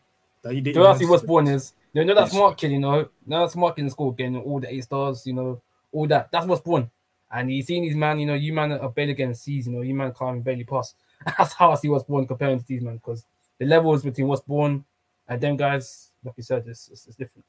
That 0.42 0.52
he 0.54 0.60
didn't 0.60 0.82
Do 0.82 0.88
you 0.88 0.94
see 0.98 1.04
what's 1.06 1.22
anticipate? 1.22 1.26
born 1.28 1.46
is 1.48 1.72
you 1.92 2.04
know 2.04 2.14
that 2.14 2.20
Yes. 2.22 2.32
smart 2.32 2.56
kid, 2.58 2.72
you 2.72 2.78
know, 2.80 3.08
now 3.26 3.42
that 3.46 3.52
smart 3.52 3.76
kid 3.76 3.82
in 3.82 3.90
school 3.90 4.10
getting 4.12 4.36
all 4.36 4.58
the 4.60 4.72
eight 4.72 4.82
stars, 4.84 5.24
you 5.26 5.32
know, 5.32 5.62
all 5.94 6.06
that. 6.08 6.30
That's 6.30 6.46
what's 6.46 6.60
born. 6.60 6.90
And 7.30 7.50
you 7.50 7.62
seen 7.62 7.82
these 7.82 7.96
man, 7.96 8.18
you 8.18 8.26
know, 8.26 8.34
you 8.34 8.52
man 8.52 8.72
are 8.72 8.88
barely 8.90 9.14
getting 9.14 9.34
C's, 9.34 9.66
you 9.66 9.72
know, 9.72 9.80
you 9.82 9.94
man 9.94 10.12
can't 10.12 10.36
even 10.36 10.42
barely 10.42 10.64
pass. 10.64 10.94
That's 11.38 11.54
how 11.54 11.72
I 11.72 11.76
see 11.76 11.88
what's 11.88 12.04
born 12.04 12.26
comparing 12.26 12.60
to 12.60 12.66
these 12.66 12.82
man, 12.82 12.96
because 12.96 13.24
the 13.58 13.66
levels 13.66 14.02
between 14.02 14.28
what's 14.28 14.42
born 14.42 14.84
and 15.26 15.40
them 15.40 15.56
guys, 15.56 16.10
like 16.22 16.34
you 16.36 16.42
said, 16.42 16.64
it's, 16.66 16.88
it's, 16.88 17.06
it's 17.06 17.16
different. 17.16 17.44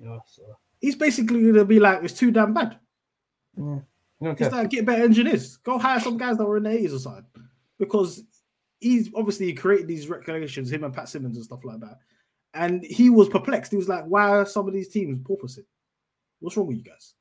You 0.00 0.06
know, 0.06 0.22
so 0.26 0.42
He's 0.80 0.96
basically 0.96 1.44
gonna 1.44 1.64
be 1.64 1.78
like, 1.78 2.02
it's 2.02 2.14
too 2.14 2.30
damn 2.30 2.54
bad. 2.54 2.78
yeah. 3.56 3.80
You 4.20 4.26
don't. 4.26 4.40
It's 4.40 4.52
like 4.52 4.70
get 4.70 4.84
better 4.84 5.02
engineers. 5.02 5.56
Go 5.58 5.78
hire 5.78 6.00
some 6.00 6.16
guys 6.18 6.36
that 6.38 6.44
were 6.44 6.58
in 6.58 6.62
the 6.64 6.70
80s 6.70 6.94
or 6.94 6.98
something. 6.98 7.24
Because 7.78 8.22
he's 8.80 9.10
obviously 9.14 9.52
created 9.52 9.88
these 9.88 10.08
regulations, 10.08 10.70
him 10.70 10.84
and 10.84 10.94
Pat 10.94 11.08
Symonds 11.08 11.36
and 11.36 11.44
stuff 11.44 11.64
like 11.64 11.80
that. 11.80 11.98
And 12.52 12.84
he 12.84 13.08
was 13.10 13.28
perplexed. 13.28 13.70
He 13.70 13.78
was 13.78 13.88
like, 13.88 14.04
why 14.04 14.28
are 14.28 14.44
some 14.44 14.66
of 14.66 14.74
these 14.74 14.88
teams 14.88 15.18
porpoising? 15.18 15.64
What's 16.40 16.56
wrong 16.56 16.66
with 16.66 16.78
you 16.78 16.82
guys? 16.82 17.14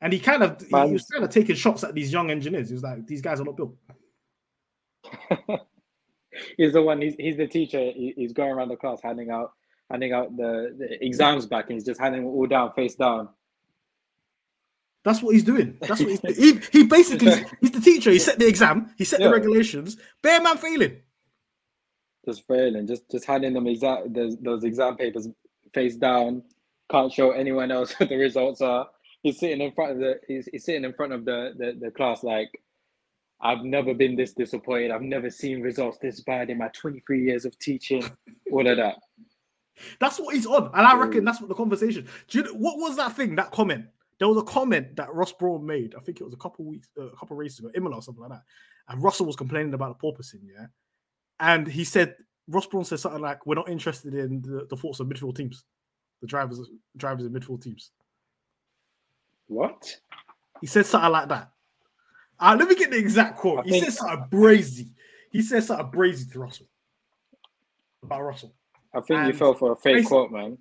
And 0.00 0.12
he 0.12 0.18
kind 0.18 0.42
of 0.42 0.60
he 0.60 0.74
was 0.92 1.04
kind 1.06 1.24
of 1.24 1.30
taking 1.30 1.56
shots 1.56 1.84
at 1.84 1.94
these 1.94 2.12
young 2.12 2.30
engineers. 2.30 2.68
He 2.68 2.74
was 2.74 2.82
like, 2.82 3.06
these 3.06 3.20
guys 3.20 3.40
are 3.40 3.44
not 3.44 3.56
built. 3.56 3.74
he's 6.56 6.72
the 6.72 6.82
one. 6.82 7.00
He's, 7.02 7.14
he's 7.18 7.36
the 7.36 7.46
teacher. 7.46 7.78
He, 7.78 8.14
he's 8.16 8.32
going 8.32 8.50
around 8.50 8.68
the 8.68 8.76
class 8.76 9.00
handing 9.02 9.30
out 9.30 9.52
handing 9.90 10.12
out 10.12 10.36
the, 10.36 10.74
the 10.78 11.04
exams 11.04 11.46
back, 11.46 11.64
and 11.68 11.74
he's 11.74 11.84
just 11.84 12.00
handing 12.00 12.22
them 12.24 12.30
all 12.30 12.46
down, 12.46 12.72
face 12.72 12.94
down. 12.94 13.28
That's 15.04 15.22
what 15.22 15.34
he's 15.34 15.44
doing. 15.44 15.76
That's 15.80 16.00
what 16.00 16.10
he's 16.10 16.20
doing. 16.20 16.34
He, 16.72 16.78
he 16.80 16.84
basically 16.84 17.32
he's 17.60 17.70
the 17.72 17.80
teacher. 17.80 18.10
He 18.10 18.18
set 18.18 18.38
the 18.38 18.46
exam, 18.46 18.94
he 18.96 19.04
set 19.04 19.20
Yeah. 19.20 19.28
the 19.28 19.32
regulations. 19.32 19.96
Bear 20.22 20.40
man 20.42 20.56
failing. 20.58 20.98
just 22.26 22.46
failing, 22.46 22.86
just 22.86 23.10
just 23.10 23.24
handing 23.24 23.52
them 23.54 23.66
exact 23.66 24.12
those, 24.14 24.36
those 24.38 24.64
exam 24.64 24.96
papers 24.96 25.28
face 25.74 25.96
down. 25.96 26.42
Can't 26.90 27.12
show 27.12 27.30
anyone 27.30 27.70
else 27.70 27.92
what 27.98 28.08
the 28.08 28.16
results 28.16 28.60
are. 28.60 28.88
He's 29.22 29.38
sitting 29.38 29.60
in 29.60 29.72
front 29.72 29.92
of 29.92 29.98
the 29.98 30.20
he's, 30.26 30.48
he's 30.50 30.64
sitting 30.64 30.84
in 30.84 30.92
front 30.94 31.12
of 31.12 31.24
the, 31.24 31.52
the 31.56 31.76
the 31.78 31.90
class 31.90 32.22
like 32.22 32.50
I've 33.42 33.64
never 33.64 33.94
been 33.94 34.16
this 34.16 34.32
disappointed. 34.32 34.90
I've 34.90 35.02
never 35.02 35.30
seen 35.30 35.62
results 35.62 35.98
this 35.98 36.20
bad 36.20 36.50
in 36.50 36.58
my 36.58 36.68
23 36.68 37.24
years 37.24 37.44
of 37.44 37.58
teaching. 37.58 38.04
All 38.52 38.66
of 38.66 38.76
that. 38.76 38.96
That's 39.98 40.18
what 40.18 40.34
he's 40.34 40.46
on, 40.46 40.70
and 40.74 40.86
I 40.86 40.94
reckon 40.94 41.24
that's 41.24 41.40
what 41.40 41.48
the 41.48 41.54
conversation. 41.54 42.06
Do 42.28 42.38
you 42.38 42.44
know 42.44 42.52
what 42.52 42.78
was 42.78 42.96
that 42.96 43.16
thing? 43.16 43.34
That 43.36 43.50
comment. 43.50 43.86
There 44.18 44.28
was 44.28 44.36
a 44.36 44.42
comment 44.42 44.96
that 44.96 45.12
Ross 45.14 45.32
Brawn 45.32 45.64
made. 45.64 45.94
I 45.96 46.00
think 46.00 46.20
it 46.20 46.24
was 46.24 46.34
a 46.34 46.36
couple 46.36 46.66
weeks, 46.66 46.88
uh, 46.98 47.06
a 47.06 47.16
couple 47.16 47.36
races 47.36 47.60
ago, 47.60 47.70
Imola 47.74 47.96
or 47.96 48.02
something 48.02 48.20
like 48.20 48.32
that. 48.32 48.42
And 48.88 49.02
Russell 49.02 49.24
was 49.24 49.36
complaining 49.36 49.72
about 49.72 49.98
the 49.98 50.06
porpoising, 50.06 50.42
yeah. 50.44 50.66
And 51.38 51.66
he 51.66 51.84
said 51.84 52.16
Ross 52.46 52.66
Brawn 52.66 52.84
said 52.84 53.00
something 53.00 53.22
like, 53.22 53.46
"We're 53.46 53.54
not 53.54 53.70
interested 53.70 54.14
in 54.14 54.42
the, 54.42 54.66
the 54.68 54.76
thoughts 54.76 55.00
of 55.00 55.06
midfield 55.06 55.36
teams, 55.36 55.64
the 56.20 56.26
drivers, 56.26 56.60
drivers 56.98 57.24
in 57.24 57.32
midfield 57.32 57.62
teams." 57.62 57.92
What? 59.50 59.96
He 60.60 60.68
said 60.68 60.86
something 60.86 61.10
like 61.10 61.28
that. 61.28 61.50
Uh, 62.38 62.56
let 62.56 62.68
me 62.68 62.76
get 62.76 62.90
the 62.92 62.96
exact 62.98 63.36
quote. 63.36 63.58
I 63.58 63.62
he 63.64 63.70
think- 63.72 63.84
said 63.86 63.92
something 63.94 64.26
brazy. 64.30 64.90
He 65.32 65.42
said 65.42 65.64
something 65.64 65.86
brazy 65.88 66.30
to 66.32 66.38
Russell 66.38 66.66
about 68.02 68.22
Russell. 68.22 68.54
I 68.94 69.00
think 69.00 69.26
you 69.26 69.32
fell 69.32 69.54
for 69.54 69.72
a 69.72 69.76
fake 69.76 70.04
basi- 70.04 70.06
quote, 70.08 70.30
man. 70.30 70.56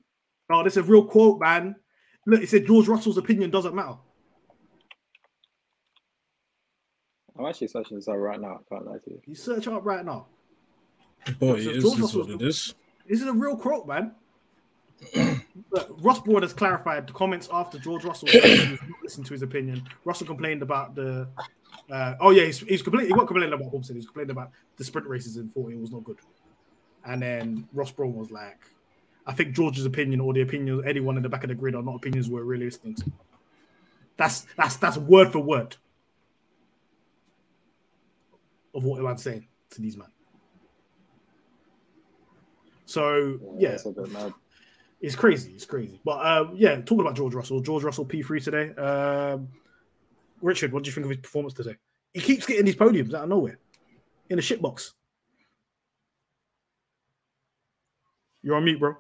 No, 0.50 0.64
this 0.64 0.74
is 0.74 0.78
a 0.78 0.84
real 0.92 1.06
quote, 1.06 1.40
man. 1.40 1.76
Look, 2.26 2.40
he 2.42 2.46
said 2.48 2.66
George 2.66 2.88
Russell's 2.88 3.18
opinion 3.18 3.52
doesn't 3.52 3.76
matter. 3.76 3.96
I'm 7.38 7.46
actually 7.46 7.68
searching 7.68 7.98
this 7.98 8.10
out 8.10 8.16
right 8.18 8.42
now. 8.42 8.60
I 8.60 8.74
can't 8.76 8.86
lie 8.88 8.98
to 8.98 9.10
you. 9.12 9.22
You 9.28 9.36
search 9.36 9.68
up 9.68 9.86
right 9.86 10.04
now. 10.04 10.26
Boy, 11.40 11.62
So 11.64 11.70
it 11.70 11.76
is, 11.78 11.84
George 11.84 11.94
is 11.96 12.02
Russell's- 12.02 12.28
what 12.28 12.42
it 12.42 12.48
is. 12.48 12.74
This 13.08 13.22
is 13.22 13.28
a 13.28 13.34
real 13.34 13.56
quote, 13.56 13.88
man. 13.88 14.16
Ross 16.00 16.20
Brawn 16.22 16.42
has 16.42 16.54
clarified 16.54 17.08
the 17.08 17.14
comments 17.14 17.48
after 17.52 17.78
George 17.78 18.04
Russell 18.04 18.28
said 18.28 18.44
he 18.44 18.72
was 18.72 18.82
not 18.82 19.04
listening 19.04 19.26
to 19.26 19.34
his 19.34 19.42
opinion. 19.42 19.84
Russell 20.04 20.26
complained 20.28 20.62
about 20.62 20.96
the. 20.96 21.28
Uh, 21.92 22.16
oh 22.20 22.32
yeah, 22.32 22.46
he's, 22.46 22.60
he's 22.60 22.82
complaining. 22.82 23.08
He 23.08 23.14
wasn't 23.14 23.30
complaining 23.30 23.54
about 23.54 23.72
Hobson. 23.72 23.96
He 23.96 24.00
was 24.00 24.06
complaining 24.06 24.32
about 24.32 24.52
the 24.78 24.84
sprint 24.84 25.08
races 25.08 25.38
and 25.38 25.54
thought 25.54 25.72
it 25.72 25.80
was 25.80 25.92
not 25.92 26.04
good. 26.04 26.18
And 27.06 27.22
then 27.22 27.68
Ross 27.74 27.92
Brawn 27.92 28.16
was 28.16 28.32
like, 28.32 28.60
"I 29.28 29.34
think 29.34 29.56
George's 29.56 29.86
opinion 29.86 30.20
or 30.20 30.34
the 30.34 30.42
opinion 30.42 30.80
of 30.80 30.86
anyone 30.86 31.18
in 31.18 31.24
the 31.24 31.30
back 31.30 31.44
of 31.44 31.50
the 31.50 31.56
grid 31.56 31.76
are 31.76 31.84
not 31.84 31.96
opinions 31.96 32.30
we're 32.30 32.44
really 32.44 32.66
listening 32.66 32.96
to." 32.96 33.12
That's 34.18 34.48
that's 34.58 34.76
that's 34.78 34.98
word 34.98 35.32
for 35.32 35.40
word 35.40 35.78
of 38.74 38.84
what 38.84 39.04
I'm 39.06 39.18
saying 39.18 39.48
to 39.72 39.82
these 39.82 39.98
men. 39.98 40.10
So 42.86 43.40
yeah, 43.58 43.72
That's 43.72 43.86
a 43.86 43.92
bit 43.92 44.12
mad. 44.12 44.34
It's 45.02 45.16
crazy. 45.16 45.52
It's 45.54 45.66
crazy. 45.66 46.00
But 46.04 46.18
uh, 46.20 46.48
yeah, 46.54 46.76
talking 46.82 47.02
about 47.02 47.16
George 47.16 47.34
Russell. 47.34 47.62
George 47.62 47.84
Russell 47.84 48.06
P3 48.06 48.44
today. 48.44 48.82
Um, 48.82 49.48
Richard, 50.42 50.74
what 50.74 50.84
do 50.84 50.90
you 50.90 50.94
think 50.94 51.06
of 51.06 51.12
his 51.12 51.20
performance 51.20 51.54
today? 51.54 51.76
He 52.14 52.22
keeps 52.22 52.46
getting 52.46 52.66
these 52.66 52.76
podiums 52.76 53.14
out 53.14 53.24
of 53.24 53.30
nowhere 53.30 53.60
in 54.30 54.40
a 54.40 54.42
shit 54.42 54.62
box. 54.62 54.94
You're 58.42 58.56
on 58.56 58.64
mute, 58.64 58.80
bro. 58.80 58.96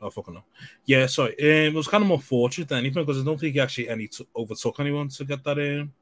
Oh 0.00 0.10
fucking 0.10 0.34
no. 0.34 0.42
Yeah, 0.84 1.06
sorry. 1.06 1.32
Um, 1.40 1.72
it 1.72 1.74
was 1.74 1.86
kind 1.86 2.02
of 2.02 2.08
more 2.08 2.20
fortunate 2.20 2.68
than 2.68 2.78
anything 2.78 3.04
because 3.04 3.20
I 3.20 3.24
don't 3.24 3.38
think 3.38 3.54
he 3.54 3.60
actually 3.60 3.88
any 3.88 4.08
t- 4.08 4.26
overtook 4.34 4.80
anyone 4.80 5.08
to 5.08 5.24
get 5.24 5.44
that 5.44 5.58
um 5.58 5.92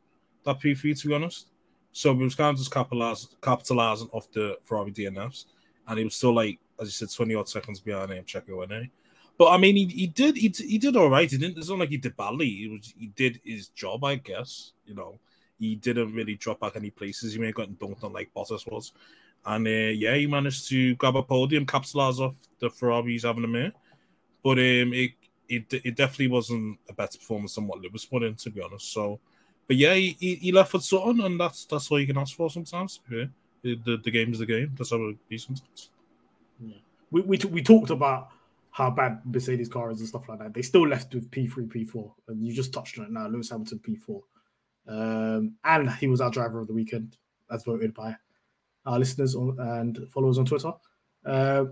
that 0.45 0.59
P3 0.59 0.99
to 1.01 1.09
be 1.09 1.15
honest. 1.15 1.49
So 1.93 2.15
he 2.15 2.23
was 2.23 2.35
kind 2.35 2.55
of 2.55 2.57
just 2.57 2.71
capitalizing 2.71 3.31
capitalizing 3.43 4.09
off 4.13 4.31
the 4.33 4.59
Ferrari 4.65 4.93
DNFs, 4.93 5.47
and 5.87 5.99
he 5.99 6.05
was 6.05 6.17
still 6.17 6.35
like 6.35 6.59
as 6.81 6.89
you 6.89 6.93
said, 6.93 7.15
twenty 7.15 7.35
odd 7.35 7.49
seconds 7.49 7.81
behind 7.81 8.13
him. 8.13 8.25
It 8.27 8.73
out. 8.73 8.87
But 9.41 9.53
I 9.53 9.57
mean, 9.57 9.77
he, 9.77 9.87
he 9.87 10.07
did 10.07 10.37
he, 10.37 10.49
he 10.49 10.77
did 10.77 10.97
all 10.97 11.09
right. 11.09 11.31
He 11.31 11.39
didn't. 11.39 11.57
It's 11.57 11.71
not 11.71 11.79
like 11.79 11.89
he 11.89 11.97
did 11.97 12.15
badly. 12.15 12.51
He 12.51 12.69
was 12.69 12.93
he 12.99 13.07
did 13.07 13.41
his 13.43 13.69
job, 13.69 14.05
I 14.05 14.17
guess. 14.17 14.73
You 14.85 14.95
know, 14.95 15.19
he 15.59 15.77
didn't 15.77 16.13
really 16.13 16.35
drop 16.35 16.61
back 16.61 16.77
any 16.77 16.91
places. 16.91 17.33
He 17.33 17.39
may 17.39 17.47
have 17.47 17.55
gotten 17.55 17.77
dunked 17.77 18.05
on 18.05 18.13
like 18.13 18.35
Bottas 18.35 18.71
was, 18.71 18.93
and 19.47 19.67
uh, 19.67 19.71
yeah, 19.71 20.15
he 20.15 20.27
managed 20.27 20.69
to 20.69 20.95
grab 20.97 21.17
a 21.17 21.23
podium, 21.23 21.65
capitalize 21.65 22.21
off 22.21 22.35
the 22.59 22.69
Ferraris 22.69 23.23
having 23.23 23.45
him 23.45 23.55
here. 23.55 23.73
But 24.43 24.59
um, 24.59 24.93
it, 24.93 25.13
it 25.49 25.73
it 25.73 25.97
definitely 25.97 26.29
wasn't 26.29 26.79
a 26.89 26.93
better 26.93 27.19
performance 27.19 27.55
than 27.55 27.67
what 27.67 27.81
Lewis 27.81 28.05
put 28.05 28.23
in, 28.23 28.35
to 28.37 28.51
be 28.51 28.61
honest. 28.61 28.93
So, 28.93 29.21
but 29.67 29.77
yeah, 29.77 29.95
he, 29.95 30.17
he, 30.19 30.53
left 30.53 30.73
with 30.73 30.83
something, 30.83 31.25
and 31.25 31.41
that's 31.41 31.65
that's 31.65 31.91
all 31.91 31.99
you 31.99 32.07
can 32.07 32.19
ask 32.19 32.37
for 32.37 32.51
sometimes. 32.51 33.01
Yeah, 33.11 33.25
the 33.63 33.77
the, 33.85 33.97
the 34.05 34.11
game's 34.11 34.39
the 34.39 34.45
game. 34.47 34.73
That's 34.77 34.91
how 34.91 35.03
it 35.09 35.29
be 35.29 35.39
sometimes. 35.39 35.91
We, 37.11 37.23
we, 37.23 37.39
we 37.51 37.63
talked 37.63 37.91
about 37.91 38.29
how 38.71 38.91
bad 38.91 39.21
Mercedes 39.25 39.69
car 39.69 39.91
is 39.91 40.01
and 40.01 40.09
stuff 40.09 40.29
like 40.29 40.39
that. 40.39 40.55
They 40.55 40.63
still 40.63 40.87
left 40.87 41.15
with 41.15 41.31
P3, 41.31 41.69
P4, 41.69 42.13
and 42.29 42.45
you 42.45 42.53
just 42.53 42.73
touched 42.73 42.99
on 42.99 43.05
it 43.05 43.11
now. 43.11 43.27
Lewis 43.27 43.51
Hamilton 43.51 43.81
P4, 43.81 44.23
um, 44.89 45.55
and 45.65 45.91
he 45.93 46.07
was 46.07 46.21
our 46.21 46.31
driver 46.31 46.61
of 46.61 46.69
the 46.69 46.75
weekend, 46.75 47.17
as 47.51 47.65
voted 47.65 47.95
by 47.95 48.15
our 48.87 48.99
listeners 48.99 49.35
on, 49.35 49.59
and 49.59 49.99
followers 50.13 50.39
on 50.39 50.47
Twitter. 50.47 50.73
Uh, 51.27 51.65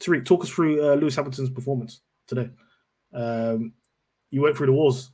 Tariq, 0.00 0.24
talk 0.24 0.42
us 0.42 0.50
through 0.50 0.84
uh, 0.84 0.94
Lewis 0.94 1.16
Hamilton's 1.16 1.50
performance 1.50 2.00
today. 2.26 2.50
Um, 3.12 3.72
you 4.30 4.42
went 4.42 4.56
through 4.56 4.66
the 4.66 4.72
wars. 4.72 5.10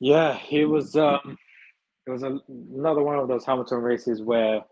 Yeah, 0.00 0.36
he 0.36 0.64
was. 0.64 0.94
Um, 0.96 1.38
it 2.06 2.10
was 2.10 2.22
a, 2.22 2.38
another 2.48 3.02
one 3.02 3.18
of 3.18 3.28
those 3.28 3.46
Hamilton 3.46 3.78
races 3.78 4.20
where 4.20 4.62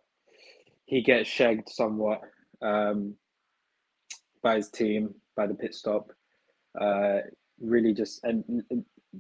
he 0.93 1.01
gets 1.01 1.27
shagged 1.27 1.71
somewhat 1.71 2.21
um, 2.61 3.15
by 4.43 4.57
his 4.57 4.69
team, 4.69 5.15
by 5.35 5.47
the 5.47 5.55
pit 5.55 5.75
stop. 5.75 6.13
Uh, 6.79 7.21
really, 7.63 7.95
just 7.95 8.23
and 8.25 8.45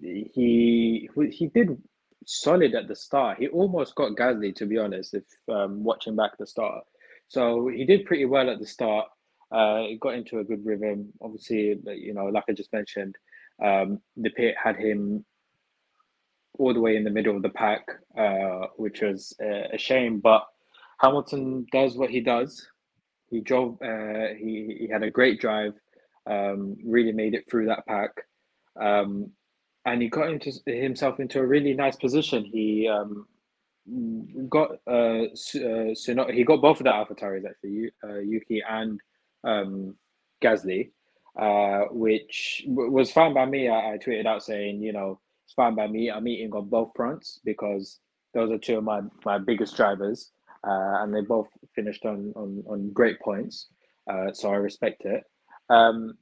he 0.03 1.09
he 1.31 1.47
did 1.47 1.79
solid 2.27 2.75
at 2.75 2.89
the 2.89 2.95
start. 2.95 3.39
He 3.39 3.49
almost 3.49 3.95
got 3.95 4.13
Gasly, 4.17 4.55
to 4.57 4.67
be 4.67 4.77
honest. 4.77 5.15
If 5.15 5.25
um, 5.51 5.83
watching 5.83 6.15
back 6.15 6.33
the 6.39 6.47
start, 6.47 6.85
so 7.29 7.69
he 7.69 7.87
did 7.87 8.05
pretty 8.05 8.27
well 8.27 8.51
at 8.51 8.59
the 8.61 8.67
start. 8.67 9.07
Uh, 9.51 9.85
he 9.85 9.97
got 9.99 10.15
into 10.15 10.41
a 10.41 10.45
good 10.45 10.67
rhythm. 10.67 11.11
Obviously, 11.23 11.79
you 11.87 12.13
know, 12.13 12.27
like 12.27 12.45
I 12.51 12.53
just 12.53 12.73
mentioned, 12.75 13.17
um, 13.65 13.99
the 14.19 14.31
pit 14.31 14.57
had 14.63 14.77
him 14.77 15.25
all 16.59 16.75
the 16.75 16.81
way 16.81 16.97
in 16.97 17.05
the 17.05 17.11
middle 17.11 17.35
of 17.35 17.43
the 17.43 17.49
pack, 17.49 17.87
uh, 18.19 18.67
which 18.77 19.01
was 19.01 19.35
uh, 19.43 19.69
a 19.73 19.79
shame. 19.79 20.21
But 20.21 20.43
Hamilton 21.01 21.67
does 21.73 21.97
what 21.97 22.11
he 22.11 22.21
does. 22.21 22.67
He 23.31 23.41
drove. 23.41 23.79
Uh, 23.83 24.35
he 24.39 24.77
he 24.81 24.89
had 24.93 25.03
a 25.03 25.11
great 25.11 25.41
drive. 25.41 25.75
Um, 26.31 26.77
really 26.85 27.13
made 27.13 27.35
it 27.35 27.45
through 27.51 27.67
that 27.67 27.87
pack, 27.87 28.11
um, 28.81 29.31
and 29.87 30.03
he 30.03 30.09
got 30.09 30.31
into 30.31 30.53
himself 30.67 31.21
into 31.21 31.41
a 31.41 31.47
really 31.47 31.75
nice 31.75 31.97
position. 31.97 32.45
He 32.45 32.89
um, 32.89 33.27
got 34.49 34.71
uh, 34.87 35.25
uh, 35.25 35.95
he 36.33 36.45
got 36.45 36.63
both 36.63 36.81
of 36.81 36.85
the 36.85 36.91
AlphaTauris 36.91 37.49
actually, 37.49 37.91
uh, 38.05 38.19
Yuki 38.21 38.63
and 38.69 39.01
um, 39.45 39.97
Gasly, 40.43 40.91
uh, 41.41 41.87
which 41.93 42.65
w- 42.69 42.91
was 42.91 43.11
fine 43.13 43.35
by 43.35 43.47
me. 43.47 43.69
I, 43.69 43.95
I 43.95 43.99
tweeted 43.99 44.27
out 44.27 44.45
saying, 44.45 44.83
you 44.83 44.93
know, 44.93 45.21
it's 45.45 45.55
fine 45.55 45.75
by 45.75 45.87
me. 45.89 46.11
I'm 46.11 46.29
eating 46.29 46.53
on 46.55 46.69
both 46.69 46.93
fronts 46.97 47.41
because 47.45 48.01
those 48.35 48.51
are 48.53 48.59
two 48.59 48.79
of 48.79 48.85
my, 48.85 49.01
my 49.25 49.39
biggest 49.39 49.77
drivers, 49.77 50.31
uh, 50.67 51.03
and 51.03 51.15
they 51.15 51.21
both 51.21 51.49
finished 51.75 52.05
on 52.05 52.33
on, 52.37 52.63
on 52.69 52.93
great 52.93 53.21
points. 53.21 53.69
Uh, 54.11 54.33
so 54.33 54.51
I 54.51 54.57
respect 54.57 55.05
it. 55.05 55.25
Um, 55.71 56.15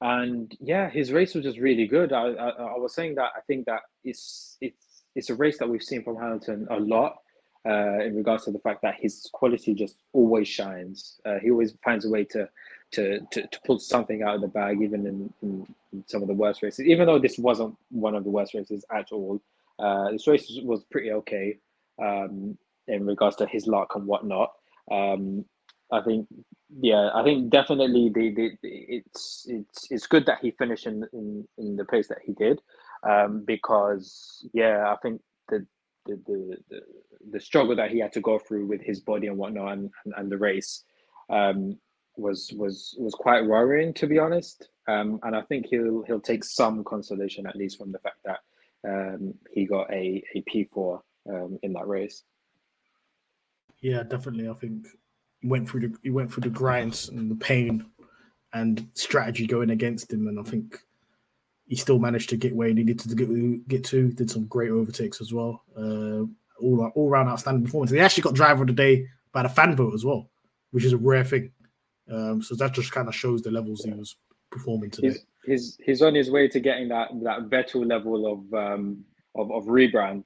and 0.00 0.54
yeah, 0.60 0.90
his 0.90 1.12
race 1.12 1.34
was 1.34 1.44
just 1.44 1.58
really 1.58 1.86
good. 1.86 2.12
I, 2.12 2.22
I, 2.22 2.48
I 2.48 2.78
was 2.78 2.94
saying 2.94 3.14
that 3.16 3.30
I 3.36 3.40
think 3.46 3.66
that 3.66 3.82
it's 4.04 4.56
it's 4.60 5.04
it's 5.14 5.30
a 5.30 5.34
race 5.34 5.58
that 5.58 5.68
we've 5.68 5.82
seen 5.82 6.02
from 6.02 6.16
Hamilton 6.16 6.66
a 6.70 6.80
lot 6.80 7.18
uh, 7.66 8.00
in 8.00 8.16
regards 8.16 8.44
to 8.44 8.50
the 8.50 8.58
fact 8.58 8.82
that 8.82 8.96
his 8.98 9.28
quality 9.32 9.74
just 9.74 10.02
always 10.12 10.48
shines. 10.48 11.20
Uh, 11.24 11.38
he 11.40 11.50
always 11.50 11.74
finds 11.84 12.04
a 12.04 12.10
way 12.10 12.24
to, 12.24 12.48
to 12.92 13.20
to 13.30 13.46
to 13.46 13.60
pull 13.64 13.78
something 13.78 14.22
out 14.22 14.34
of 14.34 14.40
the 14.40 14.48
bag, 14.48 14.82
even 14.82 15.06
in, 15.06 15.32
in, 15.42 15.66
some 16.06 16.22
of 16.22 16.28
the 16.28 16.34
worst 16.34 16.62
races. 16.62 16.86
Even 16.86 17.06
though 17.06 17.18
this 17.18 17.38
wasn't 17.38 17.74
one 17.90 18.14
of 18.14 18.24
the 18.24 18.30
worst 18.30 18.54
races 18.54 18.84
at 18.90 19.12
all, 19.12 19.40
uh, 19.78 20.10
this 20.10 20.26
race 20.26 20.50
was 20.64 20.82
pretty 20.90 21.12
okay 21.12 21.58
um, 22.02 22.56
in 22.88 23.06
regards 23.06 23.36
to 23.36 23.46
his 23.46 23.66
luck 23.66 23.94
and 23.94 24.06
whatnot. 24.06 24.52
Um, 24.90 25.44
I 25.92 26.00
think, 26.00 26.26
yeah, 26.80 27.10
I 27.14 27.22
think 27.22 27.50
definitely 27.50 28.10
the, 28.14 28.30
the, 28.34 28.50
it's 28.62 29.46
it's 29.48 29.88
it's 29.90 30.06
good 30.06 30.24
that 30.26 30.38
he 30.40 30.52
finished 30.52 30.86
in 30.86 31.04
in, 31.12 31.46
in 31.58 31.76
the 31.76 31.84
place 31.84 32.08
that 32.08 32.18
he 32.24 32.32
did, 32.32 32.60
um, 33.02 33.44
because 33.46 34.46
yeah, 34.54 34.92
I 34.92 34.96
think 35.02 35.20
the 35.48 35.66
the, 36.06 36.20
the 36.26 36.56
the 36.70 36.80
the 37.30 37.40
struggle 37.40 37.76
that 37.76 37.90
he 37.90 37.98
had 38.00 38.12
to 38.14 38.20
go 38.20 38.38
through 38.38 38.66
with 38.66 38.80
his 38.80 39.00
body 39.00 39.26
and 39.26 39.36
whatnot 39.36 39.72
and, 39.72 39.90
and, 40.04 40.14
and 40.16 40.32
the 40.32 40.38
race 40.38 40.82
um, 41.30 41.78
was 42.16 42.52
was 42.56 42.96
was 42.98 43.14
quite 43.14 43.44
worrying 43.44 43.94
to 43.94 44.06
be 44.06 44.18
honest. 44.18 44.68
Um, 44.88 45.20
and 45.22 45.36
I 45.36 45.42
think 45.42 45.66
he'll 45.66 46.02
he'll 46.06 46.20
take 46.20 46.42
some 46.42 46.82
consolation 46.84 47.46
at 47.46 47.54
least 47.54 47.78
from 47.78 47.92
the 47.92 48.00
fact 48.00 48.16
that 48.24 48.40
um, 48.88 49.34
he 49.52 49.66
got 49.66 49.92
a 49.92 50.24
a 50.34 50.40
P 50.46 50.64
four 50.72 51.02
um, 51.28 51.58
in 51.62 51.74
that 51.74 51.86
race. 51.86 52.24
Yeah, 53.82 54.04
definitely. 54.04 54.48
I 54.48 54.54
think 54.54 54.86
he 55.40 55.48
went 55.48 55.68
through 55.68 55.80
the 55.80 55.94
he 56.02 56.10
went 56.10 56.32
through 56.32 56.42
the 56.42 56.50
grinds 56.50 57.08
and 57.08 57.30
the 57.30 57.34
pain 57.34 57.84
and 58.54 58.88
strategy 58.94 59.46
going 59.46 59.70
against 59.70 60.12
him, 60.12 60.28
and 60.28 60.38
I 60.38 60.42
think 60.44 60.78
he 61.66 61.76
still 61.76 61.98
managed 61.98 62.30
to 62.30 62.36
get 62.36 62.54
where 62.54 62.68
he 62.68 62.74
needed 62.74 62.98
to 63.00 63.14
get 63.14 63.68
get 63.68 63.84
to. 63.86 64.12
Did 64.12 64.30
some 64.30 64.46
great 64.46 64.70
overtakes 64.70 65.20
as 65.20 65.32
well. 65.32 65.64
Uh, 65.76 66.24
all 66.60 66.90
all 66.94 67.10
round 67.10 67.28
outstanding 67.28 67.64
performance. 67.64 67.90
He 67.90 68.00
actually 68.00 68.22
got 68.22 68.34
driver 68.34 68.62
of 68.62 68.68
the 68.68 68.72
day 68.72 69.06
by 69.32 69.42
the 69.42 69.48
fan 69.48 69.74
vote 69.74 69.94
as 69.94 70.04
well, 70.04 70.30
which 70.70 70.84
is 70.84 70.92
a 70.92 70.98
rare 70.98 71.24
thing. 71.24 71.50
Um, 72.10 72.42
so 72.42 72.54
that 72.56 72.72
just 72.72 72.92
kind 72.92 73.08
of 73.08 73.14
shows 73.14 73.42
the 73.42 73.50
levels 73.50 73.84
he 73.84 73.90
was 73.90 74.16
performing 74.50 74.90
today. 74.90 75.08
He's, 75.08 75.26
he's 75.44 75.78
he's 75.82 76.02
on 76.02 76.14
his 76.14 76.30
way 76.30 76.46
to 76.48 76.60
getting 76.60 76.88
that 76.88 77.08
that 77.22 77.50
Vettel 77.50 77.86
level 77.86 78.30
of 78.30 78.54
um 78.54 79.04
of, 79.34 79.50
of 79.50 79.64
rebrand. 79.64 80.24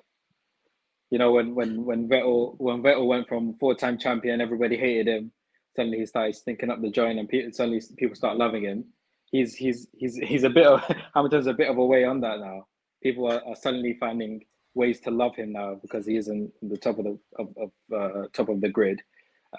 You 1.10 1.18
know, 1.18 1.32
when 1.32 1.54
when 1.54 1.84
when 1.84 2.08
Vettel 2.08 2.54
when 2.58 2.82
Vettel 2.82 3.06
went 3.06 3.28
from 3.28 3.54
four 3.58 3.74
time 3.74 3.98
champion, 3.98 4.40
everybody 4.40 4.76
hated 4.76 5.08
him. 5.08 5.32
Suddenly 5.76 5.98
he 5.98 6.06
started 6.06 6.34
stinking 6.34 6.70
up 6.70 6.80
the 6.80 6.90
joint, 6.90 7.18
and 7.18 7.28
pe- 7.28 7.50
suddenly 7.50 7.82
people 7.96 8.16
start 8.16 8.38
loving 8.38 8.64
him. 8.64 8.84
He's 9.30 9.54
he's 9.54 9.86
he's 9.92 10.16
he's 10.16 10.44
a 10.44 10.50
bit 10.50 10.66
of 10.66 10.80
Hamilton's 11.14 11.46
a 11.46 11.52
bit 11.52 11.70
of 11.70 11.78
a 11.78 11.84
way 11.84 12.04
on 12.04 12.20
that 12.22 12.40
now. 12.40 12.66
People 13.02 13.30
are, 13.30 13.42
are 13.46 13.56
suddenly 13.56 13.96
finding 14.00 14.44
ways 14.74 15.00
to 15.00 15.10
love 15.10 15.34
him 15.34 15.52
now 15.52 15.74
because 15.80 16.06
he 16.06 16.16
isn't 16.16 16.52
the 16.62 16.76
top 16.76 16.98
of 16.98 17.04
the 17.04 17.18
of, 17.38 17.48
of 17.56 17.70
uh, 17.94 18.26
top 18.32 18.48
of 18.48 18.60
the 18.60 18.68
grid, 18.68 19.00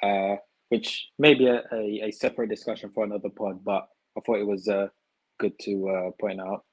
uh, 0.04 0.36
which 0.70 1.10
may 1.18 1.34
be 1.34 1.48
a, 1.48 1.64
a, 1.72 2.08
a, 2.08 2.12
separate 2.12 2.50
discussion 2.50 2.92
for 2.94 3.04
another 3.04 3.30
pod. 3.30 3.64
But 3.64 3.88
I 4.18 4.22
thought 4.22 4.40
it 4.40 4.48
was 4.48 4.68
uh, 4.68 4.88
good 5.40 5.58
to 5.62 5.90
uh, 5.90 6.12
point 6.20 6.40
out. 6.40 6.66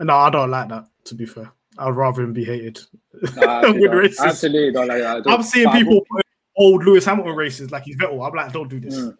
No, 0.00 0.16
I 0.16 0.30
don't 0.30 0.50
like 0.50 0.68
that. 0.70 0.86
To 1.04 1.14
be 1.14 1.26
fair, 1.26 1.52
I'd 1.78 1.96
rather 1.96 2.22
him 2.22 2.32
be 2.32 2.44
hated. 2.44 2.80
With 3.12 3.92
races. 3.92 4.20
Absolutely, 4.20 4.72
don't 4.72 4.88
like 4.88 5.02
that. 5.02 5.22
I'm 5.26 5.42
seeing 5.42 5.70
people 5.70 6.04
put 6.10 6.24
old 6.56 6.84
Lewis 6.84 7.04
Hamilton 7.04 7.34
races 7.34 7.70
like 7.70 7.84
he's 7.84 7.96
Vettel. 7.96 8.26
I'm 8.26 8.34
like, 8.34 8.52
don't 8.52 8.68
do 8.68 8.80
this. 8.80 8.96
Mm. 8.96 9.16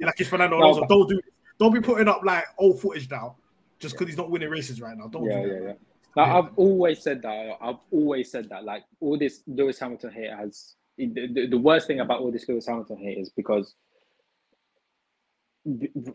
like 0.00 0.20
it's 0.20 0.28
Fernando 0.28 0.56
Alonso. 0.58 0.80
No, 0.82 0.86
don't 0.86 1.08
do. 1.08 1.20
Don't 1.58 1.72
be 1.72 1.80
putting 1.80 2.08
up 2.08 2.22
like 2.24 2.44
old 2.58 2.80
footage 2.80 3.10
now 3.10 3.36
just 3.78 3.94
because 3.94 4.08
he's 4.08 4.16
not 4.16 4.30
winning 4.30 4.50
races 4.50 4.80
right 4.80 4.96
now. 4.96 5.06
Don't 5.08 5.24
yeah, 5.24 5.42
do 5.42 5.48
yeah, 5.48 5.60
yeah. 5.62 5.72
Now, 6.16 6.38
I've 6.38 6.50
always 6.56 7.02
said 7.02 7.22
that. 7.22 7.56
I've 7.60 7.78
always 7.90 8.30
said 8.30 8.48
that. 8.50 8.64
Like 8.64 8.84
all 9.00 9.18
this 9.18 9.42
Lewis 9.46 9.78
Hamilton 9.78 10.12
hate 10.12 10.30
has 10.30 10.74
the, 10.96 11.08
the, 11.08 11.46
the 11.48 11.58
worst 11.58 11.86
thing 11.86 12.00
about 12.00 12.20
all 12.20 12.30
this 12.30 12.48
Lewis 12.48 12.66
Hamilton 12.66 12.98
hate 12.98 13.18
is 13.18 13.30
because 13.30 13.74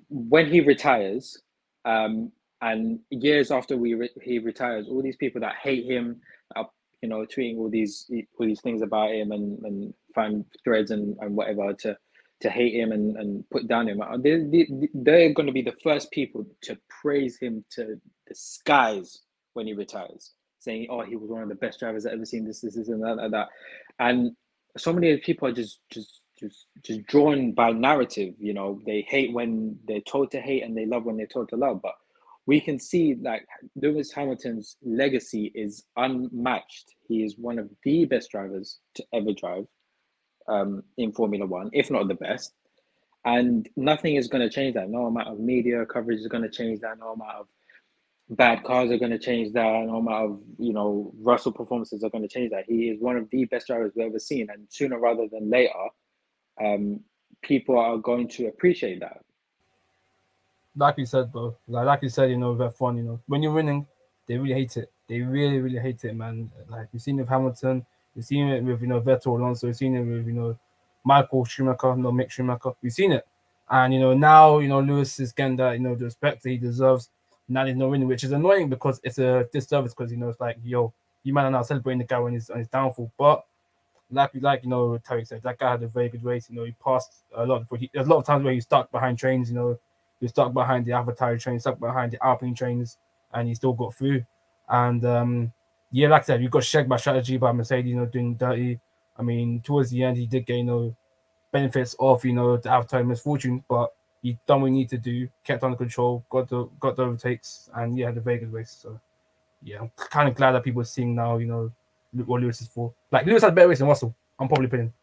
when 0.09 0.47
he 0.47 0.61
retires, 0.61 1.41
um, 1.85 2.31
and 2.61 2.99
years 3.11 3.51
after 3.51 3.77
we 3.77 3.93
re- 3.95 4.09
he 4.21 4.39
retires, 4.39 4.87
all 4.89 5.01
these 5.03 5.17
people 5.17 5.41
that 5.41 5.55
hate 5.61 5.85
him 5.85 6.21
are 6.55 6.69
you 7.01 7.09
know 7.09 7.25
tweeting 7.25 7.57
all 7.57 7.69
these 7.69 8.09
all 8.39 8.45
these 8.47 8.61
things 8.61 8.81
about 8.81 9.11
him 9.11 9.31
and 9.31 9.59
and 9.65 9.93
find 10.15 10.45
threads 10.63 10.91
and, 10.91 11.17
and 11.21 11.35
whatever 11.35 11.73
to 11.73 11.97
to 12.41 12.49
hate 12.49 12.75
him 12.75 12.91
and, 12.91 13.17
and 13.17 13.49
put 13.51 13.67
down 13.67 13.87
him. 13.89 14.01
Uh, 14.01 14.17
they, 14.17 14.37
they, 14.43 14.67
they're 14.93 15.33
going 15.33 15.47
to 15.47 15.53
be 15.53 15.63
the 15.63 15.75
first 15.83 16.11
people 16.11 16.45
to 16.63 16.77
praise 16.89 17.37
him 17.39 17.65
to 17.71 17.99
the 18.27 18.35
skies 18.35 19.19
when 19.53 19.67
he 19.67 19.73
retires, 19.73 20.33
saying, 20.59 20.87
"Oh, 20.89 21.01
he 21.01 21.15
was 21.17 21.29
one 21.31 21.43
of 21.43 21.49
the 21.49 21.55
best 21.55 21.79
drivers 21.79 22.05
I've 22.05 22.13
ever 22.13 22.25
seen. 22.25 22.45
This, 22.45 22.61
this, 22.61 22.75
this, 22.75 22.89
and 22.89 23.03
that, 23.03 23.19
and 23.19 23.33
that." 23.33 23.49
And 23.99 24.33
so 24.77 24.93
many 24.93 25.17
people 25.17 25.47
are 25.49 25.53
just, 25.53 25.79
just, 25.91 26.21
just, 26.39 26.67
just 26.83 27.05
drawn 27.07 27.53
by 27.53 27.71
narrative. 27.71 28.35
You 28.39 28.53
know, 28.53 28.81
they 28.85 29.05
hate 29.09 29.33
when 29.33 29.79
they're 29.87 30.01
told 30.01 30.31
to 30.31 30.41
hate, 30.41 30.63
and 30.63 30.77
they 30.77 30.85
love 30.85 31.05
when 31.05 31.17
they're 31.17 31.27
told 31.27 31.49
to 31.49 31.57
love. 31.57 31.81
But 31.81 31.95
we 32.49 32.59
can 32.59 32.79
see 32.79 33.15
like 33.21 33.45
Lewis 33.75 34.11
Hamilton's 34.11 34.75
legacy 34.83 35.51
is 35.53 35.85
unmatched. 35.97 36.95
He 37.07 37.23
is 37.23 37.37
one 37.37 37.59
of 37.59 37.69
the 37.83 38.05
best 38.05 38.31
drivers 38.31 38.79
to 38.95 39.03
ever 39.13 39.33
drive 39.33 39.67
um, 40.47 40.81
in 40.97 41.11
Formula 41.11 41.45
One, 41.45 41.69
if 41.73 41.91
not 41.91 42.07
the 42.07 42.15
best. 42.15 42.53
And 43.23 43.69
nothing 43.75 44.15
is 44.15 44.27
going 44.27 44.41
to 44.41 44.49
change 44.49 44.73
that. 44.73 44.89
No 44.89 45.05
amount 45.05 45.27
of 45.27 45.39
media 45.39 45.85
coverage 45.85 46.21
is 46.21 46.27
going 46.27 46.41
to 46.41 46.49
change 46.49 46.79
that. 46.79 46.97
No 46.97 47.11
amount 47.11 47.37
of 47.41 47.47
bad 48.31 48.63
cars 48.63 48.89
are 48.89 48.97
going 48.97 49.11
to 49.11 49.19
change 49.19 49.53
that. 49.53 49.85
No 49.85 49.97
amount 49.97 50.31
of 50.31 50.39
you 50.57 50.73
know 50.73 51.13
Russell 51.21 51.51
performances 51.51 52.03
are 52.03 52.09
going 52.09 52.27
to 52.27 52.35
change 52.35 52.49
that. 52.49 52.65
He 52.67 52.89
is 52.89 52.99
one 52.99 53.15
of 53.15 53.29
the 53.29 53.45
best 53.45 53.67
drivers 53.67 53.91
we've 53.95 54.07
ever 54.07 54.17
seen, 54.17 54.49
and 54.49 54.65
sooner 54.69 54.97
rather 54.97 55.27
than 55.31 55.51
later, 55.51 55.85
um, 56.59 57.01
people 57.43 57.77
are 57.77 57.99
going 57.99 58.27
to 58.29 58.47
appreciate 58.47 59.01
that. 59.01 59.19
Like 60.79 60.97
you 60.97 61.05
said, 61.05 61.31
bro. 61.31 61.55
Like 61.67 61.85
like 61.85 62.03
you 62.03 62.09
said, 62.09 62.29
you 62.29 62.37
know, 62.37 62.53
with 62.53 62.75
F1, 62.75 62.97
you 62.97 63.03
know, 63.03 63.19
when 63.27 63.43
you're 63.43 63.51
winning, 63.51 63.85
they 64.27 64.37
really 64.37 64.53
hate 64.53 64.77
it. 64.77 64.91
They 65.07 65.19
really, 65.19 65.59
really 65.59 65.79
hate 65.79 66.03
it, 66.05 66.15
man. 66.15 66.49
Like 66.69 66.87
you've 66.93 67.01
seen 67.01 67.17
it 67.19 67.23
with 67.23 67.29
Hamilton, 67.29 67.85
you've 68.15 68.25
seen 68.25 68.47
it 68.47 68.63
with 68.63 68.81
you 68.81 68.87
know 68.87 69.01
Vettel 69.01 69.37
Alonso, 69.37 69.67
you've 69.67 69.75
seen 69.75 69.95
it 69.95 70.03
with 70.03 70.25
you 70.25 70.33
know 70.33 70.57
Michael 71.03 71.43
Schumacher, 71.43 71.95
no 71.95 72.11
Mick 72.11 72.31
Schumacher. 72.31 72.71
We've 72.81 72.93
seen 72.93 73.11
it, 73.11 73.27
and 73.69 73.93
you 73.93 73.99
know 73.99 74.13
now 74.13 74.59
you 74.59 74.69
know 74.69 74.79
Lewis 74.79 75.19
is 75.19 75.33
getting 75.33 75.57
that 75.57 75.73
you 75.73 75.79
know 75.79 75.95
the 75.95 76.05
respect 76.05 76.43
that 76.43 76.49
he 76.49 76.57
deserves 76.57 77.09
now 77.49 77.65
there's 77.65 77.75
no 77.75 77.89
winning, 77.89 78.07
which 78.07 78.23
is 78.23 78.31
annoying 78.31 78.69
because 78.69 79.01
it's 79.03 79.17
a 79.17 79.47
disservice 79.51 79.93
because 79.93 80.11
you 80.11 80.17
know 80.17 80.29
it's 80.29 80.39
like 80.39 80.57
yo, 80.63 80.93
you 81.23 81.33
might 81.33 81.49
not 81.49 81.65
celebrating 81.65 81.99
the 81.99 82.05
guy 82.05 82.19
when 82.19 82.33
he's 82.33 82.49
on 82.49 82.59
his 82.59 82.67
downfall, 82.67 83.11
but 83.17 83.43
like 84.11 84.31
like 84.39 84.63
you 84.63 84.69
know 84.69 84.99
Tariq 84.99 85.27
said, 85.27 85.41
that 85.43 85.57
guy 85.57 85.71
had 85.71 85.83
a 85.83 85.87
very 85.87 86.09
good 86.09 86.23
race. 86.23 86.49
You 86.49 86.55
know, 86.55 86.63
he 86.63 86.71
passed 86.83 87.23
a 87.35 87.45
lot. 87.45 87.65
Of, 87.69 87.79
he, 87.79 87.89
there's 87.93 88.07
a 88.07 88.09
lot 88.09 88.19
of 88.19 88.25
times 88.25 88.43
where 88.43 88.53
he 88.53 88.61
stuck 88.61 88.91
behind 88.91 89.17
trains. 89.17 89.49
You 89.49 89.55
know, 89.55 89.79
he 90.19 90.27
stuck 90.27 90.53
behind 90.53 90.85
the 90.85 90.93
Avatar 90.93 91.37
train, 91.37 91.59
stuck 91.59 91.79
behind 91.79 92.11
the 92.11 92.25
Alpine 92.25 92.53
trains, 92.53 92.97
and 93.33 93.47
he 93.47 93.55
still 93.55 93.73
got 93.73 93.95
through. 93.95 94.25
And 94.67 95.03
um, 95.05 95.53
yeah, 95.91 96.07
like 96.09 96.23
I 96.23 96.25
said, 96.25 96.43
you 96.43 96.49
got 96.49 96.63
shagged 96.63 96.89
by 96.89 96.97
strategy 96.97 97.37
by 97.37 97.51
Mercedes. 97.51 97.89
You 97.89 97.97
know, 97.97 98.05
doing 98.05 98.35
dirty. 98.35 98.79
I 99.17 99.21
mean, 99.21 99.61
towards 99.61 99.89
the 99.89 100.03
end, 100.03 100.17
he 100.17 100.25
did 100.25 100.45
get 100.45 100.57
you 100.57 100.63
know 100.63 100.95
benefits 101.51 101.95
of 101.99 102.23
you 102.25 102.33
know 102.33 102.57
the 102.57 102.69
Avatar 102.69 103.03
misfortune, 103.03 103.63
but 103.67 103.93
he 104.21 104.37
done 104.45 104.61
what 104.61 104.67
he 104.67 104.73
needed 104.73 104.89
to 104.89 104.97
do, 104.97 105.29
kept 105.43 105.63
under 105.63 105.77
control, 105.77 106.23
got 106.29 106.49
the 106.49 106.65
got 106.79 106.95
the 106.95 107.03
overtakes, 107.03 107.69
and 107.75 107.97
yeah, 107.97 108.11
the 108.11 108.21
Vegas 108.21 108.49
race. 108.49 108.77
So 108.81 108.99
yeah, 109.63 109.79
I'm 109.79 109.91
kind 109.95 110.29
of 110.29 110.35
glad 110.35 110.51
that 110.53 110.63
people 110.63 110.81
are 110.81 110.85
seeing 110.85 111.15
now, 111.15 111.37
you 111.37 111.47
know, 111.47 111.71
what 112.25 112.41
Lewis 112.41 112.61
is 112.61 112.67
for. 112.67 112.93
Like 113.11 113.25
Lewis 113.25 113.41
had 113.41 113.51
a 113.51 113.55
better 113.55 113.69
race 113.69 113.79
than 113.79 113.87
Russell. 113.87 114.15
I'm 114.39 114.47
probably 114.47 114.67
putting 114.67 114.93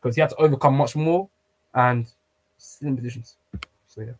because 0.00 0.14
he 0.14 0.20
had 0.20 0.30
to 0.30 0.36
overcome 0.36 0.76
much 0.76 0.94
more 0.96 1.28
and 1.74 2.06
in 2.82 2.96
positions. 2.96 3.36
So 3.88 4.02
yeah. 4.02 4.12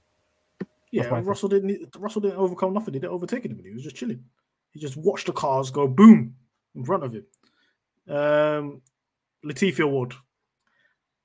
Yeah, 0.95 1.21
Russell 1.25 1.49
didn't. 1.49 1.97
Russell 1.99 2.21
didn't 2.21 2.39
overcome 2.39 2.73
nothing. 2.73 2.95
He 2.95 3.01
didn't 3.01 3.13
overtake 3.13 3.45
anybody. 3.45 3.71
He 3.71 3.75
was 3.75 3.83
just 3.83 3.97
chilling. 3.97 4.23
He 4.71 4.79
just 4.79 4.97
watched 4.97 5.27
the 5.27 5.33
cars 5.33 5.73
go 5.73 5.89
boom 5.89 6.37
in 6.77 6.85
front 6.85 7.03
of 7.03 7.13
him. 7.13 7.27
Um, 8.09 8.81
Latifi 9.45 9.81
Award. 9.81 10.15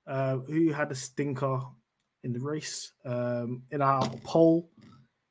Uh, 0.08 0.38
who 0.38 0.72
had 0.72 0.92
a 0.92 0.96
stinker 0.96 1.60
in 2.24 2.34
the 2.34 2.40
race. 2.40 2.94
Um, 3.06 3.62
in 3.70 3.84
our 3.84 4.10
poll, 4.24 4.72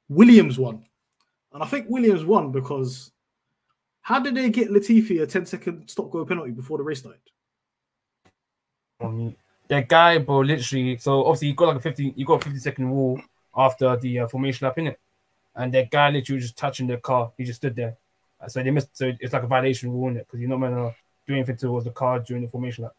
Williams 0.09 0.57
won. 0.57 0.85
And 1.53 1.61
I 1.61 1.67
think 1.67 1.87
Williams 1.89 2.25
won 2.25 2.53
because 2.53 3.11
how 4.03 4.21
did 4.21 4.37
they 4.37 4.51
get 4.51 4.71
Latifi 4.71 5.21
a 5.21 5.27
10 5.27 5.47
second 5.47 5.89
stop 5.89 6.12
go 6.12 6.25
penalty 6.25 6.53
before 6.53 6.79
the 6.79 6.85
race 6.85 7.01
started? 7.01 7.21
Um, 9.01 9.35
that 9.67 9.89
guy, 9.89 10.19
bro, 10.19 10.41
literally. 10.43 10.97
So 10.99 11.25
obviously, 11.25 11.49
you 11.49 11.55
got 11.55 11.69
like 11.69 11.79
a 11.79 11.81
50, 11.81 12.12
you 12.15 12.25
got 12.25 12.41
a 12.41 12.45
50 12.45 12.61
second 12.61 12.87
rule 12.87 13.21
after 13.59 13.97
the 13.97 14.21
uh, 14.21 14.27
formation 14.29 14.67
lap 14.67 14.79
in 14.79 14.87
it, 14.87 15.01
and 15.55 15.75
that 15.75 15.91
guy 15.91 16.11
literally 16.11 16.37
was 16.37 16.45
just 16.45 16.57
touching 16.57 16.87
the 16.87 16.97
car. 16.97 17.33
He 17.37 17.45
just 17.45 17.59
stood 17.59 17.77
there. 17.77 17.97
So 18.47 18.63
they 18.63 18.71
missed. 18.71 18.97
So 18.97 19.13
it's 19.21 19.33
like 19.33 19.43
a 19.43 19.49
violation 19.49 19.91
rule 19.91 20.09
in 20.09 20.17
it 20.17 20.27
because 20.27 20.41
you're 20.41 20.49
not 20.49 20.61
meant 20.61 20.75
to 20.75 20.95
do 21.27 21.35
anything 21.35 21.57
towards 21.57 21.85
the 21.85 21.91
car 21.91 22.21
during 22.21 22.45
the 22.45 22.49
formation 22.49 22.85
lap. 22.85 22.95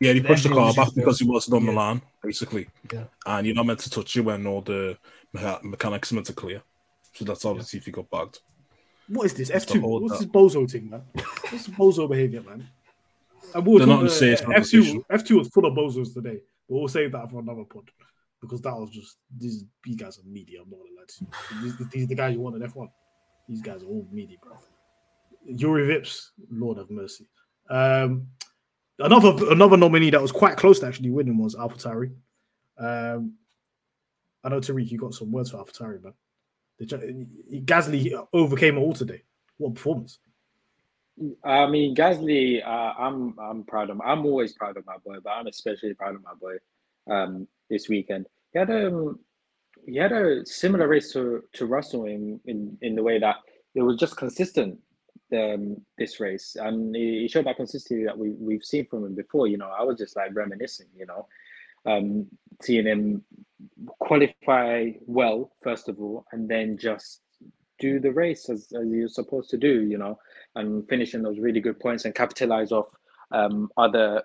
Yeah, 0.00 0.12
he 0.12 0.20
pushed 0.20 0.42
the 0.42 0.50
car 0.50 0.74
back 0.74 0.88
because 0.94 1.20
he 1.20 1.26
wasn't 1.26 1.54
on 1.54 1.64
yeah. 1.64 1.70
the 1.70 1.76
line, 1.76 2.02
basically. 2.22 2.68
Yeah. 2.92 3.04
And 3.24 3.46
you're 3.46 3.56
not 3.56 3.66
meant 3.66 3.78
to 3.80 3.90
touch 3.90 4.16
it 4.16 4.22
when 4.22 4.46
all 4.46 4.60
the 4.60 4.98
mechanics 5.62 6.10
are 6.10 6.16
meant 6.16 6.26
to 6.26 6.32
clear. 6.32 6.62
So 7.12 7.24
that's 7.24 7.44
obviously 7.44 7.78
yeah. 7.78 7.82
if 7.82 7.86
he 7.86 7.92
got 7.92 8.10
bugged. 8.10 8.40
What 9.08 9.26
is 9.26 9.34
this? 9.34 9.50
F2? 9.50 9.80
What's 10.00 10.18
this 10.18 10.28
bozo 10.28 10.68
thing, 10.68 10.90
man? 10.90 11.02
What's 11.50 11.68
bozo 11.68 12.08
behavior, 12.08 12.42
man? 12.42 12.68
And 13.54 13.66
we'll 13.66 13.78
They're 13.78 13.86
not 13.86 14.00
in 14.00 14.06
the 14.06 14.10
same 14.10 14.36
F2, 14.36 15.04
F2 15.10 15.38
was 15.38 15.48
full 15.48 15.66
of 15.66 15.74
bozos 15.74 16.12
today, 16.12 16.40
but 16.68 16.76
we'll 16.76 16.88
save 16.88 17.12
that 17.12 17.30
for 17.30 17.40
another 17.40 17.64
pod 17.64 17.90
because 18.40 18.60
that 18.62 18.74
was 18.74 18.90
just 18.90 19.16
these, 19.36 19.64
guys 19.96 20.18
are 20.18 20.22
media. 20.26 20.60
I'm 20.62 20.70
not 20.70 20.78
gonna 20.78 20.90
lie 20.96 21.04
to 21.06 21.24
you. 21.80 21.88
These, 21.92 22.08
the 22.08 22.14
guys 22.14 22.34
you 22.34 22.40
want 22.40 22.56
in 22.56 22.70
F1. 22.70 22.88
These 23.48 23.62
guys 23.62 23.82
are 23.82 23.86
all 23.86 24.08
media, 24.12 24.38
bro. 24.42 24.56
Jüri 25.50 25.86
Vips, 25.86 26.30
Lord 26.50 26.78
have 26.78 26.90
mercy. 26.90 27.26
Um, 27.68 28.28
Another 28.98 29.34
another 29.50 29.76
nominee 29.76 30.10
that 30.10 30.22
was 30.22 30.30
quite 30.30 30.56
close 30.56 30.78
to 30.80 30.86
actually 30.86 31.10
winning 31.10 31.36
was 31.36 31.56
AlphaTauri. 31.56 32.12
Um, 32.78 33.34
I 34.44 34.48
know 34.50 34.60
Tariq, 34.60 34.90
you 34.90 34.98
got 34.98 35.14
some 35.14 35.32
words 35.32 35.50
for 35.50 35.56
AlphaTauri, 35.56 36.02
man. 36.04 36.12
The, 36.78 37.62
Gasly 37.64 38.12
overcame 38.32 38.78
all 38.78 38.92
today. 38.92 39.22
What 39.56 39.74
performance! 39.74 40.18
I 41.44 41.66
mean, 41.66 41.94
Gasly, 41.94 42.66
uh, 42.66 42.92
I'm 42.98 43.38
I'm 43.38 43.64
proud 43.64 43.90
of. 43.90 43.96
Him. 43.96 44.02
I'm 44.04 44.26
always 44.26 44.52
proud 44.52 44.76
of 44.76 44.84
my 44.86 44.96
boy, 45.04 45.16
but 45.22 45.30
I'm 45.30 45.46
especially 45.46 45.94
proud 45.94 46.16
of 46.16 46.22
my 46.24 46.34
boy 46.34 46.56
um, 47.10 47.46
this 47.70 47.88
weekend. 47.88 48.26
He 48.52 48.58
had 48.58 48.70
a 48.70 48.88
um, 48.88 49.20
he 49.86 49.96
had 49.96 50.12
a 50.12 50.44
similar 50.44 50.88
race 50.88 51.12
to 51.12 51.42
to 51.52 51.66
Russell 51.66 52.06
in 52.06 52.40
in 52.46 52.76
in 52.82 52.94
the 52.96 53.02
way 53.02 53.18
that 53.20 53.36
it 53.74 53.82
was 53.82 53.96
just 53.96 54.16
consistent 54.16 54.78
um, 55.32 55.76
this 55.98 56.18
race, 56.18 56.56
and 56.58 56.94
he 56.96 57.20
he 57.20 57.28
showed 57.28 57.46
that 57.46 57.56
consistency 57.56 58.04
that 58.04 58.18
we 58.18 58.30
we've 58.30 58.64
seen 58.64 58.86
from 58.86 59.04
him 59.04 59.14
before. 59.14 59.46
You 59.46 59.58
know, 59.58 59.70
I 59.70 59.82
was 59.84 59.98
just 59.98 60.16
like 60.16 60.34
reminiscing. 60.34 60.88
You 60.96 61.06
know, 61.06 61.28
um, 61.86 62.26
seeing 62.60 62.86
him 62.86 63.22
qualify 64.00 64.90
well 65.06 65.52
first 65.62 65.88
of 65.88 66.00
all, 66.00 66.26
and 66.32 66.48
then 66.48 66.76
just 66.76 67.20
do 67.78 67.98
the 67.98 68.12
race 68.12 68.48
as, 68.48 68.68
as 68.72 68.86
you're 68.88 69.08
supposed 69.08 69.50
to 69.50 69.58
do. 69.58 69.82
You 69.82 69.98
know, 69.98 70.18
and 70.56 70.88
finishing 70.88 71.22
those 71.22 71.38
really 71.38 71.60
good 71.60 71.78
points 71.80 72.04
and 72.04 72.14
capitalize 72.14 72.72
off 72.72 72.86
um, 73.32 73.68
other 73.76 74.22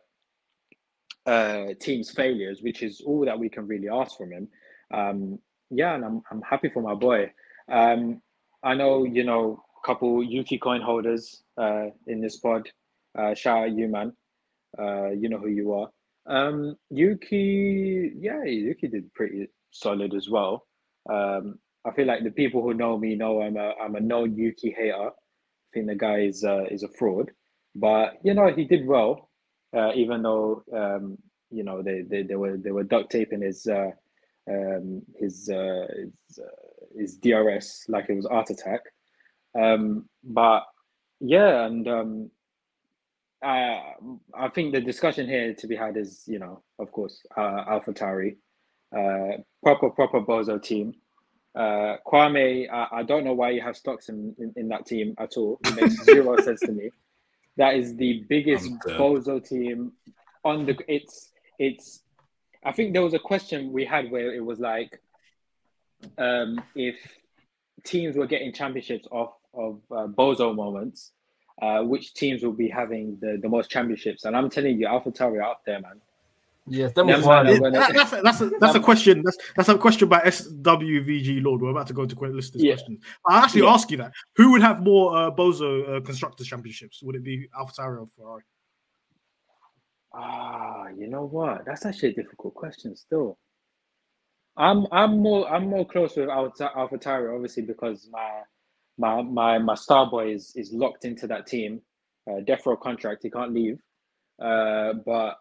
uh, 1.26 1.68
teams' 1.80 2.12
failures, 2.12 2.62
which 2.62 2.84
is 2.84 3.02
all 3.06 3.26
that 3.26 3.40
we 3.40 3.50
can 3.50 3.68
really 3.68 3.90
ask 3.90 4.18
from 4.18 4.32
him. 4.32 4.48
Um, 4.94 5.40
yeah, 5.70 5.96
and 5.96 6.04
I'm 6.04 6.22
I'm 6.32 6.42
happy 6.42 6.70
for 6.70 6.82
my 6.82 6.96
boy. 6.96 7.32
Um, 7.72 8.22
I 8.64 8.74
know 8.74 9.04
you 9.06 9.24
know 9.24 9.64
a 9.84 9.88
couple 9.88 10.24
Yuki 10.24 10.58
coin 10.58 10.82
holders 10.82 11.44
uh, 11.58 11.88
in 12.08 12.22
this 12.22 12.38
pod. 12.38 12.70
Uh, 13.18 13.34
shout 13.36 13.64
out 13.64 13.72
you, 13.72 13.88
man. 13.88 14.14
Uh, 14.78 15.10
you 15.10 15.30
know 15.30 15.38
who 15.40 15.50
you 15.50 15.74
are. 15.74 15.90
Um, 16.28 16.76
Yuki, 16.90 18.12
yeah, 18.20 18.44
Yuki 18.44 18.88
did 18.88 19.14
pretty 19.14 19.48
solid 19.72 20.14
as 20.14 20.30
well. 20.30 20.68
Um, 21.10 21.60
I 21.86 21.92
feel 21.92 22.06
like 22.06 22.24
the 22.24 22.32
people 22.32 22.62
who 22.62 22.74
know 22.74 22.98
me 22.98 23.16
know 23.16 23.42
I'm 23.42 23.58
a 23.58 23.74
I'm 23.82 23.96
a 23.96 24.00
known 24.00 24.36
Yuki 24.36 24.76
hater. 24.78 25.12
I 25.70 25.74
think 25.74 25.88
the 25.88 25.96
guy 25.96 26.20
is 26.22 26.44
uh, 26.44 26.66
is 26.72 26.84
a 26.84 26.88
fraud, 26.88 27.32
but 27.76 28.18
you 28.24 28.34
know 28.34 28.52
he 28.52 28.66
did 28.66 28.88
well, 28.88 29.30
uh, 29.76 29.92
even 29.94 30.24
though 30.24 30.64
um, 30.74 31.18
you 31.52 31.64
know 31.64 31.82
they, 31.84 32.02
they 32.02 32.24
they 32.24 32.36
were 32.36 32.58
they 32.58 32.72
were 32.72 32.84
duct 32.84 33.12
taping 33.12 33.42
his 33.42 33.68
uh, 33.68 33.92
um, 34.50 35.04
his 35.20 35.50
uh, 35.50 35.86
his, 36.28 36.40
uh, 36.40 36.98
his 36.98 37.18
DRS 37.18 37.86
like 37.88 38.10
it 38.10 38.16
was 38.16 38.26
Art 38.26 38.50
Attack. 38.50 38.82
Um, 39.60 40.10
but 40.24 40.64
yeah, 41.20 41.66
and 41.66 41.88
um, 41.88 42.32
I 43.44 43.94
I 44.36 44.50
think 44.50 44.74
the 44.74 44.82
discussion 44.82 45.28
here 45.28 45.54
to 45.54 45.68
be 45.68 45.76
had 45.76 45.98
is 45.98 46.24
you 46.28 46.40
know 46.40 46.64
of 46.80 46.92
course 46.92 47.22
uh, 47.38 47.66
AlphaTauri, 47.70 48.38
uh, 48.98 49.38
proper 49.64 49.92
proper 49.92 50.22
bozo 50.22 50.62
team. 50.62 50.94
Uh, 51.56 51.98
Kwame, 52.06 52.70
I, 52.72 52.88
I 53.00 53.04
don't 53.04 53.24
know 53.26 53.34
why 53.34 53.52
you 53.52 53.62
have 53.62 53.76
stocks 53.76 54.10
in, 54.10 54.36
in, 54.38 54.54
in 54.56 54.68
that 54.70 54.86
team 54.86 55.16
at 55.18 55.36
all. 55.38 55.60
It 55.66 55.76
makes 55.76 56.04
zero 56.04 56.38
sense 56.42 56.62
to 56.62 56.72
me. 56.72 56.92
That 57.58 57.76
is 57.76 57.96
the 57.96 58.24
biggest 58.30 58.72
bozo 58.86 59.46
team 59.46 59.94
on 60.46 60.66
the. 60.66 60.78
It's 60.88 61.32
it's. 61.58 62.02
I 62.64 62.72
think 62.72 62.94
there 62.94 63.02
was 63.02 63.14
a 63.14 63.20
question 63.20 63.72
we 63.72 63.86
had 63.86 64.12
where 64.12 64.34
it 64.34 64.44
was 64.44 64.60
like, 64.60 65.02
um, 66.18 66.62
if 66.76 66.96
teams 67.84 68.16
were 68.16 68.28
getting 68.28 68.54
championships 68.54 69.08
off 69.12 69.34
of 69.54 69.82
uh, 69.92 70.08
bozo 70.08 70.56
moments, 70.56 71.12
uh, 71.62 71.82
which 71.82 72.14
teams 72.14 72.44
will 72.44 72.54
be 72.54 72.70
having 72.70 73.18
the, 73.22 73.40
the 73.42 73.50
most 73.50 73.70
championships? 73.70 74.26
And 74.26 74.36
I'm 74.36 74.50
telling 74.50 74.80
you, 74.80 74.88
AlphaTauri 74.88 75.40
are 75.40 75.44
up 75.44 75.62
there, 75.66 75.82
man. 75.82 76.02
Yes, 76.70 76.94
them 76.94 77.08
Yeah, 77.10 77.18
was 77.18 77.26
man, 77.26 77.46
wild. 77.46 77.74
That- 77.74 77.94
that's, 77.94 78.14
a, 78.14 78.22
that's, 78.22 78.42
a, 78.42 78.50
that's 78.60 78.76
a 78.76 78.80
question. 78.80 79.22
That's 79.24 79.38
that's 79.56 79.70
a 79.70 79.78
question 79.78 80.08
by 80.08 80.20
SWVG 80.22 81.44
Lord. 81.44 81.62
We're 81.62 81.72
about 81.72 81.88
to 81.88 81.94
go 81.94 82.06
to 82.06 82.16
quite 82.16 82.32
list 82.32 82.54
this 82.54 82.62
Yeah. 82.64 82.76
question. 82.76 83.00
I'll 83.28 83.44
actually 83.44 83.64
Yeah. 83.64 83.74
ask 83.74 83.90
you 83.92 83.98
that. 83.98 84.12
Who 84.36 84.52
would 84.52 84.62
have 84.62 84.82
more 84.84 85.16
uh, 85.18 85.32
Bozo 85.32 85.98
uh, 85.98 86.02
constructors 86.02 86.48
championships? 86.48 87.02
Would 87.04 87.16
it 87.16 87.24
be 87.24 87.48
AlphaTauri 87.60 88.02
or 88.02 88.08
Ferrari? 88.16 88.44
Ah, 90.14 90.88
you 90.98 91.08
know 91.08 91.26
what? 91.26 91.66
That's 91.66 91.86
actually 91.86 92.10
a 92.10 92.14
difficult 92.14 92.56
question. 92.56 92.96
Still, 92.96 93.38
I'm 94.58 94.88
I'm 94.92 95.20
more 95.20 95.48
I'm 95.52 95.68
more 95.70 95.86
close 95.86 96.16
with 96.16 96.30
Alpha 96.30 96.72
AlphaTauri, 96.76 97.34
obviously 97.34 97.64
because 97.64 98.10
my 98.12 98.42
my 98.98 99.22
my 99.22 99.58
my 99.60 99.76
star 99.76 100.10
boy 100.10 100.34
is 100.34 100.52
is 100.56 100.74
locked 100.74 101.06
into 101.06 101.28
that 101.28 101.46
team, 101.46 101.82
uh, 102.30 102.40
death 102.46 102.66
row 102.66 102.76
contract. 102.76 103.24
He 103.24 103.30
can't 103.30 103.54
leave. 103.54 103.78
Uh, 104.42 104.94
but 105.06 105.36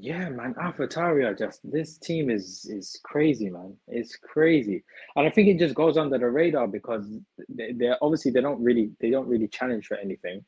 yeah, 0.00 0.28
man, 0.28 0.54
AlphaTauri 0.54 1.38
just 1.38 1.60
this 1.64 1.98
team 1.98 2.30
is 2.30 2.66
is 2.70 2.98
crazy, 3.04 3.50
man. 3.50 3.76
It's 3.88 4.16
crazy, 4.16 4.82
and 5.16 5.26
I 5.26 5.30
think 5.30 5.48
it 5.48 5.58
just 5.58 5.74
goes 5.74 5.96
under 5.96 6.18
the 6.18 6.30
radar 6.30 6.66
because 6.66 7.06
they, 7.48 7.72
they're 7.72 7.98
obviously 8.02 8.30
they 8.30 8.40
don't 8.40 8.62
really 8.62 8.90
they 9.00 9.10
don't 9.10 9.28
really 9.28 9.48
challenge 9.48 9.86
for 9.86 9.96
anything. 9.96 10.44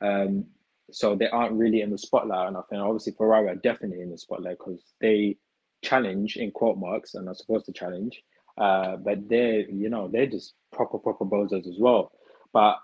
Um, 0.00 0.46
so 0.90 1.14
they 1.14 1.28
aren't 1.28 1.52
really 1.52 1.82
in 1.82 1.90
the 1.90 1.98
spotlight 1.98 2.48
enough. 2.48 2.66
And 2.70 2.80
obviously 2.80 3.12
Ferrari 3.16 3.48
are 3.48 3.56
definitely 3.56 4.00
in 4.02 4.10
the 4.10 4.18
spotlight 4.18 4.58
because 4.58 4.82
they 5.00 5.36
challenge 5.82 6.36
in 6.36 6.50
quote 6.50 6.78
marks 6.78 7.14
and 7.14 7.28
are 7.28 7.34
supposed 7.34 7.66
to 7.66 7.72
challenge. 7.72 8.22
Uh, 8.58 8.96
but 8.96 9.28
they're 9.28 9.60
you 9.70 9.88
know 9.88 10.08
they're 10.08 10.26
just 10.26 10.54
proper 10.72 10.98
proper 10.98 11.24
bozos 11.24 11.66
as 11.66 11.78
well. 11.78 12.12
But 12.52 12.76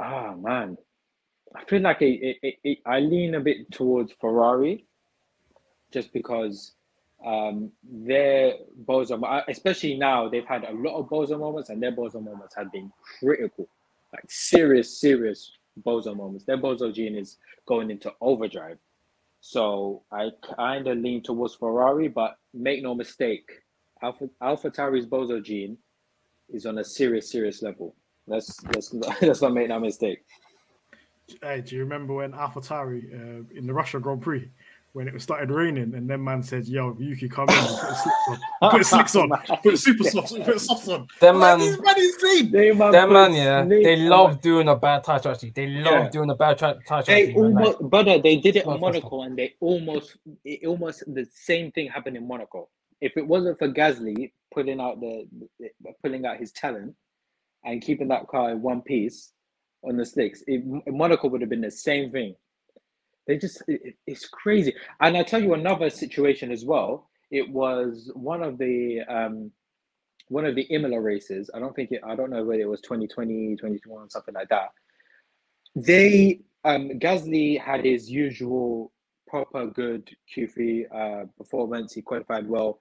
ah 0.00 0.34
man, 0.36 0.76
I 1.56 1.64
feel 1.66 1.82
like 1.82 2.02
it, 2.02 2.38
it, 2.42 2.54
it, 2.64 2.78
I 2.86 3.00
lean 3.00 3.34
a 3.34 3.40
bit 3.40 3.70
towards 3.72 4.12
Ferrari, 4.20 4.86
just 5.92 6.12
because 6.12 6.74
um, 7.24 7.70
their 7.82 8.54
bozo, 8.86 9.44
especially 9.48 9.96
now, 9.96 10.28
they've 10.28 10.46
had 10.46 10.64
a 10.64 10.72
lot 10.72 10.98
of 10.98 11.08
bozo 11.08 11.38
moments, 11.38 11.70
and 11.70 11.82
their 11.82 11.92
bozo 11.92 12.22
moments 12.22 12.54
have 12.56 12.72
been 12.72 12.92
critical, 13.20 13.68
like 14.12 14.24
serious, 14.28 15.00
serious 15.00 15.52
bozo 15.84 16.16
moments. 16.16 16.44
Their 16.44 16.58
bozo 16.58 16.92
gene 16.94 17.16
is 17.16 17.38
going 17.66 17.90
into 17.90 18.12
overdrive. 18.20 18.78
So 19.40 20.02
I 20.12 20.30
kind 20.56 20.88
of 20.88 20.98
lean 20.98 21.22
towards 21.22 21.54
Ferrari, 21.54 22.08
but 22.08 22.38
make 22.54 22.82
no 22.82 22.94
mistake, 22.94 23.48
Alpha 24.02 24.28
Alpha 24.42 24.70
bozo 24.70 25.42
gene 25.44 25.78
is 26.50 26.66
on 26.66 26.78
a 26.78 26.84
serious, 26.84 27.30
serious 27.30 27.62
level. 27.62 27.94
Let's 28.26 28.62
let's 28.64 28.92
not, 28.92 29.22
let's 29.22 29.42
not 29.42 29.54
make 29.54 29.68
that 29.68 29.80
mistake. 29.80 30.24
Hey, 31.42 31.62
do 31.62 31.74
you 31.76 31.82
remember 31.82 32.14
when 32.14 32.32
AlphaTauri 32.32 33.12
uh, 33.12 33.44
in 33.56 33.66
the 33.66 33.72
Russia 33.72 33.98
Grand 33.98 34.20
Prix 34.20 34.48
when 34.92 35.08
it 35.08 35.20
started 35.20 35.50
raining 35.50 35.94
and 35.94 36.08
then 36.08 36.22
man 36.22 36.42
said, 36.42 36.66
"Yo, 36.68 36.96
Yuki, 37.00 37.28
come 37.28 37.48
in, 37.48 37.54
and 37.56 37.66
put 37.66 37.88
the 37.88 37.94
slicks 37.94 38.28
on, 38.28 38.38
put 38.70 38.86
slicks 38.86 39.16
on, 39.16 39.28
put 39.62 39.62
the 39.72 39.76
super 39.76 40.04
softs, 40.04 40.32
put 40.32 40.46
the 40.46 40.60
softs 40.60 40.88
on." 40.88 41.06
Them 41.20 41.38
man- 41.40 41.58
these 41.58 41.80
man 41.80 41.96
insane. 41.98 42.50
They, 42.52 42.70
Them 42.70 43.12
man, 43.12 43.32
yeah, 43.34 43.64
snake 43.64 43.84
they 43.84 43.96
love 43.96 44.40
doing 44.40 44.68
a 44.68 44.76
bad 44.76 45.02
touch. 45.02 45.26
Actually, 45.26 45.50
they 45.50 45.66
love 45.66 46.04
Yeah. 46.04 46.08
doing 46.10 46.30
a 46.30 46.34
bad 46.34 46.58
tra- 46.58 46.78
touch. 46.86 47.06
They 47.06 47.28
actually, 47.28 47.52
man, 47.52 47.64
like- 47.64 47.78
brother, 47.80 48.18
they 48.18 48.36
did 48.36 48.56
it 48.56 48.66
in 48.66 48.78
Monaco, 48.80 49.22
and 49.22 49.36
they 49.36 49.54
almost, 49.60 50.16
it 50.44 50.66
almost 50.66 51.02
the 51.12 51.26
same 51.34 51.72
thing 51.72 51.88
happened 51.88 52.16
in 52.16 52.28
Monaco. 52.28 52.68
If 53.00 53.16
it 53.16 53.26
wasn't 53.26 53.58
for 53.58 53.68
Gasly 53.68 54.32
pulling 54.52 54.80
out 54.80 55.00
the, 55.00 55.26
the 55.58 55.70
pulling 56.02 56.24
out 56.26 56.36
his 56.36 56.52
talent 56.52 56.94
and 57.64 57.82
keeping 57.82 58.08
that 58.08 58.28
car 58.28 58.50
in 58.52 58.62
one 58.62 58.80
piece 58.82 59.32
on 59.88 59.96
the 59.96 60.06
slicks, 60.06 60.42
it, 60.46 60.62
Monaco 60.86 61.28
would 61.28 61.40
have 61.42 61.50
been 61.50 61.60
the 61.62 61.70
same 61.70 62.10
thing. 62.10 62.34
They 63.26 63.38
just, 63.38 63.62
it- 63.68 63.96
it's 64.06 64.26
crazy. 64.28 64.74
And 65.00 65.16
I'll 65.16 65.24
tell 65.24 65.42
you 65.42 65.54
another 65.54 65.90
situation 65.90 66.52
as 66.52 66.64
well. 66.64 67.08
It 67.30 67.48
was 67.50 68.10
one 68.14 68.42
of 68.42 68.58
the 68.58 69.00
um, 69.08 69.50
one 70.28 70.44
of 70.44 70.54
the 70.54 70.62
Imola 70.62 71.00
races. 71.00 71.50
I 71.54 71.58
don't 71.58 71.74
think 71.76 71.92
it. 71.92 72.00
I 72.06 72.14
don't 72.16 72.30
know 72.30 72.44
whether 72.44 72.62
it 72.62 72.68
was 72.68 72.80
2020, 72.82 73.56
2021, 73.56 74.10
something 74.10 74.34
like 74.34 74.48
that. 74.50 74.68
They 75.74 76.40
um 76.64 76.90
Gasly 77.00 77.60
had 77.60 77.84
his 77.84 78.10
usual 78.10 78.92
proper 79.28 79.66
good 79.66 80.08
Q3 80.36 80.84
uh 80.94 81.26
performance. 81.36 81.92
He 81.94 82.02
qualified 82.02 82.48
well, 82.48 82.78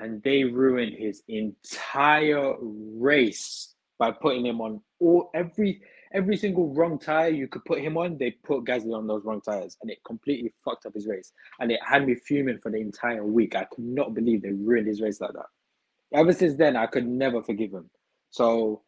and 0.00 0.22
they 0.22 0.44
ruined 0.44 0.94
his 0.98 1.22
entire 1.28 2.54
race 2.60 3.74
by 3.98 4.10
putting 4.12 4.44
him 4.46 4.60
on 4.60 4.80
all 5.00 5.30
every 5.34 5.82
every 6.14 6.36
single 6.36 6.72
wrong 6.72 6.98
tire 6.98 7.28
you 7.28 7.48
could 7.48 7.64
put 7.64 7.80
him 7.80 7.98
on. 7.98 8.16
They 8.16 8.30
put 8.30 8.64
Gasly 8.64 8.96
on 8.96 9.06
those 9.06 9.24
wrong 9.24 9.40
tires, 9.40 9.76
and 9.82 9.90
it 9.90 9.98
completely 10.06 10.54
fucked 10.64 10.86
up 10.86 10.94
his 10.94 11.06
race. 11.06 11.32
And 11.60 11.70
it 11.70 11.80
had 11.84 12.06
me 12.06 12.14
fuming 12.14 12.58
for 12.58 12.70
the 12.70 12.78
entire 12.78 13.24
week. 13.24 13.56
I 13.56 13.64
could 13.64 13.84
not 13.84 14.14
believe 14.14 14.42
they 14.42 14.52
ruined 14.52 14.86
his 14.86 15.02
race 15.02 15.20
like 15.20 15.32
that. 15.32 15.46
Ever 16.12 16.32
since 16.32 16.56
then, 16.56 16.76
I 16.76 16.86
could 16.86 17.06
never 17.06 17.42
forgive 17.42 17.72
him. 17.72 17.90
So 18.30 18.82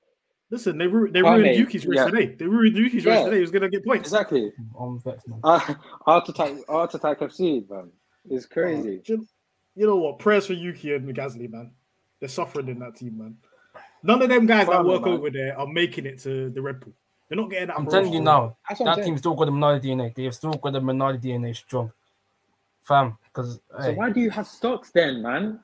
Listen, 0.50 0.78
they, 0.78 0.86
ru- 0.86 1.10
they 1.10 1.22
Kwame, 1.22 1.38
ruined 1.38 1.56
Yuki's 1.58 1.86
race 1.86 1.98
yeah. 1.98 2.04
today. 2.04 2.34
They 2.38 2.46
ruined 2.46 2.76
Yuki's 2.76 3.04
race 3.04 3.24
today. 3.24 3.36
He 3.36 3.40
was 3.40 3.50
gonna 3.50 3.68
get 3.68 3.84
points. 3.84 4.08
exactly. 4.08 4.52
on 4.76 5.00
vex, 5.00 5.26
man. 5.26 5.40
Uh, 5.42 5.74
Art 6.06 6.28
Attack, 6.28 6.52
Art 6.68 6.94
Attack 6.94 7.18
FC, 7.18 7.68
man. 7.68 7.90
It's 8.30 8.46
crazy. 8.46 8.98
Uh, 8.98 9.02
you, 9.06 9.26
you 9.74 9.86
know 9.86 9.96
what? 9.96 10.20
Prayers 10.20 10.46
for 10.46 10.52
Yuki 10.52 10.94
and 10.94 11.12
Gasly, 11.14 11.50
man. 11.50 11.72
They're 12.20 12.28
suffering 12.28 12.68
in 12.68 12.78
that 12.78 12.94
team, 12.94 13.18
man. 13.18 13.36
None 14.04 14.22
of 14.22 14.28
them 14.28 14.46
guys 14.46 14.68
that 14.68 14.84
work 14.84 15.02
man. 15.02 15.14
over 15.14 15.30
there 15.30 15.58
are 15.58 15.66
making 15.66 16.06
it 16.06 16.20
to 16.20 16.48
the 16.50 16.62
Red 16.62 16.78
Bull. 16.78 16.94
They're 17.28 17.36
not 17.36 17.50
getting 17.50 17.68
that. 17.68 17.76
I'm 17.78 17.86
telling 17.88 18.12
you 18.12 18.20
now, 18.20 18.56
I'm 18.68 18.76
that 18.86 18.94
saying. 18.96 19.06
team's 19.06 19.20
still 19.20 19.34
got 19.34 19.46
the 19.46 19.50
minority 19.50 19.88
DNA. 19.88 20.14
They've 20.14 20.34
still 20.34 20.52
got 20.52 20.72
the 20.72 20.80
minority 20.80 21.28
DNA 21.30 21.56
strong, 21.56 21.92
fam. 22.82 23.18
Because 23.24 23.60
So 23.82 23.92
why 23.94 24.10
do 24.10 24.20
you 24.20 24.30
have 24.30 24.46
stocks 24.46 24.90
then, 24.90 25.22
man? 25.22 25.60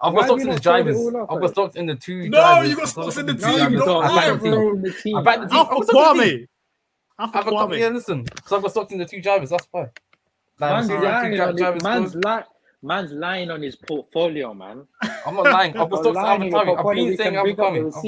I've 0.00 0.14
got 0.14 0.24
stocks 0.24 0.42
in 0.42 0.48
the 0.48 0.54
not 0.54 0.62
sold 0.64 0.76
it 0.76 0.82
drivers. 0.84 0.96
all 0.96 1.26
I've 1.36 1.40
got 1.40 1.50
stocks 1.50 1.76
in 1.76 1.86
the 1.86 1.94
two. 1.94 2.28
No, 2.28 2.38
drivers. 2.40 2.68
you 2.70 2.76
got 2.76 2.82
I've 2.82 2.88
stocks 2.90 3.16
in 3.18 3.26
the 3.26 3.32
in 3.32 3.38
team, 3.38 3.56
drivers. 3.58 3.86
not 3.86 4.04
I 4.04 4.08
back 4.08 4.26
live, 4.26 4.40
the 4.40 4.44
team. 4.44 4.52
bro. 4.54 4.70
in 4.74 4.82
the 4.82 4.92
team. 4.92 5.16
I 5.16 5.22
back 5.22 5.34
the 5.36 5.40
man. 5.40 5.48
team. 5.48 5.58
Alpha 5.58 5.70
I've 5.72 5.76
got 5.78 5.86
stocks 5.86 6.10
in 6.12 6.18
the 6.18 6.24
team. 6.24 6.38
Kwame. 6.38 6.48
Alpha 7.18 7.38
I've 7.38 7.44
got, 7.44 7.78
yeah, 7.78 7.88
Kwame. 7.88 7.94
listen. 7.94 8.26
So 8.46 8.56
I've 8.56 8.62
got 8.62 8.70
stocks 8.72 8.92
in 8.92 8.98
the 8.98 9.04
two 9.06 9.20
drivers. 9.22 9.50
That's 9.50 9.66
fine. 9.66 9.90
Like, 10.60 10.70
Man's 10.72 10.86
so 10.88 10.94
the 10.94 11.00
two 11.00 11.06
lying, 11.06 11.40
on 11.40 11.56
his, 11.74 11.82
man's, 11.82 12.14
li- 12.16 12.44
man's 12.82 13.12
lying 13.12 13.50
on 13.50 13.62
his 13.62 13.76
portfolio, 13.76 14.52
man. 14.54 14.86
I'm 15.24 15.34
not 15.36 15.44
lying. 15.44 15.76
I've 15.76 15.88
got 15.88 15.92
Or 16.06 16.12
stocks 16.12 16.16
in 16.16 16.22
lying 16.22 16.54
on 16.54 16.54
I've 16.60 16.66
portfolio, 16.66 16.94
been 17.04 17.10
we 17.10 17.16
saying 17.16 17.30
can 17.30 17.36
Alpha 17.38 17.54
bring 17.54 17.86
up 17.86 17.92
the 17.92 18.00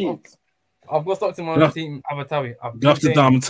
I've- 0.90 0.96
I've- 0.96 0.98
receipts. 0.98 0.98
I've 1.00 1.04
got 1.04 1.16
Stockton 1.16 1.48
on 1.48 1.60
Yeah. 1.60 1.66
the 1.68 1.72
team. 1.72 2.02
Avatawi. 2.10 2.54
I've 2.62 2.74
You 2.80 2.88
have 2.88 2.98
to 3.00 3.06
been 3.08 3.16
down 3.16 3.32
saying. 3.32 3.40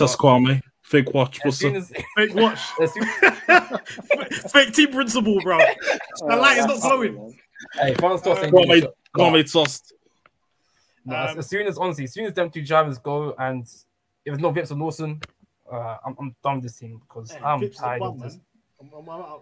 Fake 0.83 1.13
watch, 1.13 1.39
but 1.43 1.47
As 1.49 1.57
as, 1.75 1.91
Fake 2.15 2.35
watch. 2.35 2.59
Fake 4.51 4.73
team 4.73 4.91
principle, 4.91 5.39
bro. 5.41 5.57
The 5.57 6.35
light 6.35 6.57
is 6.59 6.65
not 6.65 6.81
glowing. 6.81 7.37
hey, 7.73 7.91
if 7.93 8.03
I'm 8.03 8.17
still 8.19 8.35
saying, 8.35 8.51
Kwame, 8.53 8.87
Kwame 9.17 9.51
tossed. 9.51 9.93
No, 11.05 11.15
as- 11.15 11.31
Um, 11.33 11.39
as 11.39 11.47
soon 11.49 11.67
as 11.67 11.77
honestly, 11.77 12.03
as 12.05 12.13
soon 12.13 12.25
as 12.25 12.33
them 12.33 12.49
two 12.49 12.63
drivers 12.63 12.97
go, 12.99 13.33
and 13.37 13.63
if 14.25 14.33
it's 14.33 14.41
not 14.41 14.53
Vips 14.53 14.71
or 14.71 14.75
Lawson, 14.75 15.19
uh, 15.71 15.97
I'm, 16.05 16.15
I'm 16.19 16.35
done 16.43 16.55
with 16.55 16.63
this 16.65 16.77
team 16.77 16.99
because 17.07 17.31
Hey, 17.31 17.43
I'm 17.43 17.59
Vips 17.61 17.77
tired 17.77 18.01
of 18.01 18.19
this. 18.19 18.33
man. 18.33 18.41
I'm- 18.93 19.09
I'm- 19.09 19.21
I'm- 19.21 19.39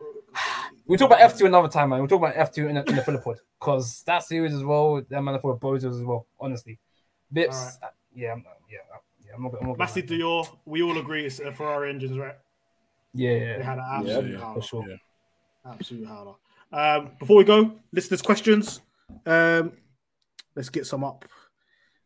We'll 0.86 0.98
talk 1.00 1.08
about 1.12 1.20
F2 1.32 1.46
another 1.46 1.68
time, 1.70 1.90
man. 1.90 2.00
We'll 2.00 2.08
talk 2.10 2.20
about 2.20 2.36
F2 2.36 2.70
in 2.70 2.76
the, 2.76 2.84
in 2.90 2.96
the 2.96 3.02
Philippod 3.02 3.38
because 3.60 4.04
that 4.06 4.24
series 4.24 4.54
as 4.54 4.64
well, 4.64 5.02
that 5.10 5.22
man 5.22 5.40
for 5.40 5.58
bozos 5.58 5.92
as 5.98 6.04
well. 6.04 6.26
Honestly, 6.40 6.78
Vips, 7.34 7.48
Alright. 7.54 7.74
uh, 7.84 7.88
yeah, 8.16 8.32
I'm, 8.34 8.46
yeah, 8.70 8.78
uh, 8.94 8.98
yeah. 9.26 9.32
I'm 9.36 9.44
not. 9.44 9.54
I'm 9.62 9.68
not 9.68 9.78
Massey 9.78 10.02
gonna- 10.02 10.22
Dior, 10.24 10.58
we 10.66 10.82
all 10.84 10.98
agree 10.98 11.26
it's 11.26 11.40
uh, 11.40 11.52
Ferrari 11.52 11.90
engines, 11.90 12.18
right? 12.18 12.36
Yeah, 13.14 13.30
They 13.34 13.40
yeah. 13.40 13.64
had 13.64 13.78
an 13.80 13.86
Yeah, 13.86 14.00
absolute 14.00 14.32
yeah, 14.34 14.40
howler. 14.40 14.62
for 14.62 14.68
sure. 14.68 14.86
Yeah. 14.90 14.96
Absolute 15.72 16.08
howler. 16.08 16.34
Um, 16.72 17.12
before 17.20 17.38
we 17.38 17.44
go, 17.44 17.80
listeners' 17.92 18.22
questions. 18.22 18.82
Um, 19.26 19.74
let's 20.56 20.70
get 20.70 20.86
some 20.86 21.04
up. 21.04 21.26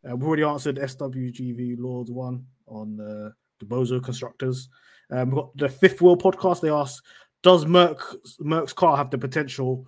Uh, 0.08 0.14
we've 0.14 0.26
already 0.28 0.42
answered 0.44 0.76
SWGV 0.76 1.76
Lords 1.78 2.10
one 2.10 2.44
on 2.66 3.00
uh, 3.00 3.30
the 3.58 3.66
Bozo 3.66 4.02
constructors. 4.02 4.68
Um, 5.10 5.30
we've 5.30 5.36
got 5.36 5.56
the 5.56 5.68
Fifth 5.68 6.00
Wheel 6.02 6.16
podcast. 6.16 6.60
They 6.60 6.68
asked, 6.70 7.02
"Does 7.42 7.64
Merc 7.66 8.00
Merc's 8.40 8.72
car 8.74 8.96
have 8.96 9.10
the 9.10 9.18
potential? 9.18 9.86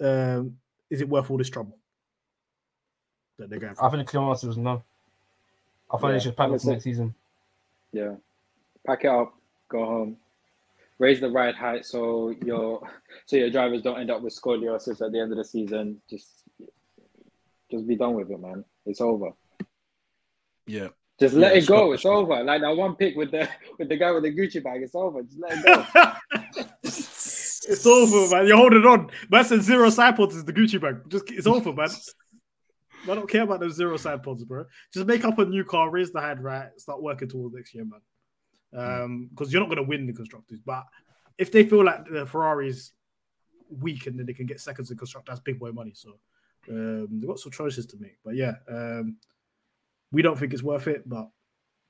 Um, 0.00 0.56
is 0.88 1.00
it 1.00 1.08
worth 1.08 1.30
all 1.30 1.36
this 1.38 1.50
trouble 1.50 1.76
that 3.40 3.50
they're 3.50 3.58
going 3.58 3.74
for?" 3.74 3.84
I 3.84 3.90
think 3.90 4.06
the 4.06 4.10
clear 4.10 4.22
answer 4.22 4.48
is 4.48 4.56
no. 4.56 4.82
I 5.92 5.96
think 5.96 6.04
Yeah, 6.08 6.12
they 6.12 6.20
should 6.20 6.36
pack 6.36 6.44
up 6.44 6.50
honestly. 6.50 6.72
next 6.72 6.84
season. 6.84 7.14
Yeah. 7.92 8.14
Pack 8.86 9.04
it 9.04 9.08
up, 9.08 9.34
go 9.68 9.84
home. 9.84 10.16
Raise 10.98 11.18
the 11.20 11.30
ride 11.30 11.54
height 11.54 11.84
so 11.86 12.30
your 12.44 12.86
so 13.26 13.36
your 13.36 13.50
drivers 13.50 13.82
don't 13.82 13.98
end 13.98 14.10
up 14.10 14.22
with 14.22 14.38
scoliosis 14.38 15.00
at 15.04 15.12
the 15.12 15.18
end 15.20 15.32
of 15.32 15.38
the 15.38 15.44
season. 15.44 16.00
Just 16.08 16.28
just 17.70 17.86
be 17.86 17.96
done 17.96 18.14
with 18.14 18.30
it, 18.30 18.38
man. 18.40 18.64
It's 18.86 19.00
over. 19.00 19.30
Yeah. 20.66 20.88
Just 21.18 21.34
let 21.34 21.52
Yeah, 21.54 21.58
it 21.62 21.66
go. 21.66 21.76
Scott- 21.76 21.94
It's 21.94 22.04
over. 22.06 22.44
Like 22.44 22.60
that 22.60 22.76
one 22.76 22.96
pick 22.96 23.16
with 23.16 23.30
the 23.30 23.48
with 23.78 23.88
the 23.88 23.96
guy 23.96 24.10
with 24.12 24.22
the 24.24 24.30
Gucci 24.34 24.62
bag. 24.62 24.82
It's 24.82 24.94
over. 24.94 25.22
Just 25.22 25.38
let 25.38 25.52
it 25.58 25.64
go. 25.64 26.12
it's 26.82 27.86
over, 27.86 28.34
man. 28.36 28.46
You're 28.46 28.56
holding 28.56 28.84
on. 28.84 29.10
Man 29.30 29.44
said 29.44 29.62
zero 29.62 29.90
side 29.90 30.16
pods 30.16 30.36
is 30.36 30.44
the 30.44 30.52
Gucci 30.52 30.80
bag. 30.80 30.96
Just 31.08 31.30
it's 31.30 31.46
over, 31.46 31.72
man. 31.72 31.88
I 33.04 33.14
don't 33.14 33.30
care 33.30 33.42
about 33.42 33.60
those 33.60 33.76
zero 33.76 33.96
side 33.96 34.22
pods, 34.22 34.44
bro. 34.44 34.64
Just 34.92 35.06
make 35.06 35.24
up 35.24 35.38
a 35.38 35.44
new 35.44 35.64
car, 35.64 35.90
raise 35.90 36.12
the 36.12 36.20
head 36.20 36.42
right, 36.42 36.68
start 36.78 37.02
working 37.02 37.28
towards 37.28 37.54
next 37.54 37.74
year, 37.74 37.84
man. 37.84 38.00
Um, 38.72 39.28
because 39.30 39.52
you're 39.52 39.60
not 39.60 39.68
gonna 39.68 39.82
win 39.82 40.06
the 40.06 40.12
constructors, 40.12 40.60
but 40.64 40.84
if 41.38 41.50
they 41.50 41.64
feel 41.64 41.84
like 41.84 42.04
the 42.04 42.26
Ferrari's 42.26 42.92
weak 43.70 44.06
and 44.06 44.18
then 44.18 44.26
they 44.26 44.34
can 44.34 44.46
get 44.46 44.60
seconds 44.60 44.90
in 44.90 44.98
constructors, 44.98 45.32
that's 45.32 45.40
big 45.40 45.58
boy 45.58 45.72
money. 45.72 45.92
So 45.94 46.18
um, 46.68 47.08
they've 47.10 47.28
got 47.28 47.38
some 47.38 47.52
choices 47.52 47.86
to 47.86 47.96
make. 47.98 48.18
But 48.24 48.36
yeah, 48.36 48.54
um, 48.68 49.16
we 50.12 50.22
don't 50.22 50.38
think 50.38 50.52
it's 50.52 50.62
worth 50.62 50.86
it, 50.86 51.08
but 51.08 51.28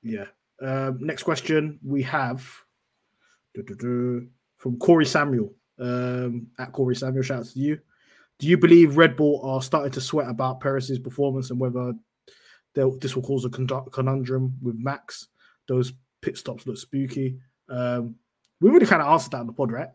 yeah. 0.01 0.25
Um, 0.61 0.99
next 1.01 1.23
question 1.23 1.79
we 1.83 2.03
have 2.03 2.47
from 4.57 4.77
Corey 4.77 5.05
Samuel. 5.05 5.53
Um, 5.79 6.47
at 6.59 6.71
Corey 6.71 6.95
Samuel, 6.95 7.23
shout 7.23 7.39
out 7.39 7.45
to 7.47 7.59
you. 7.59 7.79
Do 8.41 8.47
you 8.47 8.57
believe 8.57 8.97
Red 8.97 9.15
Bull 9.15 9.39
are 9.43 9.61
starting 9.61 9.91
to 9.91 10.01
sweat 10.01 10.27
about 10.27 10.61
Perez's 10.61 10.97
performance 10.97 11.51
and 11.51 11.59
whether 11.59 11.93
this 12.73 13.15
will 13.15 13.21
cause 13.21 13.45
a 13.45 13.49
conundrum 13.49 14.57
with 14.63 14.75
Max? 14.79 15.27
Those 15.67 15.93
pit 16.21 16.37
stops 16.39 16.65
look 16.65 16.77
spooky. 16.77 17.37
Um, 17.69 18.15
we 18.59 18.71
already 18.71 18.87
kind 18.87 18.99
of 19.03 19.09
answered 19.09 19.31
that 19.33 19.41
in 19.41 19.47
the 19.47 19.53
pod, 19.53 19.71
right? 19.71 19.89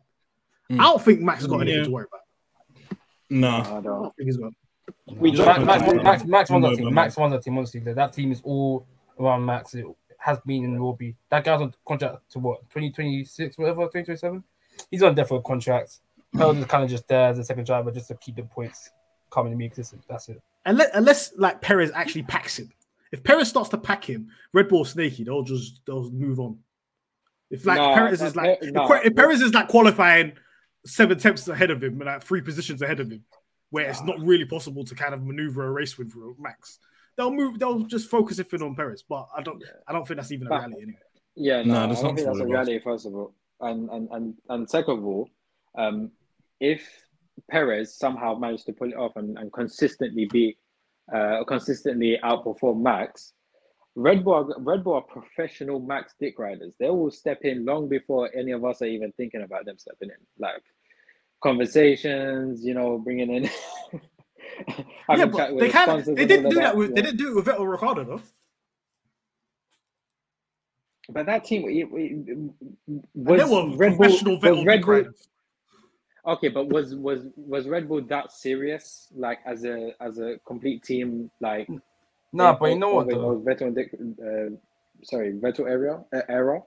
Mm. 0.70 0.78
I 0.78 0.84
don't 0.84 1.02
think 1.02 1.20
Max 1.22 1.40
has 1.40 1.48
got 1.48 1.62
anything 1.62 1.78
Yeah. 1.80 1.84
to 1.86 1.90
worry 1.90 2.06
about. 2.06 2.98
No. 3.30 3.48
I 3.48 3.58
I 3.58 3.62
don't. 3.64 3.82
don't 3.82 4.16
think 4.16 4.28
he's 4.28 4.36
got. 4.36 4.52
We 5.08 5.32
Max, 5.32 5.42
dropped 5.42 5.64
Max. 5.64 6.04
Max, 6.04 6.24
Max 6.24 6.50
runs 6.50 6.62
No, 6.62 6.70
that 6.70 6.76
team. 6.76 6.94
Max 6.94 7.18
runs 7.18 7.32
that 7.32 7.42
team. 7.42 7.58
Honestly, 7.58 7.80
that, 7.80 7.96
that 7.96 8.12
team 8.12 8.30
is 8.30 8.40
all 8.44 8.86
around 9.18 9.44
Max. 9.44 9.74
It 9.74 9.86
has 10.18 10.38
been 10.46 10.64
and 10.66 10.80
will 10.80 10.92
be. 10.94 11.16
That 11.30 11.42
guy's 11.42 11.60
on 11.60 11.74
contract 11.84 12.30
to 12.30 12.38
what? 12.38 12.70
Twenty 12.70 12.92
twenty 12.92 13.24
six, 13.24 13.58
whatever. 13.58 13.88
Twenty 13.88 14.04
twenty 14.04 14.18
seven. 14.18 14.44
He's 14.88 15.02
on 15.02 15.16
definite 15.16 15.42
contract. 15.42 15.98
Pelton 16.36 16.58
is 16.62 16.66
kind 16.66 16.84
of 16.84 16.90
just 16.90 17.06
there 17.08 17.28
as 17.28 17.38
a 17.38 17.44
second 17.44 17.66
driver 17.66 17.90
just 17.90 18.08
to 18.08 18.14
keep 18.16 18.36
the 18.36 18.42
points 18.42 18.90
coming 19.30 19.52
to 19.52 19.56
me. 19.56 19.68
Because 19.68 19.94
that's 20.08 20.28
it. 20.28 20.40
Unless, 20.64 20.90
unless 20.94 21.32
like 21.36 21.60
Perez 21.60 21.90
actually 21.94 22.22
packs 22.24 22.58
him. 22.58 22.70
If 23.12 23.22
Perez 23.22 23.48
starts 23.48 23.68
to 23.70 23.78
pack 23.78 24.04
him, 24.04 24.28
Red 24.52 24.68
Bull 24.68 24.84
snaky, 24.84 25.24
they'll 25.24 25.42
just 25.42 25.80
they'll 25.86 26.10
move 26.10 26.40
on. 26.40 26.58
If 27.50 27.64
like 27.64 27.78
Nah, 27.78 27.94
Perez 27.94 28.20
is 28.20 28.34
like 28.34 28.60
Pe- 28.60 28.68
if, 28.68 29.06
if 29.06 29.14
Perez 29.14 29.40
is 29.40 29.54
like 29.54 29.68
qualifying 29.68 30.32
seven 30.84 31.18
tenths 31.18 31.46
ahead 31.48 31.70
of 31.70 31.82
him 31.82 31.94
and 32.00 32.06
like 32.06 32.22
three 32.22 32.40
positions 32.40 32.82
ahead 32.82 32.98
of 33.00 33.10
him, 33.10 33.22
where 33.70 33.88
it's 33.88 34.02
not 34.02 34.18
really 34.20 34.44
possible 34.44 34.84
to 34.84 34.94
kind 34.94 35.14
of 35.14 35.22
maneuver 35.22 35.64
a 35.66 35.70
race 35.70 35.96
with 35.96 36.12
Max, 36.38 36.80
they'll 37.16 37.30
move. 37.32 37.58
They'll 37.60 37.80
just 37.84 38.10
focus 38.10 38.38
it 38.40 38.52
in 38.52 38.62
on 38.62 38.74
Perez. 38.74 39.04
But 39.08 39.28
I 39.36 39.42
don't. 39.42 39.62
I 39.86 39.92
don't 39.92 40.06
think 40.06 40.18
that's 40.18 40.32
even 40.32 40.48
a 40.48 40.50
But- 40.50 40.56
reality 40.62 40.82
anyway. 40.82 40.98
Yeah, 41.38 41.62
No, 41.62 41.74
no, 41.74 41.84
I 41.84 41.86
that's 41.88 42.00
don't 42.00 42.08
not 42.10 42.16
think 42.16 42.26
that's 42.26 42.38
a 42.38 42.42
true, 42.42 42.50
reality. 42.50 42.78
First 42.80 43.06
of 43.06 43.14
all, 43.14 43.34
and 43.60 43.88
and 43.90 44.08
and 44.10 44.34
and 44.48 44.68
second 44.70 44.98
of 44.98 45.04
all, 45.04 45.28
um, 45.76 46.10
if 46.60 46.88
Perez 47.50 47.96
somehow 47.96 48.34
managed 48.34 48.66
to 48.66 48.72
pull 48.72 48.90
it 48.90 48.96
off 48.96 49.16
and, 49.16 49.38
and 49.38 49.52
consistently 49.52 50.26
be, 50.26 50.56
uh, 51.14 51.44
consistently 51.44 52.18
outperform 52.24 52.80
Max, 52.82 53.32
Red 53.94 54.24
Bull, 54.24 54.34
are, 54.34 54.60
Red 54.60 54.84
Bull 54.84 54.94
are 54.94 55.02
professional 55.02 55.80
Max 55.80 56.14
dick 56.20 56.38
riders. 56.38 56.74
They 56.78 56.90
will 56.90 57.10
step 57.10 57.40
in 57.42 57.64
long 57.64 57.88
before 57.88 58.30
any 58.34 58.52
of 58.52 58.64
us 58.64 58.82
are 58.82 58.86
even 58.86 59.12
thinking 59.12 59.42
about 59.42 59.64
them 59.64 59.78
stepping 59.78 60.10
in. 60.10 60.16
Like 60.38 60.62
conversations, 61.42 62.64
you 62.64 62.74
know, 62.74 62.98
bringing 62.98 63.30
in. 63.30 63.50
Yeah, 65.14 65.26
but 65.26 65.58
they 65.58 65.66
the 65.66 65.72
kind 65.72 65.90
of 65.90 66.16
they 66.16 66.24
didn't 66.24 66.50
do 66.50 66.56
that 66.56 66.76
with 66.76 66.94
they 66.94 67.02
didn't 67.02 67.18
do 67.18 67.30
it 67.30 67.34
with 67.36 67.46
Vettel 67.46 67.70
Ricciardo 67.70 68.04
though. 68.04 68.22
But 71.08 71.26
that 71.26 71.44
team 71.44 71.68
it, 71.68 71.88
it, 71.92 72.26
And 72.88 73.50
was 73.50 73.76
Red 73.76 73.98
Bull. 73.98 73.98
professional 73.98 74.34
Was 74.34 74.42
Vettel 74.42 74.66
Red 74.66 74.82
Bull 74.82 74.94
riders. 74.94 75.28
Okay, 76.26 76.48
but 76.48 76.68
was 76.68 76.94
was 76.96 77.26
was 77.36 77.68
Red 77.68 77.88
Bull 77.88 78.02
that 78.02 78.32
serious? 78.32 79.08
Like 79.14 79.38
as 79.46 79.64
a 79.64 79.92
as 80.00 80.18
a 80.18 80.38
complete 80.46 80.82
team, 80.82 81.30
like 81.40 81.68
Nah, 82.32 82.52
in- 82.52 82.58
but 82.58 82.66
you 82.66 82.78
know 82.78 82.94
what? 82.94 83.06
over 83.06 83.14
Though? 83.14 83.34
those 83.36 83.44
Vettel 83.44 83.66
and 83.68 83.74
Dick, 83.76 83.90
uh, 83.94 84.56
sorry, 85.04 85.32
Vettel 85.34 85.68
area 85.70 86.02
uh, 86.12 86.22
era. 86.28 86.60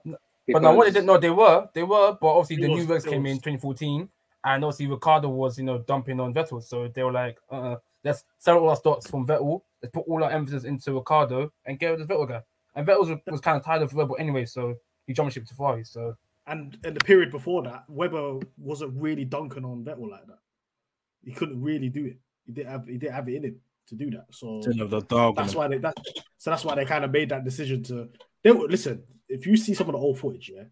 But 0.52 0.62
no, 0.64 0.74
what 0.74 0.86
they 0.86 0.90
Because- 0.92 0.94
did, 0.94 1.06
no, 1.06 1.18
they 1.18 1.30
were, 1.30 1.70
they 1.74 1.84
were, 1.84 2.18
but 2.20 2.28
obviously 2.28 2.64
It 2.64 2.68
the 2.68 2.74
was- 2.74 2.84
new 2.86 2.90
works 2.90 3.06
it 3.06 3.10
came 3.10 3.26
in 3.26 3.36
2014, 3.38 4.10
and 4.46 4.64
obviously 4.64 4.88
Ricciardo 4.88 5.28
was, 5.30 5.58
you 5.60 5.66
know, 5.66 5.80
dumping 5.80 6.20
on 6.20 6.34
Vettel, 6.34 6.64
so 6.64 6.88
they 6.88 7.04
were 7.04 7.12
like, 7.12 7.38
uh, 7.52 7.76
let's 8.04 8.24
sell 8.40 8.58
all 8.58 8.70
our 8.70 8.76
stocks 8.78 9.08
from 9.08 9.28
Vettel, 9.28 9.62
let's 9.84 9.92
put 9.94 10.06
all 10.08 10.24
our 10.24 10.32
emphasis 10.32 10.64
into 10.64 10.94
Ricciardo 10.94 11.52
and 11.66 11.78
get 11.78 11.90
rid 11.92 12.02
of 12.02 12.08
the 12.08 12.14
Vettel 12.14 12.28
guy. 12.30 12.42
And 12.76 12.88
Vettel 12.88 13.00
was, 13.02 13.20
was 13.28 13.42
kind 13.42 13.58
of 13.58 13.66
tired 13.66 13.82
of 13.84 13.94
Red 13.94 14.08
Bull 14.08 14.16
anyway, 14.18 14.46
so 14.46 14.76
he 15.06 15.14
jumped 15.14 15.34
ship 15.34 15.46
to 15.46 15.54
Ferrari. 15.54 15.84
So 15.84 16.16
And 16.50 16.78
in 16.84 16.94
the 16.94 17.00
period 17.00 17.32
before 17.32 17.62
that, 17.64 17.84
Webber 17.88 18.40
wasn't 18.58 18.94
really 19.00 19.26
dunking 19.26 19.66
on 19.66 19.84
Vettel 19.84 20.10
like 20.10 20.26
that. 20.28 20.40
He 21.24 21.32
couldn't 21.32 21.62
really 21.62 21.90
do 21.90 22.06
it. 22.06 22.18
He 22.46 22.54
didn't 22.54 22.72
have 22.72 22.88
he 22.88 22.98
didn't 22.98 23.14
have 23.14 23.30
it 23.30 23.36
in 23.36 23.44
him 23.44 23.56
to 23.88 23.96
do 23.96 24.10
that. 24.12 24.26
So 24.32 24.62
Didn't 24.64 24.90
the 24.90 25.02
dog. 25.02 25.36
that's 25.36 25.54
why 25.56 25.68
they 25.68 25.78
that 25.80 25.96
so 26.38 26.50
that's 26.50 26.66
why 26.66 26.76
they 26.76 26.86
kind 26.86 27.04
of 27.06 27.12
made 27.12 27.30
that 27.30 27.44
decision 27.44 27.84
to 27.84 28.10
they 28.44 28.52
were 28.52 28.68
listen, 28.68 29.04
if 29.28 29.46
you 29.46 29.56
see 29.58 29.74
some 29.74 29.88
of 29.90 29.94
the 29.94 30.00
old 30.00 30.18
footage, 30.20 30.50
yeah, 30.56 30.64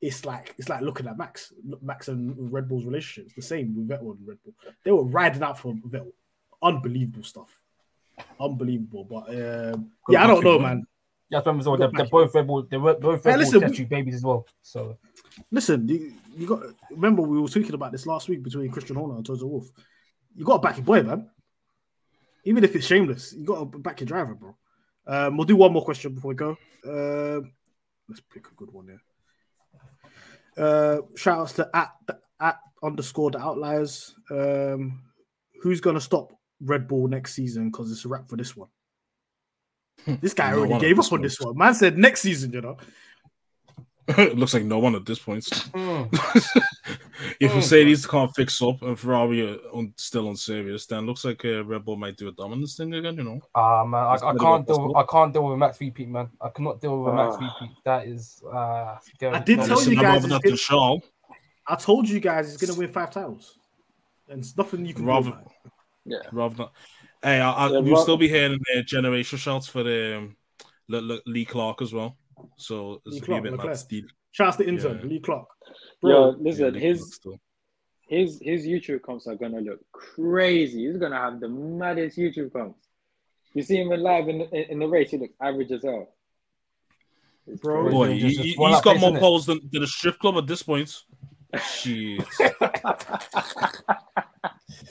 it's 0.00 0.24
like 0.24 0.54
it's 0.58 0.68
like 0.68 0.80
looking 0.80 1.06
at 1.06 1.16
Max, 1.18 1.52
Max 1.82 2.08
and 2.08 2.52
Red 2.52 2.68
Bull's 2.68 2.84
relationship. 2.84 3.26
It's 3.26 3.34
the 3.36 3.42
same 3.42 3.76
with 3.76 3.88
Vettel 3.88 4.16
and 4.16 4.26
Red 4.26 4.38
Bull. 4.42 4.54
They 4.84 4.90
were 4.90 5.04
riding 5.04 5.42
out 5.42 5.58
for 5.58 5.74
Vettel. 5.74 6.12
Unbelievable 6.62 7.22
stuff. 7.24 7.60
Unbelievable. 8.40 9.04
But 9.04 9.28
um, 9.74 9.90
yeah, 10.08 10.24
I 10.24 10.26
don't 10.26 10.42
know, 10.44 10.58
man. 10.58 10.86
yeah, 11.28 11.38
that's 11.38 11.46
remember, 11.46 11.64
so 11.64 11.76
Got 11.76 11.92
they're, 11.92 12.02
they're 12.04 12.10
both 12.10 12.34
Red 12.34 12.46
Bull, 12.46 12.62
they 12.68 12.76
were 12.76 12.94
both 12.94 13.24
Hey, 13.24 13.30
Red 13.30 13.36
Bull 13.36 13.44
listen, 13.44 13.60
test 13.60 13.78
we- 13.78 13.84
babies 13.84 14.14
as 14.16 14.22
well. 14.24 14.46
So 14.62 14.96
Listen, 15.50 15.88
you, 15.88 16.14
you 16.36 16.46
got 16.46 16.62
remember 16.90 17.22
we 17.22 17.40
were 17.40 17.48
talking 17.48 17.74
about 17.74 17.92
this 17.92 18.06
last 18.06 18.28
week 18.28 18.42
between 18.42 18.70
Christian 18.70 18.96
Horner 18.96 19.16
and 19.16 19.26
Toto 19.26 19.46
Wolff. 19.46 19.70
You 20.34 20.44
got 20.44 20.58
to 20.58 20.68
back 20.68 20.76
your 20.76 20.84
boy, 20.84 21.02
man. 21.02 21.30
Even 22.44 22.64
if 22.64 22.74
it's 22.74 22.86
shameless, 22.86 23.32
you 23.32 23.44
got 23.44 23.58
to 23.72 23.78
back 23.78 24.00
your 24.00 24.06
driver, 24.06 24.34
bro. 24.34 24.56
Um, 25.06 25.36
we'll 25.36 25.46
do 25.46 25.56
one 25.56 25.72
more 25.72 25.84
question 25.84 26.14
before 26.14 26.30
we 26.30 26.34
go. 26.34 26.56
Um, 26.86 27.52
let's 28.08 28.20
pick 28.20 28.46
a 28.46 28.54
good 28.54 28.72
one 28.72 28.86
here. 28.86 29.02
Uh, 30.56 31.02
shout 31.16 31.38
outs 31.38 31.52
to 31.54 31.70
at 31.74 31.92
at 32.40 32.58
underscore 32.82 33.30
the 33.30 33.38
outliers. 33.38 34.14
Um, 34.30 35.02
who's 35.62 35.80
gonna 35.80 36.00
stop 36.00 36.32
Red 36.60 36.88
Bull 36.88 37.08
next 37.08 37.34
season? 37.34 37.70
Because 37.70 37.90
it's 37.90 38.04
a 38.04 38.08
wrap 38.08 38.28
for 38.28 38.36
this 38.36 38.56
one. 38.56 38.68
This 40.20 40.34
guy 40.34 40.52
already 40.52 40.78
gave 40.78 40.98
up 40.98 41.12
on 41.12 41.22
this 41.22 41.40
one. 41.40 41.56
Man 41.56 41.74
said 41.74 41.96
next 41.96 42.22
season, 42.22 42.52
you 42.52 42.60
know. 42.60 42.76
It 44.08 44.36
looks 44.38 44.54
like 44.54 44.64
no 44.64 44.78
one 44.78 44.94
at 44.94 45.06
this 45.06 45.18
point. 45.18 45.46
Hmm. 45.74 46.04
if 47.40 47.50
Mm. 47.52 47.54
Mercedes 47.54 48.06
can't 48.06 48.34
fix 48.34 48.60
up 48.62 48.82
and 48.82 48.98
Ferrari 48.98 49.42
are 49.48 49.58
un- 49.74 49.94
still 49.96 50.28
unserious, 50.28 50.86
then 50.86 51.06
looks 51.06 51.24
like 51.24 51.44
uh, 51.44 51.64
Red 51.64 51.84
Bull 51.84 51.96
might 51.96 52.16
do 52.16 52.28
a 52.28 52.32
dominance 52.32 52.76
thing 52.76 52.92
again. 52.94 53.16
You 53.16 53.24
know, 53.24 53.40
Ah 53.54 53.84
man, 53.84 54.02
I, 54.04 54.14
I 54.14 54.18
can't 54.36 54.66
deal. 54.66 54.76
possible. 54.76 54.96
I 54.96 55.04
can't 55.04 55.32
deal 55.32 55.44
with 55.44 55.54
a 55.54 55.56
max 55.56 55.80
repeat, 55.80 56.08
man. 56.08 56.30
I 56.40 56.48
cannot 56.48 56.80
deal 56.80 56.98
with 57.00 57.12
a 57.12 57.16
max 57.16 57.36
Ah. 57.38 57.44
repeat. 57.60 57.76
That 57.84 58.06
is. 58.08 58.42
Uh, 58.52 58.96
scary. 59.14 59.34
I 59.34 59.38
did 59.40 59.58
No, 59.58 59.66
tell 59.66 59.76
Listen, 59.76 59.92
you 59.92 60.00
guys 60.00 60.16
over 60.16 60.26
it's 60.26 60.34
that 60.34 60.42
been- 60.42 60.52
to 60.52 60.58
Charles. 60.58 61.02
I 61.68 61.76
told 61.76 62.08
you 62.08 62.18
guys 62.18 62.50
he's 62.50 62.56
gonna 62.68 62.78
win 62.78 62.88
five 62.92 63.10
titles, 63.12 63.56
and 64.28 64.40
it's 64.40 64.56
nothing 64.56 64.84
you 64.84 64.94
can 64.94 65.06
Rather- 65.06 65.30
do. 65.30 65.36
Yeah. 66.04 66.18
rather 66.32 66.54
than. 66.56 66.66
Hey, 67.22 67.40
I, 67.40 67.52
I, 67.52 67.66
Yeah, 67.70 67.78
we'll 67.78 67.92
Rob- 67.94 68.02
still 68.02 68.16
be 68.16 68.26
hearing 68.28 68.58
uh, 68.76 68.82
generation 68.82 69.38
shots 69.38 69.68
for 69.68 69.84
the 69.84 70.16
um, 70.18 70.36
Le- 70.88 70.96
Le- 71.00 71.20
Leclerc 71.26 71.80
as 71.80 71.92
well. 71.92 72.16
So 72.56 73.00
Lee 73.06 73.16
it's 73.16 73.16
be 73.16 73.22
a 73.22 73.24
Clark, 73.26 73.42
bit 73.44 73.52
Leclerc. 73.52 73.68
like 73.70 73.76
Steve. 73.78 74.04
Shouts 74.32 74.56
to 74.58 74.66
intern 74.68 75.00
Yeah. 75.02 75.14
Leclerc. 75.14 75.46
Yo, 76.02 76.32
Bro, 76.32 76.36
listen, 76.40 76.74
Yeah, 76.74 76.80
his 76.80 77.20
his 78.08 78.38
his 78.42 78.66
YouTube 78.66 79.02
comps 79.02 79.26
are 79.26 79.34
gonna 79.36 79.60
look 79.60 79.80
crazy. 79.92 80.86
He's 80.86 80.96
gonna 80.98 81.16
have 81.18 81.40
the 81.40 81.48
maddest 81.48 82.16
YouTube 82.18 82.52
comps. 82.52 82.78
You 83.54 83.62
see 83.62 83.76
him 83.80 83.92
in 83.92 84.00
live 84.02 84.28
in 84.28 84.38
the, 84.38 84.70
in 84.72 84.78
the 84.78 84.86
race, 84.86 85.10
he 85.10 85.18
looks 85.18 85.34
average 85.40 85.70
as 85.72 85.82
hell. 85.82 86.08
It's 87.46 87.60
Bro. 87.60 87.90
Boy, 87.90 88.18
Just- 88.18 88.22
he, 88.22 88.28
just 88.30 88.40
he, 88.40 88.54
one 88.56 88.72
has 88.72 88.80
got 88.80 88.94
pace, 88.96 89.00
more 89.02 89.18
poles 89.18 89.46
than, 89.46 89.60
than 89.72 89.82
a 89.82 89.86
strip 89.86 90.18
club 90.18 90.36
at 90.38 90.46
this 90.46 90.62
point. 90.62 90.94
Shit, 91.70 92.24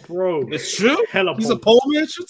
bro, 0.08 0.42
it's 0.50 0.76
true. 0.76 0.96
hella 1.10 1.36
He's 1.36 1.50
a 1.50 1.56
pole. 1.56 1.80
pole 1.82 1.92
merchant. 1.94 2.30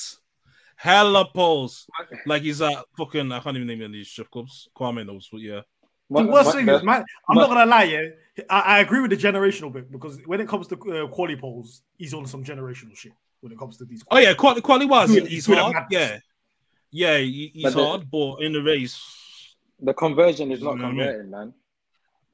Hella 0.81 1.29
poles. 1.31 1.87
Like 2.25 2.41
he's 2.41 2.59
at 2.59 2.73
fucking 2.97 3.31
I 3.31 3.39
can't 3.39 3.55
even 3.55 3.67
name 3.67 3.77
any 3.81 3.85
of 3.85 3.91
these 3.93 4.07
strip 4.09 4.31
clubs. 4.31 4.67
Kwame 4.75 5.05
knows, 5.05 5.29
but 5.31 5.39
yeah. 5.41 5.61
What- 6.07 6.23
The 6.23 6.31
worst 6.31 6.45
what- 6.47 6.55
thing 6.55 6.69
is, 6.69 6.81
man, 6.81 7.03
I'm 7.29 7.35
but- 7.35 7.41
not 7.41 7.49
gonna 7.49 7.65
lie, 7.69 7.83
yeah. 7.83 8.07
I, 8.49 8.59
I 8.61 8.79
agree 8.79 8.99
with 9.01 9.11
the 9.11 9.17
generational 9.17 9.71
bit 9.71 9.91
because 9.91 10.19
when 10.25 10.41
it 10.41 10.47
comes 10.47 10.67
to 10.69 10.75
uh, 10.75 11.07
quality 11.07 11.35
poles, 11.35 11.83
he's 11.97 12.15
on 12.15 12.25
some 12.25 12.43
generational 12.43 12.95
shit. 12.95 13.11
When 13.41 13.51
it 13.51 13.59
comes 13.59 13.77
to 13.77 13.85
these, 13.85 14.03
Oh 14.09 14.17
yeah, 14.17 14.33
quality 14.33 14.61
quality 14.61 14.87
wise, 14.87 15.09
Good- 15.11 15.27
he's 15.27 15.45
hard. 15.45 15.75
Yeah, 15.91 16.17
yeah, 16.89 17.17
he, 17.19 17.51
he's 17.53 17.63
But 17.63 17.73
the- 17.75 17.85
hard, 17.85 18.09
but 18.11 18.37
in 18.41 18.53
the 18.53 18.63
race, 18.63 18.99
the 19.79 19.93
conversion 19.93 20.51
is 20.51 20.63
not 20.63 20.77
know 20.77 20.85
what 20.85 20.89
I 20.89 20.91
mean? 20.93 20.97
converting, 21.05 21.29
man. 21.31 21.53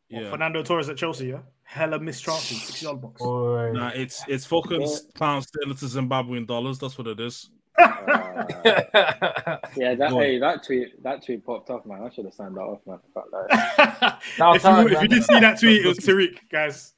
Well, 0.10 0.24
yeah. 0.24 0.30
Fernando 0.32 0.64
Torres 0.64 0.88
at 0.88 0.96
Chelsea, 0.96 1.28
yeah, 1.28 1.40
hella 1.64 2.00
missed 2.00 2.24
chances, 2.24 2.62
six 2.64 2.82
yard 2.82 3.02
box. 3.02 3.22
Boy. 3.22 3.72
Nah, 3.74 3.90
it's 3.90 4.24
it's 4.30 4.46
fucking 4.46 4.82
Yeah. 4.84 4.98
pounds 5.16 5.48
sterling 5.50 5.76
to 5.76 5.86
Zimbabwean 5.86 6.48
dollars. 6.48 6.80
That's 6.80 6.98
what 6.98 7.08
it 7.08 7.20
is. 7.20 7.50
Uh, 7.78 8.46
yeah, 9.76 9.96
that 9.96 10.10
Boy. 10.10 10.22
hey, 10.22 10.40
that 10.40 10.64
tweet 10.66 11.04
that 11.04 11.24
tweet 11.26 11.46
popped 11.46 11.70
off, 11.70 11.86
man. 11.86 12.04
I 12.04 12.10
should 12.10 12.26
have 12.26 12.34
signed 12.34 12.56
that 12.56 12.62
off, 12.62 12.80
man. 12.86 13.00
Fuck 13.14 13.26
that. 13.32 14.20
if, 14.56 14.64
you, 14.64 14.96
if 14.96 15.02
you 15.02 15.08
did 15.08 15.24
see 15.24 15.40
that 15.40 15.60
tweet, 15.60 15.86
it 15.86 15.88
was 15.88 15.98
Tariq, 16.00 16.38
guys. 16.52 16.94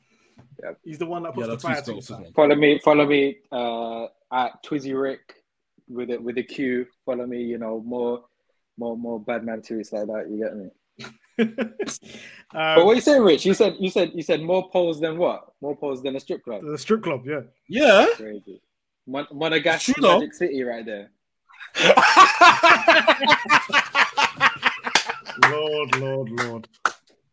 Yep. 0.63 0.77
He's 0.83 0.97
the 0.97 1.05
one 1.05 1.23
that 1.23 1.33
Yeah, 1.37 1.45
puts 1.47 1.47
that 1.47 1.55
the 1.55 1.59
fire 1.75 1.81
tweet's 1.81 2.07
tweets 2.07 2.09
dope, 2.09 2.17
out. 2.17 2.23
man. 2.23 2.33
Follow 2.33 2.55
me, 2.55 2.79
follow 2.83 3.05
me 3.05 3.37
uh, 3.51 4.03
at 4.31 4.63
Twizzy 4.63 4.99
Rick 5.01 5.35
with 5.87 6.09
it 6.09 6.21
with 6.21 6.37
a 6.37 6.43
Q. 6.43 6.85
Follow 7.05 7.25
me, 7.25 7.41
you 7.43 7.57
know, 7.57 7.81
more 7.85 8.23
more 8.77 8.97
more 8.97 9.19
bad 9.19 9.43
man 9.45 9.61
tweets 9.61 9.91
like 9.93 10.07
that. 10.07 10.29
You 10.29 10.37
get 10.43 10.55
me? 10.55 10.69
But 11.37 12.79
um, 12.79 12.85
what 12.85 12.95
you 12.95 13.01
saying, 13.01 13.23
Rich? 13.23 13.45
You 13.45 13.53
said 13.53 13.75
you 13.79 13.89
said 13.89 14.11
you 14.13 14.21
said 14.23 14.41
more 14.41 14.69
poles 14.69 14.99
than 14.99 15.17
what? 15.17 15.53
More 15.61 15.75
poles 15.75 16.01
than 16.03 16.15
a 16.15 16.19
strip 16.19 16.43
club. 16.43 16.63
the 16.65 16.77
strip 16.77 17.03
club, 17.03 17.25
yeah. 17.25 17.41
Yeah. 17.67 18.07
Crazy. 18.15 18.61
Mon- 19.09 19.27
Monegasque 19.33 19.93
True, 19.93 20.01
though. 20.01 20.19
Magic 20.19 20.33
City 20.35 20.61
right 20.63 20.85
there. 20.85 21.09
Lord, 25.49 25.95
Lord, 25.99 26.29
Lord. 26.31 26.67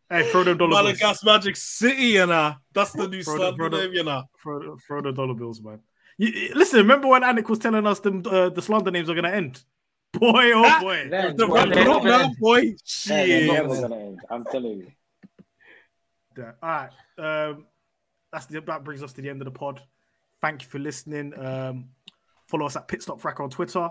Hey, 0.09 0.31
throw 0.31 0.45
them 0.45 0.57
dollar 0.59 0.83
bills. 0.85 0.99
Malagas 1.01 1.25
Magic 1.25 1.57
City, 1.57 2.03
you 2.05 2.27
know. 2.27 2.55
That's 2.73 2.93
the 2.93 3.09
new 3.09 3.23
Bro, 3.25 3.37
slander 3.37 3.69
bro, 3.69 3.81
name, 3.81 3.93
you 3.93 4.05
know. 4.05 4.23
Throw, 4.43 4.77
throw 4.87 5.03
the 5.03 5.13
dollar 5.13 5.35
bills, 5.35 5.61
man. 5.61 5.81
You, 6.17 6.29
you- 6.29 6.55
listen, 6.55 6.79
remember 6.79 7.09
when 7.09 7.23
Anik 7.23 7.49
was 7.49 7.59
telling 7.59 7.87
us 7.87 8.01
them 8.01 8.23
uh, 8.27 8.49
the 8.51 8.63
slander 8.63 8.91
names 8.91 9.11
are 9.11 9.15
gonna 9.15 9.31
end? 9.31 9.63
Boy, 10.13 10.53
oh 10.55 10.81
boy. 10.81 11.09
Then, 11.11 11.37
The 11.37 11.47
Well, 11.47 11.67
rap 11.67 11.75
not 11.77 11.87
not 11.87 12.05
now, 12.05 12.31
boy. 12.41 12.61
then 12.61 12.77
they're 13.07 13.27
Shit. 13.27 13.53
never 13.53 13.81
gonna 13.81 13.97
end. 13.97 14.21
I'm 14.31 14.45
telling 14.45 14.79
you. 14.79 14.93
Yeah. 16.39 16.53
All 16.63 16.69
right. 16.69 16.91
Um, 17.49 17.67
that's 18.33 18.47
the, 18.47 18.61
that 18.61 18.85
brings 18.85 19.03
us 19.03 19.13
to 19.15 19.23
the 19.23 19.29
end 19.29 19.41
of 19.43 19.47
the 19.47 19.51
pod. 19.51 19.81
Thank 20.43 20.63
you 20.63 20.69
for 20.69 20.79
listening. 20.79 21.33
Um, 21.39 21.87
follow 22.47 22.67
us 22.67 22.77
at 22.77 22.89
Pitstop 22.89 23.21
Fracas 23.21 23.41
on 23.43 23.51
Twitter. 23.51 23.89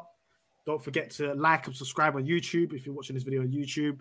Don't 0.66 0.84
forget 0.84 1.10
to 1.12 1.34
like 1.36 1.68
and 1.68 1.76
subscribe 1.76 2.16
on 2.16 2.26
YouTube 2.26 2.74
if 2.74 2.86
you're 2.86 2.96
watching 2.96 3.16
this 3.16 3.24
video 3.24 3.42
on 3.42 3.50
YouTube. 3.52 3.98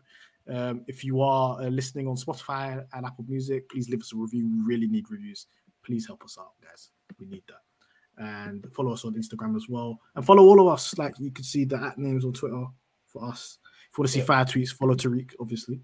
Um, 0.48 0.84
if 0.86 1.04
you 1.04 1.20
are 1.22 1.60
uh, 1.60 1.68
listening 1.68 2.06
on 2.06 2.16
Spotify 2.16 2.84
and 2.92 3.06
Apple 3.06 3.24
Music, 3.28 3.68
please 3.70 3.88
leave 3.88 4.00
us 4.00 4.12
a 4.12 4.16
review. 4.16 4.46
We 4.46 4.74
really 4.74 4.86
need 4.86 5.10
reviews. 5.10 5.46
Please 5.84 6.06
help 6.06 6.22
us 6.24 6.36
out, 6.38 6.52
guys. 6.62 6.90
We 7.18 7.26
need 7.26 7.42
that. 7.48 8.22
And 8.22 8.64
follow 8.74 8.92
us 8.92 9.04
on 9.04 9.14
Instagram 9.14 9.56
as 9.56 9.66
well. 9.68 9.98
And 10.14 10.24
follow 10.24 10.44
all 10.44 10.60
of 10.60 10.72
us. 10.72 10.96
Like 10.98 11.14
you 11.18 11.30
can 11.30 11.44
see 11.44 11.64
the 11.64 11.76
at 11.82 11.98
names 11.98 12.24
on 12.24 12.32
Twitter 12.32 12.64
for 13.06 13.24
us. 13.24 13.58
If 13.90 13.98
you 13.98 14.02
want 14.02 14.08
to 14.08 14.12
see 14.12 14.18
Yeah. 14.20 14.24
fire 14.26 14.44
tweets, 14.44 14.70
follow 14.74 14.94
Tariq, 14.94 15.32
obviously. 15.40 15.80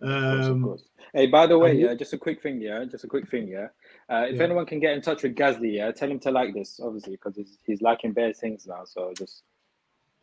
Of 0.00 0.08
course, 0.08 0.46
of 0.46 0.52
Um, 0.52 0.62
course. 0.64 0.84
Hey, 1.12 1.26
by 1.26 1.46
the 1.46 1.58
way, 1.58 1.74
yeah, 1.74 1.94
just 1.94 2.12
a 2.12 2.18
quick 2.18 2.42
thing, 2.42 2.60
yeah, 2.60 2.84
just 2.84 3.04
a 3.04 3.08
quick 3.08 3.28
thing, 3.30 3.48
yeah. 3.48 3.68
Uh, 4.10 4.26
if 4.28 4.36
Yeah. 4.36 4.42
anyone 4.44 4.66
can 4.66 4.80
get 4.80 4.92
in 4.94 5.00
touch 5.02 5.22
with 5.22 5.34
Gasly, 5.34 5.74
yeah, 5.76 5.90
tell 5.92 6.10
him 6.10 6.18
to 6.20 6.30
like 6.30 6.52
this, 6.54 6.80
obviously, 6.82 7.12
because 7.12 7.36
he's, 7.36 7.58
he's 7.64 7.80
liking 7.82 8.12
bare 8.12 8.32
things 8.32 8.66
now. 8.66 8.84
So 8.84 9.12
just 9.16 9.42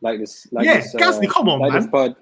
like 0.00 0.20
this, 0.20 0.46
like 0.52 0.64
Yeah, 0.66 0.76
this, 0.80 0.94
uh, 0.94 1.20
come 1.28 1.48
on, 1.48 1.60
like 1.60 1.72
man. 1.72 1.82
this 1.82 1.90
pod. 1.90 2.16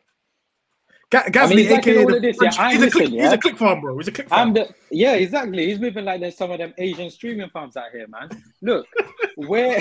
Ga- 1.11 1.25
Gasly, 1.25 1.49
mean, 1.49 1.59
he's 1.59 1.71
aka 1.73 1.99
all 1.99 2.07
the 2.11 2.17
of 2.17 2.23
this, 2.23 2.37
yeah. 2.41 2.51
I'm 2.59 2.75
he's, 2.75 2.83
a 2.83 2.91
click, 2.91 3.03
listening, 3.05 3.21
he's 3.23 3.33
a 3.33 3.39
click 3.39 3.57
farm, 3.57 3.81
bro. 3.81 3.97
He's 3.99 4.09
a 4.09 4.13
click 4.13 4.29
farm. 4.29 4.49
I'm 4.49 4.55
the 4.55 4.69
yeah, 4.91 5.15
exactly. 5.15 5.67
He's 5.67 5.79
moving 5.79 6.05
like 6.05 6.21
there's 6.21 6.37
some 6.37 6.51
of 6.51 6.59
them 6.59 6.75
Asian 6.79 7.09
streaming 7.11 7.49
farms 7.51 7.77
out 7.79 7.91
here, 7.93 8.07
man. 8.09 8.29
Look, 8.63 8.87
where 9.37 9.81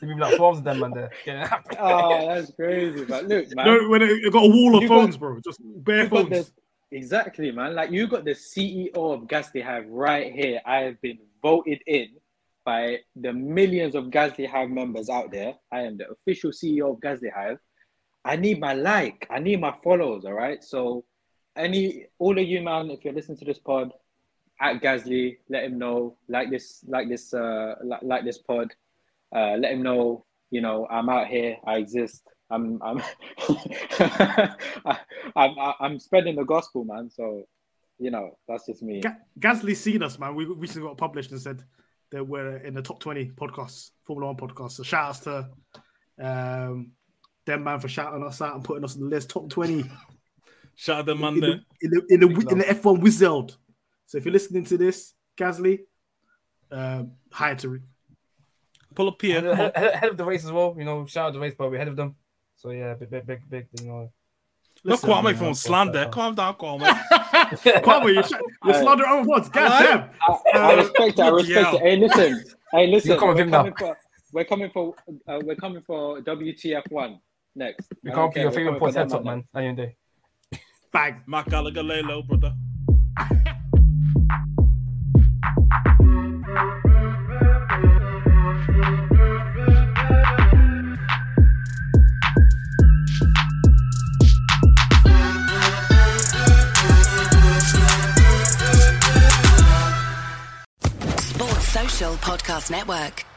They 0.00 0.06
move 0.06 0.18
like 0.18 0.40
of 0.40 0.64
them, 0.64 0.80
man. 0.80 0.92
There. 0.92 1.10
Yeah. 1.26 1.60
oh, 1.78 2.26
that's 2.34 2.52
crazy. 2.52 3.04
But 3.04 3.26
look, 3.28 3.54
man, 3.54 3.66
no, 3.66 3.88
when 3.90 4.00
it, 4.02 4.10
it 4.10 4.32
got 4.32 4.44
a 4.44 4.48
wall 4.48 4.76
of 4.76 4.82
You 4.82 4.88
got- 4.88 4.94
phones, 5.02 5.16
bro. 5.18 5.40
Just 5.44 5.60
bare 5.62 6.08
phones. 6.08 6.52
Exactly, 6.90 7.50
man. 7.50 7.74
Like 7.74 7.90
you 7.90 8.06
got 8.06 8.24
the 8.24 8.32
CEO 8.32 8.94
of 8.96 9.22
Gasly 9.22 9.62
Hive 9.62 9.86
right 9.88 10.32
here. 10.32 10.60
I 10.64 10.78
have 10.78 11.00
been 11.00 11.18
voted 11.42 11.80
in 11.86 12.08
by 12.64 12.98
the 13.14 13.32
millions 13.32 13.94
of 13.94 14.06
Gasly 14.06 14.48
Hive 14.48 14.70
members 14.70 15.08
out 15.08 15.30
there. 15.30 15.54
I 15.72 15.82
am 15.82 15.96
the 15.96 16.10
official 16.10 16.50
CEO 16.50 16.92
of 16.92 17.00
Gasly 17.00 17.32
Hive. 17.32 17.58
I 18.24 18.36
need 18.36 18.58
my 18.58 18.74
like. 18.74 19.26
I 19.30 19.38
need 19.38 19.60
my 19.60 19.74
follows. 19.84 20.24
All 20.24 20.32
right. 20.32 20.62
So, 20.62 21.04
any 21.56 22.06
all 22.18 22.36
of 22.38 22.44
you, 22.44 22.60
man, 22.60 22.90
if 22.90 23.04
you're 23.04 23.14
listening 23.14 23.38
to 23.38 23.44
this 23.44 23.60
pod, 23.60 23.92
at 24.60 24.82
Gasly, 24.82 25.38
let 25.48 25.64
him 25.64 25.78
know. 25.78 26.16
Like 26.28 26.50
this, 26.50 26.84
like 26.88 27.08
this, 27.08 27.32
uh, 27.32 27.74
like, 27.84 28.02
like 28.02 28.24
this 28.24 28.38
pod. 28.38 28.74
Uh, 29.34 29.56
let 29.58 29.72
him 29.72 29.82
know. 29.82 30.24
You 30.50 30.60
know, 30.60 30.86
I'm 30.90 31.08
out 31.08 31.28
here. 31.28 31.56
I 31.66 31.76
exist. 31.76 32.22
I'm, 32.50 32.80
I'm, 32.82 33.02
I, 33.98 34.96
I'm, 35.36 35.54
I'm 35.80 35.98
spreading 35.98 36.36
the 36.36 36.44
gospel, 36.44 36.84
man. 36.84 37.10
So, 37.10 37.44
you 37.98 38.10
know, 38.10 38.36
that's 38.46 38.66
just 38.66 38.82
me. 38.82 39.00
Ga- 39.00 39.16
Gasly's 39.40 39.80
seen 39.80 40.02
us, 40.02 40.18
man. 40.18 40.34
We 40.34 40.44
recently 40.44 40.88
got 40.88 40.96
published 40.98 41.32
and 41.32 41.40
said 41.40 41.62
that 42.12 42.24
we're 42.24 42.58
in 42.58 42.74
the 42.74 42.82
top 42.82 43.00
20 43.00 43.30
podcasts, 43.30 43.90
Formula 44.04 44.32
One 44.32 44.36
podcasts. 44.36 44.72
So 44.72 44.82
shout 44.82 45.08
outs 45.08 45.20
to 45.20 45.48
um, 46.20 46.92
them, 47.46 47.64
man, 47.64 47.80
for 47.80 47.88
shouting 47.88 48.22
us 48.24 48.40
out 48.40 48.54
and 48.54 48.62
putting 48.64 48.84
us 48.84 48.94
on 48.94 49.02
the 49.02 49.08
list, 49.08 49.30
top 49.30 49.48
20 49.50 49.84
Shout 50.78 50.98
out 51.00 51.06
the 51.06 51.14
man 51.14 51.34
in 51.34 51.40
there. 51.40 51.50
the, 51.50 51.62
in 51.80 51.90
the, 51.90 52.06
in 52.10 52.20
the, 52.20 52.50
in 52.50 52.58
the 52.58 52.64
F1 52.64 53.00
wizard. 53.00 53.54
So 54.06 54.18
if 54.18 54.24
you're 54.26 54.32
listening 54.32 54.64
to 54.64 54.76
this, 54.76 55.14
Gasly, 55.38 55.80
um, 56.70 57.12
hi 57.32 57.54
to 57.54 57.80
Pull 58.94 59.08
up 59.08 59.20
here. 59.22 59.38
Ahead, 59.38 59.44
Come 59.56 59.60
on. 59.60 59.72
ahead- 59.74 59.94
ahead 59.94 60.10
of 60.10 60.16
the 60.18 60.24
race 60.24 60.44
as 60.44 60.52
well. 60.52 60.74
You 60.78 60.84
know, 60.84 61.06
shout 61.06 61.28
out 61.28 61.32
the 61.32 61.40
race, 61.40 61.54
but 61.56 61.70
we're 61.70 61.76
ahead 61.76 61.88
of 61.88 61.96
them. 61.96 62.14
So 62.66 62.72
yeah, 62.72 62.94
big, 62.94 63.10
big, 63.10 63.24
big, 63.26 63.48
big. 63.48 63.66
You 63.80 63.86
know, 63.86 63.98
Not 64.82 64.94
Listen, 64.94 65.08
Kwame 65.08 65.22
man, 65.22 65.36
from 65.36 65.46
of 65.48 65.56
slander. 65.56 66.02
course, 66.06 66.14
Calm 66.16 66.34
down, 66.34 66.54
Kwame. 66.56 66.80
Kwame, 67.84 68.12
you're, 68.14 68.22
sh- 68.24 68.30
you're 68.64 68.74
Aye. 68.74 68.82
slandering 68.82 69.08
other 69.08 69.22
ones. 69.28 69.48
God 69.50 69.70
Aye. 69.70 70.08
I, 70.52 70.58
I 70.58 70.74
respect 70.74 71.18
it. 71.20 71.20
I 71.20 71.28
respect 71.28 71.64
hell. 71.64 71.76
it. 71.76 71.82
Hey, 71.82 71.96
listen. 71.96 72.44
Hey, 72.72 72.86
listen. 72.88 73.12
You 73.12 73.18
come 73.20 73.28
with 73.28 73.36
we're, 73.36 73.42
him 73.44 73.50
now. 73.50 73.58
coming 73.58 73.74
for, 73.78 73.96
we're 74.32 74.44
coming 74.46 74.70
for. 74.74 74.94
Uh, 75.28 75.38
we're 75.44 75.54
coming 75.54 75.82
for 75.86 76.20
WTF1 76.22 77.20
next. 77.54 77.86
we 78.02 78.10
I 78.10 78.14
can't 78.14 78.16
don't 78.16 78.30
be 78.30 78.34
care, 78.34 78.42
your 78.42 78.50
we're 78.50 78.56
favorite 78.56 78.64
coming 78.66 78.78
for 78.80 78.84
post 78.86 78.94
them 78.94 79.02
heads 79.02 79.14
up, 79.14 79.24
man. 79.24 79.36
man. 79.36 79.44
At 79.54 79.60
the 79.60 79.66
end 79.68 79.78
of 79.78 79.86
the 80.50 80.56
day. 80.56 80.60
Bang. 80.92 81.22
Mac 81.28 81.48
Gallagher, 81.48 81.84
lay 81.84 82.02
low, 82.02 82.22
brother. 82.22 82.52
Podcast 102.18 102.70
Network. 102.70 103.35